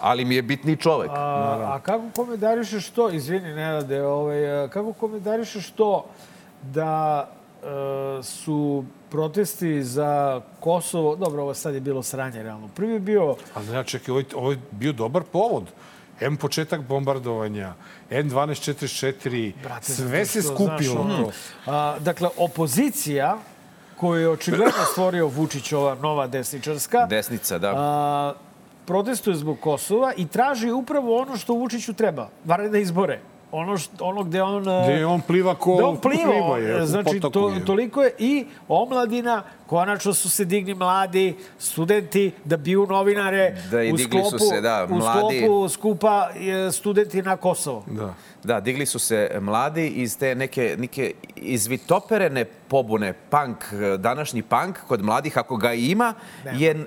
ali 0.02 0.24
mi 0.24 0.34
je 0.34 0.42
bitni 0.42 0.76
čovek. 0.76 1.10
A, 1.10 1.74
a 1.74 1.80
kako 1.82 2.04
komentarišeš 2.16 2.90
to, 2.90 3.10
izvini 3.10 3.54
Nenade, 3.54 4.02
ovaj, 4.02 4.68
kako 4.68 4.92
komentarišeš 4.92 5.70
to 5.70 6.04
da 6.62 7.28
e, 7.62 8.22
su 8.22 8.84
protesti 9.10 9.84
za 9.84 10.40
Kosovo, 10.60 11.16
dobro, 11.16 11.42
ovo 11.42 11.54
sad 11.54 11.74
je 11.74 11.80
bilo 11.80 12.02
sranje, 12.02 12.42
realno. 12.42 12.68
Prvi 12.74 12.92
je 12.92 13.00
bio 13.00 13.36
Ali 13.54 13.74
ja 13.74 13.84
čekaj, 13.84 14.12
ovo 14.12 14.20
je, 14.20 14.26
ovo 14.34 14.50
je 14.50 14.58
bio 14.70 14.92
dobar 14.92 15.22
povod. 15.22 15.64
M 16.20 16.36
početak 16.36 16.80
bombardovanja, 16.80 17.74
N1244, 18.10 19.52
Brate, 19.62 19.92
sve 19.92 20.26
se 20.26 20.42
što, 20.42 20.54
skupilo 20.54 21.02
znaš, 21.02 21.18
ono, 21.18 21.24
to. 21.24 21.32
A, 21.66 21.96
dakle, 21.98 22.28
opozicija 22.36 23.38
koju 23.96 24.20
je 24.20 24.28
očigledno 24.28 24.84
stvorio 24.92 25.26
Vučić, 25.26 25.72
ova 25.72 25.94
nova 25.94 26.26
desničarska, 26.26 27.06
Desnica, 27.06 27.58
da. 27.58 27.72
a, 27.76 28.32
protestuje 28.92 29.36
zbog 29.36 29.56
Kosova 29.60 30.12
i 30.16 30.26
traži 30.26 30.70
upravo 30.70 31.16
ono 31.18 31.36
što 31.36 31.54
Vučiću 31.54 31.92
treba, 31.92 32.28
vanredne 32.44 32.80
izbore. 32.80 33.20
Ono, 33.52 33.78
što, 33.78 34.04
ono 34.04 34.22
gde 34.22 34.42
on... 34.42 34.68
a, 34.68 34.82
Gde 34.84 35.06
on 35.06 35.20
pliva 35.20 35.54
ko 35.54 35.76
da 35.76 35.86
on 35.86 35.96
pliva, 35.96 36.24
pliva 36.24 36.58
je, 36.58 36.82
u 36.82 36.86
znači 36.86 37.20
to, 37.20 37.48
je. 37.48 37.64
toliko 37.64 38.02
je 38.02 38.12
i 38.18 38.46
omladina, 38.68 39.42
konačno 39.66 40.14
su 40.14 40.30
se 40.30 40.44
digni 40.44 40.74
mladi 40.74 41.36
studenti 41.58 42.32
da 42.44 42.56
biju 42.56 42.86
novinare 42.86 43.56
Da, 43.70 43.82
i 43.82 43.92
u 43.92 43.96
digli 43.96 44.20
su 44.20 44.28
sklopu, 44.28 44.44
se, 44.44 44.60
da, 44.60 44.86
u 44.90 44.94
mladi. 44.94 45.38
sklopu 45.38 45.68
skupa 45.68 46.28
e, 46.36 46.72
studenti 46.72 47.22
na 47.22 47.36
Kosovo. 47.36 47.84
Da. 47.86 48.14
Da, 48.44 48.60
digli 48.60 48.86
su 48.86 48.98
se 48.98 49.38
mladi 49.40 49.88
iz 49.88 50.18
te 50.18 50.34
neke, 50.34 50.76
neke 50.78 51.12
izvitoperene 51.36 52.44
pobune, 52.44 53.12
punk, 53.12 53.64
današnji 53.98 54.42
punk 54.42 54.78
kod 54.88 55.02
mladih, 55.02 55.38
ako 55.38 55.56
ga 55.56 55.72
ima, 55.72 56.14
Nema. 56.44 56.58
je, 56.58 56.86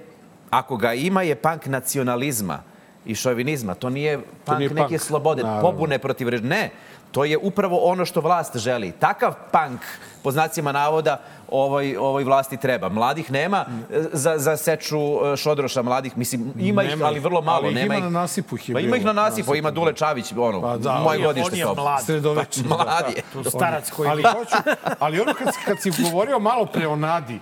ako 0.59 0.77
ga 0.77 0.93
ima 0.93 1.21
je 1.21 1.35
punk 1.35 1.65
nacionalizma 1.65 2.59
i 3.05 3.15
šovinizma. 3.15 3.73
To 3.73 3.89
nije 3.89 4.19
punk 4.45 4.59
nije 4.59 4.69
neke 4.69 4.87
punk, 4.87 5.01
slobode, 5.01 5.43
naravno. 5.43 5.71
pobune 5.71 5.99
protiv 5.99 6.29
režima. 6.29 6.49
Ne, 6.49 6.69
to 7.11 7.25
je 7.25 7.37
upravo 7.37 7.77
ono 7.77 8.05
što 8.05 8.21
vlast 8.21 8.57
želi. 8.57 8.91
Takav 8.91 9.33
punk, 9.51 9.81
po 10.23 10.31
znacima 10.31 10.71
navoda, 10.71 11.21
ovoj, 11.51 11.97
ovoj 11.97 12.23
vlasti 12.23 12.57
treba. 12.57 12.89
Mladih 12.89 13.31
nema 13.31 13.65
e, 13.91 14.03
za, 14.13 14.37
za 14.37 14.57
seču 14.57 14.97
e, 14.97 15.37
šodroša 15.37 15.81
mladih. 15.81 16.17
Mislim, 16.17 16.53
ima 16.59 16.83
ih, 16.83 16.89
Nema 16.89 17.05
ali 17.05 17.19
vrlo 17.19 17.41
malo. 17.41 17.67
Ali 17.67 17.69
ih 17.69 17.75
nema 17.75 17.95
ima 17.95 18.05
ih- 18.05 18.11
na 18.11 18.19
nasipu 18.19 18.55
ih 18.55 18.69
je 18.69 18.73
Pa 18.73 18.79
ima 18.79 18.97
ih 18.97 19.05
na 19.05 19.13
nasipu, 19.13 19.55
ima 19.55 19.71
Dule 19.71 19.93
Čavić, 19.93 20.33
ono, 20.37 20.61
Pa 20.61 20.77
da, 20.77 20.99
moje 20.99 21.19
godište 21.19 21.51
on 21.51 21.59
je 21.59 21.65
mlad. 21.75 22.03
Sredovečni. 22.05 22.63
Pa, 22.69 22.75
mlad 22.75 23.05
je. 23.15 23.23
To 23.43 23.49
starac 23.49 23.91
koji... 23.91 24.09
Ali 24.09 24.23
hoću, 24.23 24.55
ali 25.03 25.19
ono 25.19 25.33
kad, 25.33 25.47
kad 25.65 25.81
si 25.81 25.91
govorio 26.03 26.39
malo 26.39 26.65
pre 26.65 26.87
o 26.87 26.95
nadi, 26.95 27.39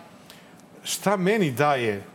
šta 0.84 1.18
meni 1.18 1.52
daje 1.52 2.12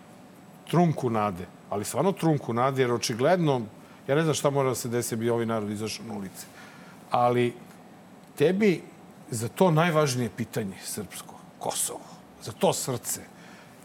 trunku 0.70 1.10
nade? 1.10 1.46
Ali 1.70 1.84
stvarno 1.84 2.12
trunku 2.12 2.52
nade, 2.52 2.82
jer 2.82 2.92
očigledno, 2.92 3.62
ja 4.08 4.14
ne 4.14 4.22
znam 4.22 4.34
šta 4.34 4.50
mora 4.50 4.68
da 4.68 4.74
se 4.74 4.88
desi 4.88 5.16
bi 5.16 5.30
ovi 5.30 5.46
narod 5.46 5.70
izašao 5.70 6.06
na 6.06 6.14
ulice. 6.14 6.46
Ali 7.10 7.54
tebi 8.36 8.82
za 9.30 9.48
to 9.48 9.70
najvažnije 9.70 10.30
pitanje 10.36 10.76
srpsko, 10.84 11.34
Kosovo, 11.58 12.00
za 12.42 12.52
to 12.52 12.72
srce, 12.72 13.20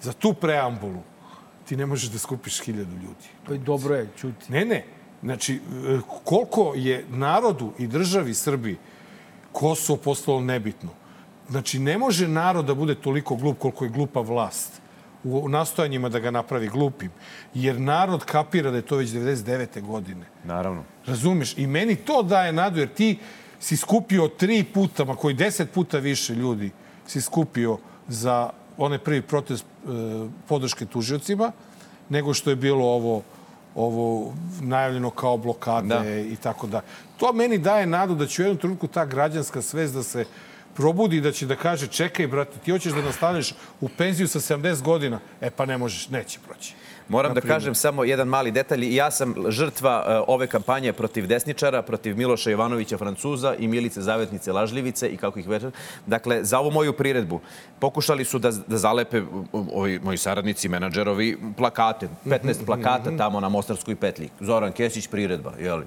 za 0.01 0.13
tu 0.13 0.33
preambulu, 0.33 1.01
ti 1.65 1.75
ne 1.77 1.85
možeš 1.85 2.09
da 2.09 2.19
skupiš 2.19 2.61
hiljadu 2.61 2.95
ljudi. 2.95 3.27
Pa 3.47 3.53
dobro 3.53 3.95
je, 3.95 4.09
čuti. 4.17 4.51
Ne, 4.51 4.65
ne. 4.65 4.85
Znači, 5.23 5.55
e, 5.55 5.99
koliko 6.23 6.73
je 6.75 7.05
narodu 7.09 7.73
i 7.77 7.87
državi 7.87 8.33
Srbiji 8.33 8.77
Kosovo 9.51 9.97
postalo 9.97 10.41
nebitno. 10.41 10.89
Znači, 11.49 11.79
ne 11.79 11.97
može 11.97 12.27
narod 12.27 12.65
da 12.65 12.75
bude 12.75 12.95
toliko 12.95 13.35
glup 13.35 13.59
koliko 13.59 13.85
je 13.85 13.89
glupa 13.89 14.21
vlast. 14.21 14.81
U 15.23 15.49
nastojanjima 15.49 16.09
da 16.09 16.19
ga 16.19 16.31
napravi 16.31 16.67
glupim. 16.67 17.11
Jer 17.53 17.79
narod 17.79 18.25
kapira 18.25 18.71
da 18.71 18.77
je 18.77 18.81
to 18.81 18.95
već 18.95 19.09
99. 19.09 19.81
godine. 19.81 20.25
Naravno. 20.43 20.83
Razumeš? 21.05 21.57
I 21.57 21.67
meni 21.67 21.95
to 21.95 22.23
daje 22.23 22.53
nadu, 22.53 22.79
jer 22.79 22.89
ti 22.93 23.19
si 23.59 23.77
skupio 23.77 24.27
tri 24.27 24.63
puta, 24.63 25.05
ma 25.05 25.15
koji 25.15 25.33
deset 25.35 25.71
puta 25.71 25.97
više 25.97 26.35
ljudi 26.35 26.71
si 27.07 27.21
skupio 27.21 27.77
za 28.07 28.49
onaj 28.77 28.97
prvi 28.97 29.21
protest 29.21 29.65
e, 29.65 29.87
podrške 30.47 30.85
tužiocima, 30.85 31.51
nego 32.09 32.33
što 32.33 32.49
je 32.49 32.55
bilo 32.55 32.85
ovo 32.85 33.21
ovo 33.75 34.33
najavljeno 34.61 35.09
kao 35.09 35.37
blokade 35.37 35.87
Da. 35.87 36.19
i 36.19 36.35
tako 36.35 36.67
da. 36.67 36.81
To 37.17 37.33
meni 37.33 37.57
daje 37.57 37.85
nadu 37.85 38.15
da 38.15 38.27
će 38.27 38.41
u 38.41 38.45
jednom 38.45 38.57
trenutku 38.57 38.87
ta 38.87 39.05
građanska 39.05 39.61
svest 39.61 39.93
da 39.93 40.03
se 40.03 40.25
probudi 40.75 41.21
da 41.21 41.31
će 41.31 41.45
da 41.45 41.55
kaže 41.55 41.87
čekaj, 41.87 42.27
brate, 42.27 42.59
ti 42.65 42.71
hoćeš 42.71 42.93
da 42.93 43.01
nastaneš 43.01 43.53
u 43.81 43.89
penziju 43.89 44.27
sa 44.27 44.39
70 44.39 44.81
godina. 44.81 45.19
E 45.41 45.49
pa 45.49 45.65
ne 45.65 45.77
možeš, 45.77 46.09
neće 46.09 46.39
proći. 46.47 46.73
Moram 47.07 47.33
da 47.33 47.41
kažem 47.41 47.75
samo 47.75 48.03
jedan 48.03 48.27
mali 48.27 48.51
detalj. 48.51 48.95
Ja 48.95 49.11
sam 49.11 49.35
žrtva 49.49 50.05
e, 50.07 50.23
ove 50.27 50.47
kampanje 50.47 50.93
protiv 50.93 51.27
desničara, 51.27 51.81
protiv 51.81 52.17
Miloša 52.17 52.49
Jovanovića 52.49 52.97
Francuza 52.97 53.55
i 53.55 53.67
Milice 53.67 54.01
Zavetnice 54.01 54.51
Lažljivice 54.51 55.09
i 55.09 55.17
kako 55.17 55.39
ih 55.39 55.47
večer. 55.47 55.71
Dakle, 56.05 56.43
za 56.43 56.59
ovu 56.59 56.71
moju 56.71 56.93
priredbu 56.93 57.39
pokušali 57.79 58.25
su 58.25 58.39
da, 58.39 58.51
da 58.51 58.77
zalepe 58.77 59.21
ovi 59.51 59.99
moji 59.99 60.17
saradnici, 60.17 60.69
menadžerovi, 60.69 61.37
plakate. 61.57 62.07
15 62.25 62.65
plakata 62.67 63.17
tamo 63.17 63.39
na 63.39 63.49
Mostarskoj 63.49 63.95
petlji. 63.95 64.29
Zoran 64.39 64.71
Kesić, 64.71 65.07
priredba, 65.07 65.53
jeli? 65.59 65.85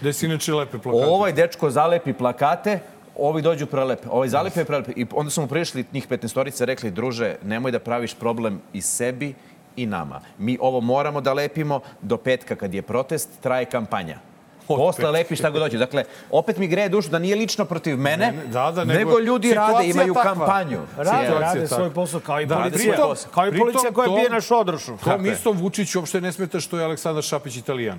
Gde 0.00 0.12
si 0.12 0.26
inače 0.26 0.54
lepe 0.54 0.78
plakate? 0.78 1.06
Ovaj 1.06 1.32
dečko 1.32 1.70
zalepi 1.70 2.12
plakate, 2.12 2.80
ovi 3.18 3.42
dođu 3.42 3.66
prelepe. 3.66 4.08
Ovaj 4.10 4.28
zalepe 4.28 4.64
prelepe. 4.64 4.92
I 4.92 5.06
onda 5.12 5.30
smo 5.30 5.46
prišli 5.46 5.84
njih 5.92 6.08
15 6.08 6.34
rekli, 6.64 6.90
druže, 6.90 7.36
nemoj 7.42 7.70
da 7.70 7.78
praviš 7.78 8.14
problem 8.14 8.60
i 8.72 8.80
sebi 8.80 9.34
i 9.76 9.86
nama. 9.86 10.20
Mi 10.38 10.58
ovo 10.60 10.80
moramo 10.80 11.20
da 11.20 11.32
lepimo 11.32 11.80
do 12.02 12.16
petka 12.16 12.56
kad 12.56 12.74
je 12.74 12.82
protest, 12.82 13.28
traje 13.40 13.64
kampanja. 13.64 14.18
Posle 14.66 15.10
lepi 15.10 15.36
šta 15.36 15.50
god 15.50 15.60
dođe. 15.60 15.78
Dakle, 15.78 16.04
opet 16.30 16.58
mi 16.58 16.66
greje 16.66 16.88
dušu 16.88 17.08
da 17.08 17.18
nije 17.18 17.36
lično 17.36 17.64
protiv 17.64 17.98
mene, 17.98 18.32
Ne, 18.32 18.46
da, 18.46 18.70
da, 18.70 18.84
nego, 18.84 18.98
nego 18.98 19.18
ljudi 19.20 19.54
rade, 19.54 19.86
imaju 19.86 20.14
takva. 20.14 20.22
kampanju. 20.24 20.78
Rade, 20.96 21.28
rade 21.30 21.60
takva. 21.60 21.76
svoj 21.76 21.90
posao, 21.90 22.20
kao 22.20 22.40
i 22.40 22.46
Da, 22.46 22.56
policija. 22.56 22.92
pritom- 22.94 23.16
Kao 23.30 23.46
i 23.46 23.58
policija 23.58 23.92
koja 23.92 24.08
bije 24.08 24.30
na 24.30 24.40
šodrošu. 24.40 24.96
Tom 24.96 25.26
istom 25.26 25.56
Vučiću 25.56 25.98
uopšte 25.98 26.20
ne 26.20 26.32
smeta 26.32 26.60
što 26.60 26.78
je 26.78 26.84
Aleksandar 26.84 27.22
Šapić 27.22 27.56
italijan. 27.56 27.98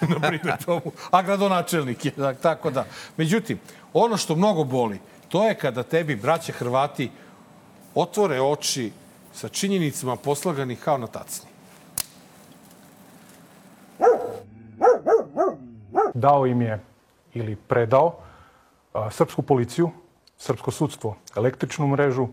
Na 0.12 0.28
primjer, 0.28 0.56
tomu. 0.64 0.80
A 1.10 1.22
gradonačelnik 1.22 2.04
je, 2.04 2.12
da, 2.16 2.34
tako 2.34 2.70
da. 2.70 2.84
Međutim, 3.16 3.58
ono 4.04 4.16
što 4.16 4.36
mnogo 4.36 4.64
boli, 4.64 5.00
to 5.28 5.48
je 5.48 5.54
kada 5.54 5.82
tebi, 5.82 6.16
braće 6.16 6.52
Hrvati, 6.52 7.10
otvore 7.94 8.40
oči 8.40 8.92
sa 9.32 9.48
činjenicama 9.48 10.16
poslaganih 10.16 10.80
kao 10.80 10.98
na 10.98 11.06
tacni. 11.06 11.56
dao 16.16 16.46
im 16.46 16.62
je 16.62 16.80
ili 17.34 17.56
predao 17.56 18.14
a, 18.94 19.10
srpsku 19.10 19.42
policiju, 19.42 19.90
srpsko 20.38 20.70
sudstvo, 20.70 21.16
električnu 21.36 21.86
mrežu, 21.86 22.28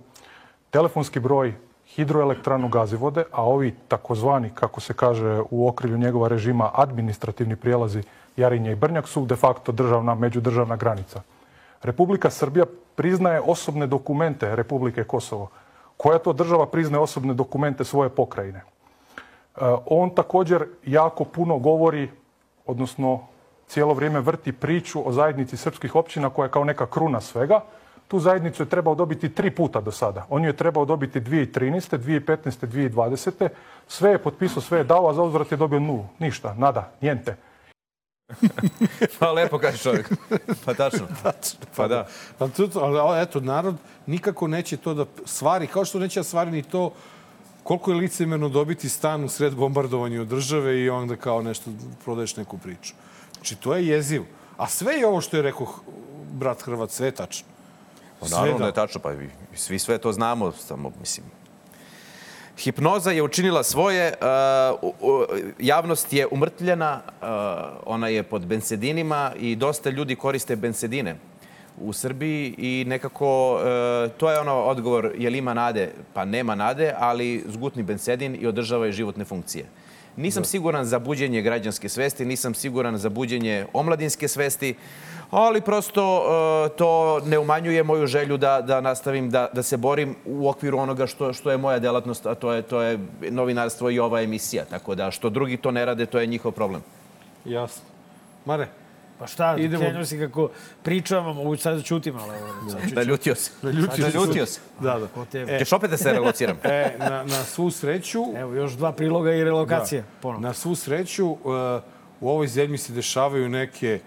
telefonski 0.69 1.19
broj, 1.19 1.53
hidroelektranu 1.95 2.69
gazivode, 2.69 3.25
a 3.31 3.43
ovi 3.43 3.75
takozvani, 3.87 4.49
kako 4.55 4.81
se 4.81 4.93
kaže 4.93 5.41
u 5.51 5.67
okrilju 5.67 5.97
njegova 5.97 6.27
režima, 6.27 6.71
administrativni 6.73 7.55
prijelazi 7.55 8.03
Jarinje 8.37 8.71
i 8.71 8.75
Brnjak 8.75 9.07
su 9.07 9.25
de 9.25 9.35
facto 9.35 9.71
državna, 9.71 10.15
međudržavna 10.15 10.75
granica. 10.75 11.21
Republika 11.83 12.29
Srbija 12.29 12.65
priznaje 12.95 13.41
osobne 13.41 13.87
dokumente 13.87 14.55
Republike 14.55 15.03
Kosovo. 15.03 15.49
Koja 15.97 16.19
to 16.19 16.33
država 16.33 16.65
priznaje 16.65 17.01
osobne 17.01 17.33
dokumente 17.33 17.83
svoje 17.83 18.09
pokrajine? 18.09 18.59
E, 18.59 18.63
On 19.85 20.15
također 20.15 20.65
jako 20.85 21.23
puno 21.23 21.57
govori, 21.57 22.09
odnosno 22.65 23.27
cijelo 23.67 23.93
vrijeme 23.93 24.19
vrti 24.19 24.51
priču 24.51 25.07
o 25.07 25.11
zajednici 25.11 25.57
srpskih 25.57 25.95
općina 25.95 26.29
koja 26.29 26.45
je 26.45 26.51
kao 26.51 26.63
neka 26.63 26.85
kruna 26.85 27.21
svega. 27.21 27.61
Tu 28.07 28.19
zajednicu 28.19 28.63
je 28.63 28.69
trebao 28.69 28.95
dobiti 28.95 29.29
tri 29.29 29.51
puta 29.51 29.81
do 29.81 29.91
sada. 29.91 30.25
On 30.29 30.43
ju 30.43 30.49
je 30.49 30.57
trebao 30.57 30.85
dobiti 30.85 31.21
2013. 31.21 31.97
2015. 31.97 32.67
2020. 32.67 33.49
Sve 33.87 34.11
je 34.11 34.17
potpisao, 34.17 34.61
sve 34.61 34.77
je 34.77 34.83
dao, 34.83 35.09
a 35.09 35.13
za 35.13 35.23
uzvrat 35.23 35.51
je 35.51 35.57
dobio 35.57 35.79
nulu. 35.79 36.05
Ništa, 36.19 36.53
nada, 36.53 36.91
njente. 37.01 37.35
Pa 39.19 39.31
lepo 39.31 39.59
kaže 39.59 39.77
čovjek. 39.77 40.09
Pa 40.65 40.73
tačno. 40.73 41.07
Pa 41.75 41.87
da. 41.87 42.07
Ali, 42.39 42.51
to, 42.51 42.79
ali 42.79 43.21
eto, 43.21 43.39
narod 43.39 43.75
nikako 44.05 44.47
neće 44.47 44.77
to 44.77 44.93
da 44.93 45.05
stvari, 45.25 45.67
kao 45.67 45.85
što 45.85 45.99
neće 45.99 46.19
da 46.19 46.23
stvari 46.23 46.51
ni 46.51 46.63
to 46.63 46.93
koliko 47.63 47.91
je 47.91 47.97
licemerno 47.97 48.49
dobiti 48.49 48.89
stan 48.89 49.23
u 49.23 49.29
sred 49.29 49.55
bombardovanja 49.55 50.21
od 50.21 50.27
države 50.27 50.79
i 50.79 50.89
onda 50.89 51.15
kao 51.15 51.41
nešto 51.41 51.71
prodaješ 52.03 52.35
neku 52.35 52.57
priču. 52.57 52.93
Znači, 53.33 53.55
to 53.55 53.75
je 53.75 53.87
jezivo. 53.87 54.25
A 54.57 54.67
sve 54.67 54.93
je 54.93 55.07
ovo 55.07 55.21
što 55.21 55.37
je 55.37 55.43
rekao 55.43 55.67
brat 56.31 56.61
Hrvat, 56.61 56.91
sve 56.91 57.07
je 57.07 57.11
tačno. 57.11 57.47
Pa 58.19 58.27
Sve 58.27 58.37
naravno 58.37 58.57
da 58.57 58.63
da. 58.63 58.67
je 58.67 58.73
tačno, 58.73 59.01
pa 59.01 59.11
svi 59.55 59.79
sve 59.79 59.97
to 59.97 60.11
znamo, 60.11 60.51
samo, 60.51 60.91
mislim, 60.99 61.25
Hipnoza 62.57 63.11
je 63.11 63.23
učinila 63.23 63.63
svoje, 63.63 64.13
uh, 64.81 64.93
u- 65.01 65.13
u- 65.13 65.25
javnost 65.59 66.13
je 66.13 66.27
umrtljena, 66.31 67.01
uh, 67.05 67.27
ona 67.85 68.07
je 68.07 68.23
pod 68.23 68.45
bensedinima 68.45 69.31
i 69.39 69.55
dosta 69.55 69.89
ljudi 69.89 70.15
koriste 70.15 70.55
bensedine 70.55 71.15
u 71.77 71.93
Srbiji 71.93 72.55
i 72.57 72.85
nekako 72.87 73.53
uh, 73.53 73.61
to 74.11 74.31
je 74.31 74.39
ono 74.39 74.53
odgovor, 74.55 75.11
je 75.17 75.29
li 75.29 75.37
ima 75.37 75.53
nade? 75.53 75.91
Pa 76.13 76.25
nema 76.25 76.55
nade, 76.55 76.93
ali 76.97 77.43
zgutni 77.47 77.83
bensedin 77.83 78.37
i 78.41 78.47
održava 78.47 78.85
je 78.85 78.91
životne 78.91 79.25
funkcije. 79.25 79.65
Nisam 80.17 80.43
siguran 80.43 80.85
za 80.85 80.99
buđenje 80.99 81.41
građanske 81.41 81.89
svesti, 81.89 82.25
nisam 82.25 82.53
siguran 82.53 82.97
za 82.97 83.09
buđenje 83.09 83.65
omladinske 83.73 84.27
svesti, 84.27 84.75
ali 85.29 85.61
prosto 85.61 86.17
uh, 86.17 86.75
to 86.75 87.19
ne 87.19 87.39
umanjuje 87.39 87.83
moju 87.83 88.07
želju 88.07 88.37
da, 88.37 88.61
da 88.61 88.81
nastavim 88.81 89.29
da, 89.29 89.49
da 89.53 89.63
se 89.63 89.77
borim 89.77 90.15
u 90.25 90.49
okviru 90.49 90.77
onoga 90.77 91.07
što, 91.07 91.33
što 91.33 91.51
je 91.51 91.57
moja 91.57 91.79
delatnost, 91.79 92.25
a 92.25 92.35
to 92.35 92.51
je, 92.51 92.61
to 92.61 92.81
je 92.81 92.99
novinarstvo 93.21 93.89
i 93.89 93.99
ova 93.99 94.21
emisija. 94.21 94.65
Tako 94.65 94.95
da 94.95 95.11
što 95.11 95.29
drugi 95.29 95.57
to 95.57 95.71
ne 95.71 95.85
rade, 95.85 96.05
to 96.05 96.19
je 96.19 96.27
njihov 96.27 96.51
problem. 96.51 96.81
Jasno. 97.45 97.83
Mare, 98.45 98.67
Pa 99.19 99.27
šta, 99.27 99.55
Idemo- 99.57 99.89
Idemo... 99.89 100.05
si 100.05 100.19
kako 100.19 100.49
pričamo, 100.83 101.33
mogu 101.33 101.57
sad 101.57 101.77
da 101.77 101.83
čutim, 101.83 102.15
ali... 102.17 102.37
ću- 102.89 102.95
Naljutio 102.95 103.35
se. 103.35 103.51
Naljutio 103.61 103.95
se. 103.95 104.01
Naljutio 104.11 104.45
se. 104.45 104.59
Da, 104.79 104.99
da. 104.99 105.07
Ko 105.07 105.25
te- 105.25 105.41
E, 105.41 105.59
Ćeš 105.59 105.73
opet 105.73 105.89
da 105.89 105.97
se 105.97 106.11
relociram. 106.11 106.57
E, 106.63 106.95
na, 106.99 107.23
na 107.23 107.43
svu 107.43 107.71
sreću... 107.71 108.23
Evo, 108.35 108.53
još 108.53 108.71
dva 108.71 108.91
priloga 108.91 109.33
i 109.33 109.43
relokacije. 109.43 110.01
Da. 110.01 110.07
Ponovno. 110.21 110.47
Na 110.47 110.53
svu 110.53 110.75
sreću, 110.75 111.27
uh, 111.27 111.37
u 112.21 112.29
ovoj 112.29 112.47
zemlji 112.47 112.77
se 112.77 112.93
dešavaju 112.93 113.49
neke 113.49 113.99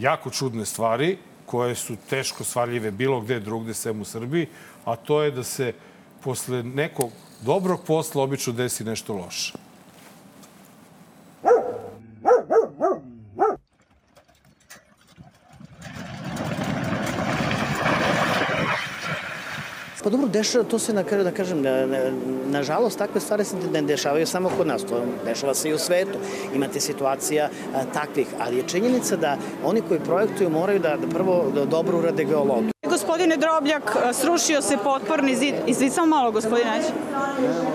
jako 0.00 0.30
čudne 0.30 0.66
stvari 0.66 1.18
koje 1.46 1.74
su 1.74 1.96
teško 2.10 2.44
svarljive 2.44 2.90
bilo 2.90 3.20
gde 3.20 3.40
drugde, 3.40 3.74
sem 3.74 4.00
u 4.00 4.04
Srbiji, 4.04 4.46
a 4.84 4.96
to 4.96 5.22
je 5.22 5.30
da 5.30 5.42
se 5.42 5.72
posle 6.24 6.62
nekog 6.62 7.10
dobrog 7.40 7.84
posla 7.86 8.22
obično 8.22 8.52
desi 8.52 8.84
nešto 8.84 9.14
loše. 9.14 9.52
Pa 20.08 20.12
dobro, 20.12 20.28
dešava, 20.28 20.64
to 20.64 20.78
se, 20.78 20.92
na, 20.92 21.02
kraju 21.04 21.24
da 21.24 21.30
kažem, 21.30 21.62
na, 21.62 21.86
na, 21.86 21.98
nažalost, 22.50 22.98
takve 22.98 23.20
stvari 23.20 23.44
se 23.44 23.56
ne 23.72 23.82
dešavaju 23.82 24.26
samo 24.26 24.50
kod 24.56 24.66
nas, 24.66 24.82
to 24.82 25.02
dešava 25.24 25.54
se 25.54 25.68
i 25.68 25.74
u 25.74 25.78
svetu. 25.78 26.18
Imate 26.54 26.80
situacija 26.80 27.48
a, 27.74 27.84
takvih, 27.94 28.26
ali 28.40 28.56
je 28.56 28.62
činjenica 28.68 29.16
da 29.16 29.36
oni 29.64 29.82
koji 29.88 30.00
projektuju 30.00 30.50
moraju 30.50 30.78
da, 30.78 30.96
da 30.96 31.06
prvo 31.06 31.44
da 31.54 31.64
dobro 31.64 31.98
urade 31.98 32.24
geologiju. 32.24 32.70
Gospodine 32.86 33.36
Drobljak, 33.36 33.96
srušio 34.12 34.62
se 34.62 34.76
potporni 34.84 35.36
zid. 35.36 35.54
Izvidi 35.66 35.94
samo 35.94 36.06
malo, 36.06 36.30
gospodine. 36.30 36.80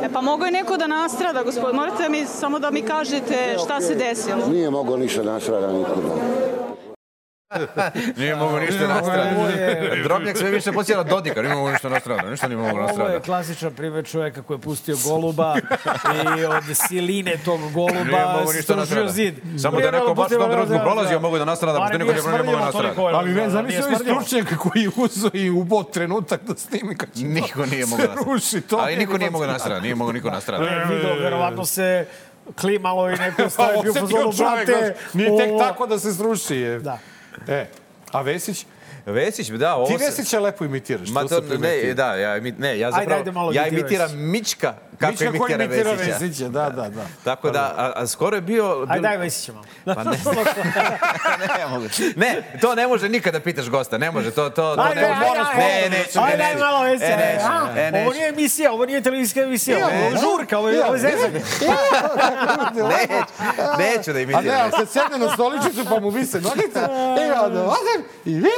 E, 0.03 0.09
pa 0.13 0.21
mogo 0.21 0.45
je 0.45 0.51
neko 0.51 0.77
da 0.77 0.87
nastrada, 0.87 1.43
gospodine. 1.43 1.79
Morate 1.79 2.03
da 2.03 2.09
mi, 2.09 2.25
samo 2.25 2.59
da 2.59 2.71
mi 2.71 2.81
kažete 2.81 3.55
šta 3.65 3.81
se 3.81 3.95
desilo. 3.95 4.47
Nije 4.47 4.69
mogao 4.69 4.97
ništa 4.97 5.23
nastrada 5.23 5.73
nikuda. 5.73 6.62
Nije 8.17 8.35
mogu 8.35 8.59
ništa 8.59 8.87
nastradati. 8.87 9.35
Drobnjak 10.03 10.37
sve 10.37 10.49
više 10.49 10.71
podsjeća 10.71 10.97
na 10.97 11.03
Dodika, 11.03 11.41
nije 11.41 11.55
mogu 11.55 11.71
ništa 11.71 11.89
nastradati. 11.89 12.29
Ništa 12.29 12.47
nije 12.47 12.57
mogu 12.57 12.69
Ovo 12.69 12.79
je 12.79 12.85
nastradati. 12.85 13.25
klasičan 13.25 13.73
primjer 13.73 14.05
čovjeka 14.05 14.41
koji 14.41 14.57
je 14.57 14.61
pustio 14.61 14.95
goluba 15.05 15.55
i 16.37 16.45
od 16.45 16.63
siline 16.73 17.37
tog 17.45 17.71
goluba 17.73 18.33
mogu 18.37 18.51
nastradati. 18.75 19.13
zid. 19.13 19.35
Samo 19.61 19.79
da 19.81 19.91
neko 19.91 20.13
baš 20.13 20.31
u 20.31 20.35
tom 20.35 20.51
trenutku 20.51 20.79
prolazio, 20.79 21.19
mogu 21.19 21.37
da 21.37 21.45
nastrada, 21.45 21.79
pošto 21.79 21.97
niko 21.97 22.11
nije 22.11 22.43
mogu 22.43 22.57
nastradati. 22.57 22.99
Ali 23.01 23.33
ne, 23.33 23.49
zamisli 23.49 23.83
ovaj 23.83 23.95
stručnjak 23.95 24.57
koji 24.57 24.83
je 24.83 24.89
uzeo 24.95 25.31
i 25.33 25.49
ubao 25.49 25.83
trenutak 25.83 26.41
da 26.43 26.55
snimi 26.55 26.95
kad 26.97 27.09
će 27.13 27.23
Niko 27.25 27.65
nije 27.65 27.85
ruši 28.25 28.61
to. 28.61 28.77
Ali 28.77 28.95
niko 28.95 29.17
nije 29.17 29.31
mogao 29.31 29.47
nastradati, 29.47 29.83
nije 29.83 29.95
mogao 29.95 30.13
niko 30.13 30.29
nastradati. 30.29 30.71
Ne, 30.71 30.95
vidio, 30.95 31.15
verovatno 31.15 31.65
se 31.65 32.05
klimalo 32.55 33.09
i 33.09 33.15
neko 33.15 33.49
stavi 33.49 33.77
bio 33.81 33.91
u 33.91 33.95
fazonu, 33.95 34.31
brate. 34.37 34.95
Nije 35.13 35.37
tek 35.37 35.49
tako 35.59 35.87
da 35.87 35.99
se 35.99 36.13
sruši. 36.13 36.55
Je. 36.55 36.79
Da. 36.79 36.99
E, 37.47 37.65
a 38.11 38.21
Vesić? 38.21 38.65
Vesić, 39.05 39.49
da, 39.49 39.75
ovo 39.75 39.85
Ti 39.87 39.99
se- 39.99 40.05
Vesića 40.05 40.39
lepo 40.39 40.65
imitiraš, 40.65 41.09
Ma 41.09 41.23
to 41.23 41.41
ne, 41.41 41.93
da, 41.93 42.15
ja, 42.15 42.39
ne, 42.39 42.79
ja 42.79 42.87
Ajde, 42.87 42.97
zapravo, 42.99 43.19
ajde, 43.19 43.31
malo 43.31 43.51
ja 43.51 43.67
imitiram 43.67 44.09
se. 44.09 44.15
Mička 44.15 44.73
kako 44.93 45.23
imitira, 45.23 45.63
imitira 45.63 45.91
Vesića. 45.91 46.17
Vesića, 46.19 46.43
da, 46.45 46.69
da, 46.71 46.89
da. 46.89 47.05
Tako 47.23 47.49
da, 47.49 47.73
a, 47.77 47.91
a 47.95 48.07
skoro 48.07 48.35
je 48.37 48.41
bio... 48.41 48.65
Ajde, 48.71 48.85
bio- 48.91 49.01
daj 49.01 49.17
Vesića 49.17 49.53
malo. 49.53 49.65
Pa 49.85 50.03
ne, 50.03 50.11
ne, 51.57 51.65
mogu. 51.67 51.85
ne, 52.15 52.57
to 52.61 52.75
ne 52.75 52.87
može 52.87 53.09
nikada 53.09 53.39
pitaš 53.39 53.65
gosta, 53.67 53.97
ne 53.97 54.11
može, 54.11 54.31
to, 54.31 54.43
to, 54.45 54.75
to 54.75 54.81
Ajde, 54.81 55.01
ne 55.01 55.07
ajde, 55.07 55.15
može. 55.19 55.41
ajde, 55.41 55.57
Ne, 55.59 55.73
ajde, 55.75 55.89
neću, 55.89 56.19
ajde, 56.19 56.37
ne, 56.37 56.43
daj 56.43 56.55
malo 56.57 56.83
Vesića. 56.83 57.05
E, 57.07 57.17
neću, 57.17 57.45
A, 57.45 57.69
e, 57.77 57.87
Ovo 57.87 57.91
neću. 57.99 58.13
nije 58.13 58.29
emisija, 58.29 58.71
ovo 58.71 58.85
nije 58.85 59.01
televizijska 59.01 59.41
emisija, 59.41 59.77
ovo 59.77 59.89
je 59.89 60.11
žurka, 60.11 60.57
ovo 60.57 60.69
je, 60.69 60.85
ovo 60.85 60.93
je 60.93 60.99
zezanje. 61.01 61.41
Neću, 62.73 63.23
neću 63.79 64.13
da 64.13 64.19
A 64.19 64.21
imitiram. 64.21 64.45
ne, 64.45 64.61
ali 64.61 64.71
kad 64.71 64.89
sedne 64.89 65.17
na 65.17 65.33
stoličicu 65.33 65.85
pa 65.85 65.99
mu 65.99 66.09
vise 66.09 66.41
nogica, 66.41 66.89
i 67.19 67.45
onda 67.45 67.61
odem 67.61 68.01
i 68.25 68.33
vidim 68.33 68.49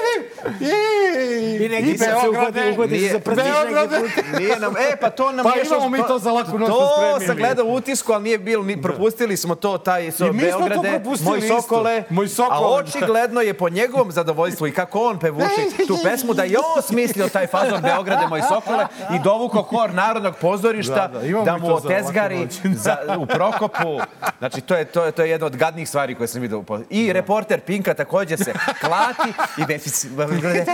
i... 0.62 1.66
I 1.66 1.70
neki 1.70 1.98
se 1.98 2.06
uhvati- 2.06 2.72
uhvati 2.72 2.99
se 2.99 3.07
za 3.07 3.20
prstić 3.20 3.45
neki 3.45 3.95
put. 4.16 4.40
Nije 4.40 4.60
nam, 4.60 4.74
e, 4.78 4.95
pa 4.98 5.10
to 5.10 5.32
nam 5.32 5.45
Pa 5.45 5.52
imamo 5.68 5.90
mi 5.90 5.98
to 5.99 6.20
za 6.20 6.32
laku 6.36 6.60
noć 6.60 6.70
To 6.70 6.90
spremili. 6.98 7.26
sam 7.26 7.38
gledao 7.38 7.66
u 7.66 7.74
utisku, 7.74 8.14
ali 8.14 8.24
nije 8.24 8.38
bilo, 8.40 8.64
ni, 8.64 8.82
propustili 8.82 9.38
smo 9.38 9.56
to, 9.56 9.78
taj 9.78 10.12
so, 10.12 10.26
I 10.26 10.32
mi 10.32 10.40
smo 10.41 10.52
to 10.52 10.57
Beograde, 10.60 10.90
propustili 10.90 11.30
moj 11.30 11.40
isto. 11.40 11.62
Sokole, 11.62 12.03
Moj 12.10 12.28
Sokole. 12.28 12.56
a 12.56 12.80
očigledno 12.80 13.41
je 13.41 13.53
po 13.53 13.70
njegovom 13.70 14.12
zadovoljstvu 14.12 14.68
i 14.68 14.72
kako 14.72 14.99
on 14.99 15.20
pevuši 15.20 15.88
tu 15.88 15.98
pesmu, 16.03 16.34
da 16.34 16.44
je 16.44 16.57
on 16.76 16.82
smislio 16.84 17.30
taj 17.30 17.48
fazon 17.48 17.82
Beograde, 17.82 18.28
moj 18.28 18.41
Sokole 18.41 18.88
i 19.16 19.20
dovuko 19.24 19.62
hor 19.62 19.94
Narodnog 19.94 20.36
pozorišta 20.41 21.07
Da, 21.07 21.20
da, 21.20 21.41
da 21.44 21.57
mu 21.57 21.68
to 21.68 21.74
otezgari 21.74 22.48
za, 22.64 22.98
u 23.20 23.26
Prokopu. 23.26 23.99
Znači, 24.40 24.62
to 24.62 24.76
je, 24.76 24.86
to, 24.86 25.06
je, 25.06 25.12
to 25.12 25.22
je 25.24 25.30
jedna 25.30 25.45
od 25.45 25.56
gadnih 25.56 25.90
stvari 25.90 26.16
koje 26.16 26.28
sam 26.28 26.41
vidio. 26.41 26.64
I 26.90 27.14
reporter 27.14 27.60
Pinka 27.62 27.94
takođe 27.94 28.38
se 28.38 28.53
klati 28.82 29.34
i 29.57 29.66
deficit. 29.66 30.12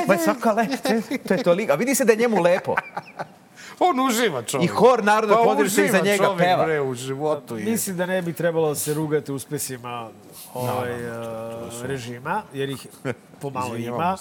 Moj 0.07 0.17
Sokole, 0.25 0.67
to 1.27 1.33
je 1.33 1.43
toliko. 1.43 1.73
A 1.73 1.75
vidi 1.75 1.95
se 1.95 2.05
da 2.05 2.11
je 2.11 2.17
njemu 2.17 2.41
lepo. 2.41 2.75
On 3.83 3.99
uživa 3.99 4.41
čovjek. 4.43 4.71
I 4.71 4.73
hor 4.73 5.03
Narodnog 5.03 5.37
Pa 5.37 5.43
pozorišta 5.43 5.83
iza 5.83 5.99
njega 5.99 6.25
čovjek, 6.25 6.39
peva. 6.39 6.65
Bre, 6.65 6.81
u 6.81 6.93
životu 6.93 7.57
je. 7.57 7.65
Mislim 7.65 7.97
da 7.97 8.05
ne 8.05 8.21
bi 8.21 8.33
trebalo 8.33 8.69
da 8.69 8.75
se 8.75 8.93
rugate 8.93 9.31
uspesima 9.31 10.09
ovaj, 10.53 11.03
No, 11.03 11.67
uh, 11.67 11.81
režima, 11.85 12.41
jer 12.53 12.69
ih 12.69 12.87
pomalo 13.41 13.75
ima. 13.75 14.17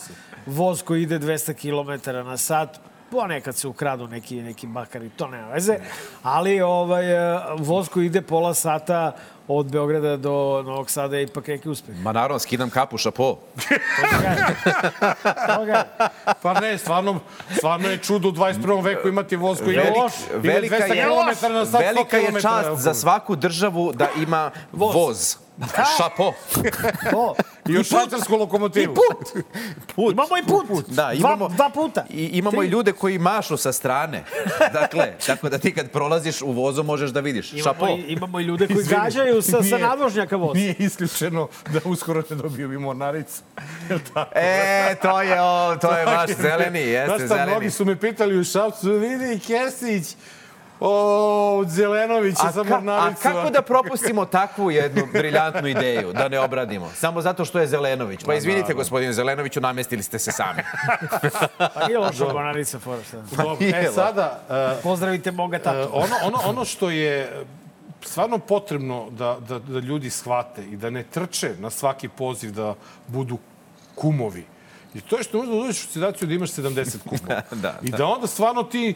Voz 0.47 0.83
koji 0.83 1.03
ide 1.03 1.19
200 1.19 1.55
km 1.55 2.11
na 2.29 2.37
sat, 2.37 2.81
ponekad 3.11 3.57
se 3.57 3.69
ukradu 3.69 4.07
neki, 4.07 4.43
neki 4.43 4.67
bakari, 4.67 5.09
to 5.09 5.27
nema 5.27 5.49
veze. 5.49 5.77
Ali 6.23 6.61
ovaj, 6.61 7.35
uh, 7.35 7.43
voz 7.59 7.89
koji 7.89 8.07
ide 8.07 8.23
pola 8.23 8.55
sata 8.55 9.17
od 9.51 9.67
Beograda 9.67 10.17
do 10.17 10.63
Novog 10.67 10.91
Sada 10.91 11.17
je 11.17 11.23
ipak 11.23 11.47
neki 11.47 11.69
uspeh. 11.69 11.95
Ma 12.03 12.13
naravno, 12.13 12.39
skidam 12.39 12.71
kapu, 12.71 12.99
šapo. 12.99 13.39
Pa 16.43 16.61
ne, 16.61 16.79
stvarno, 16.79 17.21
stvarno 17.57 17.89
je 17.89 17.99
čudo 17.99 18.29
u 18.29 18.33
21. 18.33 18.85
veku 18.85 19.09
imati 19.09 19.37
voz 19.37 19.59
koji 19.59 19.77
Velik, 19.77 19.93
ide 20.29 20.49
velika 20.49 20.77
200 20.77 20.95
je, 20.95 21.05
km 21.05 21.53
na 21.53 21.67
sat, 21.67 21.81
100 21.81 21.87
velika 21.87 22.17
je 22.17 22.33
čast 22.33 22.83
za 22.83 22.95
svaku 22.95 23.37
državu 23.37 23.93
da 23.93 24.09
ima 24.17 24.51
voz. 24.73 25.37
Šapo. 25.99 26.33
To. 27.11 27.35
I 27.69 27.73
još 27.73 27.89
švajcarsku 27.89 28.37
lokomotivu. 28.37 28.95
put. 28.95 29.45
Put. 29.97 30.13
Imamo 30.13 30.37
i 30.37 30.43
put. 30.69 30.85
Da, 30.89 31.13
imamo, 31.13 31.37
dva, 31.39 31.57
dva 31.57 31.71
puta. 31.71 32.05
I 32.11 32.25
imamo 32.29 32.63
i 32.63 32.67
ljude 32.67 32.93
koji 32.93 33.19
mašu 33.19 33.57
sa 33.57 33.73
strane. 33.73 34.25
Dakle, 34.73 35.13
tako 35.27 35.49
da 35.49 35.59
ti 35.59 35.75
kad 35.75 35.91
prolaziš 35.91 36.43
u 36.43 36.53
vozu 36.53 36.83
možeš 36.83 37.11
da 37.11 37.21
vidiš. 37.21 37.53
Šapo. 37.55 37.87
Imamo 37.87 37.99
i, 37.99 38.13
imamo 38.13 38.41
i 38.41 38.45
ljude 38.45 38.67
koji 38.67 38.85
gađaju 38.87 39.43
sa, 39.43 39.51
sa 39.51 39.59
nije- 39.61 39.79
nadvožnjaka 39.79 40.37
voz. 40.37 40.55
Nije 40.55 40.75
isključeno 40.79 41.49
da 41.67 41.81
uskoro 41.85 42.23
ne 42.31 42.37
dobiju 42.37 42.73
i 42.73 42.79
mornaricu. 42.79 43.43
E, 44.35 44.95
to 44.97 45.23
je, 45.23 45.43
o, 45.43 45.77
to 45.77 45.93
je 45.93 46.07
Svaki- 46.07 46.35
zeleni, 46.35 46.81
jeste 46.81 47.07
Znaš 47.09 47.19
šta, 47.19 47.29
zeleni. 47.29 47.51
mnogi 47.51 47.71
su 47.71 47.85
me 47.85 47.97
pitali 47.97 48.39
u 48.39 48.45
Šapcu, 48.45 48.91
vidi 48.91 49.41
Kesić, 49.41 50.17
o, 50.81 51.59
od 51.59 51.69
Zelenovića 51.69 52.43
A, 52.47 52.53
sa 52.53 52.65
ka, 52.65 52.83
a 52.87 53.15
kako 53.23 53.51
da 53.51 53.63
propustimo 53.63 54.25
takvu 54.25 54.71
jednu 54.71 55.03
briljantnu 55.13 55.69
ideju, 55.69 56.13
da 56.13 56.29
ne 56.29 56.41
obradimo? 56.41 56.91
Samo 56.95 57.21
zato 57.21 57.45
što 57.45 57.59
je 57.59 57.67
Zelenović. 57.67 58.21
Pa 58.27 58.35
izvinite, 58.35 58.75
gospodine 58.75 59.13
Zelenoviću, 59.13 59.61
namestili 59.61 60.03
ste 60.03 60.19
se 60.19 60.33
sami. 60.33 60.63
Pa 61.75 61.87
nije 61.87 61.99
loša 61.99 62.25
banarica 62.25 62.79
fora 62.79 63.01
Nije 63.61 63.81
E, 63.81 63.93
sada, 63.95 64.41
uh, 64.49 64.83
Pozdravite 64.83 65.33
moga 65.33 65.59
tatu. 65.59 65.79
E, 65.79 65.83
ono, 65.93 66.15
ono, 66.25 66.39
ono 66.45 66.65
što 66.65 66.91
je 66.91 67.45
stvarno 68.03 68.39
potrebno 68.39 69.11
da, 69.11 69.39
da, 69.49 69.59
da 69.59 69.79
ljudi 69.79 70.11
shvate 70.11 70.65
i 70.65 70.77
da 70.77 70.91
ne 70.91 71.03
trče 71.03 71.55
na 71.59 71.71
svaki 71.71 72.09
poziv 72.09 72.53
da 72.53 72.75
budu 73.07 73.39
kumovi. 73.95 74.45
I 74.95 75.01
to 75.01 75.17
je 75.17 75.23
što 75.23 75.39
možda 75.39 75.55
dođeš 75.55 75.85
u 75.85 75.89
situaciju 75.89 76.29
da 76.29 76.35
imaš 76.35 76.51
70 76.51 76.99
kumova. 77.09 77.43
Da, 77.63 77.79
I 77.83 77.91
da. 77.91 77.97
da 77.97 78.07
onda 78.07 78.27
stvarno 78.27 78.63
ti, 78.63 78.95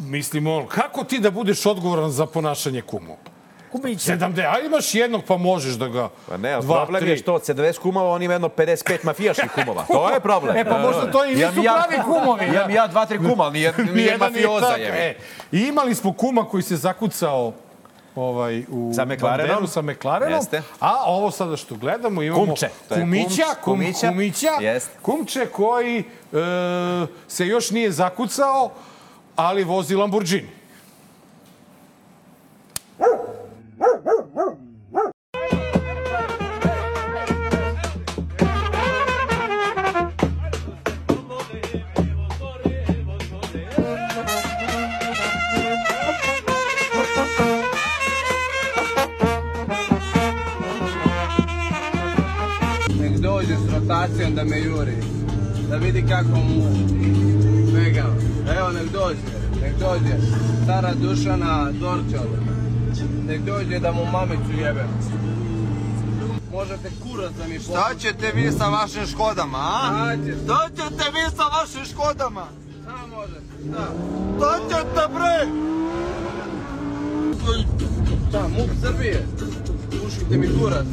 mislimo, 0.00 0.66
kako 0.68 1.04
ti 1.04 1.18
da 1.18 1.30
budeš 1.30 1.66
odgovoran 1.66 2.10
za 2.10 2.26
ponašanje 2.26 2.80
kumova? 2.82 3.18
Kumiće. 3.72 4.12
70, 4.12 4.54
a 4.54 4.60
imaš 4.66 4.94
jednog 4.94 5.22
pa 5.24 5.36
možeš 5.36 5.74
da 5.74 5.88
ga... 5.88 6.08
Pa 6.28 6.36
ne, 6.36 6.52
ali 6.52 6.64
dva, 6.64 6.76
problem 6.84 7.00
tri. 7.00 7.10
je 7.10 7.16
što 7.16 7.34
od 7.34 7.42
70 7.42 7.78
kumova 7.78 8.10
on 8.10 8.22
ima 8.22 8.32
jedno 8.32 8.48
55 8.48 9.04
mafijaških 9.04 9.50
kumova. 9.54 9.84
To 9.92 10.10
je 10.10 10.20
problem. 10.20 10.56
E, 10.56 10.64
pa 10.64 10.78
možda 10.78 11.10
to 11.12 11.24
i 11.24 11.28
nisu 11.34 11.62
ja- 11.62 11.84
pravi 11.86 12.02
kumovi, 12.04 12.46
da. 12.46 12.52
Imam 12.54 12.70
ja 12.70 12.86
dva, 12.86 13.06
tri 13.06 13.18
kuma, 13.18 13.44
ali 13.44 13.52
nije, 13.52 13.74
nije 13.78 13.92
nije 13.94 14.18
mafioza. 14.18 14.66
tako, 14.66 14.80
Je. 14.80 15.10
e. 15.10 15.16
I 15.52 15.60
imali 15.60 15.94
smo 15.94 16.12
kuma 16.12 16.44
koji 16.44 16.62
se 16.62 16.76
zakucao 16.76 17.52
ovaj, 18.16 18.64
u 18.68 18.92
Sa 18.94 19.04
McLarenom. 19.04 19.66
Sa 19.66 19.82
McLarenom. 19.82 20.34
Jeste. 20.34 20.62
A 20.80 20.94
ovo 21.06 21.30
sada 21.30 21.56
što 21.56 21.74
gledamo 21.74 22.22
imamo 22.22 22.44
Kumče. 22.44 22.68
Kumića, 22.88 23.44
kum, 23.64 23.74
Kumića. 23.74 24.08
Kumića, 24.08 24.50
Jeste. 24.60 24.90
Kumče 25.02 25.46
koji 25.46 25.98
e, 25.98 26.04
se 27.28 27.46
još 27.46 27.70
nije 27.70 27.90
zakucao, 27.90 28.70
ali 29.38 29.64
vozi 29.64 29.94
Lamborghini. 29.94 30.48
Nek 53.00 53.18
dođe 53.18 53.56
s 53.56 53.74
rotacijom 53.74 54.34
da 54.34 54.44
me 54.44 54.60
juri. 54.60 54.96
Da 55.70 55.76
vidi 55.76 56.04
kako 56.08 56.28
mu 56.38 56.62
pegam. 56.62 57.27
Evo, 57.27 57.27
nek 57.27 57.27
dođe. 59.08 59.20
Nek 59.62 59.78
dođe. 59.78 60.14
Stara 60.64 60.94
Dušana 60.94 61.70
Dorčol. 61.72 62.28
Nek 63.26 63.40
dođe 63.40 63.78
da 63.78 63.92
mu 63.92 64.04
mamicu 64.12 64.52
jebem. 64.60 64.88
Možete 66.52 66.90
kurac 67.02 67.32
da 67.38 67.46
mi 67.48 67.58
Šta 67.58 67.90
ćete 67.98 68.32
vi 68.34 68.52
sa 68.52 68.68
vašim 68.68 69.06
škodama, 69.06 69.58
a? 69.58 70.16
Šta 70.44 70.68
ćete 70.76 71.10
vi 71.10 71.36
sa 71.36 71.42
vašim 71.42 71.84
škodama? 71.92 72.46
Šta 72.82 73.06
možete? 73.16 73.40
Šta? 73.68 73.86
Šta 74.36 74.58
ćete 74.68 75.14
bre? 75.14 75.48
Šta, 78.28 78.48
MUP 78.48 78.70
Srbije? 78.82 79.26
Pušite 80.02 80.36
mi 80.36 80.48
kurac. 80.60 80.86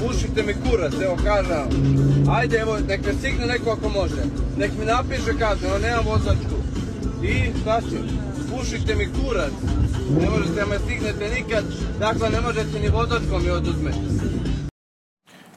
Pušite 0.00 0.42
mi 0.42 0.54
kurac, 0.54 0.92
evo 1.04 1.16
kažem. 1.24 1.66
Ajde, 2.30 2.56
evo, 2.56 2.78
nek 2.88 3.06
me 3.06 3.12
stigne 3.12 3.46
neko 3.46 3.70
ako 3.70 3.88
može. 3.88 4.22
Nek 4.56 4.70
mi 4.78 4.84
napiše 4.84 5.38
kaznu, 5.38 5.68
evo 5.68 5.78
nemam 5.78 6.04
vozačku. 6.06 6.61
I 7.24 7.60
šta 7.60 7.80
će? 7.80 7.96
Pušite 8.50 8.94
mi 8.94 9.08
kurac. 9.14 9.52
Ne 10.20 10.30
možete 10.30 10.54
da 10.54 10.66
me 10.66 10.78
stignete 10.78 11.28
nikad, 11.30 11.64
dakle 11.98 12.30
ne 12.30 12.40
možete 12.40 12.80
ni 12.80 12.88
vozačkom 12.88 13.42
mi 13.44 13.50
oduzmeti. 13.50 13.98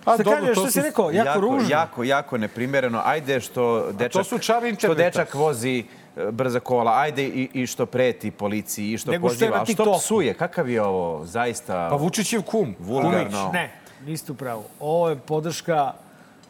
A, 0.05 0.17
dobro, 0.17 0.31
kažeš, 0.31 0.47
to 0.47 0.53
što 0.55 0.65
si 0.65 0.71
su- 0.73 0.81
rekao? 0.81 1.11
Jako, 1.11 1.39
ružno. 1.41 1.69
Jako, 1.69 2.03
jako 2.03 2.37
neprimereno. 2.37 3.01
Ajde 3.05 3.39
što 3.39 3.91
dečak, 3.91 4.25
su 4.25 4.39
čari 4.39 4.75
što 4.75 4.93
dečak 4.93 5.33
vozi 5.33 5.83
e, 6.17 6.31
brza 6.31 6.59
kola, 6.59 6.93
ajde 6.95 7.23
i, 7.23 7.49
i 7.53 7.67
što 7.67 7.85
preti 7.85 8.31
policiji, 8.31 8.91
i 8.91 8.97
što 8.97 9.11
Nego 9.11 9.29
što 9.29 9.33
poziva, 9.35 9.57
što 9.57 9.65
TikToku. 9.65 9.99
psuje? 9.99 10.33
Kakav 10.33 10.69
je 10.69 10.81
ovo? 10.81 11.25
Zaista 11.25 11.87
Pa 11.89 11.95
Vučićev 11.95 12.41
kum. 12.41 12.75
vulgarno. 12.79 13.49
Ne, 13.53 13.71
niste 14.01 14.31
u 14.31 14.35
pravu. 14.35 14.63
Ovo 14.79 15.09
je 15.09 15.15
podrška 15.17 15.93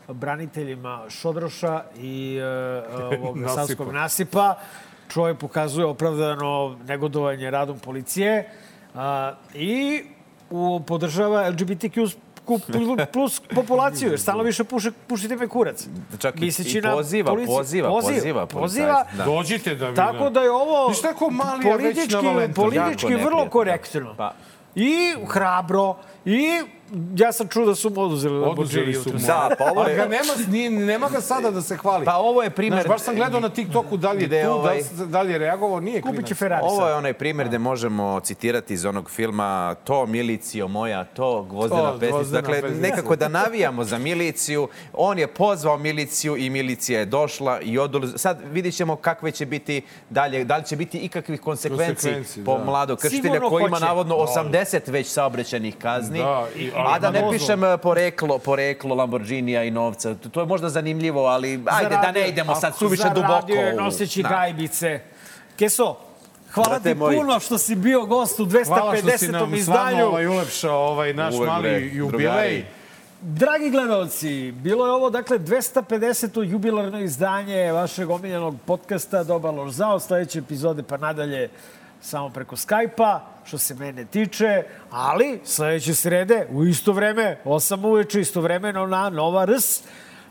braniteljima 0.10 1.04
Šodroša 1.10 1.84
i 1.98 2.40
uh, 3.00 3.20
ovog 3.20 3.38
Nasipa. 3.40 3.56
savskog 3.58 3.94
nasipa. 3.94 4.56
Čovjek 5.10 5.38
pokazuje 5.38 5.86
opravdano 5.86 6.78
negodovanje 6.88 7.52
radom 7.52 7.80
policije 7.80 8.50
uh, 8.94 9.00
i 9.54 10.04
u, 10.50 10.80
podržava 10.88 11.50
LGBTQ 11.50 12.08
plus- 13.14 13.42
populaciju, 13.56 14.10
jer 14.10 14.20
stalno 14.20 14.44
više 14.44 14.64
puše, 14.64 14.92
pušite 15.08 15.36
me 15.36 15.48
kurac. 15.48 15.88
Čak 16.20 16.36
i, 16.38 16.40
Misleći 16.40 16.78
i 16.78 16.82
poziva, 16.82 17.32
policiju. 17.32 17.58
poziva, 17.58 17.90
poziva, 17.90 18.46
poziva. 18.46 18.94
policajce, 18.94 19.18
Da. 19.18 19.26
Dođite 19.26 19.76
da 19.76 19.90
mi... 19.90 19.96
Tako 19.96 20.30
da 20.30 20.42
je 20.42 20.52
ovo 20.52 20.92
mali, 21.32 21.70
a 21.70 21.78
politički, 21.78 22.16
politički 22.56 23.06
vrlo 23.08 23.20
neprijatno. 23.24 23.50
korektno. 23.50 24.14
Pa. 24.18 24.34
I 24.76 25.14
hrabro, 25.28 25.96
i 26.26 26.62
ja 27.16 27.32
sam 27.32 27.48
čuo 27.48 27.66
da 27.66 27.76
su 27.76 27.90
mu 27.90 28.02
oduzeli 28.02 28.36
Oduzeli 28.36 28.40
Lamborghini 28.40 28.94
su 28.94 29.00
jutros. 29.00 29.22
mu. 29.22 29.28
Da, 29.28 29.50
pa 29.58 29.66
ovo 29.66 29.84
je- 29.84 29.96
ga 29.96 30.02
nema, 30.04 30.18
nije, 30.48 30.70
nema 30.72 31.10
ga 31.10 31.22
sada 31.22 31.52
da 31.52 31.62
se 31.62 31.78
hvali. 31.78 32.06
Pa 32.06 32.16
ovo 32.16 32.44
je 32.44 32.50
primer- 32.50 32.74
Znaš, 32.74 32.88
baš 32.88 33.02
sam 33.02 33.16
gledao 33.16 33.40
na 33.40 33.50
TikToku 33.50 33.98
da 33.98 34.12
li 34.12 34.24
je 34.26 34.44
tu, 34.44 34.52
ovaj- 34.52 34.82
da, 34.92 35.04
li- 35.04 35.10
da 35.10 35.22
li 35.22 35.32
je 35.32 35.38
reagovao, 35.38 35.80
nije 35.80 36.02
klinac. 36.02 36.32
Ovo 36.64 36.88
je 36.88 36.96
onaj 36.96 37.14
primjer 37.14 37.48
gde 37.48 37.58
možemo 37.60 38.20
citirati 38.20 38.74
iz 38.74 38.86
onog 38.86 39.10
filma 39.10 39.46
to 39.76 40.06
milicijo 40.06 40.68
moja, 40.68 41.04
to 41.06 41.44
gvozdena 41.44 41.92
To, 41.92 42.00
pesnica. 42.00 42.32
Dakle, 42.32 42.62
pesnica. 42.62 42.82
nekako 42.82 43.16
da 43.16 43.28
navijamo 43.30 43.84
za 43.84 43.98
miliciju. 43.98 44.68
On 44.94 45.20
je 45.20 45.28
pozvao 45.30 45.78
miliciju 45.78 46.38
i 46.38 46.50
milicija 46.50 47.00
je 47.00 47.06
došla 47.06 47.62
i 47.62 47.78
odul... 47.78 48.02
Sad 48.16 48.38
vidit 48.44 48.76
ćemo 48.76 48.96
kakve 48.96 49.32
će 49.32 49.46
biti 49.46 49.82
dalje, 50.10 50.44
da 50.44 50.58
li 50.58 50.64
će 50.64 50.76
biti 50.76 50.98
ikakvih 51.00 51.42
konsekvenci 51.42 51.86
Konsekvenci, 51.88 52.44
po 52.44 52.58
da. 52.58 52.64
mladog 52.64 53.00
kršitelja 53.00 53.24
Sigurno 53.24 53.50
koji 53.50 53.64
ima 53.64 53.80
navodno 53.80 54.16
Da. 54.16 54.22
80 54.24 54.88
već 54.88 55.08
saobraćajnih 55.08 55.76
kazni. 55.78 56.15
Da, 56.18 56.46
i- 56.56 56.72
ali 56.76 56.88
a 56.88 57.00
da 57.00 57.12
ne 57.12 57.32
pišem 57.32 57.64
eh, 57.64 57.78
poreklo, 57.78 58.38
poreklo 58.40 58.96
Lamborghinija 58.96 59.64
i 59.64 59.72
novca. 59.72 60.16
To 60.16 60.40
je 60.40 60.46
možda 60.46 60.70
zanimljivo, 60.70 61.26
ali 61.26 61.50
ajde 61.66 61.90
da 61.92 62.02
ne 62.02 62.14
Zaradio- 62.14 62.28
idemo 62.28 62.56
sad 62.56 62.76
suviše 62.76 63.04
duboko. 63.06 63.28
Zaradio 63.28 63.56
je 63.58 63.74
noseći 63.76 64.24
Da. 64.24 64.30
gajbice. 64.30 65.00
Keso, 65.56 65.96
hvala 66.52 66.70
Brate 66.70 66.84
ti 66.86 66.96
moj. 66.96 67.16
puno 67.16 67.40
što 67.40 67.58
si 67.58 67.76
bio 67.76 68.02
gost 68.02 68.40
u 68.40 68.46
Hvala 68.66 68.96
što 68.96 69.10
si 69.10 69.28
250. 69.28 69.32
nam 69.32 69.40
s 69.40 69.42
vama 69.42 69.58
izdanju. 69.58 70.06
ovaj, 70.06 70.28
ulepšao 70.28 70.78
ovaj 70.78 71.14
naš 71.14 71.34
Uvek, 71.34 71.44
bre, 71.44 71.52
mali 71.52 71.92
jubilej. 71.94 72.10
drugari. 72.24 72.66
Dragi 73.22 73.70
gledalci, 73.70 74.52
bilo 74.54 74.86
je 74.86 74.92
ovo 74.92 75.10
dakle 75.10 75.40
250. 75.40 75.84
jubilarno 76.42 77.00
izdanje 77.00 77.72
vašeg 77.72 78.10
omiljenog 78.10 78.56
podcasta 78.66 79.24
Dobar 79.24 79.54
loš 79.54 79.72
zao. 79.72 80.00
Sledeće 80.00 80.40
epizode 80.40 80.84
pa 80.84 80.98
nadalje 80.98 81.50
samo 82.02 82.30
preko 82.30 82.56
Skype-a, 82.56 83.20
što 83.46 83.58
se 83.58 83.76
mene 83.76 84.06
tiče. 84.06 84.64
Ali 84.92 85.40
sledeće 85.44 85.96
srede 85.96 86.48
u 86.52 86.66
isto 86.66 86.94
vreme, 86.94 87.38
8 87.46 87.86
uveče, 87.86 88.22
istovremeno 88.22 88.86
na 88.88 89.10
Nova 89.10 89.46
RS. 89.46 89.82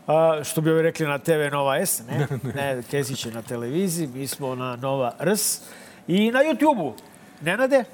A, 0.07 0.39
što 0.43 0.61
bi 0.61 0.71
ovi 0.71 0.81
rekli 0.81 1.07
na 1.07 1.17
TV 1.19 1.51
Nova 1.51 1.85
S, 1.85 2.03
ne? 2.07 2.27
Ne, 2.55 2.83
Kesić 2.91 3.25
je 3.25 3.31
na 3.31 3.41
televiziji, 3.41 4.07
mi 4.07 4.27
smo 4.27 4.55
na 4.55 4.75
Nova 4.75 5.15
RS. 5.19 5.61
I 6.07 6.31
na 6.31 6.39
YouTube-u. 6.39 6.93
Nenade? 7.41 7.75
E, 7.75 7.85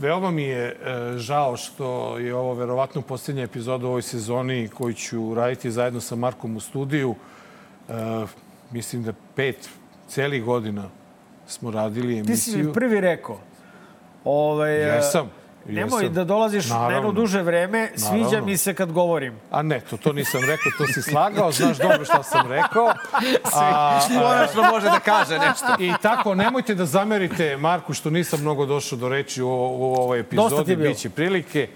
veoma 0.00 0.30
mi 0.30 0.42
je 0.42 0.66
e, 0.66 0.74
žao 1.18 1.56
što 1.56 2.18
je 2.18 2.34
ovo 2.34 2.54
verovatno 2.54 3.02
posljednja 3.02 3.42
epizoda 3.42 3.86
u 3.86 3.88
ovoj 3.88 4.02
sezoni 4.02 4.68
koju 4.68 4.94
ću 4.94 5.34
raditi 5.34 5.70
zajedno 5.70 6.00
sa 6.00 6.16
Markom 6.16 6.56
u 6.56 6.60
studiju. 6.60 7.14
E, 7.88 7.92
mislim 8.70 9.02
da 9.02 9.12
pet 9.34 9.68
celih 10.08 10.44
godina 10.44 10.88
smo 11.46 11.70
radili 11.70 12.22
Ti 12.22 12.36
si 12.36 12.50
mi 12.50 12.56
emisiju. 12.56 12.72
prvi 12.72 13.00
rekao. 13.00 13.40
Ovaj, 14.26 14.76
e, 14.76 14.94
Jesam. 14.94 15.30
Nemoj 15.68 16.02
jesam. 16.02 16.14
da 16.14 16.24
dolaziš 16.24 16.68
na 16.68 16.74
Naravno. 16.74 16.96
jedno 16.96 17.12
duže 17.12 17.42
vreme. 17.42 17.90
Sviđa 17.96 18.24
Naravno. 18.24 18.46
mi 18.46 18.56
se 18.56 18.74
kad 18.74 18.92
govorim. 18.92 19.34
A 19.50 19.62
ne, 19.62 19.80
to, 19.80 19.96
to 19.96 20.12
nisam 20.12 20.40
rekao, 20.40 20.72
to 20.78 20.86
si 20.86 21.02
slagao, 21.02 21.52
znaš 21.52 21.78
dobro 21.78 22.04
šta 22.04 22.22
sam 22.22 22.46
rekao. 22.48 22.86
A, 23.54 24.00
Konačno 24.08 24.62
može 24.62 24.86
da 24.86 25.00
kaže 25.00 25.38
nešto. 25.38 25.66
I 25.78 25.92
tako, 26.02 26.34
nemojte 26.34 26.74
da 26.74 26.86
zamerite 26.86 27.56
Marku 27.56 27.94
što 27.94 28.10
nisam 28.10 28.40
mnogo 28.40 28.66
došao 28.66 28.98
do 28.98 29.08
reči 29.08 29.42
u, 29.42 29.48
u 29.48 29.94
ovoj 29.94 30.20
epizodi, 30.20 30.76
biće 30.76 31.10
prilike. 31.10 31.68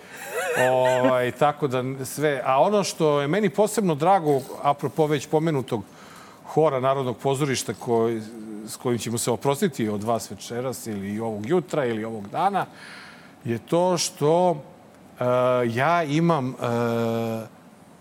Ovaj, 0.71 1.31
tako 1.31 1.69
da 1.69 2.05
sve. 2.05 2.43
A 2.45 2.61
ono 2.63 2.85
što 2.85 3.21
je 3.21 3.29
meni 3.29 3.51
posebno 3.51 3.95
drago, 3.95 4.41
apropo 4.63 5.07
već 5.07 5.27
pomenutog 5.27 5.83
hora 6.45 6.81
Narodnog 6.81 7.17
pozorišta 7.17 7.75
koji, 7.75 8.23
s 8.71 8.77
kojim 8.77 8.99
ćemo 8.99 9.19
se 9.19 9.31
oprostiti 9.31 9.89
od 9.89 10.03
vas 10.03 10.31
večeras 10.31 10.87
ili 10.87 11.21
ovog 11.21 11.47
jutra 11.47 11.85
ili 11.85 12.05
ovog 12.05 12.29
dana, 12.29 12.67
je 13.45 13.59
to 13.59 13.99
što 13.99 14.51
uh, 14.51 14.57
ja 15.75 16.03
imam 16.03 16.49
uh, 16.49 16.55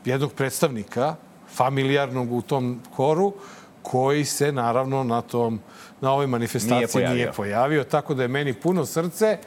jednog 0.06 0.34
predstavnika 0.34 1.16
familijarnog 1.54 2.34
u 2.34 2.42
tom 2.42 2.82
horu 2.96 3.34
koji 3.82 4.26
se 4.26 4.52
naravno 4.52 5.04
na 5.04 5.22
tom 5.22 5.60
na 6.02 6.12
ovoj 6.12 6.28
manifestaciji 6.28 6.78
Nije 6.78 6.88
pojavio. 6.88 7.16
nije 7.16 7.32
pojavio, 7.32 7.84
tako 7.84 8.14
da 8.14 8.22
je 8.22 8.28
meni 8.28 8.54
puno 8.54 8.86
srce. 8.86 9.38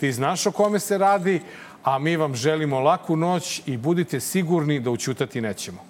Ti 0.00 0.12
znaš 0.12 0.46
o 0.46 0.50
kome 0.50 0.78
se 0.78 0.98
radi, 0.98 1.40
a 1.84 1.98
mi 1.98 2.16
vam 2.16 2.34
želimo 2.34 2.80
laku 2.80 3.16
noć 3.16 3.62
i 3.66 3.76
budite 3.76 4.20
sigurni 4.20 4.80
da 4.80 4.90
učutati 4.90 5.40
nećemo. 5.40 5.87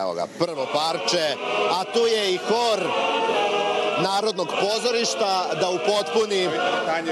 Evo 0.00 0.14
ga, 0.14 0.26
prvo 0.38 0.66
parče, 0.72 1.34
a 1.70 1.84
tu 1.84 2.06
je 2.06 2.34
i 2.34 2.38
hor 2.48 2.80
Narodnog 4.02 4.48
pozorišta 4.60 5.46
da 5.60 5.70
upotpuni 5.70 6.48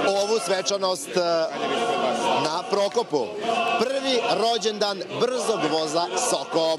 ovu 0.09 0.39
svečanost 0.45 1.09
eh, 1.17 1.21
na 2.45 2.63
Prokopu. 2.71 3.27
Prvi 3.79 4.21
rođendan 4.31 5.03
brzog 5.21 5.61
voza 5.73 6.07
Soko. 6.31 6.79